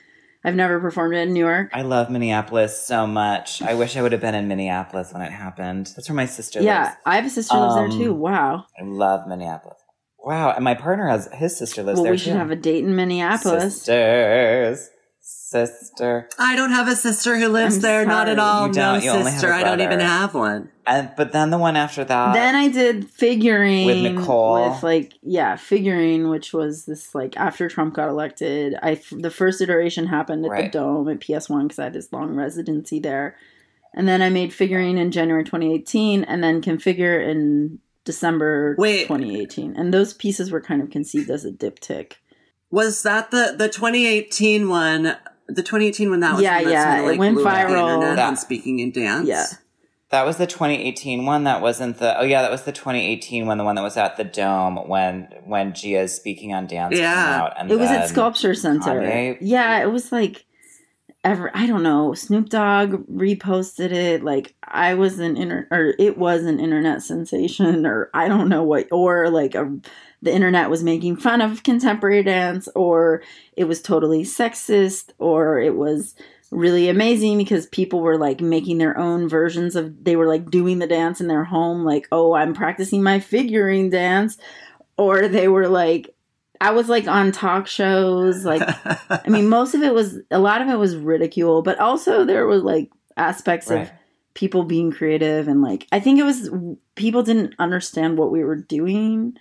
i've 0.45 0.56
never 0.56 0.80
performed 0.80 1.14
it 1.14 1.28
in 1.28 1.34
new 1.34 1.40
york 1.45 1.69
I 1.73 1.82
love 1.82 2.10
Minneapolis 2.10 2.82
so 2.82 3.06
much. 3.06 3.61
I 3.61 3.73
wish 3.73 3.95
I 3.98 4.02
would 4.02 4.11
have 4.14 4.22
been 4.22 4.36
in 4.36 4.48
Minneapolis 4.48 5.11
when 5.14 5.22
it 5.22 5.32
happened. 5.32 5.88
That's 5.95 6.07
where 6.10 6.15
my 6.15 6.26
sister 6.26 6.61
Yeah, 6.61 6.84
lives. 6.84 6.95
Yeah, 7.06 7.11
I 7.11 7.15
have 7.18 7.26
a 7.26 7.30
sister 7.30 7.56
who 7.56 7.61
lives 7.61 7.76
there 7.76 7.86
Um, 7.86 7.91
too. 7.91 8.14
Wow. 8.14 8.65
I 8.80 8.84
love 8.84 9.28
Minneapolis. 9.28 9.78
Wow, 10.23 10.52
and 10.52 10.64
my 10.64 10.76
partner 10.76 11.07
has 11.10 11.30
his 11.34 11.57
sister 11.57 11.82
lives 11.84 11.98
well, 11.98 12.03
there 12.06 12.11
we 12.14 12.18
should 12.18 12.34
too. 12.34 12.38
have 12.38 12.52
a 12.52 12.56
date 12.56 12.84
in 12.84 12.95
Minneapolis. 12.95 13.76
Sisters, 13.76 14.90
sister. 15.22 16.27
I 16.39 16.56
don't 16.56 16.72
have 16.72 16.88
a 16.88 16.95
sister 16.95 17.38
who 17.38 17.48
lives 17.48 17.76
I'm 17.76 17.81
there. 17.81 18.06
Not 18.06 18.27
at 18.30 18.39
all. 18.39 18.64
You 18.68 18.73
no 18.73 18.73
don't. 18.73 19.03
You 19.03 19.10
only 19.11 19.23
have 19.23 19.34
sister. 19.34 19.52
a 19.52 19.56
I 19.57 19.64
don't 19.64 19.81
even 19.81 19.99
have 19.99 20.34
one. 20.34 20.69
And 20.88 21.11
but 21.15 21.31
then 21.31 21.52
the 21.52 21.57
one 21.57 21.76
after 21.76 22.03
that. 22.03 22.34
then 22.34 22.56
I 22.56 22.68
did 22.68 23.10
figuring 23.10 23.85
With 23.85 24.02
Nicole. 24.02 24.69
with 24.72 24.84
like 24.84 25.14
yeah, 25.22 25.56
figuring, 25.56 26.30
which 26.30 26.53
was 26.53 26.85
this 26.85 27.14
like 27.14 27.38
after 27.38 27.69
Trump 27.69 27.93
got 27.93 28.10
elected. 28.10 28.76
I 28.81 28.99
the 29.11 29.30
first 29.31 29.61
iteration 29.61 30.07
happened 30.07 30.45
at 30.45 30.52
Right. 30.52 30.72
the 30.72 30.80
Dome 30.80 31.07
at 31.10 31.22
PS 31.22 31.49
One 31.49 31.68
because 31.68 31.80
I 31.80 31.84
had 31.85 31.93
this 31.93 32.11
long 32.11 32.35
residency 32.35 32.99
there, 32.99 33.38
and 33.93 34.07
then 34.07 34.22
I 34.22 34.30
made 34.30 34.53
figuring 34.53 34.98
in 34.98 35.11
January 35.11 35.43
2018, 35.43 36.23
and 36.23 36.43
then 36.43 36.61
configure 36.61 37.23
in 37.26 37.80
December 38.03 38.76
Wait. 38.80 39.03
2018, 39.07 39.76
and 39.77 39.93
those 39.93 40.14
pieces 40.15 40.49
were 40.52 40.61
kind 40.61 40.81
of 40.81 40.89
conceived 40.89 41.30
as 41.30 41.45
a 41.45 41.52
diptych. 41.52 42.14
Was 42.72 43.03
that 43.03 43.31
the 43.31 43.53
the 43.57 43.68
2018 43.69 44.69
one? 44.69 45.15
The 45.48 45.61
2018 45.64 46.10
one 46.10 46.19
that 46.22 46.34
was 46.34 46.41
Yeah, 46.41 46.61
one 46.61 46.72
yeah, 46.72 46.95
sort 46.98 47.07
of, 47.10 47.15
it 47.15 47.19
went 47.19 47.35
blew 47.35 47.45
up 47.48 47.68
the 47.68 47.73
viral. 47.73 47.93
internet 47.95 48.15
That- 48.15 48.39
speaking 48.39 48.80
in 48.80 48.91
dance. 48.91 49.27
Yeah. 49.27 49.45
That 50.10 50.26
was 50.26 50.35
the 50.38 50.45
2018 50.48 51.26
one. 51.26 51.45
That 51.45 51.61
wasn't 51.61 51.98
the. 51.99 52.19
Oh 52.19 52.23
yeah, 52.23 52.41
that 52.41 52.52
was 52.52 52.64
the 52.64 52.73
2018 52.73 53.45
one. 53.48 53.57
The 53.57 53.64
one 53.64 53.76
that 53.76 53.81
was 53.81 53.95
at 53.95 54.18
the 54.18 54.26
Dome 54.26 54.76
when 54.88 55.30
when 55.45 55.72
Gia's 55.73 56.14
speaking 56.14 56.53
on 56.53 56.68
dance 56.68 56.98
Yeah. 56.98 57.14
came 57.14 57.41
out. 57.41 57.53
And 57.57 57.72
It 57.72 57.80
was 57.80 57.89
at 57.89 58.10
Sculpture 58.10 58.53
Center. 58.53 58.99
Kanye? 59.02 59.38
Yeah, 59.39 59.81
it 59.81 59.85
was 59.91 60.11
like 60.11 60.43
ever 61.23 61.49
I 61.53 61.65
don't 61.65 61.84
know. 61.84 62.14
Snoop 62.14 62.49
Dogg 62.49 63.06
reposted 63.07 63.91
it. 63.93 64.22
Like 64.23 64.53
I 64.65 64.95
was 64.95 65.19
an 65.19 65.38
inter 65.38 65.68
or 65.72 65.93
it 65.98 66.18
was 66.18 66.43
an 66.43 66.60
internet 66.60 67.02
sensation, 67.03 67.85
or 67.85 68.10
I 68.14 68.27
don't 68.27 68.49
know 68.49 68.64
what, 68.64 68.88
or 68.91 69.30
like 69.30 69.56
a, 69.56 69.72
the 70.22 70.34
internet 70.34 70.69
was 70.69 70.84
making 70.84 71.18
fun 71.18 71.41
of 71.41 71.64
contemporary 71.64 72.23
dance, 72.23 72.68
or 72.76 73.23
it 73.57 73.65
was 73.65 73.81
totally 73.81 74.23
sexist, 74.23 75.11
or 75.18 75.60
it 75.60 75.76
was 75.76 76.15
really 76.52 76.89
amazing 76.89 77.38
because 77.38 77.65
people 77.68 78.02
were 78.02 78.18
like 78.18 78.41
making 78.41 78.77
their 78.77 78.98
own 78.98 79.30
versions 79.30 79.76
of 79.76 80.03
they 80.03 80.15
were 80.18 80.27
like 80.27 80.52
doing 80.52 80.80
the 80.80 80.88
dance 80.88 81.22
in 81.22 81.27
their 81.30 81.45
home 81.45 81.85
like 81.85 82.10
oh 82.11 82.34
i'm 82.34 82.53
practicing 82.53 83.02
my 83.02 83.22
figurine 83.22 83.89
dance 83.89 84.38
or 84.98 85.30
they 85.30 85.48
were 85.48 85.69
like 85.69 86.14
i 86.60 86.69
was 86.72 86.89
like 86.89 87.07
on 87.07 87.31
talk 87.31 87.68
shows 87.68 88.43
like 88.43 88.61
I 89.10 89.30
mean, 89.30 89.48
most 89.57 89.73
of 89.76 89.81
it 89.81 89.93
was 89.93 90.19
a 90.30 90.39
lot 90.39 90.61
of 90.61 90.68
it 90.68 90.76
was 90.76 90.98
ridicule, 90.98 91.61
but 91.61 91.80
also 91.80 92.26
there 92.26 92.45
was 92.45 92.64
like 92.64 92.91
aspects 93.15 93.69
Right. 93.69 93.84
of 93.84 93.91
people 94.34 94.64
being 94.64 94.91
creative 94.91 95.48
and 95.48 95.61
like 95.61 95.88
I 95.93 96.02
think 96.02 96.19
it 96.19 96.23
was 96.23 96.49
people 96.95 97.23
didn't 97.23 97.56
understand 97.60 98.18
what 98.18 98.31
we 98.31 98.43
were 98.43 98.56
doing, 98.57 99.38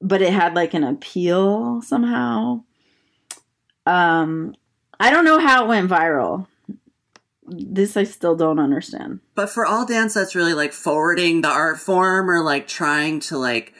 but 0.00 0.22
it 0.22 0.32
had 0.32 0.54
like 0.54 0.74
an 0.74 0.84
appeal 0.84 1.82
somehow. 1.82 2.62
Um, 3.86 4.54
I 4.98 5.10
don't 5.10 5.24
know 5.24 5.38
how 5.38 5.64
it 5.64 5.68
went 5.68 5.90
viral. 5.90 6.46
This 7.46 7.96
I 7.96 8.04
still 8.04 8.36
don't 8.36 8.60
understand. 8.60 9.20
But 9.34 9.50
for 9.50 9.66
all 9.66 9.86
dance 9.86 10.14
that's 10.14 10.34
really 10.34 10.54
like 10.54 10.72
forwarding 10.72 11.40
the 11.40 11.48
art 11.48 11.78
form 11.78 12.30
or 12.30 12.42
like 12.44 12.68
trying 12.68 13.20
to 13.20 13.36
like 13.36 13.72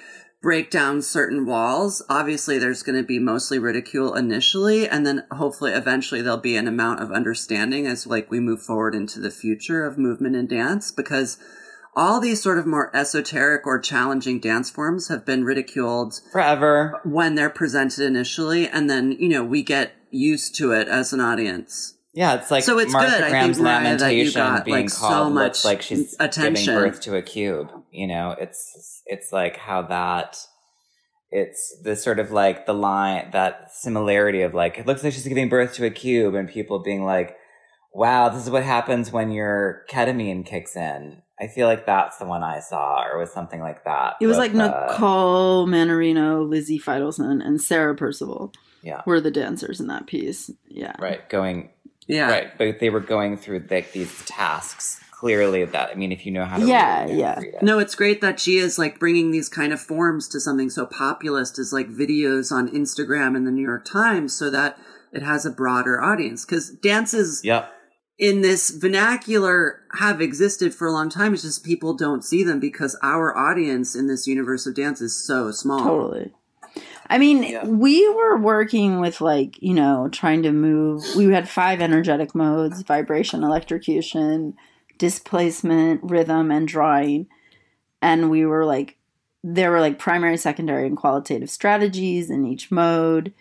break 0.43 0.71
down 0.71 1.03
certain 1.03 1.45
walls, 1.47 2.03
obviously 2.09 2.59
there's 2.59 2.83
going 2.83 2.97
to 2.97 3.07
be 3.07 3.19
mostly 3.19 3.59
ridicule 3.59 4.15
initially 4.15 4.89
and 4.89 5.07
then 5.07 5.25
hopefully 5.31 5.73
eventually 5.73 6.23
there'll 6.23 6.39
be 6.39 6.57
an 6.57 6.67
amount 6.67 7.01
of 7.01 7.13
understanding 7.13 7.87
as 7.87 8.07
like 8.07 8.31
we 8.31 8.41
move 8.41 8.63
forward 8.63 8.95
into 8.95 9.21
the 9.21 9.31
future 9.31 9.85
of 9.85 9.99
movement 9.99 10.35
and 10.35 10.49
dance 10.49 10.91
because 10.91 11.39
all 11.97 12.21
these 12.21 12.43
sort 12.43 12.59
of 12.59 12.67
more 12.67 12.95
esoteric 12.95 13.67
or 13.67 13.79
challenging 13.79 14.41
dance 14.41 14.71
forms 14.71 15.09
have 15.09 15.27
been 15.27 15.45
ridiculed 15.45 16.21
forever. 16.33 17.01
when 17.05 17.35
they're 17.35 17.51
presented 17.51 18.05
initially 18.05 18.69
and 18.69 18.89
then, 18.89 19.13
you 19.13 19.29
know, 19.29 19.45
we 19.45 19.63
get 19.63 19.93
used 20.11 20.55
to 20.57 20.73
it 20.73 20.89
as 20.89 21.13
an 21.13 21.21
audience. 21.21 21.95
Yeah, 22.13 22.35
it's 22.35 22.51
like 22.51 22.65
So 22.65 22.79
it's 22.79 22.93
Martha 22.93 23.11
good, 23.11 23.23
I 23.23 23.31
think, 23.43 23.59
Mariah, 23.59 23.97
that 23.99 24.15
you 24.15 24.33
got, 24.33 24.65
being 24.65 24.77
like, 24.77 24.91
so 24.91 25.31
much 25.31 25.65
like 25.65 25.81
she's 25.83 26.17
attention. 26.19 26.55
giving 26.75 26.91
birth 26.91 27.01
to 27.03 27.17
a 27.17 27.23
cube. 27.23 27.71
You 27.93 28.09
know, 28.09 28.35
it's 28.39 29.03
it's 29.07 29.33
like 29.33 29.57
how 29.57 29.83
that 29.83 30.37
it's 31.31 31.77
the 31.85 31.95
sort 31.95 32.19
of 32.19 32.33
like 32.33 32.67
the 32.67 32.73
line 32.75 33.31
that 33.33 33.71
similarity 33.73 34.43
of 34.43 34.55
like 34.55 34.79
it 34.79 34.87
looks 34.87 35.05
like 35.05 35.13
she's 35.13 35.27
giving 35.29 35.49
birth 35.49 35.75
to 35.75 35.87
a 35.87 35.91
cube 35.91 36.35
and 36.35 36.49
people 36.49 36.81
being 36.81 37.05
like, 37.05 37.37
Wow, 37.95 38.29
this 38.29 38.43
is 38.43 38.51
what 38.51 38.65
happens 38.65 39.13
when 39.13 39.31
your 39.31 39.85
ketamine 39.89 40.45
kicks 40.45 40.75
in. 40.75 41.23
I 41.41 41.47
feel 41.47 41.67
like 41.67 41.87
that's 41.87 42.19
the 42.19 42.27
one 42.27 42.43
I 42.43 42.61
saw, 42.61 43.03
or 43.05 43.19
was 43.19 43.33
something 43.33 43.61
like 43.61 43.85
that. 43.85 44.17
It 44.21 44.27
was 44.27 44.37
like 44.39 44.55
uh, 44.55 44.89
Nicole 44.91 45.67
Mannarino, 45.67 46.49
Lizzie 46.49 46.79
Feidelson, 46.79 47.45
and 47.45 47.61
Sarah 47.61 47.95
Percival 47.95 48.53
Yeah. 48.83 49.03
were 49.07 49.21
the 49.21 49.31
dancers 49.31 49.81
in 49.81 49.87
that 49.89 50.07
piece. 50.07 50.51
Yeah. 50.69 50.93
right, 51.01 51.27
going 51.31 51.71
Yeah. 52.07 52.31
right, 52.31 52.59
but 52.59 52.79
they 52.81 52.91
were 52.91 53.01
going 53.01 53.37
through 53.37 53.65
like 53.71 53.93
these 53.93 54.25
tasks. 54.27 55.01
Clearly, 55.13 55.67
that 55.67 55.91
I 55.91 55.95
mean, 55.97 56.13
if 56.13 56.25
you 56.25 56.33
know 56.33 56.47
how 56.47 56.57
to, 56.57 56.65
Yeah, 56.67 57.05
read 57.05 57.19
yeah. 57.19 57.39
read 57.41 57.55
it. 57.57 57.63
No, 57.63 57.79
it's 57.79 57.95
great 57.95 58.23
that 58.23 58.41
she 58.41 58.57
is 58.57 58.79
like 58.79 58.99
bringing 58.99 59.31
these 59.33 59.51
kind 59.51 59.71
of 59.71 59.79
forms 59.79 60.27
to 60.29 60.41
something 60.41 60.71
so 60.71 60.87
populist 60.87 61.59
as 61.59 61.75
like 61.75 61.89
videos 61.91 62.51
on 62.51 62.71
Instagram 62.71 63.37
and 63.37 63.47
the 63.47 63.51
New 63.51 63.61
York 63.63 63.85
Times 63.85 64.35
so 64.35 64.49
that 64.49 64.79
it 65.13 65.21
has 65.23 65.45
a 65.45 65.51
broader 65.51 66.01
audience. 66.03 66.47
Cause 66.47 66.71
dances 66.71 67.43
Yep. 67.45 67.71
In 68.21 68.43
this 68.43 68.69
vernacular 68.69 69.81
have 69.99 70.21
existed 70.21 70.75
for 70.75 70.87
a 70.87 70.93
long 70.93 71.09
time. 71.09 71.33
It's 71.33 71.43
just 71.43 71.65
people 71.65 71.95
don't 71.95 72.23
see 72.23 72.45
them 72.45 72.61
because 72.61 72.95
our 73.03 73.35
audience 73.37 73.97
in 73.97 74.09
this 74.09 74.27
universe 74.27 74.67
of 74.67 74.75
dance 74.75 75.01
is 75.01 75.17
so 75.17 75.51
small. 75.51 75.81
Totally. 75.83 76.31
I 77.09 77.17
mean, 77.17 77.43
Yeah. 77.43 77.65
we 77.65 78.07
were 78.11 78.37
working 78.37 79.01
with 79.01 79.23
like, 79.23 79.61
you 79.63 79.73
know, 79.73 80.11
trying 80.13 80.43
to 80.43 80.53
move. 80.53 81.03
We 81.17 81.33
had 81.33 81.49
five 81.49 81.81
energetic 81.81 82.35
modes 82.35 82.83
vibration, 82.83 83.43
electrocution, 83.43 84.55
displacement, 84.99 86.03
rhythm, 86.05 86.51
and 86.51 86.69
drawing. 86.69 87.27
And 88.03 88.31
we 88.31 88.45
were 88.45 88.67
like, 88.67 88.99
there 89.43 89.71
were 89.71 89.81
like 89.81 89.99
primary, 89.99 90.37
secondary, 90.37 90.87
and 90.87 90.97
qualitative 90.97 91.49
strategies 91.49 92.29
in 92.29 92.45
each 92.45 92.71
mode. 92.71 93.33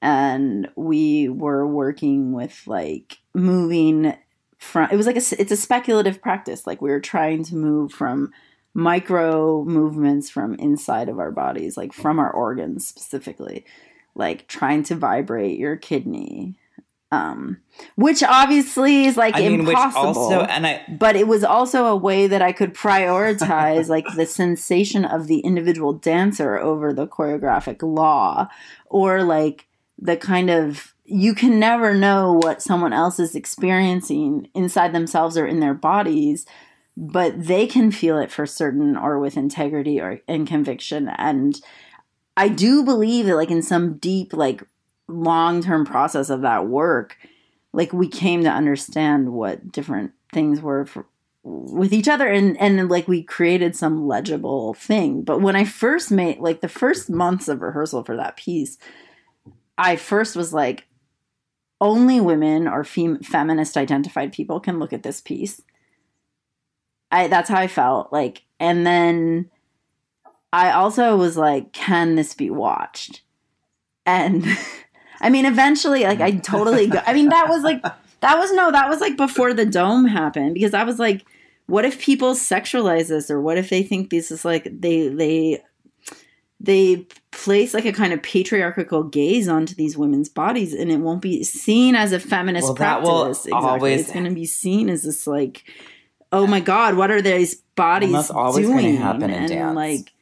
And 0.00 0.68
we 0.76 1.28
were 1.28 1.66
working 1.66 2.32
with 2.32 2.62
like 2.66 3.18
moving 3.34 4.14
from, 4.58 4.88
it 4.90 4.96
was 4.96 5.06
like 5.06 5.16
a, 5.16 5.40
it's 5.40 5.52
a 5.52 5.56
speculative 5.56 6.22
practice. 6.22 6.66
Like 6.66 6.80
we 6.80 6.90
were 6.90 7.00
trying 7.00 7.44
to 7.44 7.56
move 7.56 7.92
from 7.92 8.32
micro 8.74 9.64
movements 9.64 10.30
from 10.30 10.54
inside 10.54 11.08
of 11.08 11.18
our 11.18 11.32
bodies, 11.32 11.76
like 11.76 11.92
from 11.92 12.18
our 12.18 12.30
organs 12.30 12.86
specifically, 12.86 13.64
like 14.14 14.46
trying 14.46 14.82
to 14.84 14.94
vibrate 14.94 15.58
your 15.58 15.76
kidney, 15.76 16.54
um, 17.10 17.58
which 17.96 18.22
obviously 18.22 19.06
is 19.06 19.16
like 19.16 19.34
I 19.34 19.48
mean, 19.48 19.60
impossible. 19.60 20.06
also, 20.06 20.40
and 20.42 20.66
I, 20.66 20.84
but 20.88 21.16
it 21.16 21.26
was 21.26 21.42
also 21.42 21.86
a 21.86 21.96
way 21.96 22.26
that 22.26 22.42
I 22.42 22.52
could 22.52 22.74
prioritize 22.74 23.88
like 23.88 24.04
the 24.14 24.26
sensation 24.26 25.04
of 25.04 25.26
the 25.26 25.40
individual 25.40 25.94
dancer 25.94 26.58
over 26.58 26.92
the 26.92 27.06
choreographic 27.06 27.82
law 27.82 28.48
or 28.86 29.22
like 29.22 29.67
the 29.98 30.16
kind 30.16 30.50
of 30.50 30.94
you 31.04 31.34
can 31.34 31.58
never 31.58 31.94
know 31.94 32.38
what 32.42 32.62
someone 32.62 32.92
else 32.92 33.18
is 33.18 33.34
experiencing 33.34 34.48
inside 34.54 34.92
themselves 34.92 35.38
or 35.38 35.46
in 35.46 35.60
their 35.60 35.74
bodies 35.74 36.46
but 37.00 37.46
they 37.46 37.64
can 37.68 37.92
feel 37.92 38.18
it 38.18 38.30
for 38.30 38.44
certain 38.44 38.96
or 38.96 39.20
with 39.20 39.36
integrity 39.36 40.00
or 40.00 40.20
in 40.26 40.44
conviction. 40.44 41.08
And 41.08 41.60
i 42.36 42.48
do 42.48 42.84
believe 42.84 43.26
that 43.26 43.36
like 43.36 43.50
in 43.50 43.62
some 43.62 43.98
deep 43.98 44.32
like 44.32 44.62
long-term 45.08 45.84
process 45.86 46.28
of 46.30 46.42
that 46.42 46.66
work 46.66 47.16
like 47.72 47.92
we 47.92 48.08
came 48.08 48.42
to 48.42 48.50
understand 48.50 49.32
what 49.32 49.72
different 49.72 50.12
things 50.32 50.60
were 50.60 50.84
for, 50.86 51.06
with 51.42 51.92
each 51.92 52.08
other 52.08 52.28
and 52.28 52.56
and 52.58 52.88
like 52.88 53.08
we 53.08 53.22
created 53.22 53.74
some 53.74 54.06
legible 54.06 54.74
thing. 54.74 55.22
But 55.22 55.40
when 55.40 55.56
i 55.56 55.64
first 55.64 56.10
made 56.10 56.38
like 56.38 56.60
the 56.60 56.68
first 56.68 57.08
months 57.10 57.48
of 57.48 57.62
rehearsal 57.62 58.04
for 58.04 58.16
that 58.16 58.36
piece 58.36 58.76
i 59.78 59.96
first 59.96 60.36
was 60.36 60.52
like 60.52 60.88
only 61.80 62.20
women 62.20 62.66
or 62.66 62.84
fem- 62.84 63.20
feminist 63.20 63.76
identified 63.76 64.32
people 64.32 64.60
can 64.60 64.78
look 64.78 64.92
at 64.92 65.02
this 65.02 65.20
piece. 65.20 65.62
I 67.10 67.28
that's 67.28 67.48
how 67.48 67.58
i 67.58 67.68
felt 67.68 68.12
like 68.12 68.42
and 68.60 68.86
then 68.86 69.50
i 70.52 70.70
also 70.72 71.16
was 71.16 71.38
like 71.38 71.72
can 71.72 72.16
this 72.16 72.34
be 72.34 72.50
watched? 72.50 73.22
And 74.04 74.44
i 75.20 75.30
mean 75.30 75.46
eventually 75.46 76.02
like 76.02 76.20
i 76.20 76.32
totally 76.32 76.88
go, 76.88 77.00
i 77.06 77.14
mean 77.14 77.30
that 77.30 77.48
was 77.48 77.62
like 77.62 77.82
that 77.82 78.38
was 78.38 78.52
no 78.52 78.70
that 78.70 78.90
was 78.90 79.00
like 79.00 79.16
before 79.16 79.54
the 79.54 79.64
dome 79.64 80.04
happened 80.04 80.54
because 80.54 80.74
i 80.74 80.84
was 80.84 80.98
like 80.98 81.24
what 81.66 81.84
if 81.84 82.00
people 82.00 82.34
sexualize 82.34 83.08
this 83.08 83.30
or 83.30 83.40
what 83.40 83.58
if 83.58 83.70
they 83.70 83.82
think 83.82 84.10
this 84.10 84.30
is 84.30 84.44
like 84.44 84.68
they 84.70 85.08
they 85.08 85.62
they 86.60 87.06
place 87.30 87.74
like 87.74 87.84
a 87.84 87.92
kind 87.92 88.12
of 88.12 88.22
patriarchal 88.22 89.02
gaze 89.04 89.48
onto 89.48 89.74
these 89.74 89.96
women's 89.98 90.28
bodies 90.28 90.72
and 90.72 90.90
it 90.90 90.98
won't 90.98 91.20
be 91.22 91.44
seen 91.44 91.94
as 91.94 92.12
a 92.12 92.18
feminist 92.20 92.64
Well, 92.64 92.74
practice 92.74 93.46
exactly. 93.46 93.52
always- 93.52 94.00
it's 94.02 94.12
going 94.12 94.24
to 94.24 94.30
be 94.34 94.46
seen 94.46 94.88
as 94.88 95.02
this 95.02 95.26
like 95.26 95.64
oh 96.32 96.46
my 96.46 96.60
god 96.72 96.96
what 96.96 97.10
are 97.10 97.20
these 97.22 97.56
bodies 97.76 98.12
that's 98.12 98.30
always 98.30 98.66
doing 98.66 98.96
happen 98.96 99.24
in 99.24 99.30
and 99.30 99.48
dance. 99.48 99.76
like 99.76 100.12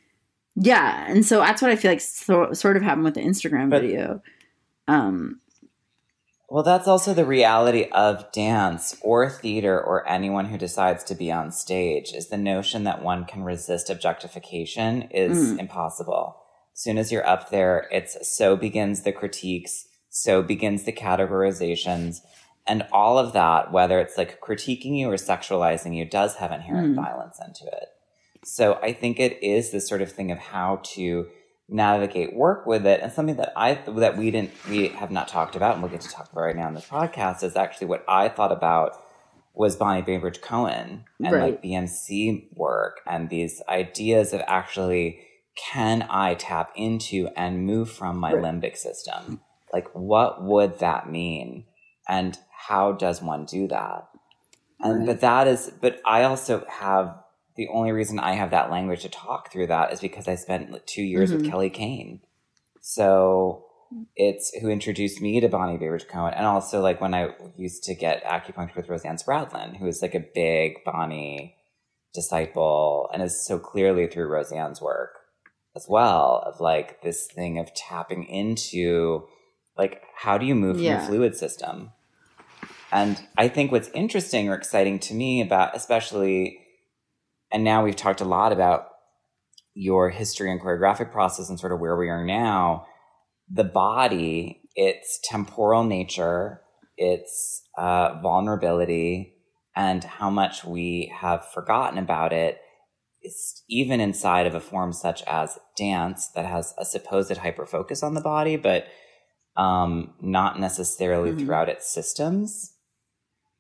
Yeah, 0.57 1.07
and 1.09 1.25
so 1.25 1.39
that's 1.39 1.63
what 1.63 1.71
I 1.71 1.77
feel 1.77 1.91
like 1.93 2.01
so, 2.01 2.53
sort 2.53 2.77
of 2.77 2.83
happened 2.83 3.05
with 3.05 3.15
the 3.15 3.21
Instagram 3.23 3.71
But- 3.71 3.83
video. 3.83 4.23
Um, 4.89 5.41
Well, 6.49 6.63
that's 6.63 6.87
also 6.89 7.13
the 7.13 7.25
reality 7.25 7.89
of 7.93 8.31
dance 8.33 8.97
or 9.03 9.29
theater 9.29 9.81
or 9.81 10.09
anyone 10.09 10.47
who 10.47 10.57
decides 10.59 11.03
to 11.05 11.15
be 11.15 11.31
on 11.33 11.51
stage 11.53 12.13
is 12.13 12.29
the 12.29 12.37
notion 12.37 12.85
that 12.85 13.03
one 13.03 13.25
can 13.27 13.43
resist 13.43 13.91
objectification 13.91 15.03
is 15.11 15.55
Mm. 15.55 15.61
impossible. 15.61 16.37
Soon 16.79 16.99
as 16.99 17.11
you're 17.11 17.27
up 17.27 17.49
there, 17.49 17.89
it's 17.91 18.29
so 18.29 18.55
begins 18.55 19.01
the 19.03 19.11
critiques, 19.11 19.89
so 20.11 20.43
begins 20.43 20.83
the 20.83 20.93
categorizations, 20.93 22.21
and 22.67 22.87
all 22.93 23.19
of 23.19 23.33
that, 23.33 23.73
whether 23.73 23.99
it's 23.99 24.19
like 24.19 24.43
critiquing 24.43 24.99
you 24.99 25.09
or 25.11 25.15
sexualizing 25.15 25.97
you, 25.97 26.05
does 26.05 26.37
have 26.37 26.53
inherent 26.53 26.93
Mm. 26.95 26.97
violence 27.03 27.41
into 27.43 27.65
it. 27.67 27.89
So 28.45 28.75
I 28.83 28.93
think 28.93 29.19
it 29.19 29.43
is 29.43 29.71
this 29.71 29.89
sort 29.89 30.03
of 30.03 30.13
thing 30.13 30.31
of 30.31 30.37
how 30.39 30.81
to 30.95 31.29
navigate 31.69 32.37
work 32.37 32.67
with 32.67 32.87
it 32.87 33.01
and 33.01 33.11
something 33.11 33.35
that 33.35 33.53
i 33.57 33.75
that 33.89 34.17
we 34.17 34.31
didn't 34.31 34.53
we 34.71 34.87
have 34.87 35.11
not 35.11 35.27
talked 35.27 35.57
about 35.57 35.73
and 35.75 35.83
we'll 35.83 35.91
get 35.91 36.01
to 36.01 36.09
talk 36.09 36.31
about 36.31 36.43
right 36.43 36.55
now 36.55 36.69
in 36.69 36.75
this 36.75 36.85
podcast 36.87 37.43
is 37.43 37.57
actually 37.57 37.89
what 37.89 38.05
i 38.07 38.29
thought 38.29 38.53
about 38.53 38.93
was 39.53 39.75
bonnie 39.75 40.01
bainbridge 40.01 40.41
cohen 40.41 41.03
and 41.19 41.33
Right. 41.35 41.55
like 41.55 41.63
bmc 41.65 42.57
work 42.57 43.01
and 43.05 43.29
these 43.31 43.61
ideas 43.69 44.33
of 44.33 44.43
actually 44.47 45.19
can 45.57 46.07
i 46.11 46.35
tap 46.35 46.71
into 46.77 47.29
and 47.37 47.67
move 47.67 47.91
from 47.91 48.19
my 48.19 48.33
Right. 48.33 48.45
limbic 48.45 48.77
system 48.77 49.41
like 49.73 49.89
what 49.95 50.43
would 50.45 50.79
that 50.79 51.11
mean 51.11 51.65
and 52.09 52.39
how 52.69 52.93
does 52.93 53.23
one 53.23 53.45
do 53.45 53.67
that 53.69 54.09
and 54.81 54.99
Right. 54.99 55.07
but 55.07 55.21
that 55.21 55.49
is 55.49 55.73
but 55.81 56.01
i 56.05 56.23
also 56.25 56.65
have 56.69 57.19
the 57.57 57.69
only 57.69 57.91
reason 57.91 58.19
I 58.19 58.33
have 58.35 58.51
that 58.51 58.71
language 58.71 59.01
to 59.01 59.09
talk 59.09 59.51
through 59.51 59.69
that 59.69 59.91
is 59.91 59.99
because 60.01 60.29
I 60.29 60.35
spent 60.35 60.87
two 60.87 61.03
years 61.03 61.33
with 61.33 61.43
Mhm. 61.43 61.49
Kelly 61.49 61.71
Kane. 61.71 62.21
So 62.83 63.65
it's 64.15 64.55
who 64.61 64.69
introduced 64.69 65.23
me 65.23 65.41
to 65.41 65.49
Bonnie 65.49 65.79
Bainbridge 65.79 66.07
Cohen. 66.07 66.35
And 66.35 66.45
also 66.45 66.83
like 66.83 67.01
when 67.01 67.15
I 67.15 67.35
used 67.57 67.83
to 67.85 67.95
get 67.95 68.23
acupuncture 68.25 68.77
with 68.77 68.91
Rosanne 68.91 69.17
Spradlin, 69.17 69.77
who 69.79 69.87
is 69.87 70.03
like 70.03 70.15
a 70.15 70.21
big 70.21 70.85
Bonnie 70.85 71.57
disciple 72.13 73.09
and 73.13 73.23
is 73.23 73.45
so 73.47 73.59
clearly 73.59 74.07
through 74.07 74.29
Rosanne's 74.29 74.83
work 74.83 75.16
as 75.77 75.87
well 75.89 76.43
of 76.47 76.61
like 76.61 77.03
this 77.03 77.27
thing 77.27 77.59
of 77.59 77.73
tapping 77.75 78.25
into 78.25 79.29
like 79.77 80.03
how 80.17 80.39
do 80.39 80.47
you 80.47 80.55
move 80.55 80.77
from 80.79 80.85
Yeah. 80.87 81.07
fluid 81.07 81.37
system? 81.37 81.93
And 82.91 83.21
I 83.37 83.49
think 83.49 83.71
what's 83.71 83.89
interesting 83.89 84.49
or 84.49 84.55
exciting 84.55 84.99
to 85.01 85.15
me 85.15 85.43
about 85.43 85.77
especially 85.77 86.59
and 87.53 87.63
now 87.63 87.85
we've 87.85 87.97
talked 87.97 88.21
a 88.21 88.25
lot 88.25 88.53
about 88.53 88.89
your 89.75 90.09
history 90.09 90.51
and 90.51 90.61
choreographic 90.61 91.13
process 91.13 91.49
and 91.51 91.61
sort 91.61 91.73
of 91.73 91.79
where 91.79 91.97
we 91.97 92.09
are 92.09 92.25
now 92.25 92.87
the 93.51 93.65
body 93.65 94.63
its 94.75 95.21
temporal 95.23 95.85
nature 95.85 96.63
its 96.97 97.63
uh, 97.77 98.19
vulnerability 98.23 99.35
and 99.77 100.03
how 100.03 100.31
much 100.31 100.65
we 100.65 101.13
have 101.15 101.47
forgotten 101.53 101.99
about 101.99 102.33
it 102.33 102.59
even 103.69 104.01
inside 104.01 104.47
of 104.47 104.55
a 104.55 104.61
form 104.61 104.93
such 104.93 105.23
as 105.25 105.59
dance 105.77 106.29
that 106.29 106.47
has 106.47 106.75
a 106.79 106.85
supposed 106.85 107.37
hyper 107.39 107.67
focus 107.67 108.03
on 108.03 108.15
the 108.15 108.21
body 108.21 108.57
but 108.57 108.87
um, 109.57 110.15
not 110.21 110.61
necessarily 110.61 111.33
Mhm. 111.33 111.41
throughout 111.41 111.69
its 111.69 111.93
systems 111.93 112.73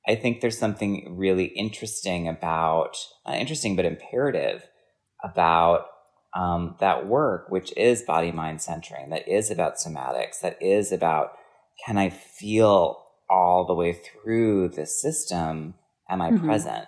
I 0.08 0.14
think 0.14 0.40
there's 0.40 0.58
something 0.58 1.16
really 1.16 1.46
interesting 1.46 2.28
about, 2.28 2.96
not 3.26 3.36
interesting, 3.38 3.74
but 3.74 3.84
imperative 3.84 4.64
about 5.22 5.86
um, 6.34 6.76
that 6.80 7.06
work, 7.06 7.46
which 7.48 7.76
is 7.76 8.02
body 8.02 8.30
mind 8.30 8.60
centering, 8.62 9.10
that 9.10 9.26
is 9.26 9.50
about 9.50 9.76
somatics, 9.76 10.40
that 10.42 10.62
is 10.62 10.92
about 10.92 11.32
can 11.84 11.98
I 11.98 12.10
feel 12.10 13.02
all 13.28 13.66
the 13.66 13.74
way 13.74 13.92
through 13.92 14.68
the 14.68 14.86
system? 14.86 15.74
Am 16.08 16.22
I 16.22 16.30
Mhm. 16.30 16.44
present? 16.44 16.86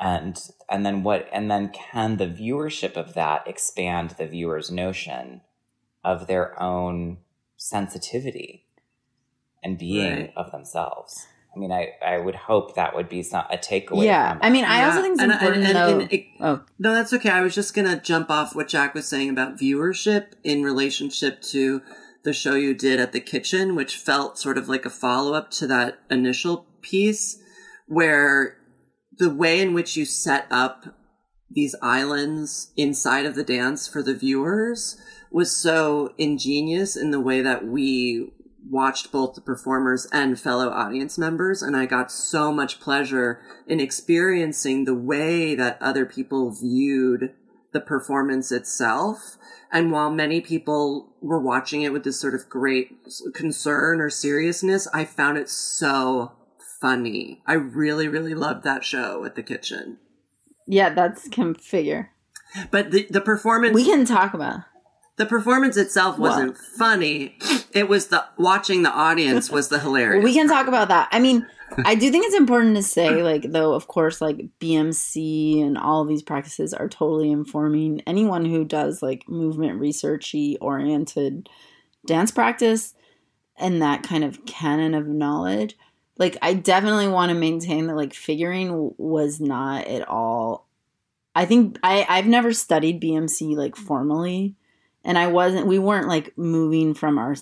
And 0.00 0.40
and 0.70 0.84
then 0.84 1.02
what? 1.02 1.28
And 1.32 1.50
then 1.50 1.70
can 1.70 2.16
the 2.16 2.26
viewership 2.26 2.96
of 2.96 3.14
that 3.14 3.46
expand 3.46 4.10
the 4.10 4.26
viewer's 4.26 4.70
notion 4.70 5.40
of 6.04 6.26
their 6.26 6.60
own 6.62 7.18
sensitivity 7.56 8.64
and 9.62 9.78
being 9.78 10.12
Right. 10.20 10.32
of 10.36 10.50
themselves? 10.52 11.26
I 11.54 11.58
mean, 11.58 11.72
I, 11.72 11.92
I 12.06 12.18
would 12.18 12.34
hope 12.36 12.74
that 12.74 12.94
would 12.94 13.08
be 13.08 13.22
some, 13.22 13.44
a 13.50 13.56
takeaway. 13.56 14.04
yeah, 14.04 14.34
from 14.34 14.40
I 14.42 14.50
mean, 14.50 14.64
I 14.64 14.78
Yeah, 14.80 14.86
also 14.88 15.02
think 15.02 15.14
it's 15.14 15.22
and- 15.22 15.32
important 15.32 15.64
and- 15.64 15.76
though. 15.76 15.98
and 16.00 16.12
it- 16.12 16.26
oh, 16.40 16.60
No, 16.78 16.94
that's 16.94 17.12
okay. 17.14 17.30
I 17.30 17.40
was 17.40 17.54
just 17.54 17.74
gonna 17.74 17.98
jump 18.00 18.30
off 18.30 18.54
what 18.54 18.68
Jack 18.68 18.94
was 18.94 19.08
saying 19.08 19.30
about 19.30 19.56
viewership 19.58 20.32
in 20.44 20.62
relationship 20.62 21.40
to 21.42 21.82
the 22.22 22.32
show 22.32 22.54
you 22.54 22.74
did 22.74 23.00
at 23.00 23.12
the 23.12 23.20
kitchen, 23.20 23.74
which 23.74 23.96
felt 23.96 24.38
sort 24.38 24.58
of 24.58 24.68
like 24.68 24.84
a 24.84 24.90
follow 24.90 25.32
up 25.32 25.50
to 25.52 25.66
that 25.68 25.98
initial 26.10 26.66
piece, 26.82 27.40
where 27.86 28.57
the 29.18 29.30
way 29.30 29.60
in 29.60 29.74
which 29.74 29.96
you 29.96 30.04
set 30.04 30.46
up 30.50 30.94
these 31.50 31.74
islands 31.82 32.72
inside 32.76 33.26
of 33.26 33.34
the 33.34 33.44
dance 33.44 33.88
for 33.88 34.02
the 34.02 34.14
viewers 34.14 35.00
was 35.30 35.54
so 35.54 36.14
ingenious 36.18 36.96
in 36.96 37.10
the 37.10 37.20
way 37.20 37.40
that 37.40 37.66
we 37.66 38.30
watched 38.70 39.10
both 39.10 39.34
the 39.34 39.40
performers 39.40 40.06
and 40.12 40.38
fellow 40.38 40.68
audience 40.68 41.16
members 41.16 41.62
and 41.62 41.76
I 41.76 41.86
got 41.86 42.12
so 42.12 42.52
much 42.52 42.80
pleasure 42.80 43.40
in 43.66 43.80
experiencing 43.80 44.84
the 44.84 44.94
way 44.94 45.54
that 45.54 45.80
other 45.80 46.04
people 46.04 46.50
viewed 46.50 47.32
the 47.72 47.80
performance 47.80 48.50
itself. 48.50 49.36
And 49.70 49.92
while 49.92 50.10
many 50.10 50.40
people 50.40 51.12
were 51.20 51.40
watching 51.40 51.82
it 51.82 51.92
with 51.92 52.04
this 52.04 52.20
sort 52.20 52.34
of 52.34 52.48
great 52.48 52.96
concern 53.34 54.00
or 54.00 54.10
seriousness, 54.10 54.88
I 54.92 55.04
found 55.04 55.36
it 55.38 55.48
so 55.48 56.32
funny. 56.80 57.42
I 57.46 57.54
really, 57.54 58.08
really 58.08 58.34
loved 58.34 58.64
that 58.64 58.84
show 58.84 59.24
at 59.24 59.34
the 59.34 59.42
kitchen. 59.42 59.98
yeah, 60.66 60.90
that's 60.90 61.28
can 61.28 61.54
figure. 61.54 62.10
But 62.70 62.90
the, 62.90 63.06
the 63.10 63.20
performance 63.20 63.74
We 63.74 63.84
can 63.84 64.04
talk 64.06 64.32
about. 64.34 64.60
the 65.16 65.26
performance 65.26 65.76
itself 65.76 66.18
wasn't 66.18 66.56
funny. 66.56 67.36
It 67.72 67.88
was 67.88 68.06
the 68.08 68.24
watching 68.38 68.82
the 68.84 68.90
audience 68.90 69.50
was 69.50 69.68
the 69.68 69.78
hilarious. 69.78 70.24
we 70.24 70.32
can 70.32 70.48
talk 70.48 70.66
about 70.66 70.88
that. 70.88 71.08
I 71.12 71.20
mean, 71.20 71.46
I 71.84 71.94
do 71.94 72.10
think 72.10 72.24
it's 72.24 72.34
important 72.34 72.76
to 72.76 72.82
say, 72.82 73.22
like, 73.22 73.52
though, 73.52 73.74
of 73.74 73.86
course, 73.88 74.22
like 74.22 74.48
BMC 74.58 75.62
and 75.62 75.76
all 75.76 76.04
these 76.06 76.22
practices 76.22 76.72
are 76.72 76.88
totally 76.88 77.30
informing 77.30 78.00
anyone 78.06 78.46
who 78.46 78.64
does 78.64 79.02
like 79.02 79.28
movement 79.28 79.78
researchy 79.80 80.56
oriented 80.62 81.48
dance 82.06 82.30
practice 82.30 82.94
and 83.58 83.82
that 83.82 84.02
kind 84.02 84.24
of 84.24 84.46
canon 84.46 84.94
of 84.94 85.06
knowledge. 85.06 85.76
Like, 86.18 86.36
I 86.42 86.54
definitely 86.54 87.08
want 87.08 87.30
to 87.30 87.34
maintain 87.38 87.86
that 87.86 87.96
like 87.96 88.12
figuring 88.12 88.94
was 88.98 89.40
not 89.40 89.86
at 89.86 90.06
all. 90.08 90.66
I 91.34 91.46
think 91.46 91.78
I 91.82 92.04
I've 92.08 92.26
never 92.26 92.52
studied 92.52 93.00
BMC 93.00 93.56
like 93.56 93.76
formally, 93.76 94.56
and 95.04 95.16
I 95.16 95.28
wasn't. 95.28 95.68
We 95.68 95.78
weren't 95.78 96.08
like 96.08 96.36
moving 96.36 96.94
from 96.94 97.18
our 97.18 97.36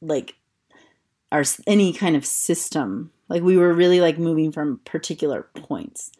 like 0.00 0.34
our 1.30 1.44
any 1.66 1.92
kind 1.92 2.16
of 2.16 2.24
system 2.24 3.10
like 3.28 3.42
we 3.42 3.56
were 3.56 3.72
really 3.72 4.00
like 4.00 4.18
moving 4.18 4.52
from 4.52 4.80
particular 4.84 5.48
points 5.54 6.10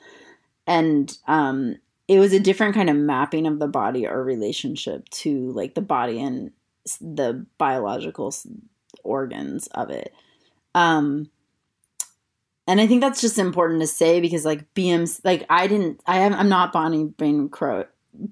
and 0.67 1.17
um 1.27 1.77
it 2.07 2.19
was 2.19 2.33
a 2.33 2.41
different 2.41 2.75
kind 2.75 2.89
of 2.89 2.97
mapping 2.97 3.47
of 3.47 3.59
the 3.59 3.69
body 3.69 4.07
or 4.07 4.23
relationship 4.23 5.09
to 5.11 5.53
like 5.53 5.75
the 5.75 5.81
body 5.81 6.21
and 6.21 6.53
the 7.01 7.45
biological 7.59 8.35
organs 9.03 9.67
of 9.69 9.91
it 9.91 10.13
um 10.75 11.31
and 12.69 12.81
i 12.81 12.87
think 12.87 13.01
that's 13.01 13.21
just 13.21 13.39
important 13.39 13.81
to 13.81 13.87
say 13.87 14.21
because 14.21 14.45
like 14.45 14.73
BMC 14.75 15.21
like 15.25 15.45
i 15.51 15.67
didn't 15.67 16.01
i 16.07 16.19
am 16.19 16.35
i'm 16.35 16.49
not 16.49 16.73
bonnie 16.73 17.05
bain 17.05 17.49
crow 17.49 17.85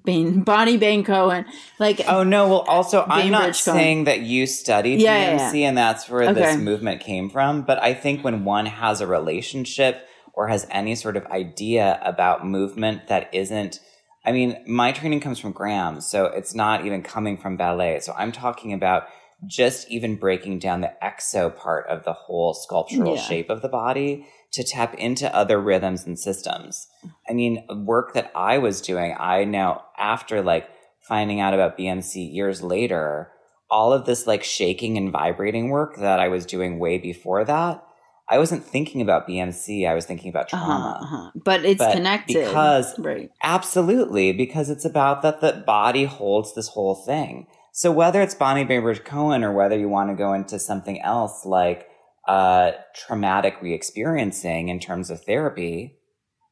bain 0.03 0.41
bonnie 0.43 0.77
bain 0.77 1.03
cohen 1.03 1.45
like 1.79 2.01
Oh 2.07 2.23
no! 2.23 2.47
Well, 2.47 2.59
also 2.61 3.03
I'm 3.03 3.31
not 3.31 3.41
Cohen. 3.41 3.53
saying 3.53 4.03
that 4.05 4.21
you 4.21 4.45
studied 4.47 5.01
Yeah, 5.01 5.17
yeah, 5.17 5.51
BMC 5.51 5.61
and 5.61 5.77
that's 5.77 6.09
where 6.09 6.33
this 6.33 6.57
movement 6.57 7.01
came 7.01 7.29
from. 7.29 7.61
But 7.63 7.81
I 7.81 7.93
think 7.93 8.23
when 8.23 8.43
one 8.43 8.65
has 8.65 9.01
a 9.01 9.07
relationship 9.07 10.07
or 10.33 10.47
has 10.47 10.67
any 10.69 10.95
sort 10.95 11.17
of 11.17 11.25
idea 11.27 11.99
about 12.03 12.45
movement 12.45 13.07
that 13.07 13.33
isn't, 13.33 13.79
I 14.25 14.31
mean, 14.31 14.57
my 14.67 14.91
training 14.91 15.19
comes 15.19 15.39
from 15.39 15.51
Graham, 15.51 16.01
so 16.01 16.25
it's 16.25 16.53
not 16.53 16.85
even 16.85 17.01
coming 17.01 17.37
from 17.37 17.57
ballet. 17.57 17.99
So 18.01 18.13
I'm 18.17 18.31
talking 18.31 18.73
about 18.73 19.07
just 19.45 19.89
even 19.91 20.15
breaking 20.15 20.59
down 20.59 20.81
the 20.81 20.93
exo 21.03 21.55
part 21.55 21.85
of 21.87 22.03
the 22.03 22.13
whole 22.13 22.53
sculptural 22.53 23.15
Yeah. 23.15 23.21
shape 23.21 23.49
of 23.49 23.61
the 23.61 23.69
body 23.69 24.25
to 24.53 24.63
tap 24.63 24.95
into 24.95 25.33
other 25.35 25.59
rhythms 25.59 26.05
and 26.07 26.17
systems. 26.17 26.87
I 27.29 27.33
mean, 27.33 27.63
work 27.85 28.13
that 28.13 28.31
I 28.33 28.57
was 28.57 28.81
doing, 28.81 29.15
I 29.19 29.43
now, 29.43 29.83
after 29.97 30.41
like 30.41 30.67
finding 31.01 31.39
out 31.39 31.53
about 31.53 31.77
BMC 31.77 32.33
years 32.33 32.63
later, 32.63 33.31
all 33.69 33.93
of 33.93 34.05
this 34.05 34.25
like 34.25 34.43
shaking 34.43 34.97
and 34.97 35.11
vibrating 35.11 35.69
work 35.69 35.97
that 35.97 36.19
I 36.19 36.29
was 36.29 36.45
doing 36.45 36.79
way 36.79 36.97
before 36.97 37.43
that, 37.45 37.83
I 38.29 38.39
wasn't 38.39 38.63
thinking 38.65 39.01
about 39.01 39.27
BMC. 39.27 39.87
I 39.87 39.93
was 39.93 40.05
thinking 40.05 40.29
about 40.29 40.49
trauma. 40.49 40.99
Uh-huh, 41.01 41.15
uh-huh. 41.17 41.31
But 41.35 41.63
it's 41.63 41.77
But 41.79 41.93
connected. 41.93 42.33
because- 42.45 42.97
right. 42.99 43.31
Absolutely, 43.43 44.33
because 44.33 44.69
it's 44.69 44.83
about 44.85 45.21
that 45.21 45.39
the 45.41 45.63
body 45.65 46.05
holds 46.05 46.53
this 46.55 46.69
whole 46.69 46.95
thing. 46.95 47.47
So 47.77 47.91
whether 47.91 48.23
it's 48.23 48.33
Bonnie 48.33 48.63
Bainbridge 48.63 49.03
Cohen 49.03 49.43
or 49.43 49.53
whether 49.53 49.77
you 49.77 49.87
want 49.87 50.09
to 50.09 50.15
go 50.15 50.33
into 50.33 50.57
something 50.57 50.99
else 51.03 51.45
like 51.45 51.87
uh, 52.27 52.71
traumatic 52.95 53.61
re-experiencing 53.61 54.69
in 54.69 54.79
terms 54.79 55.11
of 55.11 55.23
therapy, 55.23 55.99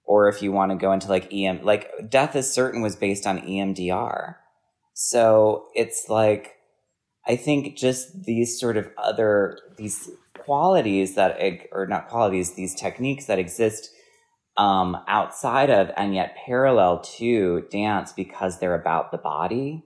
or 0.03 0.29
if 0.29 0.43
you 0.43 0.51
want 0.51 0.71
to 0.71 0.77
go 0.77 0.91
into 0.91 1.07
like 1.07 1.33
EM, 1.33 1.63
like 1.63 1.89
Death 2.11 2.35
is 2.35 2.53
Certain 2.53 2.83
was 2.83 2.95
based 2.95 3.25
on 3.25 3.39
EMDR. 3.39 4.35
So 4.93 5.65
it's 5.73 6.05
like, 6.09 6.57
I 7.27 7.37
think 7.37 7.75
just 7.75 8.25
these 8.25 8.59
sort 8.59 8.77
of 8.77 8.87
other, 8.95 9.57
these 9.79 10.11
qualities 10.37 11.15
that, 11.15 11.39
or 11.71 11.87
not 11.87 12.07
qualities, 12.07 12.53
these 12.53 12.75
techniques 12.75 13.25
that 13.25 13.39
exist 13.39 13.89
um, 14.57 14.95
outside 15.07 15.71
of 15.71 15.89
and 15.97 16.13
yet 16.13 16.37
parallel 16.45 16.99
to 17.17 17.65
dance 17.71 18.13
because 18.13 18.59
they're 18.59 18.79
about 18.79 19.11
the 19.11 19.17
body. 19.17 19.85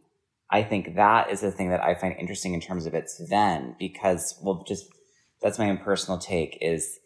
I 0.51 0.63
think 0.63 0.95
that 0.95 1.29
is 1.29 1.41
the 1.41 1.51
thing 1.51 1.69
that 1.69 1.83
I 1.83 1.93
find 1.95 2.15
interesting 2.17 2.53
in 2.53 2.61
terms 2.61 2.85
of 2.85 2.93
its 2.93 3.21
then 3.29 3.75
because 3.79 4.37
well 4.41 4.63
just 4.67 4.85
that's 5.41 5.59
my 5.59 5.69
own 5.69 5.77
personal 5.77 6.17
take 6.19 6.57
is 6.61 6.99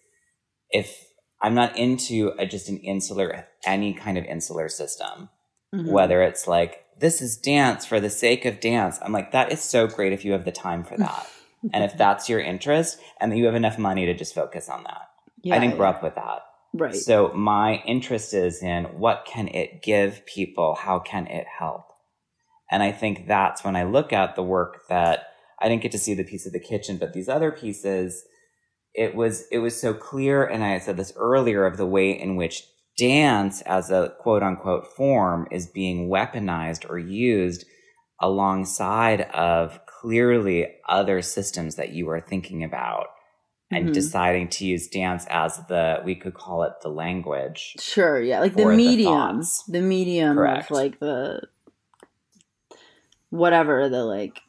if 0.69 1.05
I'm 1.41 1.53
not 1.53 1.77
into 1.77 2.31
a, 2.39 2.45
just 2.45 2.69
an 2.69 2.77
insular 2.79 3.45
any 3.65 3.93
kind 3.93 4.17
of 4.17 4.25
insular 4.25 4.69
system 4.69 5.29
Mhm. 5.73 5.91
whether 5.91 6.21
it's 6.21 6.47
like 6.47 6.85
this 6.99 7.21
is 7.21 7.35
dance 7.37 7.85
for 7.85 7.99
the 7.99 8.09
sake 8.09 8.45
of 8.45 8.59
dance 8.59 8.99
I'm 9.01 9.11
like 9.11 9.31
that 9.31 9.51
is 9.51 9.61
so 9.61 9.87
great 9.87 10.13
if 10.13 10.23
you 10.23 10.31
have 10.33 10.45
the 10.45 10.51
time 10.51 10.83
for 10.83 10.97
that 10.97 11.27
and 11.73 11.83
if 11.83 11.97
that's 11.97 12.29
your 12.29 12.39
interest 12.39 12.99
and 13.19 13.31
that 13.31 13.37
you 13.37 13.45
have 13.45 13.55
enough 13.55 13.77
money 13.79 14.05
to 14.05 14.13
just 14.13 14.35
focus 14.35 14.69
on 14.69 14.83
that 14.83 15.09
Yeah, 15.41 15.55
I 15.55 15.59
didn't 15.59 15.77
grow 15.77 15.89
yeah. 15.89 15.95
up 15.95 16.03
with 16.03 16.15
that 16.15 16.45
Right. 16.75 16.95
so 16.95 17.31
my 17.33 17.83
interest 17.85 18.33
is 18.33 18.63
in 18.63 18.85
what 18.85 19.25
can 19.25 19.47
it 19.47 19.83
give 19.83 20.25
people? 20.25 20.73
How 20.73 20.97
can 20.97 21.27
it 21.27 21.45
help? 21.45 21.85
And 22.73 22.81
I 22.81 22.91
think 22.91 23.27
that's 23.27 23.63
when 23.63 23.75
I 23.75 23.83
look 23.83 24.11
at 24.11 24.35
the 24.35 24.41
work 24.41 24.87
that 24.89 25.27
I 25.61 25.69
didn't 25.69 25.83
get 25.83 25.91
to 25.91 25.99
see 25.99 26.15
the 26.15 26.23
piece 26.23 26.47
of 26.47 26.53
the 26.53 26.59
kitchen, 26.59 26.97
but 26.97 27.13
these 27.13 27.29
other 27.29 27.51
pieces, 27.51 28.25
it 28.95 29.13
was 29.13 29.45
it 29.51 29.59
was 29.59 29.79
so 29.79 29.93
clear, 29.93 30.43
and 30.43 30.63
I 30.63 30.79
said 30.79 30.97
this 30.97 31.13
earlier 31.15 31.67
of 31.67 31.77
the 31.77 31.85
way 31.85 32.09
in 32.09 32.35
which 32.35 32.63
dance 32.97 33.61
as 33.61 33.91
a 33.91 34.15
quote 34.19 34.41
unquote 34.41 34.87
form 34.95 35.47
is 35.51 35.67
being 35.67 36.09
weaponized 36.09 36.89
or 36.89 36.97
used 36.97 37.63
alongside 38.19 39.21
of 39.21 39.79
clearly 39.85 40.67
other 40.89 41.21
systems 41.21 41.75
that 41.75 41.93
you 41.93 42.09
are 42.09 42.21
thinking 42.21 42.63
about 42.63 43.07
and 43.71 43.89
Mhm. 43.89 43.93
deciding 43.93 44.49
to 44.49 44.65
use 44.65 44.87
dance 44.87 45.25
as 45.29 45.57
the 45.67 46.01
we 46.05 46.15
could 46.15 46.33
call 46.33 46.63
it 46.63 46.73
the 46.81 46.89
language 46.89 47.75
Sure, 47.79 48.21
yeah, 48.21 48.39
like 48.39 48.55
the 48.55 48.63
or 48.63 48.71
the 48.71 48.77
medium, 48.77 49.41
the 49.67 49.81
medium 49.81 50.37
Correct. 50.37 50.65
of 50.65 50.71
like 50.71 50.99
the 50.99 51.41
whatever 53.33 53.89
the 53.89 54.05
like 54.05 54.41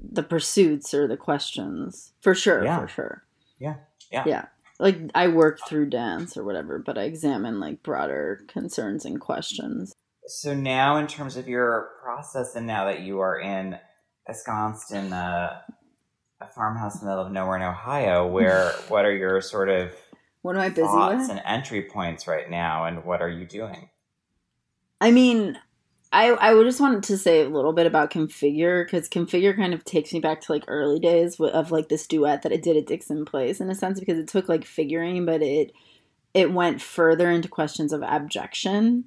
the 0.00 0.22
pursuits 0.22 0.94
or 0.94 1.08
the 1.08 1.16
questions. 1.16 2.12
For 2.20 2.34
sure, 2.34 2.64
Yeah. 2.64 2.80
for 2.80 2.88
sure. 2.88 3.24
Yeah, 3.58 3.74
yeah. 4.12 4.22
Yeah. 4.26 4.44
Like 4.78 4.98
I 5.14 5.26
work 5.28 5.58
through 5.68 5.90
dance 5.90 6.36
or 6.36 6.44
whatever, 6.44 6.78
but 6.78 6.96
I 6.96 7.02
examine 7.02 7.58
like 7.58 7.82
broader 7.82 8.40
concerns 8.46 9.04
and 9.04 9.20
questions. 9.20 9.92
so 10.28 10.54
now 10.54 10.96
in 10.98 11.06
terms 11.08 11.36
of 11.36 11.48
your 11.48 11.90
process 12.02 12.54
and 12.54 12.66
now 12.66 12.84
that 12.84 13.00
you 13.00 13.18
are 13.18 13.38
in 13.40 13.76
ensconced 14.28 14.92
in 14.92 15.12
a, 15.12 15.16
uh, 15.16 16.44
a 16.44 16.46
farmhouse 16.54 16.94
in 17.00 17.00
the 17.00 17.06
middle 17.10 17.24
of 17.26 17.32
nowhere 17.32 17.56
in 17.56 17.62
ohio 17.62 18.26
where 18.26 18.70
what 18.88 19.04
are 19.06 19.12
your 19.16 19.40
sort 19.40 19.68
of 19.70 19.90
What 20.42 20.54
am 20.54 20.60
I 20.62 20.68
busy 20.68 20.82
thoughts 20.82 21.22
with? 21.22 21.30
and 21.30 21.42
entry 21.46 21.82
points 21.82 22.28
right 22.28 22.48
now 22.48 22.84
and 22.84 23.04
what 23.04 23.20
are 23.22 23.28
you 23.30 23.46
doing 23.46 23.88
I 25.00 25.10
mean, 25.12 25.58
I 26.12 26.28
I 26.30 26.54
would 26.54 26.64
just 26.64 26.80
wanted 26.80 27.02
to 27.04 27.18
say 27.18 27.42
a 27.42 27.48
little 27.48 27.72
bit 27.72 27.86
about 27.86 28.10
Configure 28.10 28.84
because 28.84 29.08
Configure 29.08 29.54
kind 29.54 29.74
of 29.74 29.84
takes 29.84 30.12
me 30.12 30.20
back 30.20 30.40
to 30.42 30.52
like 30.52 30.64
early 30.66 30.98
days 30.98 31.38
of 31.38 31.70
like 31.70 31.88
this 31.88 32.06
duet 32.06 32.42
that 32.42 32.52
I 32.52 32.56
did 32.56 32.76
at 32.76 32.86
Dixon 32.86 33.24
Place 33.24 33.60
in 33.60 33.70
a 33.70 33.74
sense 33.74 34.00
because 34.00 34.18
it 34.18 34.28
took 34.28 34.48
like 34.48 34.64
figuring, 34.64 35.26
but 35.26 35.42
it 35.42 35.72
it 36.32 36.52
went 36.52 36.80
further 36.80 37.30
into 37.30 37.48
questions 37.48 37.92
of 37.92 38.02
abjection 38.02 39.04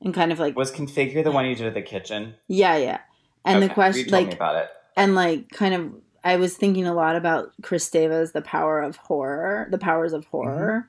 and 0.00 0.14
kind 0.14 0.30
of 0.30 0.38
like 0.38 0.56
was 0.56 0.70
configure 0.70 1.24
the 1.24 1.32
one 1.32 1.46
you 1.46 1.56
did 1.56 1.66
at 1.66 1.74
the 1.74 1.82
kitchen? 1.82 2.34
Yeah 2.46 2.76
yeah, 2.76 3.00
and 3.44 3.62
the 3.62 3.68
question 3.68 4.08
like 4.10 4.34
about 4.34 4.56
it. 4.56 4.68
and 4.96 5.14
like 5.14 5.48
kind 5.50 5.74
of 5.74 5.92
I 6.22 6.36
was 6.36 6.56
thinking 6.56 6.86
a 6.86 6.94
lot 6.94 7.16
about 7.16 7.52
Kristeva's 7.60 8.32
The 8.32 8.40
Power 8.40 8.80
of 8.80 8.96
Horror, 8.96 9.68
The 9.70 9.78
Powers 9.78 10.12
of 10.12 10.22
mm-hmm. 10.22 10.30
Horror, 10.30 10.88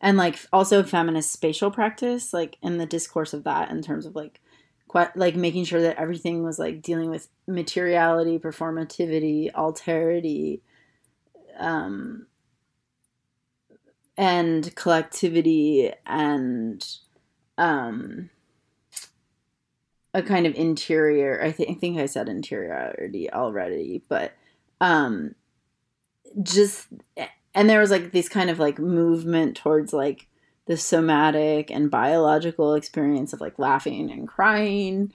and 0.00 0.18
like 0.18 0.38
also 0.52 0.82
feminist 0.82 1.32
spatial 1.32 1.70
practice, 1.70 2.32
like 2.32 2.58
in 2.62 2.78
the 2.78 2.86
discourse 2.86 3.32
of 3.32 3.44
that 3.44 3.70
in 3.70 3.80
terms 3.80 4.06
of 4.06 4.14
like 4.14 4.40
like 5.16 5.34
making 5.36 5.64
sure 5.64 5.82
that 5.82 5.96
everything 5.96 6.44
was 6.44 6.58
like 6.58 6.80
dealing 6.80 7.10
with 7.10 7.28
materiality, 7.46 8.38
performativity, 8.38 9.52
alterity, 9.52 10.60
um, 11.58 12.26
and 14.16 14.74
collectivity 14.76 15.92
and 16.06 16.86
um 17.58 18.30
a 20.12 20.22
kind 20.22 20.46
of 20.46 20.54
interior. 20.54 21.42
I, 21.42 21.50
th- 21.50 21.68
I 21.68 21.74
think 21.74 21.98
i 21.98 22.06
said 22.06 22.28
interiority 22.28 23.30
already 23.32 24.02
but 24.08 24.32
um 24.80 25.34
just 26.42 26.88
and 27.54 27.70
there 27.70 27.80
was 27.80 27.90
like 27.90 28.12
this 28.12 28.28
kind 28.28 28.50
of 28.50 28.58
like 28.58 28.78
movement 28.78 29.56
towards 29.56 29.92
like 29.92 30.28
the 30.66 30.76
somatic 30.76 31.70
and 31.70 31.90
biological 31.90 32.74
experience 32.74 33.32
of 33.32 33.40
like 33.40 33.58
laughing 33.58 34.10
and 34.10 34.26
crying 34.26 35.12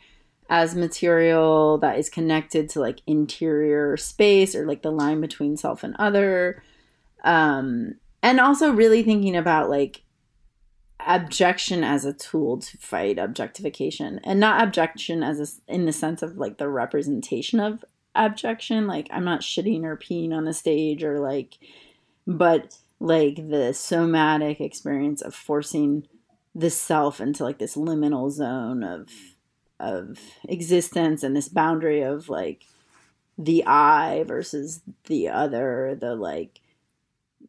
as 0.50 0.76
material 0.76 1.78
that 1.80 1.98
is 1.98 2.10
connected 2.10 2.70
to 2.70 2.80
like 2.80 3.02
interior 3.06 3.98
space 3.98 4.56
or 4.56 4.66
like 4.66 4.82
the 4.82 4.92
line 4.92 5.22
between 5.22 5.58
self 5.58 5.84
and 5.84 5.96
other. 5.98 6.64
Um 7.24 7.96
and 8.22 8.40
also 8.40 8.72
really 8.72 9.04
thinking 9.04 9.36
about 9.36 9.70
like 9.70 10.04
abjection 11.00 11.84
as 11.84 12.04
a 12.04 12.14
tool 12.14 12.60
to 12.60 12.78
fight 12.78 13.18
objectification 13.18 14.20
and 14.24 14.40
not 14.40 14.62
abjection 14.62 15.24
as 15.24 15.40
a 15.40 15.74
in 15.74 15.86
the 15.86 15.94
sense 15.94 16.22
of 16.22 16.38
like 16.38 16.58
the 16.58 16.68
representation 16.68 17.60
of 17.60 17.86
abjection 18.16 18.86
like 18.86 19.08
i'm 19.12 19.24
not 19.24 19.40
shitting 19.40 19.84
or 19.86 19.96
peeing 19.96 20.34
on 20.34 20.44
the 20.44 20.54
stage 20.54 21.02
or 21.02 21.20
like 21.20 21.58
but 22.28 22.78
like 23.00 23.50
the 23.50 23.74
somatic 23.74 24.60
experience 24.60 25.22
of 25.22 25.34
forcing 25.34 26.08
the 26.54 26.70
self 26.70 27.22
into 27.22 27.44
like 27.44 27.60
this 27.60 27.76
liminal 27.76 28.30
zone 28.32 28.84
of 28.84 29.10
of 29.80 30.20
existence 30.50 31.24
and 31.24 31.36
this 31.36 31.48
boundary 31.48 32.02
of 32.02 32.28
like 32.28 32.66
the 33.38 33.64
I 33.66 34.24
versus 34.28 34.82
the 35.06 35.30
other, 35.30 35.98
the 36.00 36.16
like 36.16 36.60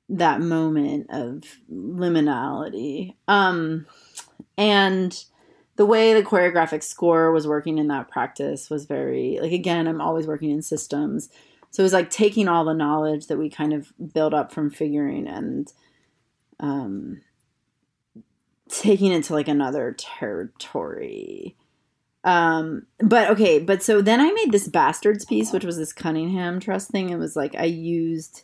that 0.08 0.40
moment 0.40 1.08
of 1.10 1.42
liminality. 1.72 3.14
Um 3.26 3.86
and 4.56 5.24
the 5.76 5.86
way 5.86 6.14
the 6.14 6.22
choreographic 6.22 6.82
score 6.82 7.32
was 7.32 7.48
working 7.48 7.78
in 7.78 7.88
that 7.88 8.08
practice 8.08 8.70
was 8.70 8.84
very 8.84 9.38
like 9.42 9.52
again, 9.52 9.88
I'm 9.88 10.00
always 10.00 10.26
working 10.26 10.50
in 10.50 10.62
systems. 10.62 11.28
So 11.70 11.82
it 11.82 11.84
was 11.84 11.92
like 11.92 12.10
taking 12.10 12.48
all 12.48 12.64
the 12.64 12.74
knowledge 12.74 13.26
that 13.28 13.38
we 13.38 13.48
kind 13.48 13.72
of 13.72 13.92
built 14.12 14.34
up 14.34 14.52
from 14.52 14.70
figuring 14.70 15.26
and 15.28 15.72
um 16.58 17.20
taking 18.68 19.12
it 19.12 19.24
to 19.24 19.32
like 19.34 19.48
another 19.48 19.94
territory. 19.98 21.56
Um, 22.22 22.86
but 22.98 23.30
okay, 23.30 23.58
but 23.58 23.82
so 23.82 24.02
then 24.02 24.20
I 24.20 24.30
made 24.32 24.52
this 24.52 24.68
bastards 24.68 25.24
piece, 25.24 25.52
which 25.52 25.64
was 25.64 25.76
this 25.78 25.92
Cunningham 25.92 26.60
Trust 26.60 26.90
thing. 26.90 27.10
It 27.10 27.16
was 27.18 27.34
like 27.34 27.54
I 27.56 27.64
used 27.64 28.42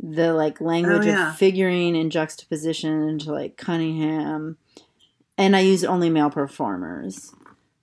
the 0.00 0.32
like 0.32 0.60
language 0.60 1.02
Oh, 1.02 1.06
yeah. 1.06 1.30
of 1.30 1.36
figuring 1.36 1.96
and 1.96 2.10
juxtaposition 2.10 3.18
to 3.20 3.32
like 3.32 3.56
Cunningham, 3.56 4.56
and 5.36 5.54
I 5.54 5.60
used 5.60 5.84
only 5.84 6.10
male 6.10 6.30
performers, 6.30 7.34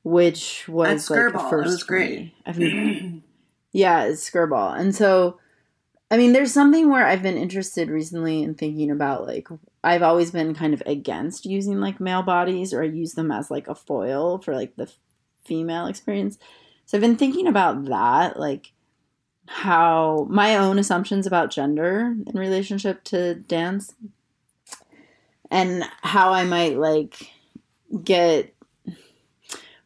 which 0.04 0.68
was 0.68 1.10
like 1.10 1.20
a 1.20 1.22
Skirball, 1.24 1.48
it 1.48 1.50
first 1.50 1.70
was 1.70 1.84
great. 1.84 2.34
I've 2.46 2.58
yeah, 3.72 4.06
it's 4.06 4.30
Skirball. 4.30 4.80
And 4.80 4.96
so, 4.96 5.40
I 6.12 6.18
mean, 6.18 6.34
there's 6.34 6.54
something 6.54 6.90
where 6.90 7.06
I've 7.06 7.22
been 7.24 7.38
interested 7.38 7.90
recently 7.90 8.42
in 8.42 8.56
thinking 8.56 8.90
about 8.92 9.28
like, 9.28 9.48
I've 9.84 10.02
always 10.02 10.32
been 10.32 10.56
kind 10.56 10.74
of 10.74 10.84
against 10.86 11.46
using 11.46 11.80
like 11.80 12.00
male 12.00 12.24
bodies 12.24 12.74
or 12.74 12.82
I 12.82 12.88
use 12.88 13.14
them 13.14 13.32
as 13.32 13.52
like 13.52 13.68
a 13.68 13.76
foil 13.76 14.40
for 14.40 14.56
like 14.56 14.76
the 14.76 14.92
female 15.46 15.86
experience. 15.86 16.38
So 16.86 16.98
I've 16.98 17.02
been 17.02 17.18
thinking 17.18 17.48
about 17.48 17.86
that, 17.86 18.40
like 18.40 18.72
how 19.48 20.28
my 20.30 20.58
own 20.58 20.78
assumptions 20.78 21.26
about 21.26 21.52
gender 21.52 22.16
in 22.28 22.38
relationship 22.38 23.04
to 23.04 23.36
dance 23.36 23.94
and 25.52 25.84
how 26.02 26.34
I 26.34 26.44
might 26.44 26.78
like 26.78 27.32
get 28.04 28.54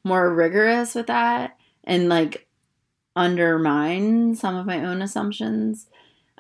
more 0.03 0.33
rigorous 0.33 0.95
with 0.95 1.07
that 1.07 1.57
and 1.85 2.09
like 2.09 2.47
undermine 3.15 4.35
some 4.35 4.55
of 4.55 4.65
my 4.65 4.83
own 4.83 5.01
assumptions. 5.01 5.87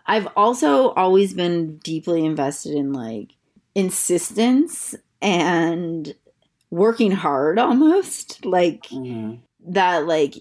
I've 0.05 0.27
also 0.35 0.89
always 0.91 1.33
been 1.33 1.77
deeply 1.77 2.25
invested 2.25 2.73
in 2.75 2.91
like 2.93 3.31
insistence 3.75 4.95
and 5.21 6.13
working 6.71 7.11
hard 7.11 7.59
almost. 7.59 8.45
Like 8.45 8.83
Mhm. 8.87 9.39
that 9.67 10.07
like 10.07 10.35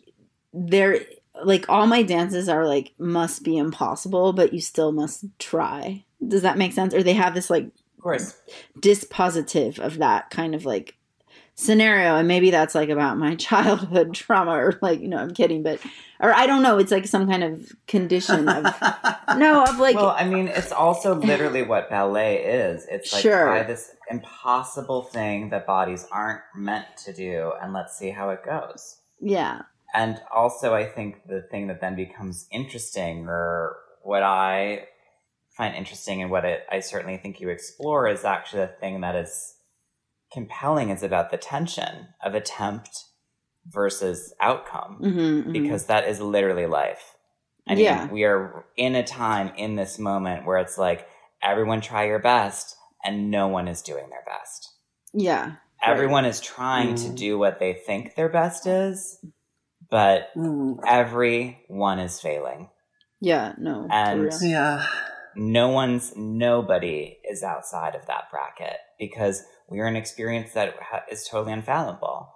there 0.52 1.00
like 1.44 1.68
all 1.68 1.86
my 1.86 2.02
dances 2.02 2.48
are 2.48 2.66
like 2.66 2.92
must 2.98 3.42
be 3.42 3.56
impossible, 3.56 4.32
but 4.32 4.52
you 4.52 4.60
still 4.60 4.92
must 4.92 5.24
try. 5.38 6.04
Does 6.26 6.42
that 6.42 6.58
make 6.58 6.72
sense? 6.72 6.92
Or 6.94 7.02
they 7.02 7.14
have 7.14 7.34
this 7.34 7.48
like 7.50 7.64
Of 7.66 8.02
course. 8.02 8.34
dispositive 8.80 9.78
of 9.78 9.98
that 9.98 10.30
kind 10.30 10.54
of 10.54 10.64
like 10.64 10.96
scenario 11.62 12.16
and 12.16 12.26
maybe 12.28 12.50
that's 12.50 12.74
like 12.74 12.88
about 12.88 13.16
my 13.18 13.34
childhood 13.48 14.12
trauma 14.14 14.52
or 14.52 14.78
like 14.82 15.00
you 15.00 15.08
know 15.08 15.16
i'm 15.18 15.32
kidding 15.32 15.62
but 15.62 15.78
or 16.20 16.32
i 16.34 16.46
don't 16.46 16.62
know 16.62 16.78
it's 16.78 16.90
like 16.90 17.06
some 17.06 17.28
kind 17.28 17.44
of 17.44 17.72
condition 17.86 18.48
of 18.48 18.64
no 19.38 19.62
of 19.64 19.78
like 19.78 19.96
well, 19.96 20.14
I 20.18 20.24
mean, 20.24 20.48
it's 20.48 20.72
also 20.72 21.14
literally 21.14 21.62
what 21.62 21.88
ballet 21.88 22.42
is. 22.44 22.86
It's 22.90 23.12
like 23.12 23.22
Sure. 23.22 23.46
try 23.46 23.62
this 23.62 23.92
impossible 24.10 25.04
thing 25.04 25.50
that 25.50 25.66
bodies 25.66 26.06
aren't 26.10 26.42
meant 26.54 26.86
to 27.04 27.12
do, 27.12 27.52
and 27.60 27.72
let's 27.72 27.96
see 27.96 28.10
how 28.10 28.30
it 28.30 28.44
goes. 28.44 28.98
yeah 29.20 29.62
And 29.94 30.20
also, 30.34 30.74
I 30.74 30.84
think 30.86 31.26
the 31.26 31.42
thing 31.50 31.66
that 31.68 31.80
then 31.80 31.96
becomes 31.96 32.46
interesting, 32.50 33.26
or 33.28 33.76
what 34.02 34.22
I 34.22 34.86
find 35.56 35.74
interesting, 35.74 36.22
and 36.22 36.30
what 36.30 36.44
it, 36.44 36.64
I 36.70 36.80
certainly 36.80 37.16
think 37.18 37.40
you 37.40 37.48
explore, 37.48 38.08
is 38.08 38.24
actually 38.24 38.62
the 38.66 38.72
thing 38.80 39.00
that 39.02 39.16
is 39.16 39.54
compelling 40.32 40.90
is 40.90 41.02
about 41.02 41.30
the 41.30 41.36
tension 41.36 42.08
of 42.24 42.34
attempt 42.34 43.04
versus 43.66 44.34
outcome, 44.40 44.98
Mhm, 45.02 45.44
mhm. 45.44 45.52
because 45.52 45.86
that 45.86 46.08
is 46.08 46.20
literally 46.20 46.66
life. 46.66 47.16
I 47.68 47.74
mean, 47.74 47.84
Yeah. 47.84 48.06
we 48.08 48.24
are 48.24 48.64
in 48.76 48.96
a 48.96 49.04
time 49.04 49.52
in 49.56 49.76
this 49.76 49.98
moment 49.98 50.44
where 50.46 50.58
it's 50.58 50.76
like 50.78 51.06
everyone 51.42 51.80
try 51.80 52.04
your 52.04 52.18
best, 52.18 52.76
and 53.04 53.30
no 53.30 53.46
one 53.48 53.68
is 53.68 53.82
doing 53.82 54.08
their 54.10 54.24
best. 54.26 54.68
yeah 55.14 55.56
Everyone 55.84 56.24
is 56.24 56.40
trying 56.40 56.94
to 56.94 57.08
Mm. 57.08 57.16
do 57.16 57.38
what 57.38 57.58
they 57.58 57.72
think 57.74 58.14
their 58.14 58.28
best 58.28 58.66
is, 58.68 59.18
but 59.90 60.30
Mm. 60.36 60.78
everyone 60.86 61.98
is 61.98 62.20
failing 62.20 62.70
yeah 63.20 63.52
no 63.58 63.86
And- 63.90 64.32
Yeah. 64.40 64.86
no 65.36 65.68
one's 65.68 66.14
nobody 66.16 67.18
is 67.28 67.42
outside 67.42 67.94
of 67.94 68.06
that 68.06 68.30
bracket 68.30 68.78
because 69.08 69.42
we're 69.68 69.86
an 69.86 69.96
experience 69.96 70.52
that 70.52 70.74
is 71.10 71.26
totally 71.26 71.52
unfathomable. 71.52 72.28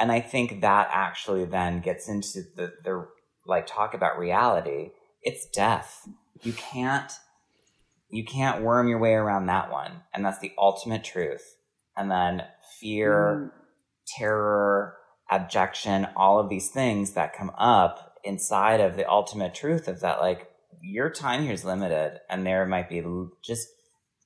and 0.00 0.10
i 0.10 0.20
think 0.20 0.60
that 0.60 0.88
actually 0.90 1.44
then 1.44 1.80
gets 1.80 2.08
into 2.08 2.42
the, 2.56 2.72
the 2.84 3.06
like 3.46 3.66
talk 3.66 3.94
about 3.94 4.18
reality. 4.18 4.90
It's 5.22 5.46
death. 5.46 6.08
You 6.42 6.52
can't 6.52 7.12
you 8.10 8.24
can't 8.24 8.62
worm 8.62 8.88
your 8.88 8.98
way 8.98 9.14
around 9.14 9.46
that 9.46 9.72
one. 9.72 10.02
And 10.12 10.24
that's 10.24 10.38
the 10.38 10.52
ultimate 10.56 11.02
truth. 11.02 11.56
And 11.96 12.10
then 12.10 12.42
fear 12.78 13.50
mm. 13.52 14.16
terror, 14.16 14.96
abjection, 15.32 16.08
all 16.14 16.38
of 16.38 16.48
these 16.48 16.70
things 16.70 17.14
that 17.14 17.36
come 17.36 17.50
up 17.58 18.14
inside 18.22 18.80
of 18.80 18.96
the 18.96 19.08
ultimate 19.08 19.54
truth 19.54 19.88
of 19.88 20.00
that, 20.00 20.20
like, 20.20 20.48
your 20.80 21.10
time 21.10 21.42
here 21.42 21.52
is 21.52 21.64
limited 21.64 22.20
and 22.28 22.46
there 22.46 22.66
might 22.66 22.88
be 22.88 23.02
just 23.42 23.66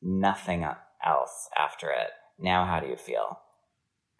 nothing 0.02 0.64
else 1.08 1.48
after 1.58 1.90
it. 1.90 2.10
Now, 2.38 2.66
how 2.66 2.80
do 2.80 2.86
you 2.86 2.96
feel? 2.96 3.40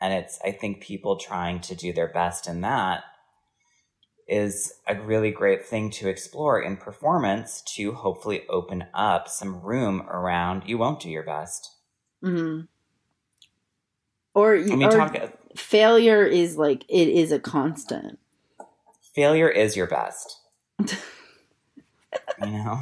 And 0.00 0.12
it's, 0.14 0.38
I 0.44 0.52
think 0.52 0.80
people 0.80 1.16
trying 1.16 1.60
to 1.62 1.74
do 1.74 1.92
their 1.92 2.08
best 2.08 2.48
in 2.48 2.62
that 2.62 3.02
is 4.26 4.72
a 4.86 4.94
really 5.00 5.30
great 5.30 5.64
thing 5.64 5.90
to 5.90 6.08
explore 6.08 6.60
in 6.60 6.76
performance 6.76 7.62
to 7.62 7.92
hopefully 7.92 8.42
open 8.48 8.86
up 8.94 9.28
some 9.28 9.60
room 9.62 10.02
around 10.02 10.62
you 10.66 10.78
won't 10.78 11.00
do 11.00 11.10
your 11.10 11.24
best. 11.24 11.74
Mhm. 12.22 12.68
or, 14.34 14.56
I 14.56 14.58
mean, 14.58 14.84
or 14.84 14.90
talk, 14.90 15.16
failure 15.56 16.24
is 16.24 16.56
like 16.56 16.84
it 16.88 17.08
is 17.08 17.32
a 17.32 17.38
constant 17.38 18.18
failure 19.18 19.48
is 19.48 19.76
your 19.76 19.88
best. 19.88 20.38
you 20.78 20.94
know? 22.40 22.80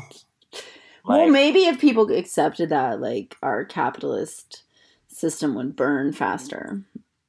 Well 1.07 1.29
maybe 1.29 1.61
if 1.67 1.81
people 1.81 2.11
accepted 2.13 2.69
that 2.69 3.01
like 3.01 3.37
our 3.43 3.65
capitalist 3.65 4.63
system 5.09 5.55
would 5.55 5.75
burn 5.77 6.13
faster 6.13 6.83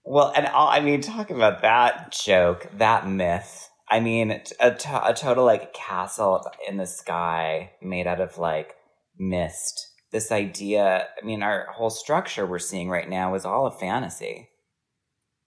well, 0.10 0.32
and 0.38 0.48
all, 0.48 0.70
I 0.70 0.80
mean, 0.80 1.02
talk 1.02 1.32
about 1.32 1.62
that 1.64 2.14
joke, 2.14 2.70
that 2.78 3.06
myth. 3.10 3.70
I 3.90 4.00
mean, 4.00 4.42
a, 4.62 4.68
a 5.04 5.14
total 5.14 5.44
like 5.44 5.74
castle 5.74 6.50
in 6.66 6.78
the 6.78 6.86
sky 6.86 7.72
made 7.82 8.08
out 8.08 8.22
of 8.22 8.38
like 8.38 8.76
mist. 9.20 9.86
This 10.14 10.32
idea, 10.32 11.08
I 11.22 11.26
mean, 11.26 11.44
our 11.44 11.68
whole 11.74 11.90
structure 11.90 12.46
we're 12.46 12.58
seeing 12.60 12.88
right 12.88 13.10
now 13.10 13.36
is 13.36 13.44
all 13.44 13.68
a 13.68 13.78
fantasy. 13.78 14.48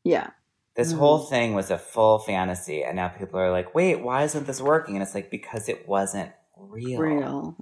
yeah 0.05 0.31
This 0.77 0.93
Mm. 0.93 0.99
whole 0.99 1.19
thing 1.21 1.55
was 1.55 1.71
a 1.71 1.79
full 1.79 2.19
fantasy, 2.19 2.85
and 2.85 2.97
now 2.97 3.09
people 3.09 3.41
are 3.41 3.51
like, 3.51 3.75
wait, 3.75 4.03
why 4.03 4.25
isn't 4.25 4.47
this 4.47 4.61
working? 4.61 4.95
And 4.95 5.03
it's 5.03 5.15
like, 5.15 5.31
because 5.31 5.71
it 5.71 5.89
wasn't 5.89 6.33
real. 6.59 7.01
real 7.01 7.57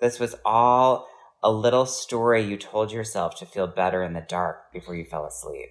This 0.00 0.18
was 0.18 0.36
all 0.44 1.08
a 1.42 1.50
little 1.50 1.86
story 1.86 2.42
you 2.42 2.56
told 2.56 2.92
yourself 2.92 3.36
to 3.36 3.46
feel 3.46 3.66
better 3.66 4.02
in 4.02 4.12
the 4.12 4.24
dark 4.28 4.72
before 4.72 4.94
you 4.94 5.04
fell 5.04 5.24
asleep. 5.24 5.68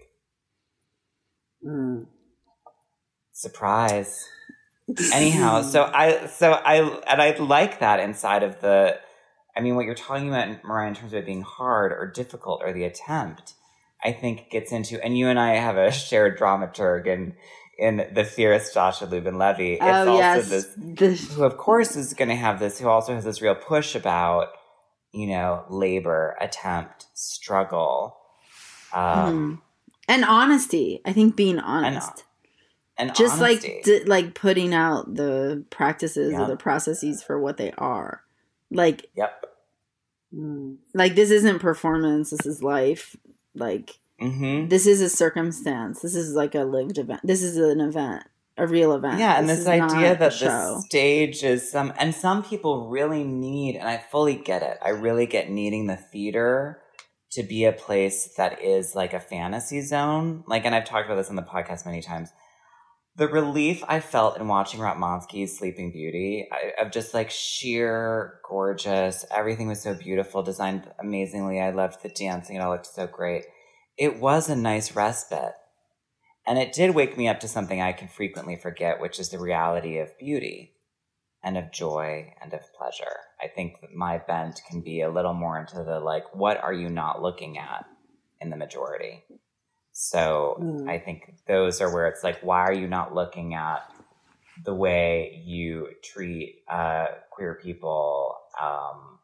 Mm. 1.66 2.08
Surprise. 3.34 4.26
Anyhow, 5.14 5.62
so 5.64 5.84
I 5.94 6.28
so 6.28 6.54
I 6.54 6.78
and 7.08 7.22
I 7.22 7.36
like 7.38 7.80
that 7.80 7.99
inside 7.99 8.44
of 8.44 8.62
the 8.62 8.98
I 9.56 9.60
mean 9.60 9.76
what 9.76 9.86
you're 9.86 9.95
talking 9.95 10.30
about 10.30 10.64
Mariah 10.64 10.90
in 10.90 10.95
terms 10.95 11.14
of 11.14 11.20
it 11.20 11.26
being 11.26 11.41
hard 11.41 11.91
or 11.91 12.10
difficult 12.10 12.62
or 12.64 12.72
the 12.72 12.86
attempt, 12.86 13.54
I 14.04 14.14
think 14.14 14.49
gets 14.49 14.72
into 14.72 15.04
and 15.04 15.18
you 15.18 15.28
and 15.28 15.40
I 15.40 15.56
have 15.56 15.76
a 15.76 15.91
shared 16.08 16.40
dramaturg 16.40 17.06
in 17.08 17.36
in 17.78 18.08
the 18.14 18.24
theorist 18.24 18.74
Joshua 18.74 19.08
Lubin 19.08 19.38
Levy. 19.38 19.74
It's 19.74 19.84
oh 19.84 19.88
also 20.10 20.18
yes 20.18 20.49
this 20.49 20.68
the, 20.78 21.10
who 21.36 21.44
of 21.44 21.58
course 21.58 21.95
is 21.95 22.14
going 22.14 22.30
to 22.30 22.36
have 22.36 22.60
this 22.60 22.80
who 22.80 22.88
also 22.88 23.14
has 23.14 23.24
this 23.24 23.41
real 23.41 23.56
push 23.56 23.95
about 23.95 24.49
you 25.14 25.28
know 25.28 25.64
labor 25.70 26.36
attempt 26.41 27.06
struggle 27.14 28.18
um 28.94 29.60
Mhm. 29.60 29.62
and 30.08 30.26
honesty 30.26 31.02
i 31.06 31.14
think 31.14 31.36
being 31.36 31.60
honest 31.60 32.24
and 32.98 33.14
just 33.16 33.40
honesty. 33.41 33.74
like 33.76 33.84
d- 33.84 34.04
like 34.06 34.34
putting 34.36 34.74
out 34.74 35.14
the 35.16 35.64
practices 35.70 36.32
Yeah. 36.34 36.41
or 36.44 36.48
the 36.48 36.58
processes 36.58 37.24
for 37.24 37.40
what 37.40 37.58
they 37.58 37.72
are 37.78 38.24
like 38.72 39.06
yep 39.16 39.45
Mm. 40.36 40.78
like 40.94 41.16
this 41.16 41.32
isn't 41.32 41.60
performance 41.60 42.32
this 42.32 42.45
is 42.45 42.62
life 42.62 43.16
like 43.56 43.98
hmm 44.19 44.68
this 44.68 44.88
is 44.88 45.02
a 45.02 45.10
circumstance 45.10 46.02
this 46.02 46.15
is 46.15 46.34
like 46.34 46.56
a 46.56 46.64
lived 46.64 46.98
event 46.98 47.22
this 47.23 47.44
is 47.44 47.57
an 47.57 47.81
event 47.81 48.23
a 48.57 48.65
real 48.65 48.94
event 48.94 49.19
yeah 49.19 49.38
and 49.38 49.48
this, 49.48 49.60
is 49.60 49.68
idea 49.68 50.15
that 50.15 50.39
the 50.39 50.81
stage 50.81 51.44
is 51.44 51.72
some 51.72 51.94
and 51.99 52.15
some 52.15 52.44
people 52.44 52.89
really 52.89 53.23
need 53.23 53.76
and 53.76 53.88
i 53.88 53.98
fully 53.98 54.35
get 54.35 54.64
it 54.64 54.77
i 54.84 54.89
really 54.89 55.27
get 55.27 55.49
needing 55.49 55.85
the 55.85 55.95
theater 55.95 56.81
to 57.30 57.44
be 57.44 57.65
a 57.65 57.72
place 57.72 58.34
that 58.38 58.61
is 58.61 58.95
like 58.95 59.14
a 59.14 59.19
fantasy 59.19 59.81
zone 59.81 60.44
like 60.48 60.65
and 60.65 60.73
i've 60.73 60.85
talked 60.85 61.06
about 61.06 61.18
this 61.18 61.30
on 61.30 61.35
the 61.35 61.44
podcast 61.44 61.85
many 61.85 62.02
times 62.02 62.31
the 63.18 63.27
relief 63.27 63.84
I 63.88 63.99
felt 63.99 64.38
in 64.38 64.48
watching 64.48 64.80
Ratmansky's 64.80 65.57
Sleeping 65.57 65.91
Beauty 65.91 66.48
I, 66.52 66.81
of 66.81 66.91
just 66.91 67.15
like 67.15 67.31
sheer 67.31 68.39
gorgeous. 68.48 69.26
Everything 69.35 69.68
was 69.68 69.81
so 69.81 69.95
beautiful, 69.95 70.44
designed 70.44 70.88
amazingly. 70.99 71.60
I 71.60 71.72
loved 71.72 72.03
the 72.03 72.10
dancing; 72.10 72.56
it 72.56 72.60
all 72.60 72.72
looked 72.72 72.85
so 72.85 73.07
great. 73.07 73.45
It 73.98 74.19
was 74.19 74.49
a 74.49 74.56
nice 74.56 74.95
respite, 74.95 75.56
and 76.45 76.60
it 76.60 76.74
did 76.74 76.95
wake 76.95 77.18
me 77.18 77.28
up 77.28 77.40
to 77.41 77.48
something 77.48 77.82
I 77.82 77.94
can 77.94 78.07
frequently 78.07 78.56
forget, 78.56 79.02
which 79.02 79.19
is 79.19 79.30
the 79.30 79.40
reality 79.40 79.98
of 79.98 80.18
beauty, 80.18 80.74
and 81.44 81.57
of 81.57 81.72
joy 81.72 82.34
and 82.41 82.53
of 82.53 82.61
pleasure. 82.74 83.06
I 83.41 83.48
think 83.48 83.82
that 83.82 83.94
my 83.94 84.18
bent 84.18 84.61
can 84.69 84.82
be 84.82 85.02
a 85.02 85.10
little 85.10 85.34
more 85.34 85.60
into 85.60 85.84
the 85.84 85.99
like, 85.99 86.36
what 86.36 86.61
are 86.61 86.74
you 86.74 86.90
not 86.90 87.22
looking 87.22 87.57
at 87.57 87.86
in 88.41 88.49
the 88.49 88.57
majority? 88.57 89.24
So 89.91 90.57
Mm. 90.60 90.90
I 90.90 90.99
think 90.99 91.34
those 91.48 91.82
are 91.82 91.91
where 91.91 92.07
it's 92.07 92.24
like, 92.24 92.40
why 92.41 92.60
are 92.61 92.74
you 92.74 92.88
not 92.88 93.15
looking 93.15 93.56
at 93.56 93.91
the 94.64 94.74
way 94.74 95.41
you 95.45 95.90
treat 96.03 96.64
uh, 96.68 97.07
queer 97.32 97.56
people 97.56 98.38
um, 98.61 99.16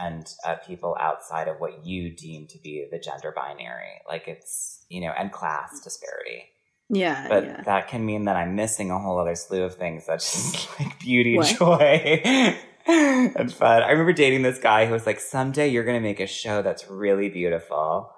and 0.00 0.26
uh, 0.46 0.56
people 0.66 0.96
outside 1.00 1.48
of 1.48 1.58
what 1.60 1.84
you 1.86 2.10
deem 2.14 2.46
to 2.48 2.58
be 2.58 2.86
the 2.90 2.98
gender 2.98 3.32
binary? 3.34 4.00
Like 4.08 4.28
it's, 4.28 4.84
you 4.88 5.00
know, 5.00 5.12
and 5.18 5.30
class 5.32 5.80
disparity. 5.80 6.44
yeah 6.88 7.26
But 7.28 7.44
yeah 7.44 7.62
that 7.64 7.88
can 7.88 8.04
mean 8.06 8.24
that 8.26 8.36
I'm 8.36 8.54
missing 8.56 8.90
a 8.90 8.98
whole 8.98 9.18
other 9.18 9.34
slew 9.34 9.62
of 9.64 9.74
things 9.74 10.06
that's 10.06 10.30
just 10.32 10.80
like 10.80 10.98
beauty, 11.00 11.36
What? 11.36 11.56
joy, 11.58 12.22
and 12.86 13.52
fun. 13.52 13.82
I 13.82 13.90
remember 13.90 14.12
dating 14.12 14.42
this 14.42 14.58
guy 14.58 14.86
who 14.86 14.92
was 14.92 15.04
like, 15.06 15.20
someday 15.20 15.68
you're 15.68 15.84
going 15.84 15.96
to 16.00 16.06
make 16.08 16.20
a 16.20 16.26
show 16.26 16.62
that's 16.62 16.88
really 16.88 17.28
beautiful. 17.28 18.12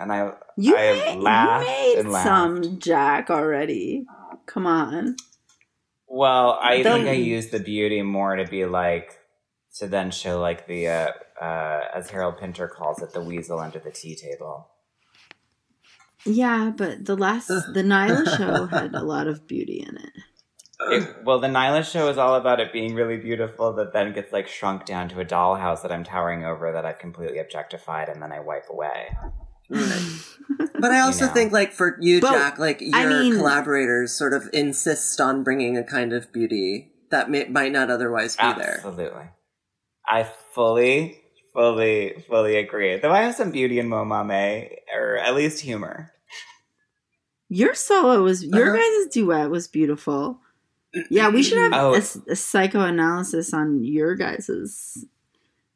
And 0.00 0.12
I, 0.12 0.32
you 0.56 0.76
I 0.76 0.92
made, 1.14 1.18
laughed 1.20 1.66
you 1.68 1.70
made 1.72 1.98
and 1.98 2.10
laughed. 2.12 2.26
some 2.26 2.78
jack 2.80 3.30
already 3.30 4.04
come 4.46 4.66
on 4.66 5.14
Well, 6.08 6.58
I 6.60 6.82
Don't- 6.82 6.98
think 7.04 7.08
I 7.08 7.12
use 7.12 7.48
the 7.50 7.60
beauty 7.60 8.02
more 8.02 8.34
to 8.36 8.44
be 8.46 8.64
like 8.66 9.18
to 9.78 9.86
then 9.86 10.10
show 10.10 10.40
like 10.40 10.66
the 10.66 10.88
uh, 10.88 11.08
uh, 11.40 11.80
as 11.94 12.10
Harold 12.10 12.38
Pinter 12.38 12.68
calls 12.68 13.00
it, 13.02 13.12
the 13.12 13.20
weasel 13.20 13.58
under 13.58 13.78
the 13.78 13.90
tea 13.90 14.14
table. 14.16 14.68
Yeah, 16.24 16.72
but 16.76 17.04
the 17.04 17.16
last 17.16 17.48
the 17.48 17.82
Nyla 17.82 18.36
show 18.36 18.66
had 18.66 18.94
a 18.94 19.02
lot 19.02 19.26
of 19.26 19.46
beauty 19.48 19.84
in 19.88 19.96
it. 19.96 20.10
It, 20.84 21.16
well, 21.24 21.38
the 21.38 21.46
Nyla 21.48 21.84
show 21.90 22.08
is 22.08 22.18
all 22.18 22.34
about 22.34 22.58
it 22.60 22.72
being 22.72 22.94
really 22.94 23.16
beautiful 23.16 23.72
that 23.74 23.92
then 23.92 24.12
gets 24.12 24.32
like 24.32 24.48
shrunk 24.48 24.84
down 24.84 25.08
to 25.10 25.20
a 25.20 25.24
dollhouse 25.24 25.82
that 25.82 25.92
I'm 25.92 26.02
towering 26.04 26.44
over 26.44 26.72
that 26.72 26.84
I've 26.84 26.98
completely 26.98 27.38
objectified 27.38 28.08
and 28.08 28.20
then 28.20 28.32
I 28.32 28.40
wipe 28.40 28.68
away. 28.70 29.16
But 30.82 30.90
I 30.90 30.98
also 30.98 31.26
know. 31.26 31.32
think, 31.32 31.52
like, 31.52 31.72
for 31.72 31.96
you, 32.00 32.20
But, 32.20 32.32
Jack, 32.32 32.58
like, 32.58 32.80
your 32.80 32.90
I 32.96 33.06
mean- 33.06 33.36
collaborators 33.36 34.12
sort 34.12 34.34
of 34.34 34.48
insist 34.52 35.20
on 35.20 35.44
bringing 35.44 35.76
a 35.76 35.84
kind 35.84 36.12
of 36.12 36.32
beauty 36.32 36.90
that 37.10 37.30
may, 37.30 37.44
might 37.44 37.70
not 37.70 37.88
otherwise 37.88 38.34
be 38.34 38.52
there. 38.54 38.80
Absolutely. 38.84 39.22
I 40.06 40.24
fully, 40.24 41.20
fully, 41.52 42.24
fully 42.28 42.56
agree. 42.56 42.96
Though 42.98 43.12
I 43.12 43.22
have 43.22 43.34
some 43.34 43.50
beauty 43.50 43.78
in 43.78 43.88
Momame, 43.88 44.68
or 44.94 45.16
at 45.18 45.34
least 45.34 45.60
humor. 45.60 46.12
Your 47.48 47.74
solo 47.74 48.22
was 48.22 48.44
your 48.44 48.74
Uh-huh. 48.74 48.76
guys' 49.04 49.12
duet 49.12 49.50
was 49.50 49.68
beautiful. 49.68 50.40
Yeah, 51.10 51.28
we 51.28 51.42
should 51.42 51.58
have 51.58 51.72
Oh. 51.74 51.94
a 51.94 51.98
s- 51.98 52.18
a, 52.28 52.36
psychoanalysis 52.36 53.52
on 53.54 53.82
your 53.84 54.14
guys' 54.14 55.04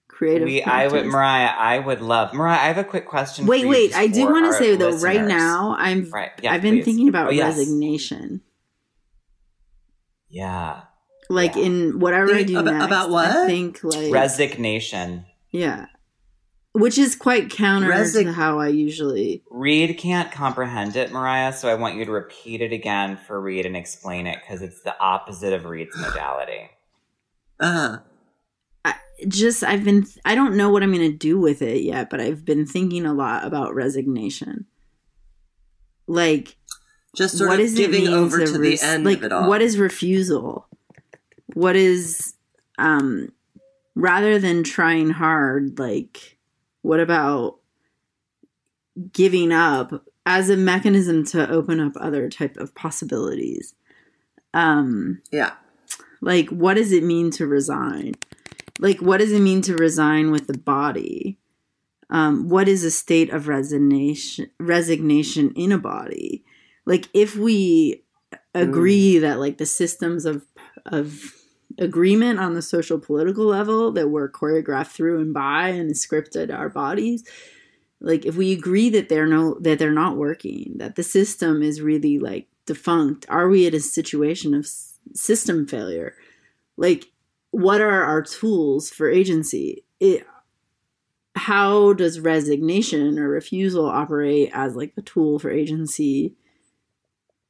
creative. 0.09 0.47
We, 0.47 0.63
I 0.63 0.89
would. 0.89 1.07
Mariah, 1.07 1.53
I 1.57 1.79
would 1.79 2.01
love. 2.01 2.33
Mariah, 2.35 2.59
I 2.61 2.67
have 2.67 2.79
a 2.79 2.85
quick 2.85 3.07
question. 3.07 3.45
for 3.45 3.51
Wait, 3.51 3.67
wait. 3.67 3.95
I 3.97 4.07
do 4.09 4.25
want 4.25 4.45
to 4.45 4.49
our 4.49 4.59
say 4.59 4.77
though, 4.77 4.97
right 4.99 5.23
now, 5.25 5.75
I'm. 5.79 6.11
Right. 6.11 6.31
Yeah, 6.43 6.53
I've 6.53 6.63
been 6.63 6.77
please. 6.77 6.85
thinking 6.85 7.09
about 7.09 7.29
Oh, 7.29 7.31
yes. 7.33 7.57
resignation. 7.57 8.41
Yeah. 10.29 10.83
Like 11.29 11.57
Yeah. 11.57 11.63
in 11.65 11.99
whatever 11.99 12.35
I 12.35 12.43
do 12.45 12.59
about- 12.59 12.73
next. 12.75 12.87
about 12.87 13.09
I 13.09 13.13
what? 13.13 13.47
think 13.47 13.83
like 13.83 14.13
Resignation. 14.13 15.25
yeah, 15.51 15.87
which 16.73 16.99
is 16.99 17.17
quite 17.17 17.51
counter 17.51 17.89
Resig- 17.91 18.25
to 18.25 18.33
how 18.33 18.59
I 18.61 18.69
usually. 18.69 19.43
Reed 19.51 19.99
can't 19.99 20.31
comprehend 20.31 20.95
it, 20.97 21.11
Mariah, 21.11 21.53
so 21.53 21.69
I 21.69 21.75
want 21.75 21.97
you 21.97 22.05
to 22.05 22.13
repeat 22.13 22.61
it 22.61 22.73
again 22.73 23.17
for 23.17 23.41
Reed 23.41 23.67
and 23.67 23.77
explain 23.77 24.27
it 24.27 24.39
because 24.41 24.63
it's 24.63 24.83
the 24.83 24.97
opposite 25.01 25.53
of 25.53 25.65
Reed's 25.65 25.97
modality. 26.01 26.71
Uh, 27.59 27.73
huh. 28.85 28.93
Just 29.29 29.65
I've 29.65 29.83
been. 29.83 30.07
I 30.27 30.35
don't 30.35 30.57
know 30.57 30.69
what 30.69 30.83
I'm 30.83 30.93
going 30.95 31.11
to 31.11 31.17
do 31.17 31.41
with 31.41 31.63
it 31.63 31.83
yet, 31.83 32.11
but 32.11 32.21
I've 32.21 32.45
been 32.45 32.67
thinking 32.67 33.07
a 33.07 33.15
lot 33.15 33.47
about 33.47 33.75
resignation. 33.75 34.67
Like 36.07 36.57
just 37.17 37.39
sort 37.39 37.49
what 37.49 37.59
of 37.61 37.65
does 37.67 37.75
giving 37.75 38.05
mean 38.05 38.13
over 38.13 38.39
to, 38.45 38.53
to, 38.53 38.59
res- 38.59 38.81
the 38.83 38.87
end 38.87 39.05
like 39.05 39.19
of 39.19 39.25
it 39.25 39.33
all. 39.33 39.49
what 39.49 39.63
is 39.63 39.79
refusal 39.79 40.66
what 41.55 41.77
is 41.77 42.35
um 42.79 43.33
rather 43.95 44.39
than 44.39 44.63
trying 44.63 45.11
hard 45.11 45.79
like 45.79 46.39
what 46.83 47.01
about 47.01 47.57
giving 49.13 49.53
up 49.53 50.05
as 50.25 50.51
a 50.51 50.57
mechanism 50.57 51.25
to 51.25 51.49
open 51.51 51.81
up 51.81 51.93
other 51.97 52.29
type 52.29 52.57
of 52.57 52.75
possibilities? 52.75 53.75
Um 54.55 55.23
yeah. 55.31 55.53
like 56.21 56.49
what 56.51 56.75
does 56.75 56.93
it 56.93 57.05
mean 57.05 57.31
to 57.33 57.47
resign? 57.47 58.15
Like 58.79 59.01
what 59.01 59.19
does 59.19 59.33
it 59.33 59.41
mean 59.41 59.63
to 59.63 59.77
resign 59.77 60.31
with 60.31 60.47
the 60.47 60.59
body? 60.59 61.39
Um 62.11 62.49
what 62.49 62.69
is 62.69 62.85
a 62.85 62.91
state 62.91 63.31
of 63.31 63.49
resignation 63.49 64.51
resignation 64.59 65.53
in 65.55 65.73
a 65.73 65.79
body? 65.79 66.45
Like 66.85 67.09
if 67.15 67.37
we 67.37 68.05
agree 68.55 69.19
that 69.19 69.39
like 69.39 69.59
the 69.59 69.67
systems 69.67 70.25
of 70.25 70.45
of 70.87 71.35
agreement 71.79 72.39
on 72.39 72.55
the 72.55 72.63
social 72.63 72.99
political 72.99 73.45
level 73.45 73.93
that 73.93 74.09
we're 74.09 74.31
choreographed 74.31 74.93
through 74.93 75.21
and 75.21 75.35
by 75.35 75.69
and 75.69 75.93
scripted 75.93 76.55
our 76.55 76.69
bodies. 76.69 77.25
Like 78.01 78.25
if 78.25 78.37
we 78.37 78.53
agree 78.53 78.91
that 78.91 79.09
they're 79.09 79.27
no 79.27 79.59
that 79.61 79.79
they're 79.79 79.93
not 79.93 80.17
working 80.17 80.75
that 80.77 80.97
the 80.97 81.03
system 81.03 81.63
is 81.63 81.81
really 81.81 82.19
like 82.19 82.47
defunct 82.67 83.27
are 83.29 83.49
we 83.49 83.67
at 83.67 83.75
a 83.75 83.81
situation 83.81 84.55
of 84.55 84.69
system 85.15 85.67
failure? 85.67 86.15
Like 86.77 87.07
what 87.51 87.81
are 87.81 88.03
our 88.03 88.23
tools 88.23 88.91
for 88.91 89.09
agency? 89.09 89.85
It 89.99 90.27
how 91.35 91.93
does 91.93 92.21
resignation 92.21 93.19
or 93.19 93.29
refusal 93.29 93.87
operate 93.87 94.51
as 94.55 94.75
like 94.75 94.93
a 94.97 95.03
tool 95.03 95.39
for 95.39 95.51
agency 95.51 96.35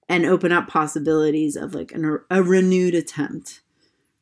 and 0.09 0.24
open 0.24 0.53
up 0.53 0.69
possibilities 0.69 1.57
of 1.57 1.74
like 1.74 1.93
an, 1.93 2.20
a 2.31 2.43
renewed 2.43 2.95
attempt 2.95 3.61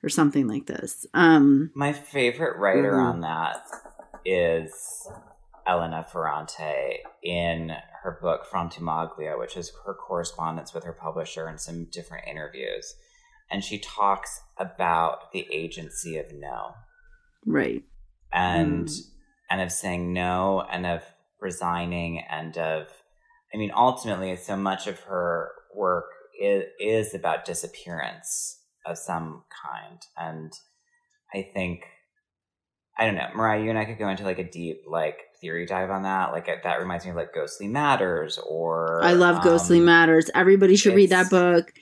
or 0.02 0.08
something 0.08 0.46
like 0.46 0.66
this 0.66 1.06
um 1.14 1.70
My 1.74 1.92
favorite 1.92 2.58
writer 2.58 2.92
Mhm. 2.92 3.04
on 3.04 3.20
that 3.20 3.62
is 4.24 4.72
Elena 5.66 6.04
Ferrante 6.04 6.98
in 7.22 7.70
her 8.02 8.18
book 8.20 8.44
Frantumaglia, 8.50 9.38
which 9.38 9.56
is 9.56 9.72
her 9.86 9.94
correspondence 9.94 10.74
with 10.74 10.84
her 10.84 10.92
publisher 10.92 11.46
and 11.46 11.58
some 11.58 11.84
different 11.86 12.28
interviews. 12.28 12.94
And 13.50 13.64
she 13.64 13.78
talks 13.78 14.40
about 14.58 15.32
the 15.32 15.46
agency 15.50 16.18
of 16.18 16.32
no 16.32 16.74
right 17.46 17.82
and 18.32 18.88
Mm. 18.88 19.06
and 19.50 19.60
of 19.60 19.70
saying 19.72 20.12
no 20.12 20.62
and 20.70 20.86
of 20.86 21.02
resigning 21.40 22.20
and 22.20 22.56
of 22.58 22.88
I 23.54 23.56
mean 23.58 23.70
ultimately 23.74 24.34
so 24.36 24.56
much 24.56 24.86
of 24.86 25.00
her 25.00 25.50
work 25.74 26.06
is, 26.40 26.64
is 26.80 27.14
about 27.14 27.44
disappearance 27.44 28.60
of 28.86 28.98
some 28.98 29.44
kind. 29.64 30.00
And 30.16 30.52
I 31.32 31.48
think 31.54 31.84
I 32.96 33.06
don't 33.06 33.16
know 33.16 33.28
Mariah 33.34 33.62
you 33.62 33.70
and 33.70 33.78
I 33.78 33.84
could 33.84 33.98
go 33.98 34.08
into 34.08 34.24
like 34.24 34.38
a 34.38 34.48
deep 34.48 34.82
like 34.86 35.18
theory 35.40 35.66
dive 35.66 35.90
on 35.90 36.02
that. 36.02 36.32
Like 36.32 36.46
that 36.62 36.78
reminds 36.80 37.04
me 37.04 37.10
of 37.10 37.16
like 37.16 37.34
Ghostly 37.34 37.66
Matters 37.66 38.38
or 38.38 39.02
i 39.02 39.12
love 39.12 39.42
ghostly 39.42 39.78
um, 39.78 39.86
matters. 39.86 40.30
Everybody 40.34 40.76
should 40.76 40.94
read 40.94 41.10
that 41.10 41.30
book. 41.30 41.72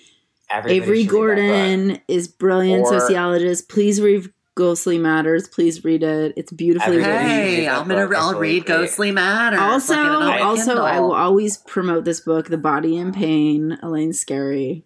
Everybody 0.51 0.77
avery 0.77 1.05
book. 1.05 1.13
gordon 1.13 2.01
is 2.09 2.29
brilliant 2.29 2.87
Or- 2.87 2.99
sociologist. 3.01 3.69
Please 3.69 4.01
read 4.01 4.33
ghostly 4.55 4.99
matters 4.99 5.49
please 5.49 5.83
read 5.85 6.03
it 6.03 6.35
it's 6.37 6.53
beautifully 6.53 6.97
Everybody 6.99 7.25
written 7.25 7.31
Hey, 7.31 7.69
I'm 7.69 7.89
gonna. 7.89 8.07
book. 8.07 8.17
I 8.17 8.21
I'll 8.21 8.33
fully 8.33 8.41
read. 8.41 8.67
Ghostly 8.67 9.11
Matters. 9.13 9.61
also 9.61 9.95
Look 9.95 10.01
at 10.01 10.07
it 10.07 10.13
on 10.13 10.27
my 10.27 10.41
also 10.41 10.83
i 10.83 11.01
will 11.01 11.15
always 11.15 11.57
promote 11.59 12.05
this 12.05 12.21
book 12.21 12.49
the 12.49 12.59
body 12.59 12.97
in 12.97 13.13
pain 13.13 13.79
Elaine 13.83 14.13
Scarry 14.13 14.85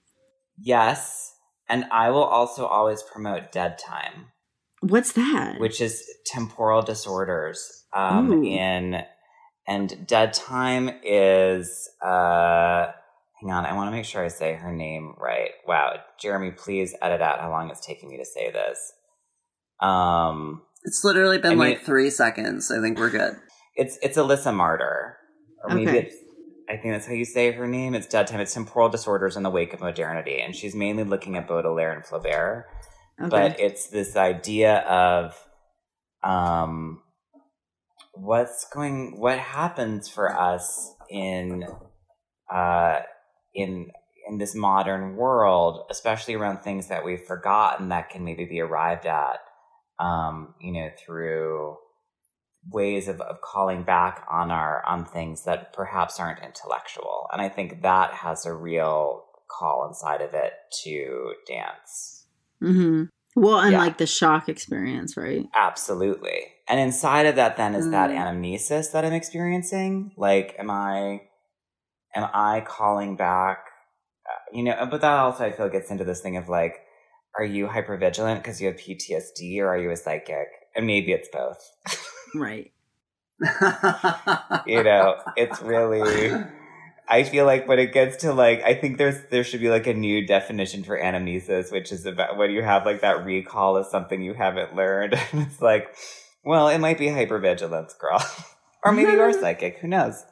yes 0.58 1.34
and 1.68 1.84
I 1.90 2.10
will 2.10 2.22
also 2.22 2.64
always 2.64 3.02
promote 3.02 3.50
Dead 3.50 3.76
Time 3.78 4.26
what's 4.80 5.12
that 5.12 5.58
which 5.58 5.80
is 5.80 6.04
temporal 6.26 6.82
disorders 6.82 7.84
um, 7.92 8.30
Ooh. 8.30 8.44
in 8.44 9.02
and 9.66 10.06
dead 10.06 10.32
time 10.32 10.90
is 11.02 11.88
uh 12.04 12.86
hang 13.40 13.50
on 13.50 13.64
i 13.66 13.72
want 13.74 13.88
to 13.88 13.90
make 13.90 14.04
sure 14.04 14.24
i 14.24 14.28
say 14.28 14.52
her 14.54 14.72
name 14.72 15.14
right 15.18 15.50
wow 15.66 15.94
jeremy 16.20 16.50
please 16.52 16.94
edit 17.02 17.20
out 17.20 17.40
how 17.40 17.50
long 17.50 17.68
it's 17.70 17.84
taking 17.84 18.08
me 18.08 18.16
to 18.18 18.24
say 18.24 18.50
this 18.50 18.92
um 19.80 20.62
It's 20.84 21.02
literally 21.04 21.38
been 21.38 21.52
I 21.52 21.54
mean- 21.54 21.58
like 21.70 21.82
three 21.82 22.10
seconds. 22.10 22.70
I 22.70 22.80
think 22.80 22.98
we're 22.98 23.10
good. 23.10 23.36
it's 23.74 23.98
it's 24.02 24.16
Elissa 24.16 24.50
Marder 24.50 25.14
or 25.64 25.70
maybe 25.74 25.88
Okay. 25.90 25.98
it's 26.06 26.14
i 26.68 26.76
think 26.76 26.94
that's 26.94 27.06
how 27.06 27.12
you 27.12 27.24
say 27.24 27.52
her 27.52 27.66
name 27.66 27.94
it's 27.94 28.06
dead 28.06 28.26
time 28.26 28.40
it's 28.40 28.52
temporal 28.54 28.88
disorders 28.88 29.36
in 29.36 29.42
the 29.42 29.50
wake 29.50 29.72
of 29.72 29.80
modernity 29.80 30.40
and 30.40 30.54
she's 30.56 30.74
mainly 30.74 31.04
looking 31.04 31.36
at 31.36 31.46
baudelaire 31.46 31.92
and 31.92 32.04
flaubert 32.04 32.64
okay 33.20 33.30
but 33.30 33.60
it's 33.60 33.86
this 33.88 34.16
idea 34.16 34.78
of 34.80 35.34
um 36.24 37.00
what's 38.14 38.66
going 38.72 39.18
what 39.18 39.38
happens 39.38 40.08
for 40.08 40.34
us 40.36 40.92
in 41.10 41.64
uh 42.52 43.00
in 43.54 43.90
in 44.28 44.38
this 44.38 44.54
modern 44.54 45.14
world 45.16 45.86
especially 45.90 46.34
around 46.34 46.58
things 46.58 46.88
that 46.88 47.04
we've 47.04 47.22
forgotten 47.24 47.90
that 47.90 48.10
can 48.10 48.24
maybe 48.24 48.44
be 48.44 48.60
arrived 48.60 49.06
at 49.06 49.38
um 49.98 50.54
you 50.60 50.72
know 50.72 50.88
through 51.04 51.76
ways 52.70 53.06
of, 53.08 53.20
of 53.20 53.40
calling 53.40 53.82
back 53.84 54.26
on 54.30 54.50
our 54.50 54.84
on 54.86 55.04
things 55.04 55.44
that 55.44 55.72
perhaps 55.72 56.18
aren't 56.18 56.42
intellectual 56.42 57.28
and 57.32 57.40
i 57.40 57.48
think 57.48 57.82
that 57.82 58.12
has 58.12 58.44
a 58.44 58.52
real 58.52 59.24
call 59.48 59.86
inside 59.86 60.20
of 60.20 60.34
it 60.34 60.52
to 60.82 61.32
dance 61.46 62.26
hmm 62.60 63.04
Well, 63.38 63.60
and 63.60 63.72
Yeah. 63.72 63.78
like 63.80 63.98
the 63.98 64.06
shock 64.06 64.48
experience, 64.48 65.14
right? 65.14 65.44
Absolutely. 65.54 66.54
And 66.66 66.80
inside 66.80 67.26
of 67.26 67.36
that 67.36 67.58
then 67.58 67.74
is 67.74 67.90
that 67.90 68.08
Mm. 68.08 68.16
anamnesis 68.16 68.92
that 68.92 69.04
I'm 69.04 69.12
experiencing. 69.12 70.12
Like, 70.16 70.56
am 70.58 70.70
I, 70.70 71.28
am 72.14 72.30
I 72.32 72.62
calling 72.66 73.14
back, 73.14 73.66
uh, 74.24 74.40
you 74.52 74.62
know, 74.62 74.88
but 74.90 75.02
that 75.02 75.18
also 75.18 75.44
I 75.44 75.52
feel 75.52 75.68
gets 75.68 75.90
into 75.90 76.02
this 76.04 76.22
thing 76.22 76.38
of 76.38 76.48
like, 76.48 76.85
are 77.38 77.44
you 77.44 77.66
hypervigilant 77.66 78.38
because 78.38 78.60
you 78.60 78.68
have 78.68 78.76
PTSD 78.76 79.60
or 79.60 79.68
are 79.68 79.78
you 79.78 79.90
a 79.90 79.96
psychic? 79.96 80.48
And 80.74 80.86
maybe 80.86 81.12
it's 81.12 81.28
both. 81.28 81.72
Right. 82.34 82.72
you 84.66 84.82
know, 84.82 85.16
it's 85.36 85.62
really, 85.62 86.34
I 87.08 87.22
feel 87.22 87.46
like 87.46 87.68
when 87.68 87.78
it 87.78 87.92
gets 87.92 88.16
to 88.18 88.32
like, 88.32 88.62
I 88.62 88.74
think 88.74 88.98
there's 88.98 89.16
there 89.30 89.44
should 89.44 89.60
be 89.60 89.70
like 89.70 89.86
a 89.86 89.94
new 89.94 90.26
definition 90.26 90.82
for 90.82 90.98
anamnesis, 90.98 91.70
which 91.70 91.92
is 91.92 92.04
about 92.04 92.36
when 92.36 92.50
you 92.50 92.62
have 92.62 92.84
like 92.84 93.00
that 93.02 93.24
recall 93.24 93.76
of 93.76 93.86
something 93.86 94.20
you 94.22 94.34
haven't 94.34 94.74
learned. 94.74 95.14
And 95.32 95.42
it's 95.42 95.62
like, 95.62 95.94
well, 96.44 96.68
it 96.68 96.78
might 96.78 96.98
be 96.98 97.06
hypervigilance, 97.06 97.96
girl, 97.98 98.22
or 98.84 98.92
maybe 98.92 99.12
you're 99.12 99.32
psychic. 99.32 99.78
Who 99.78 99.88
knows? 99.88 100.24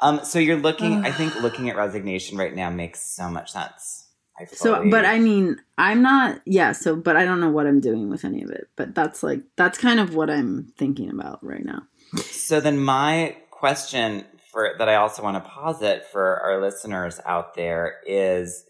Um, 0.00 0.24
so 0.24 0.38
you're 0.38 0.56
looking. 0.56 1.04
I 1.04 1.12
think 1.12 1.34
looking 1.42 1.68
at 1.70 1.76
resignation 1.76 2.38
right 2.38 2.54
now 2.54 2.70
makes 2.70 3.00
so 3.00 3.28
much 3.28 3.52
sense. 3.52 4.03
I 4.38 4.46
So, 4.46 4.88
but 4.90 5.04
I 5.04 5.18
mean, 5.18 5.56
I'm 5.78 6.02
not, 6.02 6.40
yeah, 6.44 6.72
so, 6.72 6.96
but 6.96 7.16
I 7.16 7.24
don't 7.24 7.40
know 7.40 7.50
what 7.50 7.66
I'm 7.66 7.80
doing 7.80 8.10
with 8.10 8.24
any 8.24 8.42
of 8.42 8.50
it. 8.50 8.68
But 8.76 8.94
that's 8.94 9.22
like, 9.22 9.42
that's 9.56 9.78
kind 9.78 10.00
of 10.00 10.14
what 10.14 10.30
I'm 10.30 10.72
thinking 10.76 11.10
about 11.10 11.44
right 11.44 11.64
now. 11.64 11.82
So 12.22 12.60
then 12.60 12.78
my 12.78 13.36
question 13.50 14.24
for 14.54 14.74
that 14.78 14.88
I 14.88 14.94
also 14.94 15.22
want 15.22 15.42
to 15.42 15.50
posit 15.50 16.04
for 16.12 16.40
our 16.40 16.62
listeners 16.62 17.20
out 17.26 17.54
there 17.54 17.94
is 18.06 18.64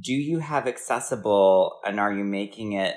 do 0.00 0.12
you 0.12 0.38
have 0.38 0.66
accessible 0.66 1.80
and 1.84 1.98
are 1.98 2.12
you 2.12 2.24
making 2.24 2.72
it 2.72 2.96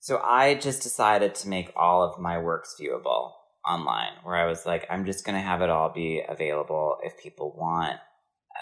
so 0.00 0.18
I 0.18 0.54
just 0.54 0.82
decided 0.82 1.34
to 1.36 1.48
make 1.48 1.72
all 1.76 2.02
of 2.02 2.18
my 2.18 2.38
works 2.38 2.76
viewable 2.80 3.32
online 3.68 4.12
where 4.22 4.36
I 4.36 4.46
was 4.46 4.64
like 4.64 4.86
I'm 4.88 5.04
just 5.04 5.26
going 5.26 5.34
to 5.34 5.42
have 5.42 5.62
it 5.62 5.70
all 5.70 5.92
be 5.92 6.22
available 6.26 6.96
if 7.02 7.18
people 7.18 7.54
want 7.56 7.98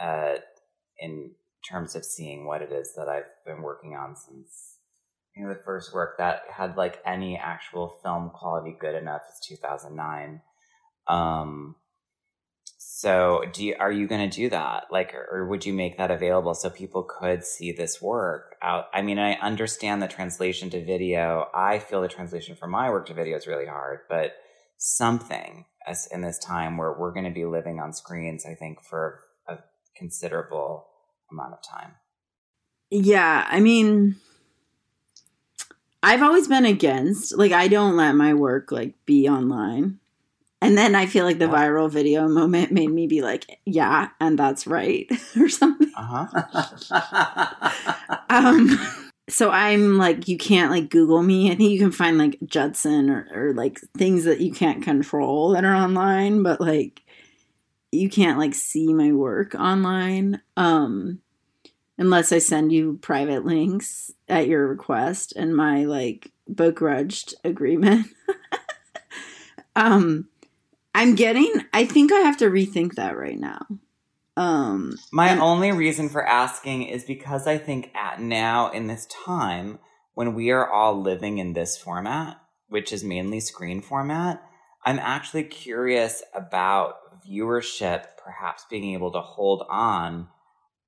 uh 0.00 0.40
in 0.98 1.32
terms 1.68 1.94
of 1.94 2.04
seeing 2.04 2.46
what 2.46 2.62
it 2.62 2.72
is 2.72 2.94
that 2.96 3.08
I've 3.08 3.30
been 3.46 3.62
working 3.62 3.94
on 3.94 4.16
since 4.16 4.78
you 5.36 5.44
know 5.44 5.52
the 5.52 5.62
first 5.64 5.94
work 5.94 6.18
that 6.18 6.42
had 6.50 6.76
like 6.76 7.00
any 7.06 7.36
actual 7.36 7.98
film 8.02 8.30
quality 8.30 8.76
good 8.78 8.94
enough 8.94 9.22
is 9.30 9.46
2009 9.46 10.40
um, 11.08 11.76
so 12.84 13.42
do 13.52 13.64
you, 13.64 13.74
are 13.78 13.90
you 13.90 14.06
going 14.06 14.28
to 14.28 14.36
do 14.36 14.48
that? 14.50 14.84
Like, 14.90 15.14
or, 15.14 15.46
would 15.48 15.66
you 15.66 15.72
make 15.72 15.98
that 15.98 16.10
available 16.10 16.54
so 16.54 16.70
people 16.70 17.02
could 17.02 17.44
see 17.44 17.72
this 17.72 18.00
work 18.00 18.56
out? 18.62 18.86
I 18.92 19.02
mean, 19.02 19.18
I 19.18 19.34
understand 19.34 20.02
the 20.02 20.08
translation 20.08 20.70
to 20.70 20.84
video. 20.84 21.48
I 21.54 21.78
feel 21.78 22.00
the 22.00 22.08
translation 22.08 22.54
from 22.54 22.70
my 22.70 22.90
work 22.90 23.06
to 23.06 23.14
video 23.14 23.36
is 23.36 23.46
really 23.46 23.66
hard, 23.66 24.00
but 24.08 24.34
something 24.78 25.64
as 25.86 26.06
in 26.12 26.20
this 26.20 26.38
time 26.38 26.76
where 26.76 26.92
we're 26.92 27.12
going 27.12 27.24
to 27.24 27.30
be 27.30 27.44
living 27.44 27.80
on 27.80 27.92
screens, 27.92 28.46
I 28.46 28.54
think 28.54 28.82
for 28.82 29.20
a 29.48 29.58
considerable 29.96 30.86
amount 31.32 31.54
of 31.54 31.62
time. 31.62 31.92
Yeah, 32.90 33.46
I 33.48 33.60
mean, 33.60 34.16
I've 36.02 36.22
always 36.22 36.48
been 36.48 36.64
against, 36.66 37.36
like, 37.36 37.52
I 37.52 37.68
don't 37.68 37.96
let 37.96 38.12
my 38.14 38.34
work, 38.34 38.72
like, 38.72 38.94
be 39.06 39.28
online. 39.28 39.98
And 40.60 40.78
then 40.78 40.94
I 40.94 41.06
feel 41.06 41.24
like 41.24 41.38
the 41.38 41.46
Yeah. 41.46 41.52
viral 41.52 41.90
video 41.90 42.28
moment 42.28 42.70
made 42.72 42.90
me 42.90 43.06
be 43.06 43.22
like, 43.22 43.60
yeah, 43.64 44.10
and 44.20 44.38
that's 44.38 44.66
right, 44.66 45.10
or 45.36 45.48
something. 45.48 45.90
Uh 45.96 46.26
huh. 46.26 47.70
Um, 48.30 48.78
so 49.28 49.50
I'm 49.50 49.98
like, 49.98 50.26
you 50.26 50.38
can't 50.38 50.70
like 50.70 50.88
Google 50.88 51.22
me. 51.22 51.50
I 51.50 51.54
think 51.54 51.70
you 51.70 51.78
can 51.78 51.92
find 51.92 52.16
like 52.16 52.38
Judson 52.46 53.10
or, 53.10 53.28
or 53.34 53.52
like 53.52 53.78
things 53.96 54.24
that 54.24 54.40
you 54.40 54.52
can't 54.52 54.82
control 54.82 55.50
that 55.50 55.64
are 55.64 55.74
online, 55.74 56.42
but 56.42 56.58
like 56.60 57.02
you 57.92 58.08
can't 58.08 58.38
like 58.38 58.54
see 58.54 58.92
my 58.92 59.12
work 59.12 59.54
online. 59.54 60.40
Um, 60.56 61.20
unless 61.98 62.32
I 62.32 62.38
send 62.38 62.72
you 62.72 62.98
private 63.02 63.44
links 63.44 64.10
at 64.28 64.48
your 64.48 64.66
request 64.66 65.34
and 65.36 65.54
my 65.54 65.84
like 65.84 66.32
begrudged 66.52 67.34
agreement. 67.44 68.06
um, 69.76 70.28
I'm 70.94 71.14
getting, 71.14 71.52
I 71.72 71.84
think 71.84 72.12
I 72.12 72.20
have 72.20 72.38
to 72.38 72.50
rethink 72.50 72.94
that 72.94 73.16
right 73.16 73.38
now. 73.38 73.66
Um, 74.36 74.96
My 75.12 75.28
And- 75.28 75.40
only 75.40 75.70
reason 75.72 76.08
for 76.08 76.26
asking 76.26 76.84
is 76.84 77.04
because 77.04 77.46
I 77.46 77.58
think 77.58 77.90
at 77.94 78.20
now 78.20 78.70
in 78.70 78.86
this 78.86 79.06
time 79.24 79.78
when 80.14 80.34
we 80.34 80.50
are 80.50 80.68
all 80.68 81.00
living 81.00 81.38
in 81.38 81.52
this 81.52 81.76
format, 81.76 82.38
which 82.68 82.92
is 82.92 83.04
mainly 83.04 83.40
screen 83.40 83.80
format, 83.80 84.42
I'm 84.84 84.98
actually 84.98 85.44
curious 85.44 86.22
about 86.34 86.96
viewership 87.28 88.04
perhaps 88.22 88.64
being 88.70 88.94
able 88.94 89.12
to 89.12 89.20
hold 89.20 89.64
on 89.70 90.28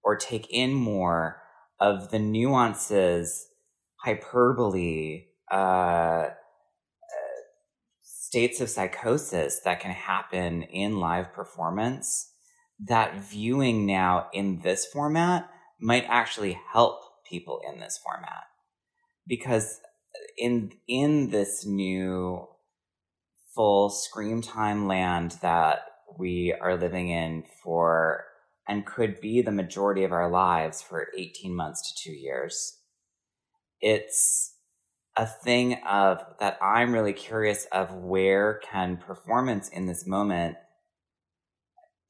or 0.02 0.16
take 0.16 0.46
in 0.50 0.72
more 0.74 1.40
of 1.80 2.10
the 2.10 2.18
nuances, 2.18 3.46
hyperbole, 3.96 5.26
uh, 5.50 6.28
states 8.34 8.60
of 8.60 8.68
psychosis 8.68 9.60
that 9.60 9.78
can 9.78 9.92
happen 9.92 10.62
in 10.64 10.98
live 10.98 11.32
performance 11.32 12.32
that 12.80 13.14
viewing 13.16 13.86
now 13.86 14.26
in 14.32 14.60
this 14.62 14.84
format 14.86 15.48
might 15.80 16.04
actually 16.08 16.58
help 16.72 17.00
people 17.30 17.60
in 17.72 17.78
this 17.78 17.98
format. 18.02 18.42
Because 19.26 19.78
in 20.36 20.72
in 20.88 21.30
this 21.30 21.64
new 21.64 22.46
full 23.54 23.88
screen 23.88 24.42
time 24.42 24.88
land 24.88 25.36
that 25.40 25.82
we 26.18 26.54
are 26.60 26.76
living 26.76 27.08
in 27.08 27.44
for 27.62 28.24
and 28.68 28.86
could 28.86 29.20
be 29.20 29.42
the 29.42 29.52
majority 29.52 30.04
of 30.04 30.12
our 30.12 30.30
lives 30.30 30.82
for 30.82 31.08
18 31.16 31.54
months 31.54 31.92
to 31.92 32.10
2 32.10 32.12
years 32.12 32.78
it's 33.80 34.54
a 35.16 35.26
thing 35.26 35.74
of 35.88 36.24
that 36.40 36.58
I'm 36.62 36.92
really 36.92 37.12
curious 37.12 37.66
of 37.70 37.94
where 37.94 38.54
can 38.54 38.96
performance 38.96 39.68
in 39.68 39.86
this 39.86 40.06
moment 40.06 40.56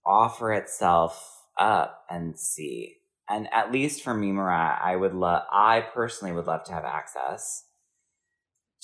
offer 0.06 0.52
itself 0.52 1.42
up 1.58 2.04
and 2.08 2.38
see. 2.38 2.96
And 3.28 3.48
at 3.52 3.72
least 3.72 4.02
for 4.02 4.14
me, 4.14 4.32
Mariah, 4.32 4.78
I 4.82 4.96
would 4.96 5.14
love, 5.14 5.42
I 5.50 5.80
personally 5.80 6.34
would 6.34 6.46
love 6.46 6.64
to 6.64 6.72
have 6.72 6.84
access 6.84 7.64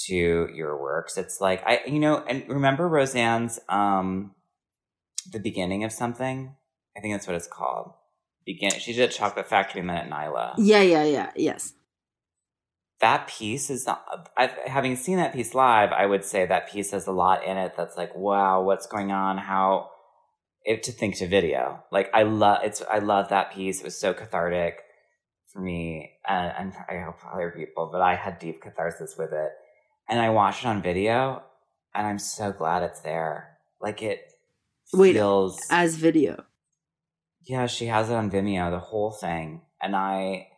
to 0.07 0.49
your 0.55 0.81
works. 0.81 1.17
It's 1.17 1.41
like, 1.41 1.63
I, 1.65 1.83
you 1.87 2.01
know, 2.01 2.25
and 2.27 2.49
remember 2.49 2.89
Roseanne's, 2.89 3.61
um, 3.69 4.35
the 5.25 5.41
beginning 5.41 5.85
of 5.85 5.93
something? 5.93 6.55
I 6.97 7.01
think 7.01 7.15
that's 7.15 7.27
what 7.27 7.37
it's 7.37 7.47
called. 7.47 7.93
Begin, 8.47 8.71
she 8.71 8.93
did 8.93 9.11
Chocolate 9.11 9.49
Factory 9.49 9.81
and 9.81 9.91
then 9.91 9.97
at 9.97 10.11
Nyla 10.11 10.55
yeah, 10.59 10.81
yeah, 10.81 11.05
yeah, 11.05 11.31
yes. 11.37 11.75
that 13.01 13.29
piece 13.29 13.71
is 13.71 13.87
not, 13.87 14.31
I've, 14.37 14.53
having 14.67 14.97
seen 14.97 15.17
that 15.19 15.33
piece 15.35 15.55
live, 15.55 15.93
I 15.93 16.07
would 16.07 16.25
say 16.25 16.47
that 16.47 16.71
piece 16.71 16.91
has 16.93 17.07
a 17.07 17.13
lot 17.13 17.45
in 17.45 17.57
it 17.57 17.75
that's 17.77 17.97
like, 17.97 18.15
wow, 18.17 18.63
what's 18.63 18.87
going 18.87 19.13
on? 19.13 19.39
How 19.39 19.91
it 20.65 20.83
to 20.85 20.93
think 20.93 21.17
to 21.17 21.27
video. 21.27 21.83
Like 21.91 22.11
I 22.15 22.25
love 22.25 22.59
it's 22.65 22.83
I 22.91 22.99
love 22.99 23.29
that 23.31 23.53
piece. 23.53 23.81
It 23.81 23.85
was 23.85 23.99
so 23.99 24.13
cathartic 24.13 24.81
for 25.53 25.61
me, 25.61 26.13
and, 26.29 26.53
and 26.59 26.73
I 26.89 27.05
hope 27.05 27.17
other 27.33 27.53
people. 27.57 27.89
But 27.91 28.03
I 28.03 28.15
had 28.15 28.39
deep 28.39 28.61
catharsis 28.63 29.17
with 29.19 29.33
it, 29.33 29.51
and 30.09 30.21
I 30.21 30.31
watched 30.31 30.65
it 30.65 30.69
on 30.69 30.83
video, 30.83 31.43
and 31.95 32.07
I'm 32.07 32.19
so 32.19 32.53
glad 32.53 32.83
it's 32.83 33.01
there. 33.01 33.59
Like 33.81 34.03
it 34.03 34.21
Wait, 34.93 35.15
feels 35.15 35.61
As 35.71 35.97
video. 35.97 36.45
yeah, 37.43 37.67
she 37.67 37.87
has 37.87 38.11
it 38.11 38.15
on 38.15 38.31
Vimeo, 38.31 38.71
the 38.71 38.79
whole 38.79 39.11
thing. 39.13 39.63
And 39.81 39.97
I 39.97 40.49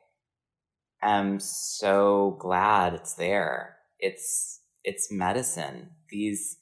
am 1.02 1.38
so 1.40 2.36
glad 2.40 2.94
it's 2.94 3.14
there. 3.14 3.76
It's 3.98 4.60
it's 4.84 5.12
medicine. 5.12 5.90
These 6.08 6.58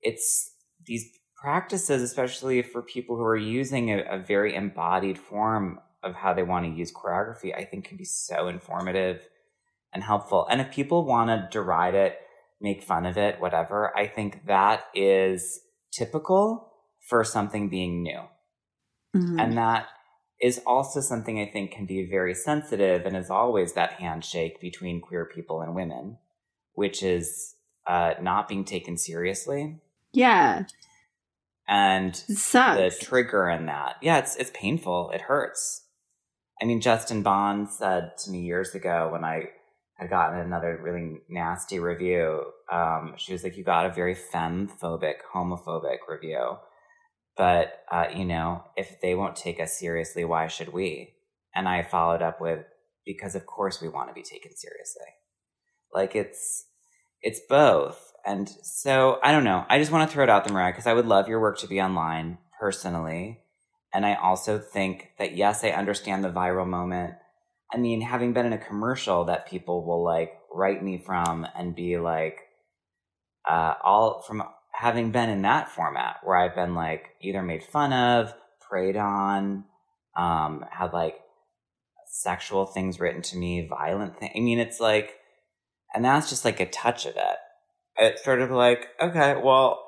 it's 0.00 0.52
these 0.84 1.06
practices, 1.36 2.02
especially 2.02 2.62
for 2.62 2.82
people 2.82 3.16
who 3.16 3.22
are 3.22 3.36
using 3.36 3.90
a, 3.90 4.02
a 4.02 4.18
very 4.18 4.54
embodied 4.54 5.18
form 5.18 5.80
of 6.02 6.14
how 6.14 6.34
they 6.34 6.42
want 6.42 6.64
to 6.66 6.72
use 6.72 6.92
choreography, 6.92 7.56
I 7.56 7.64
think 7.64 7.84
can 7.84 7.96
be 7.96 8.04
so 8.04 8.48
informative 8.48 9.28
and 9.92 10.02
helpful. 10.02 10.46
And 10.50 10.60
if 10.60 10.72
people 10.72 11.04
want 11.04 11.28
to 11.28 11.48
deride 11.50 11.94
it, 11.94 12.18
make 12.60 12.82
fun 12.82 13.06
of 13.06 13.16
it, 13.16 13.40
whatever, 13.40 13.96
I 13.96 14.06
think 14.06 14.46
that 14.46 14.84
is 14.94 15.60
typical 15.92 16.71
for 17.08 17.24
something 17.24 17.68
being 17.68 18.02
new. 18.02 18.20
Mhm. 19.14 19.40
And 19.40 19.58
that 19.58 19.88
is 20.40 20.60
also 20.66 21.00
something 21.00 21.40
I 21.40 21.46
think 21.46 21.70
can 21.72 21.86
be 21.86 22.04
very 22.08 22.34
sensitive 22.34 23.06
and 23.06 23.16
is 23.16 23.30
always 23.30 23.74
that 23.74 23.92
handshake 23.94 24.60
between 24.60 25.00
queer 25.00 25.24
people 25.24 25.60
and 25.62 25.74
women, 25.74 26.18
which 26.74 27.02
is 27.02 27.54
uh, 27.86 28.14
not 28.20 28.48
being 28.48 28.64
taken 28.64 28.96
seriously. 28.96 29.80
yeah, 30.12 30.64
And 31.68 32.14
the 32.76 32.96
trigger 33.00 33.48
in 33.48 33.66
that, 33.66 33.96
yeah, 34.02 34.18
it's 34.18 34.36
it's 34.36 34.50
painful. 34.54 35.10
It 35.10 35.22
hurts. 35.22 35.86
I 36.60 36.64
mean, 36.64 36.80
Justin 36.80 37.22
Bond 37.22 37.70
said 37.70 38.16
to 38.18 38.30
me 38.30 38.40
years 38.40 38.74
ago 38.74 39.08
when 39.12 39.24
I 39.24 39.50
had 39.94 40.10
gotten 40.10 40.38
another 40.38 40.78
really 40.82 41.20
nasty 41.28 41.78
review. 41.80 42.44
Um, 42.70 43.14
she 43.16 43.32
was 43.32 43.42
like, 43.44 43.56
"You 43.56 43.64
got 43.64 43.86
a 43.86 43.90
very 43.92 44.14
femme-phobic, 44.14 45.16
homophobic 45.34 45.98
review." 46.08 46.56
But 47.36 47.82
uh, 47.90 48.06
you 48.14 48.24
know 48.24 48.64
if 48.76 49.00
they 49.00 49.14
won't 49.14 49.36
take 49.36 49.60
us 49.60 49.78
seriously 49.78 50.24
why 50.24 50.46
should 50.46 50.72
we? 50.72 51.14
And 51.54 51.68
i 51.68 51.82
followed 51.82 52.22
up 52.22 52.40
with 52.40 52.64
because 53.04 53.34
of 53.34 53.46
course 53.46 53.80
we 53.80 53.88
want 53.88 54.08
to 54.08 54.14
be 54.14 54.22
taken 54.22 54.54
seriously. 54.56 55.06
Like 55.92 56.16
it's 56.16 56.66
it's 57.20 57.40
both. 57.48 58.12
And 58.24 58.48
so 58.62 59.18
i 59.22 59.32
don't 59.32 59.44
know. 59.44 59.64
I 59.68 59.78
just 59.78 59.92
want 59.92 60.08
to 60.08 60.12
throw 60.12 60.24
it 60.24 60.30
out 60.30 60.44
there 60.44 60.54
mariah 60.54 60.72
because 60.72 60.86
i 60.86 60.92
would 60.92 61.06
love 61.06 61.28
your 61.28 61.40
work 61.40 61.58
to 61.58 61.66
be 61.66 61.80
online 61.80 62.38
personally. 62.60 63.42
And 63.92 64.06
I 64.06 64.14
also 64.14 64.58
think 64.58 65.10
that, 65.18 65.36
yes, 65.36 65.64
I 65.64 65.70
understand 65.70 66.24
the 66.24 66.30
viral 66.30 66.66
moment. 66.66 67.14
I 67.72 67.76
mean, 67.76 68.00
having 68.00 68.32
been 68.32 68.46
in 68.46 68.52
a 68.52 68.58
commercial 68.58 69.24
that 69.24 69.48
people 69.48 69.84
will 69.84 70.02
like 70.02 70.32
write 70.52 70.82
me 70.82 70.98
from 70.98 71.46
and 71.56 71.74
be 71.74 71.98
like, 71.98 72.40
uh, 73.48 73.74
all 73.82 74.22
from 74.22 74.42
having 74.82 75.12
been 75.12 75.30
in 75.30 75.42
that 75.42 75.68
format 75.68 76.16
where 76.24 76.36
I've 76.36 76.56
been 76.56 76.74
like 76.74 77.10
either 77.20 77.40
made 77.40 77.62
fun 77.62 77.92
of, 77.92 78.34
preyed 78.68 78.96
on, 78.96 79.62
um, 80.16 80.64
had 80.72 80.92
like 80.92 81.20
sexual 82.08 82.66
things 82.66 82.98
written 82.98 83.22
to 83.22 83.36
me, 83.36 83.64
violent 83.64 84.18
things. 84.18 84.32
I 84.34 84.40
mean, 84.40 84.58
it's 84.58 84.80
like, 84.80 85.14
and 85.94 86.04
that's 86.04 86.28
just 86.28 86.44
like 86.44 86.58
a 86.58 86.66
touch 86.66 87.06
of 87.06 87.14
it. 87.14 87.36
It's 87.96 88.24
sort 88.24 88.40
of 88.40 88.50
like, 88.50 88.88
okay, 89.00 89.36
well, 89.40 89.86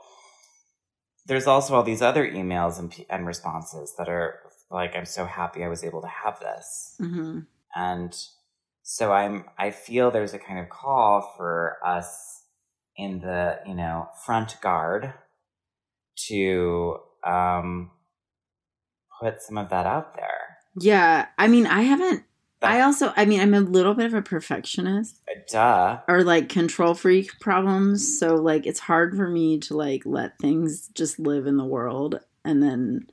there's 1.27 1.49
also 1.49 1.75
all 1.75 1.83
these 1.83 2.01
other 2.01 2.25
emails 2.31 2.79
and, 2.79 2.95
and 3.11 3.27
responses 3.27 3.95
that 3.99 4.09
are 4.09 4.43
like, 4.71 4.95
I'm 4.95 5.07
so 5.07 5.25
happy 5.25 5.65
I 5.65 5.69
was 5.69 5.83
able 5.83 6.03
to 6.03 6.09
have 6.25 6.39
this. 6.39 6.95
Mm-hmm. 7.01 7.41
And 7.75 8.17
so 8.85 9.13
I'm, 9.13 9.47
I 9.59 9.73
feel 9.73 10.13
there's 10.13 10.35
a 10.35 10.39
kind 10.39 10.61
of 10.61 10.69
call 10.69 11.35
for 11.37 11.79
us 11.85 12.44
in 12.97 13.21
the, 13.21 13.61
you 13.67 13.75
know, 13.75 14.09
front 14.25 14.61
guard 14.61 15.13
to, 16.29 16.97
um, 17.25 17.91
put 19.21 19.43
some 19.43 19.59
of 19.59 19.71
that 19.71 19.87
out 19.87 20.15
there. 20.17 20.59
Yeah, 20.79 21.27
I 21.39 21.49
mean, 21.49 21.67
I 21.67 21.83
haven't. 21.83 22.25
I 22.63 22.81
also, 22.81 23.13
I 23.17 23.27
mean, 23.27 23.41
I'm 23.41 23.55
a 23.55 23.61
little 23.61 23.95
bit 23.95 24.07
of 24.07 24.15
a 24.15 24.23
perfectionist 24.23 25.21
Duh. 25.51 26.01
or 26.09 26.25
like 26.25 26.49
control 26.49 26.95
freak 26.95 27.39
problems. 27.39 28.19
So, 28.19 28.37
like, 28.37 28.67
it's 28.67 28.81
hard 28.81 29.17
for 29.17 29.29
me 29.29 29.59
to 29.61 29.77
like 29.77 30.03
let 30.07 30.39
things 30.39 30.89
just 30.95 31.19
live 31.19 31.47
in 31.47 31.57
the 31.59 31.65
world. 31.65 32.21
And 32.45 32.63
then, 32.63 33.07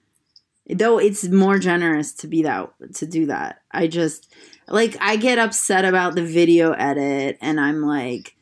though 0.69 0.99
it's 0.99 1.25
more 1.27 1.59
generous 1.59 2.13
to 2.15 2.27
be 2.27 2.43
that, 2.43 2.71
to 2.95 3.05
do 3.05 3.25
that, 3.25 3.61
I 3.71 3.87
just, 3.87 4.33
like, 4.67 4.95
I 5.01 5.17
get 5.17 5.37
upset 5.37 5.85
about 5.85 6.15
the 6.15 6.25
video 6.25 6.71
edit 6.71 7.37
and 7.41 7.59
I'm 7.59 7.81
like, 7.81 8.35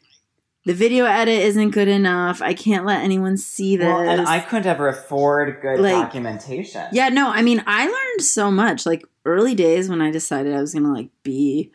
the 0.65 0.73
video 0.73 1.05
edit 1.05 1.41
isn't 1.41 1.71
good 1.71 1.87
enough. 1.87 2.41
I 2.41 2.53
can't 2.53 2.85
let 2.85 3.01
anyone 3.03 3.37
see 3.37 3.77
this. 3.77 3.85
Well, 3.87 4.01
and 4.01 4.27
I 4.27 4.39
couldn't 4.39 4.65
ever 4.67 4.87
afford 4.89 5.61
good 5.61 5.79
Like- 5.79 5.93
documentation. 5.93 6.85
Yeah, 6.91 7.09
no, 7.09 7.29
I 7.29 7.41
mean, 7.41 7.63
I 7.65 7.85
learned 7.85 8.21
so 8.21 8.51
much. 8.51 8.85
Like 8.85 9.03
early 9.25 9.55
days 9.55 9.89
when 9.89 10.01
I 10.01 10.11
decided 10.11 10.53
I 10.53 10.61
was 10.61 10.73
gonna 10.73 10.93
like 10.93 11.09
be 11.23 11.71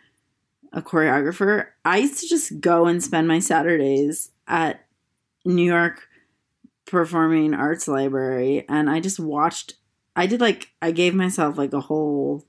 a 0.72 0.82
choreographer, 0.82 1.66
I 1.84 1.98
used 1.98 2.18
to 2.20 2.28
just 2.28 2.60
go 2.60 2.86
and 2.86 3.02
spend 3.02 3.26
my 3.28 3.38
Saturdays 3.38 4.30
at 4.46 4.84
New 5.44 5.62
York 5.64 6.08
Performing 6.86 7.54
Arts 7.54 7.88
Library, 7.88 8.64
and 8.68 8.90
I 8.90 9.00
just 9.00 9.18
watched. 9.18 9.74
I 10.16 10.26
did 10.26 10.40
like 10.40 10.68
I 10.82 10.90
gave 10.90 11.14
myself 11.14 11.56
like 11.58 11.72
a 11.72 11.80
whole 11.80 12.44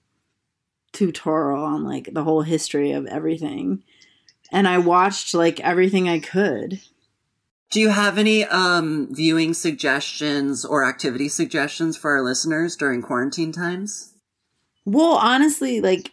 tutorial 0.92 1.64
on 1.64 1.84
like 1.84 2.10
the 2.14 2.24
whole 2.24 2.42
history 2.42 2.92
of 2.92 3.06
everything, 3.08 3.84
and 4.52 4.68
I 4.68 4.78
watched 4.78 5.34
like 5.34 5.60
everything 5.60 6.10
I 6.10 6.20
could. 6.20 6.82
Do 7.72 7.80
you 7.80 7.90
have 7.90 8.18
any 8.18 8.46
um, 8.46 9.10
viewing 9.12 9.54
suggestions 9.54 10.64
or 10.64 10.86
activity 10.86 11.28
suggestions 11.28 11.98
for 11.98 12.12
our 12.12 12.22
listeners 12.22 12.76
during 12.76 13.02
quarantine 13.02 13.52
times? 13.52 14.14
Well, 14.86 15.16
honestly, 15.16 15.82
like 15.82 16.12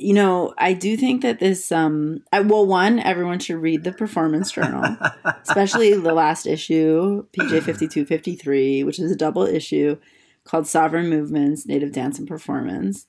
you 0.00 0.14
know, 0.14 0.54
I 0.56 0.72
do 0.72 0.96
think 0.96 1.20
that 1.22 1.40
this 1.40 1.70
um 1.70 2.22
I, 2.32 2.40
well 2.40 2.66
one 2.66 2.98
everyone 2.98 3.38
should 3.38 3.58
read 3.58 3.84
the 3.84 3.92
performance 3.92 4.50
journal, 4.50 4.96
especially 5.42 5.94
the 5.94 6.14
last 6.14 6.46
issue, 6.46 7.26
PJ 7.32 7.50
5253, 7.50 8.82
which 8.84 8.98
is 8.98 9.12
a 9.12 9.16
double 9.16 9.44
issue 9.44 9.98
called 10.44 10.66
Sovereign 10.66 11.08
Movements, 11.08 11.66
Native 11.66 11.92
Dance 11.92 12.18
and 12.18 12.26
Performance. 12.26 13.06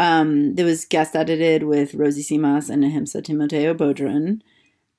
Um 0.00 0.54
was 0.56 0.84
guest 0.84 1.14
edited 1.14 1.64
with 1.64 1.94
Rosy 1.94 2.22
Simas 2.22 2.70
and 2.70 2.84
Ahimsa 2.84 3.22
Timoteo 3.22 3.74
Bodhrán. 3.74 4.40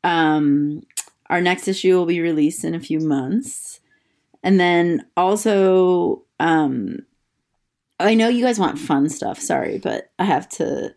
Um 0.04 0.84
our 1.30 1.42
next 1.42 1.68
issue 1.68 1.96
will 1.96 2.06
be 2.06 2.22
released 2.22 2.64
in 2.64 2.76
a 2.76 2.80
few 2.80 3.00
months. 3.00 3.80
And 4.44 4.60
then 4.60 5.06
also 5.18 6.24
um 6.40 7.06
I 8.02 8.16
know 8.16 8.28
you 8.28 8.44
guys 8.44 8.60
want 8.60 8.80
fun 8.80 9.10
stuff. 9.10 9.40
Sorry, 9.40 9.78
but 9.78 10.12
I 10.20 10.26
have 10.26 10.50
to. 10.50 10.94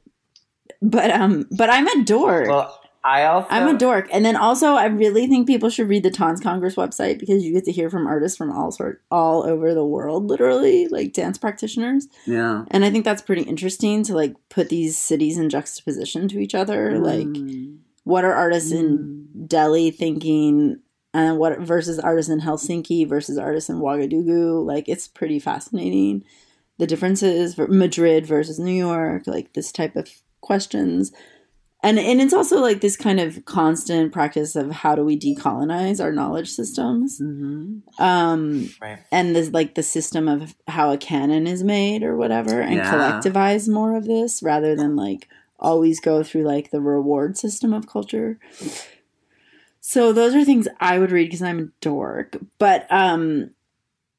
But 0.82 1.10
um, 1.10 1.47
but 1.51 1.70
I'm 1.70 1.86
a 1.86 2.05
dork. 2.05 2.48
Well, 2.48 2.81
I 3.05 3.26
also 3.26 3.48
I'm 3.51 3.68
a 3.74 3.78
dork, 3.78 4.09
and 4.12 4.24
then 4.24 4.35
also 4.35 4.68
I 4.74 4.86
really 4.86 5.26
think 5.26 5.47
people 5.47 5.68
should 5.68 5.89
read 5.89 6.02
the 6.05 6.10
Tanzkongress 6.10 6.74
website 6.76 7.18
because 7.18 7.44
you 7.44 7.52
get 7.52 7.64
to 7.64 7.72
hear 7.72 7.90
from 7.90 8.06
artists 8.06 8.39
from 8.39 8.51
all 8.51 8.70
sort 8.70 9.02
all 9.10 9.44
over 9.44 9.74
the 9.74 9.85
world, 9.85 10.26
literally 10.26 10.89
like 10.89 11.12
dance 11.12 11.36
practitioners, 11.36 12.09
Yeah. 12.26 12.64
and 12.70 12.85
I 12.85 12.90
think 12.90 13.05
that's 13.05 13.20
pretty 13.22 13.43
interesting 13.43 14.02
to 14.05 14.14
like 14.14 14.35
put 14.48 14.70
these 14.70 14.97
cities 14.97 15.36
in 15.36 15.51
juxtaposition 15.51 16.28
to 16.28 16.39
each 16.39 16.55
other. 16.55 16.98
Like, 16.98 17.26
Mm. 17.26 17.76
what 18.05 18.24
are 18.24 18.32
artists 18.32 18.72
in 18.72 19.28
Delhi 19.47 19.90
thinking? 19.90 20.78
And 21.16 21.39
what 21.39 21.60
versus 21.60 22.01
artists 22.01 22.28
in 22.28 22.40
Helsinki 22.40 23.09
versus 23.09 23.39
artists 23.39 23.70
in 23.70 23.76
Ouagadougou? 23.76 24.64
Like, 24.66 24.89
it's 24.89 25.06
pretty 25.06 25.39
fascinating 25.39 26.24
the 26.78 26.89
differences 26.89 27.55
for 27.55 27.68
Madrid 27.68 28.26
versus 28.26 28.59
New 28.59 28.72
York, 28.74 29.22
like 29.28 29.52
this 29.52 29.70
type 29.70 29.94
of 29.94 30.09
questions. 30.40 31.12
And 31.85 31.98
and 31.98 32.20
it's 32.20 32.32
also 32.32 32.61
like 32.61 32.81
this 32.81 32.97
kind 32.97 33.20
of 33.20 33.44
constant 33.44 34.12
practice 34.12 34.56
of 34.56 34.70
how 34.70 34.94
do 34.94 35.05
we 35.05 35.19
decolonize 35.19 36.02
our 36.02 36.11
knowledge 36.12 36.51
systems. 36.51 37.20
Mhm. 37.20 37.82
Um 38.01 38.70
right. 38.81 38.98
and 39.12 39.36
this 39.36 39.51
like 39.52 39.74
the 39.74 39.82
system 39.82 40.27
of 40.27 40.55
how 40.66 40.90
a 40.93 40.97
canon 40.98 41.47
is 41.47 41.62
made 41.62 42.02
or 42.02 42.16
whatever 42.16 42.61
and 42.61 42.77
Yeah. 42.77 42.90
collectivize 42.93 43.69
more 43.69 43.97
of 43.97 44.06
this 44.06 44.43
rather 44.43 44.74
than 44.74 44.97
like 44.97 45.28
always 45.61 46.01
go 46.01 46.23
through 46.23 46.44
like 46.44 46.70
the 46.70 46.81
reward 46.81 47.36
system 47.36 47.73
of 47.74 47.86
culture. 47.86 48.39
So 49.81 50.12
those 50.15 50.35
are 50.35 50.44
things 50.44 50.66
I 50.81 50.98
would 50.98 51.12
read 51.12 51.24
because 51.27 51.43
I'm 51.43 51.59
a 51.61 51.69
dork. 51.82 52.39
But 52.59 52.86
um 52.90 53.51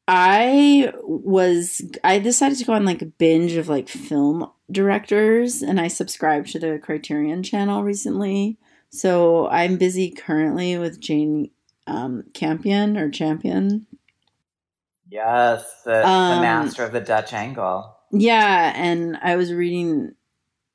I 0.07 0.93
was 1.01 1.81
I 2.03 2.19
decided 2.19 2.59
to 2.59 2.65
go 2.65 2.73
on 2.73 2.85
like 2.85 3.01
a 3.01 3.07
binge 3.07 3.53
of 3.53 3.67
like 3.69 3.89
film 3.89 4.47
directors 4.71 5.61
and 5.61 5.79
I 5.79 5.87
subscribed 5.87 6.51
to 6.51 6.59
the 6.59 6.79
Criterion 6.81 7.43
channel 7.43 7.83
recently. 7.83 8.57
So 8.89 9.47
I'm 9.49 9.77
busy 9.77 10.11
currently 10.11 10.77
with 10.77 10.99
Jane 10.99 11.51
um 11.87 12.23
Campion 12.33 12.97
or 12.97 13.09
Champion. 13.09 13.85
Yes, 15.09 15.83
the, 15.83 15.91
the 15.91 16.07
Um, 16.07 16.41
master 16.41 16.83
of 16.83 16.91
the 16.91 16.99
Dutch 17.01 17.31
angle. 17.33 17.95
Yeah, 18.11 18.73
and 18.75 19.17
I 19.21 19.35
was 19.35 19.53
reading 19.53 20.13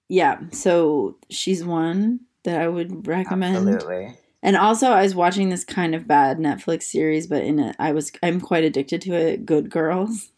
yeah, 0.08 0.40
so 0.50 1.16
she's 1.30 1.64
one 1.64 2.20
that 2.42 2.60
I 2.60 2.66
would 2.68 3.06
recommend. 3.06 3.68
Absolutely. 3.68 4.16
And 4.42 4.56
also, 4.56 4.88
I 4.90 5.02
was 5.02 5.14
watching 5.14 5.50
this 5.50 5.64
kind 5.64 5.94
of 5.94 6.08
bad 6.08 6.38
Netflix 6.38 6.84
series, 6.84 7.26
but 7.26 7.42
in 7.44 7.58
it, 7.58 7.76
I 7.78 7.92
was 7.92 8.10
I'm 8.22 8.40
quite 8.40 8.64
addicted 8.64 9.02
to 9.02 9.12
it. 9.14 9.44
Good 9.46 9.70
Girls, 9.70 10.30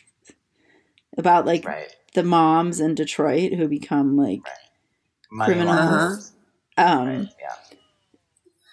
about 1.18 1.46
like 1.46 1.64
Right. 1.64 1.94
The 2.14 2.22
moms 2.22 2.80
in 2.80 2.94
Detroit 2.94 3.54
who 3.54 3.68
become 3.68 4.16
like 4.16 4.40
Money 5.30 5.54
Criminals. 5.54 5.78
launders. 5.78 6.32
um 6.76 7.08
Right. 7.08 7.28
Yeah. 7.40 7.76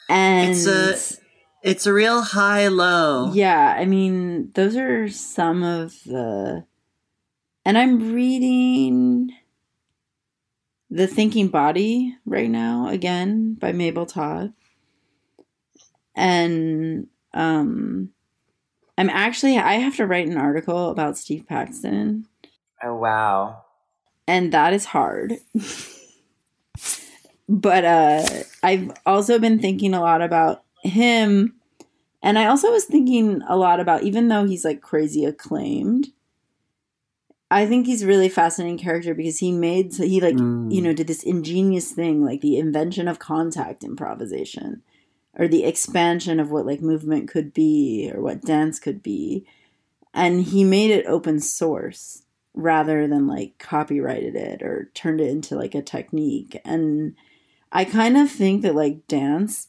and 0.10 0.49
It's 0.52 0.66
a- 0.68 1.20
It's 1.61 1.86
a 1.86 1.94
real 1.94 2.22
high 2.22 2.68
low. 2.70 3.32
yeah. 3.34 3.76
I 3.78 3.86
mean, 3.86 4.52
those 4.53 4.76
are 4.78 5.10
some 5.10 5.61
of 5.64 6.03
the, 6.06 6.64
and 7.66 7.78
I'm 7.78 8.14
reading 8.14 9.32
the 10.90 11.06
Thinking 11.06 11.49
Body 11.49 12.16
right 12.26 12.49
now 12.49 12.88
again 12.88 13.56
by 13.56 13.74
Mabel 13.74 14.06
Todd, 14.06 14.53
and 16.16 17.07
um, 17.34 18.11
I'm 18.98 19.10
actually 19.10 19.57
I 19.57 19.74
have 19.74 19.98
to 19.98 20.07
write 20.07 20.28
an 20.28 20.38
article 20.38 20.90
about 20.90 21.18
Steve 21.18 21.45
Paxton. 21.45 22.26
Oh 22.84 22.96
wow. 22.96 23.64
and 24.28 24.52
that 24.54 24.74
is 24.74 24.86
hard. 24.86 25.34
but 27.50 27.84
uh 27.86 28.26
I've 28.64 28.92
also 29.06 29.40
been 29.40 29.60
thinking 29.60 29.94
a 29.94 30.00
lot 30.02 30.22
about 30.22 30.64
him 30.84 31.56
and 32.22 32.38
I 32.38 32.46
also 32.48 32.72
was 32.72 32.86
thinking 32.86 33.42
a 33.48 33.58
lot 33.58 33.80
about 33.80 34.04
even 34.04 34.28
though 34.28 34.46
he's 34.46 34.64
like 34.66 34.82
crazy 34.82 35.26
acclaimed 35.26 36.10
I 37.52 37.66
think 37.66 37.88
he's 37.88 38.04
a 38.04 38.08
really 38.08 38.30
fascinating 38.30 38.78
character 38.78 39.16
because 39.16 39.40
he 39.40 39.52
made 39.52 39.94
he 39.96 40.22
like 40.22 40.36
Mm. 40.36 40.72
you 40.72 40.82
know 40.82 40.94
did 40.94 41.08
this 41.08 41.24
ingenious 41.24 41.92
thing 41.92 42.24
like 42.24 42.42
the 42.42 42.58
invention 42.58 43.08
of 43.08 43.18
contact 43.20 43.84
improvisation 43.84 44.84
or 45.38 45.48
the 45.48 45.64
expansion 45.64 46.40
of 46.40 46.52
what 46.52 46.66
like 46.68 46.82
movement 46.82 47.28
could 47.30 47.54
be 47.54 48.12
or 48.14 48.22
what 48.22 48.42
dance 48.44 48.80
could 48.80 49.02
be 49.02 49.46
and 50.14 50.44
he 50.44 50.64
made 50.64 50.92
it 50.92 51.06
open 51.08 51.40
source 51.40 52.22
rather 52.54 53.08
than 53.08 53.28
like 53.28 53.58
copyrighted 53.60 54.36
it 54.36 54.62
or 54.62 54.90
turned 54.94 55.22
it 55.22 55.30
into 55.30 55.56
like 55.56 55.76
a 55.76 55.82
technique. 55.82 56.60
And 56.66 57.16
i 57.72 57.86
kind 57.86 58.18
of 58.18 58.32
think 58.32 58.64
that 58.64 58.76
like 58.76 59.06
dance 59.08 59.68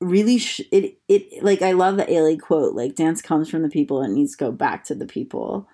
really 0.00 0.38
sh- 0.38 0.60
it 0.70 0.98
it 1.08 1.42
like 1.42 1.62
i 1.62 1.72
love 1.72 1.96
the 1.96 2.04
Ailey 2.04 2.38
quote 2.40 2.74
like 2.74 2.94
dance 2.94 3.22
comes 3.22 3.48
from 3.48 3.62
the 3.62 3.68
people 3.68 4.02
and 4.02 4.14
needs 4.14 4.32
to 4.32 4.44
go 4.44 4.52
back 4.52 4.84
to 4.84 4.94
the 4.94 5.06
people. 5.06 5.68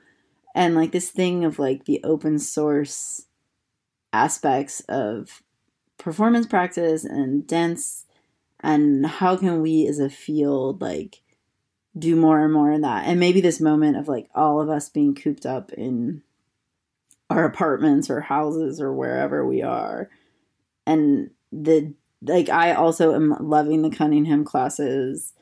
And 0.55 0.75
like 0.75 0.93
this 0.93 1.11
thing 1.11 1.45
of 1.45 1.59
like 1.59 1.85
the 1.85 2.01
open 2.03 2.39
source 2.39 3.27
aspects 4.13 4.81
of 4.89 5.43
performance 5.99 6.47
practice 6.47 7.05
and 7.05 7.47
dance 7.47 8.07
and 8.61 9.07
how 9.07 9.37
can 9.37 9.63
we 9.63 9.87
as 9.87 9.99
a 9.99 10.11
field 10.11 10.81
like 10.81 11.23
do 11.99 12.17
more 12.17 12.43
and 12.45 12.53
more 12.53 12.71
in 12.73 12.83
that. 12.83 13.07
And 13.07 13.19
maybe 13.19 13.41
this 13.41 13.61
moment 13.61 13.97
of 13.97 14.09
like 14.09 14.29
all 14.35 14.61
of 14.61 14.69
us 14.69 14.89
being 14.89 15.15
cooped 15.15 15.47
up 15.47 15.73
in 15.73 16.23
our 17.31 17.45
apartments 17.45 18.09
or 18.11 18.21
houses 18.21 18.81
or 18.81 18.93
wherever 18.93 19.47
we 19.47 19.63
are. 19.63 20.09
And 20.87 21.31
the 21.53 21.95
like 22.23 22.49
i 22.49 22.73
also 22.73 23.15
am 23.15 23.35
loving 23.41 23.81
the 23.83 23.91
cunningham 23.91 24.45
classes 24.45 25.33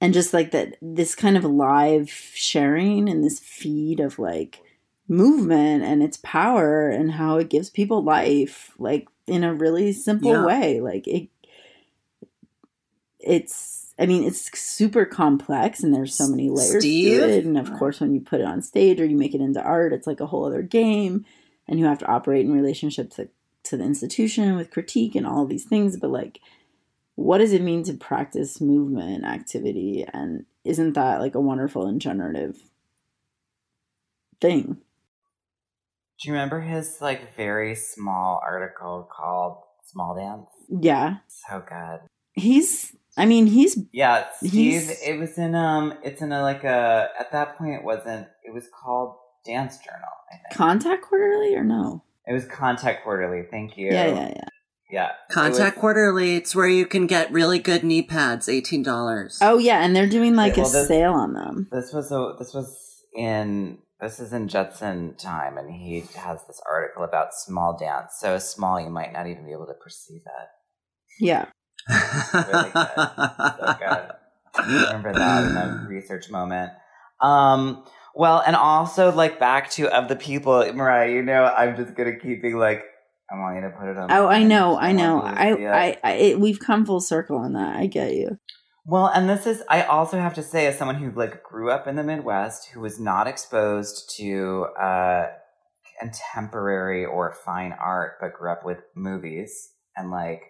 and 0.00 0.12
just 0.12 0.34
like 0.34 0.50
that 0.50 0.76
this 0.82 1.14
kind 1.14 1.36
of 1.36 1.44
live 1.44 2.10
sharing 2.10 3.08
and 3.08 3.22
this 3.24 3.38
feed 3.38 4.00
of 4.00 4.18
like 4.18 4.60
movement 5.08 5.82
and 5.82 6.02
its 6.02 6.18
power 6.22 6.88
and 6.90 7.12
how 7.12 7.36
it 7.36 7.48
gives 7.48 7.70
people 7.70 8.02
life 8.02 8.72
like 8.78 9.06
in 9.26 9.44
a 9.44 9.54
really 9.54 9.92
simple 9.92 10.30
Yeah. 10.32 10.44
way. 10.44 10.80
Like 10.80 11.06
it 11.06 11.28
it's 13.18 13.79
i 14.00 14.06
mean 14.06 14.24
it's 14.24 14.58
super 14.58 15.04
complex 15.04 15.82
and 15.82 15.94
there's 15.94 16.14
so 16.14 16.26
many 16.26 16.48
layers 16.50 16.82
Steve? 16.82 17.20
to 17.20 17.28
it 17.28 17.44
and 17.44 17.56
of 17.58 17.72
course 17.78 18.00
when 18.00 18.12
you 18.14 18.20
put 18.20 18.40
it 18.40 18.46
on 18.46 18.62
stage 18.62 19.00
or 19.00 19.04
you 19.04 19.16
make 19.16 19.34
it 19.34 19.40
into 19.40 19.62
art 19.62 19.92
it's 19.92 20.06
like 20.06 20.20
a 20.20 20.26
whole 20.26 20.44
other 20.46 20.62
game 20.62 21.24
and 21.68 21.78
you 21.78 21.84
have 21.86 21.98
to 21.98 22.06
operate 22.06 22.44
in 22.44 22.52
relationship 22.52 23.10
to, 23.10 23.28
to 23.62 23.76
the 23.76 23.84
institution 23.84 24.56
with 24.56 24.70
critique 24.72 25.14
and 25.14 25.26
all 25.26 25.46
these 25.46 25.64
things 25.64 25.96
but 25.96 26.10
like 26.10 26.40
what 27.14 27.38
does 27.38 27.52
it 27.52 27.60
mean 27.62 27.82
to 27.84 27.92
practice 27.94 28.60
movement 28.60 29.24
activity 29.24 30.04
and 30.12 30.46
isn't 30.64 30.94
that 30.94 31.20
like 31.20 31.34
a 31.34 31.40
wonderful 31.40 31.86
and 31.86 32.00
generative 32.00 32.56
thing 34.40 34.78
Do 36.22 36.28
you 36.28 36.32
remember 36.32 36.60
his 36.60 36.98
like 37.00 37.34
very 37.36 37.74
small 37.74 38.40
article 38.42 39.08
called 39.10 39.58
Small 39.84 40.14
Dance? 40.14 40.48
yeah 40.82 41.16
So 41.28 41.62
good. 41.68 42.00
he's 42.32 42.94
i 43.16 43.26
mean 43.26 43.46
he's 43.46 43.78
Yeah, 43.92 44.26
Steve. 44.38 44.52
He's- 44.52 45.00
It 45.06 45.18
was 45.18 45.36
in 45.38 45.54
um. 45.54 45.94
It's 46.04 46.22
in 46.22 46.32
a 46.32 46.42
like 46.42 46.64
a. 46.64 47.08
At 47.18 47.32
that 47.32 47.56
point, 47.58 47.74
it 47.74 47.84
wasn't. 47.84 48.26
It 48.44 48.52
was 48.54 48.64
called 48.82 49.16
Dance 49.44 49.78
Journal. 49.78 50.14
I 50.32 50.36
think 50.36 50.56
contact 50.56 51.02
quarterly 51.04 51.54
or 51.56 51.64
no 51.64 52.04
it 52.26 52.32
was 52.34 52.44
Contact 52.46 53.02
Quarterly. 53.02 53.42
Thank 53.50 53.76
you. 53.76 53.86
yeah 53.90 54.06
yeah 54.06 54.28
yeah 54.36 54.44
yeah. 54.92 55.10
Contact 55.32 55.58
It 55.58 55.64
was- 55.76 55.80
Quarterly. 55.80 56.36
It's 56.36 56.54
where 56.54 56.68
you 56.68 56.86
can 56.86 57.06
get 57.08 57.32
really 57.32 57.58
good 57.58 57.82
knee 57.82 58.02
pads, 58.02 58.48
eighteen 58.48 58.82
dollars. 58.84 59.38
oh 59.42 59.58
yeah 59.58 59.82
and 59.84 59.96
they're 59.96 60.08
doing 60.08 60.36
like 60.36 60.56
Yeah, 60.56 60.62
a 60.66 60.70
this- 60.70 60.86
sale 60.88 61.12
on 61.14 61.32
them 61.34 61.68
This 61.72 61.92
was 61.92 62.12
a. 62.12 62.34
This 62.38 62.54
was 62.54 62.76
in. 63.14 63.78
This 64.00 64.18
is 64.20 64.32
in 64.32 64.48
Judson 64.48 65.14
time, 65.18 65.58
and 65.58 65.70
he 65.74 66.00
has 66.16 66.38
this 66.46 66.58
article 66.70 67.04
about 67.04 67.34
small 67.34 67.76
dance. 67.76 68.12
So 68.18 68.38
small, 68.38 68.80
you 68.80 68.88
might 68.88 69.12
not 69.12 69.26
even 69.26 69.44
be 69.44 69.52
able 69.52 69.66
to 69.66 69.74
perceive 69.74 70.22
it. 70.24 70.48
yeah 71.24 71.46
Really 72.34 72.70
good. 72.70 73.08
So 73.58 73.74
good. 73.78 74.66
remember 74.66 75.12
that 75.12 75.44
in 75.44 75.56
a 75.56 75.86
research 75.88 76.30
moment. 76.30 76.72
Um, 77.20 77.84
well, 78.14 78.42
and 78.46 78.56
also 78.56 79.12
like 79.12 79.38
back 79.38 79.70
to 79.72 79.88
of 79.94 80.08
the 80.08 80.16
people, 80.16 80.72
Mariah. 80.72 81.12
You 81.12 81.22
know, 81.22 81.44
I'm 81.44 81.76
just 81.76 81.94
gonna 81.94 82.16
keep 82.18 82.42
being 82.42 82.56
like, 82.58 82.82
I 83.30 83.38
want 83.38 83.56
you 83.56 83.62
to 83.62 83.70
put 83.70 83.88
it 83.88 83.96
on. 83.96 84.10
oh 84.10 84.26
i 84.26 84.42
know 84.42 84.76
i 84.76 84.90
know 84.90 85.22
you 85.58 85.68
i 85.68 85.92
i, 85.92 85.98
I 86.02 86.12
it, 86.14 86.40
we've 86.40 86.58
come 86.58 86.84
full 86.84 87.00
circle 87.00 87.38
on 87.38 87.52
that 87.52 87.76
i 87.76 87.86
get 87.86 88.14
you 88.14 88.38
Well, 88.84 89.06
and 89.06 89.28
this 89.28 89.46
is 89.46 89.62
I 89.68 89.82
also 89.82 90.18
have 90.18 90.34
to 90.34 90.42
say 90.42 90.66
as 90.66 90.76
someone 90.78 90.96
who 90.96 91.12
like 91.12 91.44
grew 91.44 91.70
up 91.70 91.86
in 91.86 91.94
the 91.96 92.02
Midwest 92.02 92.70
who 92.70 92.80
was 92.80 92.98
not 92.98 93.28
exposed 93.28 94.10
to 94.16 94.64
uh 94.80 95.26
contemporary 96.00 97.04
or 97.04 97.32
fine 97.44 97.72
art 97.72 98.14
but 98.20 98.32
grew 98.32 98.50
up 98.50 98.64
with 98.64 98.78
movies 98.96 99.70
and 99.96 100.10
like 100.10 100.42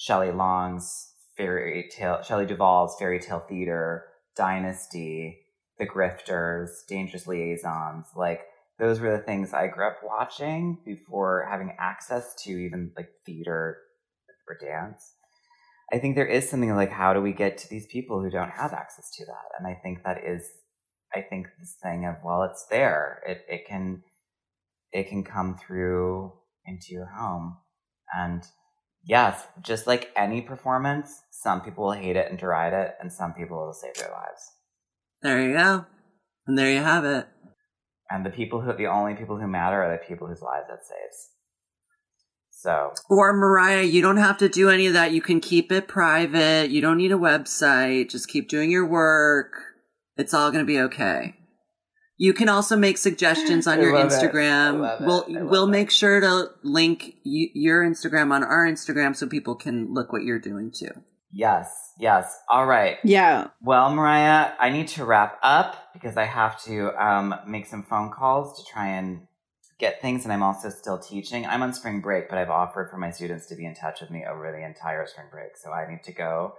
Shelley 0.00 0.32
Long's 0.32 1.12
fairy 1.36 1.86
tale 1.94 2.22
Shelley 2.22 2.46
Duvall's 2.46 2.96
fairy 2.98 3.20
tale 3.20 3.44
theater, 3.46 4.06
Dynasty, 4.34 5.40
The 5.78 5.86
Grifters, 5.86 6.70
Dangerous 6.88 7.26
Liaisons, 7.26 8.06
like 8.16 8.40
those 8.78 8.98
were 8.98 9.14
the 9.14 9.22
things 9.22 9.52
I 9.52 9.66
grew 9.66 9.86
up 9.86 9.98
watching 10.02 10.78
before 10.86 11.46
having 11.50 11.76
access 11.78 12.34
to 12.44 12.50
even 12.50 12.92
like 12.96 13.10
theater 13.26 13.76
or 14.48 14.56
dance. 14.58 15.16
I 15.92 15.98
think 15.98 16.16
there 16.16 16.24
is 16.24 16.48
something 16.48 16.74
like 16.74 16.90
how 16.90 17.12
do 17.12 17.20
we 17.20 17.34
get 17.34 17.58
to 17.58 17.68
these 17.68 17.86
people 17.86 18.22
who 18.22 18.30
don't 18.30 18.52
have 18.52 18.72
access 18.72 19.10
to 19.18 19.26
that? 19.26 19.58
And 19.58 19.66
I 19.66 19.78
think 19.82 20.02
that 20.04 20.24
is 20.24 20.48
I 21.14 21.20
think 21.20 21.48
this 21.58 21.76
thing 21.82 22.06
of 22.06 22.14
well 22.24 22.44
it's 22.44 22.64
there. 22.70 23.22
It 23.26 23.44
it 23.50 23.66
can 23.68 24.02
it 24.92 25.10
can 25.10 25.24
come 25.24 25.58
through 25.58 26.32
into 26.64 26.86
your 26.94 27.10
home. 27.18 27.58
And 28.16 28.42
yes, 29.04 29.42
just 29.62 29.86
like 29.86 30.10
any 30.16 30.40
performance, 30.40 31.22
some 31.30 31.60
people 31.60 31.84
will 31.84 31.92
hate 31.92 32.16
it 32.16 32.30
and 32.30 32.38
deride 32.38 32.72
it 32.72 32.96
and 33.00 33.12
some 33.12 33.32
people 33.32 33.56
will 33.56 33.72
save 33.72 33.94
their 33.94 34.10
lives. 34.10 34.52
There 35.22 35.42
you 35.42 35.54
go. 35.54 35.86
And 36.46 36.58
there 36.58 36.72
you 36.72 36.80
have 36.80 37.04
it. 37.04 37.26
And 38.10 38.26
the 38.26 38.30
people 38.30 38.60
who 38.60 38.72
the 38.72 38.86
only 38.86 39.14
people 39.14 39.38
who 39.38 39.46
matter 39.46 39.82
are 39.82 39.92
the 39.92 40.04
people 40.04 40.26
whose 40.26 40.42
lives 40.42 40.66
it 40.68 40.80
saves. 40.80 41.28
So 42.50 42.92
Or 43.08 43.32
Mariah, 43.32 43.84
you 43.84 44.02
don't 44.02 44.18
have 44.18 44.36
to 44.38 44.48
do 44.48 44.68
any 44.68 44.86
of 44.86 44.92
that. 44.92 45.12
You 45.12 45.22
can 45.22 45.40
keep 45.40 45.72
it 45.72 45.88
private. 45.88 46.70
You 46.70 46.80
don't 46.80 46.98
need 46.98 47.12
a 47.12 47.16
website. 47.16 48.10
Just 48.10 48.28
keep 48.28 48.48
doing 48.48 48.70
your 48.70 48.86
work. 48.86 49.52
It's 50.16 50.34
all 50.34 50.50
going 50.50 50.64
to 50.64 50.70
be 50.70 50.78
okay. 50.80 51.36
You 52.22 52.34
can 52.34 52.50
also 52.50 52.76
make 52.76 52.98
suggestions 52.98 53.66
on 53.66 53.78
I 53.78 53.82
your 53.82 53.94
love 53.94 54.12
it. 54.12 54.12
I 54.12 54.16
Instagram. 54.26 54.80
love. 54.80 55.00
We'll 55.00 55.24
I 55.26 55.40
love 55.40 55.50
we'll 55.50 55.64
it. 55.68 55.70
make 55.70 55.90
sure 55.90 56.20
to 56.20 56.50
link 56.62 57.14
y- 57.24 57.48
your 57.54 57.82
Instagram 57.82 58.30
on 58.30 58.44
our 58.44 58.66
Instagram 58.66 59.16
so 59.16 59.26
people 59.26 59.54
can 59.54 59.94
look 59.94 60.12
what 60.12 60.22
you're 60.22 60.38
doing 60.38 60.70
too. 60.70 60.90
yes, 61.32 61.94
yes. 61.98 62.38
All 62.50 62.66
right. 62.66 62.98
yeah 63.04 63.48
Well, 63.62 63.94
Mariah, 63.94 64.52
I 64.58 64.68
need 64.68 64.88
to 64.88 65.04
wrap 65.06 65.38
up 65.42 65.92
because 65.94 66.18
I 66.18 66.24
have 66.26 66.62
to 66.64 66.74
um, 67.02 67.34
make 67.46 67.66
some 67.66 67.84
phone 67.84 68.10
calls 68.10 68.58
to 68.62 68.70
try 68.70 68.88
and 68.88 69.26
get 69.78 70.02
things, 70.02 70.24
and 70.24 70.32
I'm 70.34 70.42
also 70.42 70.68
still 70.68 70.98
teaching. 70.98 71.46
I'm 71.46 71.62
on 71.62 71.72
spring 71.72 72.02
break, 72.02 72.28
but 72.28 72.36
I've 72.36 72.50
offered 72.50 72.90
for 72.90 72.98
my 72.98 73.10
students 73.10 73.46
to 73.46 73.54
be 73.54 73.64
in 73.64 73.74
touch 73.74 74.02
with 74.02 74.10
me 74.10 74.26
over 74.30 74.52
the 74.52 74.62
entire 74.62 75.06
spring 75.06 75.28
break, 75.30 75.56
so 75.56 75.72
I 75.72 75.88
need 75.90 76.02
to 76.02 76.12
go 76.12 76.52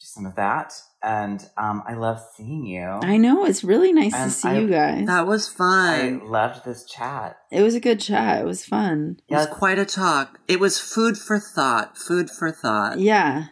do 0.00 0.04
some 0.06 0.24
of 0.26 0.34
that. 0.36 0.72
And 1.02 1.46
um, 1.56 1.82
I 1.86 1.94
love 1.94 2.20
seeing 2.36 2.66
you. 2.66 2.82
i 3.02 3.16
know 3.16 3.44
it's 3.46 3.64
really 3.64 3.92
nice 3.92 4.12
to 4.14 4.30
see 4.30 4.48
I- 4.48 4.58
you 4.60 4.68
guys 4.68 5.06
That 5.06 5.26
was 5.26 5.48
fun. 5.48 6.20
I 6.22 6.24
loved 6.26 6.64
this 6.64 6.84
chat. 6.84 7.36
it 7.50 7.62
was 7.62 7.74
a 7.74 7.80
good 7.80 8.00
chat 8.00 8.40
it 8.42 8.44
was 8.46 8.64
fun 8.64 9.20
It 9.28 9.34
was 9.34 9.46
Yes. 9.46 9.54
quite 9.58 9.78
a 9.78 9.86
talk. 9.86 10.38
It 10.48 10.60
was 10.60 10.78
food 10.78 11.16
for 11.18 11.38
thought. 11.38 11.96
Food 11.96 12.30
for 12.30 12.50
thought. 12.50 12.98
yeah 12.98 13.46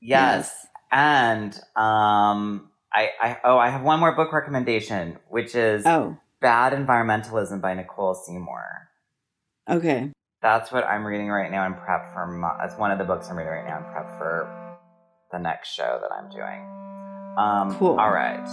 Yes. 0.00 0.66
And 0.90 1.54
um, 1.76 2.68
I, 2.92 3.10
I 3.22 3.38
oh, 3.44 3.56
I 3.56 3.70
have 3.70 3.82
one 3.82 4.00
more 4.00 4.14
book 4.14 4.32
recommendation, 4.32 5.18
which 5.30 5.54
is 5.54 5.84
oh 5.86 6.16
Bad 6.40 6.72
Environmentalism 6.74 7.60
by 7.62 7.72
Nicole 7.74 8.14
Seymour. 8.14 8.88
okay 9.70 10.10
That's 10.42 10.70
what 10.72 10.84
I'm 10.84 11.06
reading 11.06 11.28
right 11.28 11.50
now 11.50 11.64
in 11.66 11.74
prep 11.74 12.12
for. 12.12 12.26
My, 12.26 12.56
that's 12.60 12.76
one 12.76 12.90
of 12.90 12.98
the 12.98 13.04
books 13.04 13.28
I'm 13.30 13.36
reading 13.38 13.52
right 13.52 13.66
now 13.66 13.78
in 13.78 13.84
prep 13.84 14.18
for 14.18 14.61
the 15.32 15.38
next 15.38 15.68
show 15.74 15.98
that 16.02 16.10
I'm 16.12 16.28
doing. 16.30 16.60
Um, 17.38 17.74
Cool. 17.78 17.98
All 17.98 18.10
right, 18.12 18.44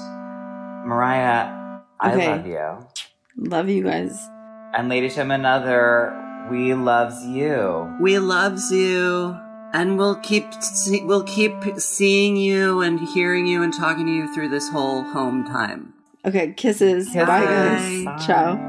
Mariah, 0.86 1.80
I 2.00 2.14
Okay. 2.14 2.28
love 2.30 2.48
you, 2.48 2.88
love 3.38 3.70
you 3.70 3.84
guys 3.84 4.18
and 4.74 4.88
Lady 4.90 5.10
Shim 5.10 5.34
another. 5.34 6.16
We 6.50 6.74
loves 6.74 7.26
you. 7.26 7.96
We 8.00 8.18
loves 8.20 8.72
you, 8.72 9.36
and 9.74 9.98
we'll 9.98 10.16
keep 10.16 10.46
see- 10.64 11.04
we'll 11.04 11.24
keep 11.24 11.54
seeing 11.78 12.38
you 12.38 12.82
and 12.82 13.00
hearing 13.00 13.46
you 13.46 13.62
and 13.64 13.74
talking 13.74 14.06
to 14.06 14.12
you 14.12 14.34
through 14.34 14.50
this 14.50 14.70
whole 14.70 15.04
home 15.04 15.44
time. 15.46 15.94
okay 16.26 16.52
kisses 16.54 17.06
Kisses. 17.08 17.28
bye 17.28 17.46
guys 17.46 18.06
Bye. 18.06 18.18
ciao 18.26 18.69